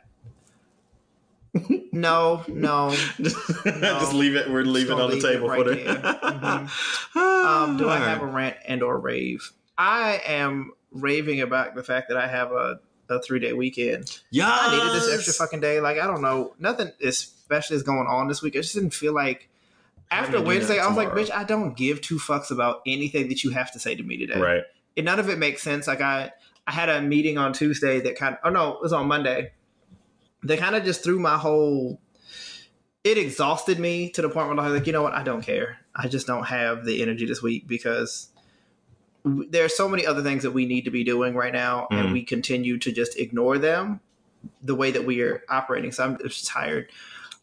No, 1.93 2.45
no. 2.49 2.95
Just 3.21 4.15
leave 4.15 4.37
it. 4.37 4.51
We're 4.51 4.63
leaving 4.65 4.99
it 4.99 5.01
on 5.01 5.11
the 5.11 5.21
table 5.21 5.49
right 5.49 5.65
for 5.65 5.75
there. 5.75 5.95
the. 5.95 6.71
Um, 7.21 7.77
do 7.77 7.89
I 7.89 7.99
have 7.99 8.23
a 8.23 8.27
rant 8.27 8.57
and 8.67 8.83
or 8.83 8.99
rave? 8.99 9.51
I 9.77 10.21
am 10.27 10.73
raving 10.93 11.41
about 11.41 11.75
the 11.75 11.83
fact 11.83 12.09
that 12.09 12.17
I 12.19 12.29
have 12.29 12.53
a, 12.53 12.81
a 13.09 13.21
three 13.23 13.41
day 13.41 13.53
weekend. 13.53 14.21
Yeah, 14.31 14.49
I 14.51 14.77
needed 14.77 14.93
this 14.95 15.13
extra 15.13 15.33
fucking 15.33 15.61
day. 15.61 15.81
Like 15.81 15.99
I 15.99 16.07
don't 16.07 16.23
know, 16.23 16.55
nothing 16.59 16.93
especially 17.03 17.77
is 17.77 17.83
going 17.83 18.07
on 18.07 18.29
this 18.29 18.43
week. 18.43 18.55
I 18.57 18.61
just 18.61 18.75
didn't 18.75 18.95
feel 18.95 19.15
like. 19.15 19.49
After 20.13 20.41
Wednesday, 20.43 20.81
I 20.81 20.89
was 20.89 20.97
like, 20.97 21.11
"Bitch, 21.11 21.31
I 21.33 21.45
don't 21.45 21.77
give 21.77 22.01
two 22.01 22.19
fucks 22.19 22.51
about 22.51 22.83
anything 22.85 23.29
that 23.29 23.45
you 23.45 23.51
have 23.51 23.71
to 23.73 23.79
say 23.79 23.95
to 23.95 24.03
me 24.03 24.17
today." 24.17 24.41
Right. 24.41 24.63
and 24.97 25.07
none 25.07 25.21
of 25.21 25.29
it 25.29 25.39
makes 25.39 25.63
sense. 25.63 25.87
Like 25.87 26.01
I, 26.01 26.33
I 26.67 26.73
had 26.73 26.89
a 26.89 27.01
meeting 27.01 27.39
on 27.39 27.53
Tuesday 27.53 28.01
that 28.01 28.17
kind 28.17 28.35
of, 28.35 28.41
oh 28.45 28.51
no, 28.51 28.75
it 28.75 28.83
was 28.83 28.93
on 28.93 29.07
Monday. 29.07 29.53
They 30.43 30.57
kind 30.57 30.75
of 30.75 30.85
just 30.85 31.03
threw 31.05 31.19
my 31.19 31.37
whole. 31.39 32.01
It 33.05 33.17
exhausted 33.19 33.79
me 33.79 34.11
to 34.11 34.23
the 34.23 34.29
point 34.29 34.49
where 34.49 34.61
I 34.61 34.65
was 34.69 34.75
like, 34.79 34.87
you 34.87 34.93
know 34.93 35.03
what, 35.03 35.15
I 35.15 35.23
don't 35.23 35.43
care. 35.43 35.79
I 35.95 36.09
just 36.09 36.27
don't 36.27 36.45
have 36.45 36.85
the 36.85 37.03
energy 37.03 37.25
this 37.27 37.43
week 37.43 37.67
because 37.67 38.29
there 39.25 39.65
are 39.65 39.69
so 39.71 39.89
many 39.89 40.07
other 40.07 40.23
things 40.23 40.43
that 40.43 40.51
we 40.53 40.67
need 40.67 40.85
to 40.85 40.91
be 40.91 41.05
doing 41.05 41.35
right 41.35 41.53
now, 41.53 41.89
Mhm. 41.91 41.99
and 42.01 42.13
we 42.13 42.23
continue 42.23 42.79
to 42.79 42.93
just 42.93 43.19
ignore 43.19 43.59
them 43.59 44.01
the 44.63 44.75
way 44.75 44.91
that 44.91 45.05
we 45.05 45.21
are 45.23 45.43
operating. 45.49 45.93
So 45.93 46.05
I'm 46.05 46.19
just 46.19 46.47
tired. 46.47 46.89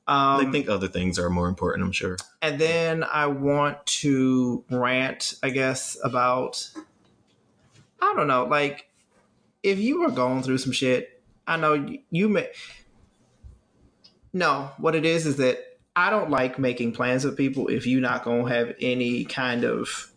Um, 0.07 0.45
they 0.45 0.52
think 0.52 0.69
other 0.69 0.88
things 0.88 1.19
are 1.19 1.30
more 1.30 1.48
important. 1.49 1.84
I'm 1.86 1.91
sure. 1.91 2.18
and 2.41 2.60
then 2.60 3.03
I 3.03 3.26
want 3.28 3.86
to 3.88 4.64
rant, 4.69 5.36
I 5.44 5.49
guess, 5.49 5.98
about 6.03 6.69
I 8.02 8.14
don't 8.15 8.28
know, 8.28 8.45
like 8.45 8.90
if 9.64 9.80
you 9.80 10.02
were 10.02 10.11
going 10.11 10.44
through 10.44 10.60
some 10.60 10.72
shit, 10.72 11.22
I 11.48 11.57
know 11.57 11.74
you, 11.74 11.99
you 12.11 12.30
may. 12.30 12.49
No, 14.38 14.72
what 14.78 14.94
it 14.96 15.04
is 15.06 15.26
is 15.26 15.38
that 15.38 15.58
I 15.96 16.10
don't 16.12 16.30
like 16.30 16.60
making 16.60 16.92
plans 16.92 17.26
with 17.26 17.36
people 17.36 17.68
if 17.70 17.88
you're 17.88 18.02
not 18.02 18.24
going 18.24 18.46
to 18.46 18.52
have 18.54 18.76
any 18.80 19.26
kind 19.26 19.64
of 19.64 20.12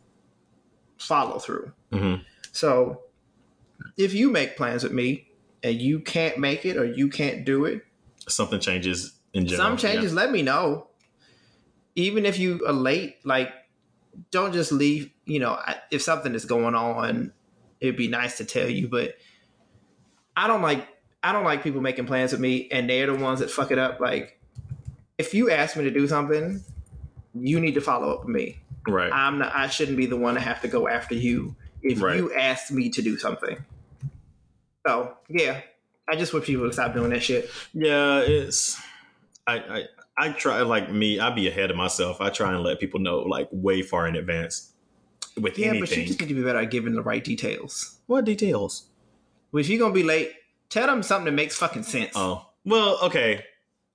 follow 0.99 1.39
through. 1.39 1.73
hmm 1.93 2.17
So 2.53 3.03
if 3.97 4.13
you 4.13 4.31
make 4.31 4.57
plans 4.57 4.83
with 4.83 4.93
me 4.93 5.29
and 5.63 5.81
you 5.81 6.01
can't 6.01 6.39
make 6.39 6.67
it 6.67 6.77
or 6.77 6.85
you 6.85 7.09
can't 7.09 7.45
do 7.47 7.65
it, 7.65 7.83
Something 8.29 8.61
changes 8.61 9.13
in 9.33 9.47
general. 9.47 9.71
some 9.71 9.77
changes 9.79 10.13
let 10.13 10.31
me 10.31 10.43
know 10.43 10.89
even 11.95 12.27
if 12.27 12.39
you 12.39 12.61
are 12.67 12.73
late 12.73 13.17
like 13.25 13.51
don't 14.31 14.53
just 14.53 14.71
leave 14.73 15.11
you 15.25 15.39
know 15.41 15.59
if 15.91 16.03
something 16.03 16.35
is 16.35 16.45
going 16.45 16.75
on 16.75 17.33
it'd 17.81 17.97
be 17.97 18.09
nice 18.09 18.37
to 18.39 18.45
tell 18.45 18.69
you 18.69 18.87
but 18.89 19.15
i 20.37 20.47
don't 20.47 20.63
like 20.63 20.87
i 21.23 21.33
don't 21.33 21.45
like 21.45 21.63
people 21.63 21.81
making 21.81 22.07
plans 22.07 22.33
with 22.33 22.41
me 22.41 22.69
and 22.71 22.89
they're 22.89 23.07
the 23.07 23.15
ones 23.15 23.41
that 23.41 23.51
fuck 23.51 23.71
it 23.71 23.79
up 23.79 24.01
like 24.01 24.39
if 25.19 25.35
you 25.35 25.51
ask 25.51 25.77
me 25.77 25.85
to 25.85 25.91
do 25.91 26.07
something 26.09 26.63
you 27.35 27.61
need 27.61 27.75
to 27.75 27.81
follow 27.81 28.11
up 28.13 28.21
with 28.21 28.29
me 28.35 28.59
Right. 28.89 29.13
i'm 29.13 29.39
not 29.39 29.55
i 29.55 29.69
shouldn't 29.69 29.97
be 29.97 30.07
the 30.07 30.17
one 30.17 30.35
to 30.35 30.41
have 30.41 30.61
to 30.63 30.69
go 30.69 30.89
after 30.89 31.15
you 31.15 31.55
if 31.83 32.01
Right. 32.01 32.17
you 32.17 32.33
ask 32.35 32.71
me 32.71 32.89
to 32.91 33.03
do 33.03 33.17
something 33.19 33.57
so 34.87 35.15
yeah 35.29 35.61
i 36.09 36.17
just 36.17 36.33
wish 36.33 36.45
people 36.45 36.63
would 36.65 36.73
stop 36.73 36.95
doing 36.95 37.11
that 37.11 37.23
shit 37.23 37.51
Yeah, 37.75 38.21
it's 38.21 38.81
I, 39.47 39.57
I 39.59 39.85
I 40.17 40.33
try 40.33 40.61
like 40.63 40.93
me. 40.93 41.19
I 41.19 41.31
be 41.35 41.49
ahead 41.49 41.71
of 41.71 41.77
myself. 41.79 42.21
I 42.21 42.29
try 42.29 42.53
and 42.53 42.63
let 42.63 42.79
people 42.79 43.01
know 43.01 43.21
like 43.21 43.49
way 43.51 43.81
far 43.83 44.07
in 44.07 44.17
advance 44.17 44.73
with 45.41 45.59
yeah 45.59 45.69
anything. 45.69 45.81
but 45.81 45.97
you 45.97 46.05
just 46.07 46.21
need 46.21 46.29
to 46.29 46.35
be 46.35 46.43
better 46.43 46.59
at 46.59 46.71
giving 46.71 46.93
the 46.95 47.03
right 47.03 47.25
details 47.25 47.99
what 48.07 48.27
details? 48.27 48.87
Well, 49.51 49.61
if 49.63 49.69
you're 49.71 49.79
gonna 49.79 49.95
be 49.95 50.03
late, 50.03 50.33
tell 50.71 50.87
them 50.87 51.03
something 51.03 51.27
that 51.27 51.33
makes 51.33 51.57
fucking 51.57 51.83
sense. 51.83 52.13
Oh 52.15 52.47
well, 52.65 52.99
okay. 53.03 53.45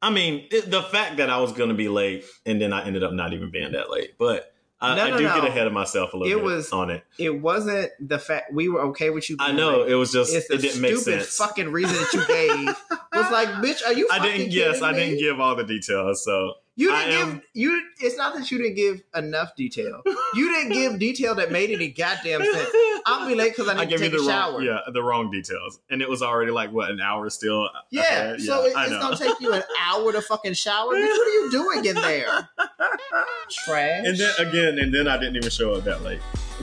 I 0.02 0.12
mean, 0.12 0.46
it, 0.52 0.70
the 0.70 0.84
fact 0.84 1.18
that 1.18 1.30
I 1.32 1.40
was 1.40 1.52
going 1.54 1.70
to 1.70 1.76
be 1.76 1.88
late 1.90 2.26
and 2.46 2.62
then 2.62 2.72
I 2.74 2.86
ended 2.86 3.04
up 3.04 3.12
not 3.14 3.34
even 3.34 3.50
being 3.50 3.72
that 3.72 3.90
late, 3.90 4.12
but 4.20 4.54
I, 4.80 4.96
No, 4.96 5.04
I 5.06 5.10
no, 5.12 5.18
do 5.18 5.24
no. 5.24 5.36
get 5.42 5.46
ahead 5.50 5.66
of 5.68 5.74
myself 5.74 6.14
a 6.14 6.18
little 6.18 6.32
It 6.32 6.36
bit 6.36 6.44
was- 6.44 6.72
on 6.72 6.92
it. 6.92 7.04
It 7.18 7.42
wasn't 7.42 7.90
the 8.00 8.20
fact 8.20 8.54
we 8.54 8.70
were 8.70 8.82
okay 8.88 9.10
with 9.10 9.30
you. 9.30 9.38
I 9.40 9.52
know 9.52 9.80
late. 9.82 9.92
it 9.92 9.96
was 9.96 10.12
just 10.12 10.36
It's 10.36 10.50
it 10.50 10.62
didn't 10.62 10.82
make 10.82 10.96
stupid 10.98 11.22
sense. 11.24 11.38
fucking 11.38 11.72
reason 11.72 11.96
that 11.96 12.14
you 12.14 12.26
gave 12.28 12.70
It 12.70 13.18
was 13.18 13.32
like, 13.32 13.48
bitch, 13.64 13.84
are 13.88 13.94
you? 13.94 14.08
I 14.12 14.20
didn't. 14.20 14.52
Yes, 14.52 14.82
I 14.82 14.92
me? 14.92 15.00
didn't 15.00 15.20
give 15.20 15.40
all 15.40 15.56
the 15.56 15.64
details. 15.64 16.24
So 16.24 16.54
You 16.78 16.92
didn't 16.92 17.12
am- 17.14 17.32
give 17.36 17.42
you. 17.54 17.82
It's 18.02 18.18
not 18.18 18.36
that 18.36 18.52
you 18.52 18.58
didn't 18.58 18.76
give 18.76 19.02
enough 19.16 19.56
detail. 19.56 20.02
You 20.34 20.54
didn't 20.54 20.74
give 20.74 21.00
detail 21.00 21.34
that 21.36 21.50
made 21.52 21.72
any 21.72 21.88
goddamn 21.88 22.44
sense. 22.44 22.70
I'll 23.06 23.28
be 23.28 23.36
late 23.36 23.52
because 23.56 23.70
I 23.70 23.74
I 23.74 23.82
need 23.86 23.90
gave 23.92 24.00
to 24.00 24.06
you 24.06 24.12
take 24.12 24.20
the 24.20 24.26
a 24.26 24.28
wrong, 24.28 24.52
shower. 24.54 24.62
yeah, 24.62 24.80
the 24.94 25.02
wrong 25.04 25.32
details, 25.32 25.80
and 25.90 26.02
it 26.02 26.10
was 26.10 26.22
already 26.22 26.52
like 26.52 26.72
what 26.74 26.90
an 26.90 27.00
hour 27.00 27.30
still. 27.30 27.64
Uh, 27.64 27.70
yeah, 27.92 28.02
ahead. 28.02 28.42
so 28.42 28.66
it, 28.66 28.74
it's 28.76 28.90
gonna 28.90 29.16
take 29.16 29.40
you 29.40 29.54
an 29.54 29.64
hour 29.86 30.12
to 30.12 30.22
fucking 30.22 30.54
shower. 30.54 30.94
Bitch, 30.96 31.08
what 31.08 31.28
are 31.28 31.32
you 31.32 31.52
doing 31.52 31.86
in 31.86 31.96
there? 31.96 32.50
Trash. 33.50 34.06
And 34.06 34.18
then 34.18 34.34
again, 34.40 34.80
and 34.80 34.94
then 34.94 35.08
I 35.08 35.18
didn't 35.18 35.38
even 35.38 35.50
show 35.50 35.74
up 35.76 35.84
that 35.86 36.02
late 36.04 36.20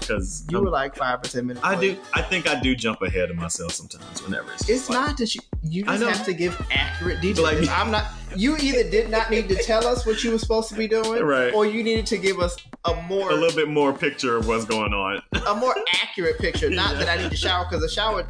because 0.06 0.44
you 0.50 0.58
I'm- 0.58 0.64
were 0.64 0.70
like 0.70 0.96
five 0.96 1.20
or 1.20 1.28
ten 1.28 1.46
minutes. 1.46 1.64
I 1.64 1.74
late. 1.76 1.94
do. 1.96 2.08
I 2.12 2.22
think 2.22 2.48
I 2.48 2.60
do 2.60 2.74
jump 2.74 3.00
ahead 3.02 3.30
of 3.30 3.36
myself 3.36 3.72
sometimes. 3.72 4.22
Whenever 4.22 4.52
it's, 4.52 4.68
It's 4.68 4.88
like- 4.90 4.98
not 5.08 5.16
that 5.18 5.34
you 5.34 5.40
you 5.62 5.84
just 5.84 6.02
have 6.02 6.24
to 6.26 6.32
give 6.34 6.60
accurate 6.70 7.20
details. 7.20 7.60
Like- 7.60 7.68
I'm 7.70 7.90
not. 7.90 8.06
You 8.34 8.56
either 8.56 8.88
did 8.90 9.10
not 9.10 9.30
need 9.30 9.48
to 9.50 9.56
tell 9.62 9.86
us 9.86 10.04
what 10.06 10.24
you 10.24 10.32
were 10.32 10.38
supposed 10.38 10.68
to 10.70 10.74
be 10.74 10.88
doing, 10.88 11.22
Right. 11.22 11.52
or 11.52 11.66
you 11.66 11.82
needed 11.82 12.06
to 12.06 12.16
give 12.18 12.40
us 12.40 12.56
a 12.86 12.94
more 13.02 13.30
a 13.30 13.34
little 13.34 13.54
bit 13.54 13.68
more 13.68 13.92
picture 13.92 14.36
of 14.36 14.46
what's 14.48 14.64
going 14.64 14.92
on. 14.94 15.22
a 15.46 15.54
more 15.54 15.74
accurate 16.02 16.38
picture. 16.38 16.68
Not 16.70 16.92
Yeah. 16.92 17.04
that 17.04 17.18
I 17.18 17.22
need 17.22 17.30
to 17.30 17.36
shower 17.46 17.64
because 17.64 17.82
the 17.82 17.88
shower 17.90 18.26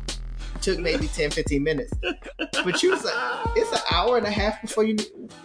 took 0.63 0.79
maybe 0.79 1.09
10, 1.09 1.31
15 1.31 1.63
minutes. 1.63 1.93
But 2.65 2.83
you 2.83 2.91
was 2.91 3.05
like, 3.05 3.15
it's 3.57 3.73
an 3.73 3.81
hour 3.91 4.17
and 4.17 4.27
a 4.27 4.31
half 4.31 4.61
before 4.63 4.85
you. 4.85 4.97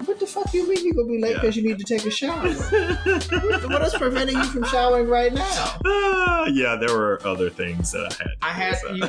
What 0.05 0.19
the 0.19 0.27
fuck 0.27 0.51
do 0.51 0.57
you 0.57 0.69
mean 0.69 0.85
you 0.85 0.93
gonna 0.93 1.07
be 1.07 1.19
late 1.19 1.31
Yeah. 1.31 1.41
because 1.41 1.55
you 1.57 1.63
need 1.63 1.79
to 1.79 1.83
take 1.85 2.05
a 2.05 2.11
shower? 2.11 2.47
what, 2.47 3.81
is 3.81 3.93
preventing 3.95 4.37
you 4.37 4.43
from 4.45 4.63
showering 4.65 5.07
right 5.07 5.33
now? 5.33 5.77
Ah, 5.85 6.45
yeah, 6.47 6.75
there 6.75 6.95
were 6.95 7.19
other 7.25 7.49
things 7.49 7.91
that 7.91 8.17
I 8.41 8.49
had. 8.49 8.49
I 8.49 8.49
had 8.53 8.77
so- 8.77 8.91
you 8.93 9.03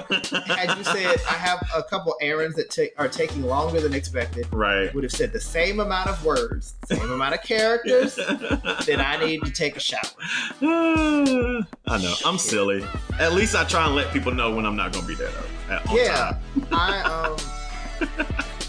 had 0.54 0.78
you 0.78 0.84
said 0.84 1.16
I 1.28 1.34
have 1.34 1.66
a 1.76 1.82
couple 1.82 2.14
errands 2.20 2.56
that 2.56 2.70
take 2.70 2.92
are 2.98 3.08
taking 3.08 3.42
longer 3.44 3.80
than 3.80 3.94
expected. 3.94 4.46
right. 4.52 4.92
Would 4.94 5.04
have 5.04 5.12
said 5.12 5.32
the 5.32 5.40
same 5.40 5.80
amount 5.80 6.08
of 6.08 6.24
words, 6.24 6.74
same 6.86 7.10
amount 7.10 7.34
of 7.34 7.42
characters. 7.42 8.16
then 8.86 9.00
I 9.00 9.16
need 9.24 9.42
to 9.44 9.50
take 9.50 9.76
a 9.76 9.80
shower. 9.80 10.00
I 10.62 11.98
know. 12.02 12.14
I'm 12.24 12.38
silly. 12.38 12.84
At 13.18 13.32
least 13.34 13.54
I 13.54 13.64
try 13.64 13.86
and 13.86 13.94
let 13.94 14.12
people 14.12 14.32
know 14.32 14.54
when 14.54 14.64
I'm 14.66 14.76
not 14.76 14.92
gonna 14.92 15.06
be 15.06 15.14
there 15.14 15.30
though. 15.30 15.74
At, 15.74 15.86
on 15.88 15.96
Yeah. 16.04 16.36
I 16.72 17.00
um, 17.02 17.36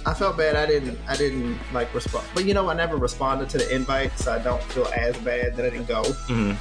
I 0.06 0.14
felt 0.14 0.38
bad. 0.38 0.56
I 0.56 0.65
didn't. 0.65 0.97
I 1.07 1.15
didn't 1.15 1.60
like 1.73 1.93
respond. 1.93 2.26
But 2.34 2.45
you 2.45 2.53
know, 2.53 2.69
I 2.69 2.73
never 2.73 2.97
responded 2.97 3.49
to 3.49 3.57
the 3.57 3.73
invite, 3.73 4.18
so 4.18 4.34
I 4.34 4.39
don't 4.39 4.61
feel 4.64 4.88
as 4.95 5.15
bad 5.18 5.56
that 5.56 5.65
I 5.65 5.69
didn't 5.69 5.88
go. 5.88 6.03
Mhm. 6.03 6.56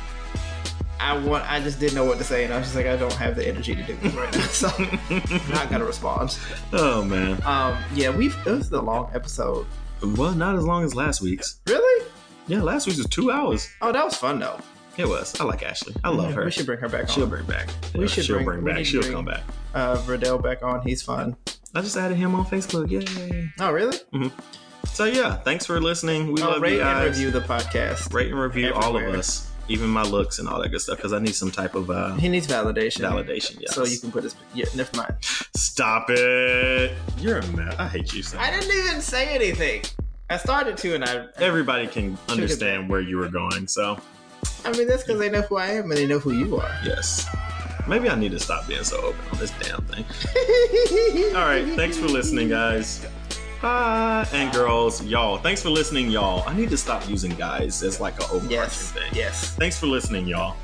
I 1.01 1.17
want. 1.17 1.49
I 1.51 1.61
just 1.61 1.79
didn't 1.79 1.95
know 1.95 2.05
what 2.05 2.19
to 2.19 2.25
say, 2.25 2.45
and 2.45 2.53
I 2.53 2.59
was 2.59 2.67
just 2.67 2.77
like, 2.77 2.87
I 2.87 2.97
don't 2.97 3.13
have 3.15 3.37
the 3.37 3.47
energy 3.47 3.75
to 3.75 3.83
do 3.83 3.95
this 3.97 4.15
right 4.15 4.33
now, 4.35 4.41
so 4.47 4.69
I'm 4.79 5.51
not 5.53 5.71
gonna 5.71 5.85
respond. 5.85 6.37
oh 6.73 7.03
man. 7.05 7.41
Um, 7.45 7.79
yeah, 7.95 8.11
we've. 8.11 8.37
It 8.47 8.51
was 8.51 8.71
a 8.73 8.81
long 8.81 9.11
episode. 9.15 9.67
Well, 10.03 10.33
not 10.35 10.57
as 10.57 10.65
long 10.65 10.85
as 10.85 10.95
last 10.95 11.21
week's. 11.23 11.61
Really? 11.67 12.07
Yeah, 12.49 12.63
last 12.63 12.87
week's 12.87 12.99
was 12.99 13.07
two 13.09 13.31
hours. 13.31 13.69
Oh, 13.81 13.93
that 13.93 14.05
was 14.05 14.17
fun 14.17 14.41
though. 14.41 14.59
It 14.99 15.07
was. 15.09 15.39
I 15.41 15.45
like 15.45 15.63
Ashley. 15.63 15.95
I 16.05 16.11
love 16.11 16.31
Yeah, 16.31 16.37
her. 16.37 16.45
We 16.47 16.51
should 16.51 16.67
bring 16.67 16.81
her 16.81 16.89
back 16.89 17.09
She'll 17.09 17.23
on. 17.25 17.31
bring 17.31 17.45
back. 17.47 17.69
We 17.95 18.01
Yeah, 18.03 18.07
should 18.09 18.25
She'll 18.25 18.37
bring- 18.43 18.61
bring, 18.63 18.75
back. 18.77 18.85
She'll 18.85 19.01
bring- 19.01 19.13
come 19.15 19.25
back. 19.25 19.43
Uh, 19.75 19.97
Verdell 19.99 20.43
back 20.43 20.63
on. 20.63 20.83
He's 20.83 21.03
fun. 21.03 21.37
I 21.75 21.81
just 21.83 21.97
added 21.97 22.17
him 22.17 22.35
on 22.35 22.45
Facebook. 22.47 22.91
Yay! 22.91 23.49
Oh, 23.61 23.71
really? 23.71 23.97
Hmm. 24.13 24.29
So 24.93 25.05
yeah, 25.05 25.37
thanks 25.37 25.67
for 25.67 25.81
listening. 25.81 26.33
We 26.33 26.43
Oh, 26.43 26.49
love 26.51 26.63
rate 26.63 26.75
you 26.77 26.83
and 26.83 27.05
review 27.05 27.31
the 27.31 27.41
podcast. 27.41 28.13
Rate 28.13 28.31
and 28.33 28.41
review 28.41 28.73
all 28.75 28.97
of 28.97 29.03
us, 29.15 29.51
even 29.69 29.89
my 29.89 30.03
looks 30.03 30.39
and 30.39 30.49
all 30.49 30.61
that 30.63 30.71
good 30.71 30.81
stuff, 30.81 30.97
because 30.97 31.13
I 31.13 31.19
need 31.19 31.35
some 31.35 31.51
type 31.51 31.75
of 31.75 31.91
uh, 31.91 32.15
He 32.15 32.29
needs 32.29 32.47
validation. 32.47 33.01
validation. 33.03 33.59
Yes. 33.61 33.75
So 33.75 33.85
you 33.85 33.99
can 33.99 34.11
put 34.11 34.25
his. 34.25 34.35
Yeah, 34.55 34.65
never 34.75 34.97
mind. 34.97 35.15
stop 35.55 36.07
it. 36.11 36.93
You're 37.19 37.39
a 37.39 37.47
mess. 37.49 37.75
I 37.79 37.87
hate 37.87 38.13
you. 38.15 38.23
Sam. 38.23 38.41
I 38.41 38.51
didn't 38.51 38.75
even 38.75 39.01
say 39.01 39.29
anything. 39.35 39.83
I 40.31 40.39
started 40.39 40.77
to, 40.79 40.95
and 40.95 41.05
I. 41.05 41.27
Everybody 41.37 41.87
can 41.87 42.19
understand 42.29 42.89
where 42.89 43.01
you 43.01 43.19
were 43.19 43.29
going. 43.29 43.69
So 43.69 43.99
I 44.65 44.73
mean, 44.73 44.87
that's 44.89 45.03
because 45.05 45.19
they 45.21 45.31
know 45.31 45.43
who 45.43 45.57
I 45.57 45.67
am 45.69 45.85
and 45.85 45.93
they 45.93 46.07
know 46.07 46.19
who 46.19 46.33
you 46.33 46.57
are. 46.59 46.71
yes, 46.85 47.27
maybe 47.87 48.09
I 48.11 48.15
need 48.17 48.33
to 48.33 48.41
stop 48.41 48.67
being 48.69 48.85
so 48.85 48.99
open 48.99 49.21
on 49.33 49.39
this 49.39 49.51
damn 49.61 49.83
thing. 49.83 50.05
All 51.37 51.45
right, 51.45 51.65
thanks 51.77 51.97
for 51.97 52.07
listening, 52.07 52.49
guys. 52.49 53.07
Bye, 53.63 54.27
and 54.33 54.53
girls, 54.53 55.03
y'all. 55.05 55.39
Thanks 55.39 55.63
for 55.63 55.71
listening, 55.71 56.11
y'all. 56.11 56.45
I 56.49 56.55
need 56.55 56.71
to 56.71 56.77
stop 56.77 57.09
using 57.09 57.33
guys 57.33 57.83
as 57.83 57.99
like 58.01 58.19
a 58.21 58.25
overarching 58.25 58.51
Yes. 58.51 58.93
thing. 58.93 59.11
Yes. 59.13 59.51
Thanks 59.57 59.79
for 59.79 59.87
listening, 59.87 60.27
y'all. 60.29 60.57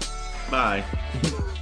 Bye. 0.50 0.84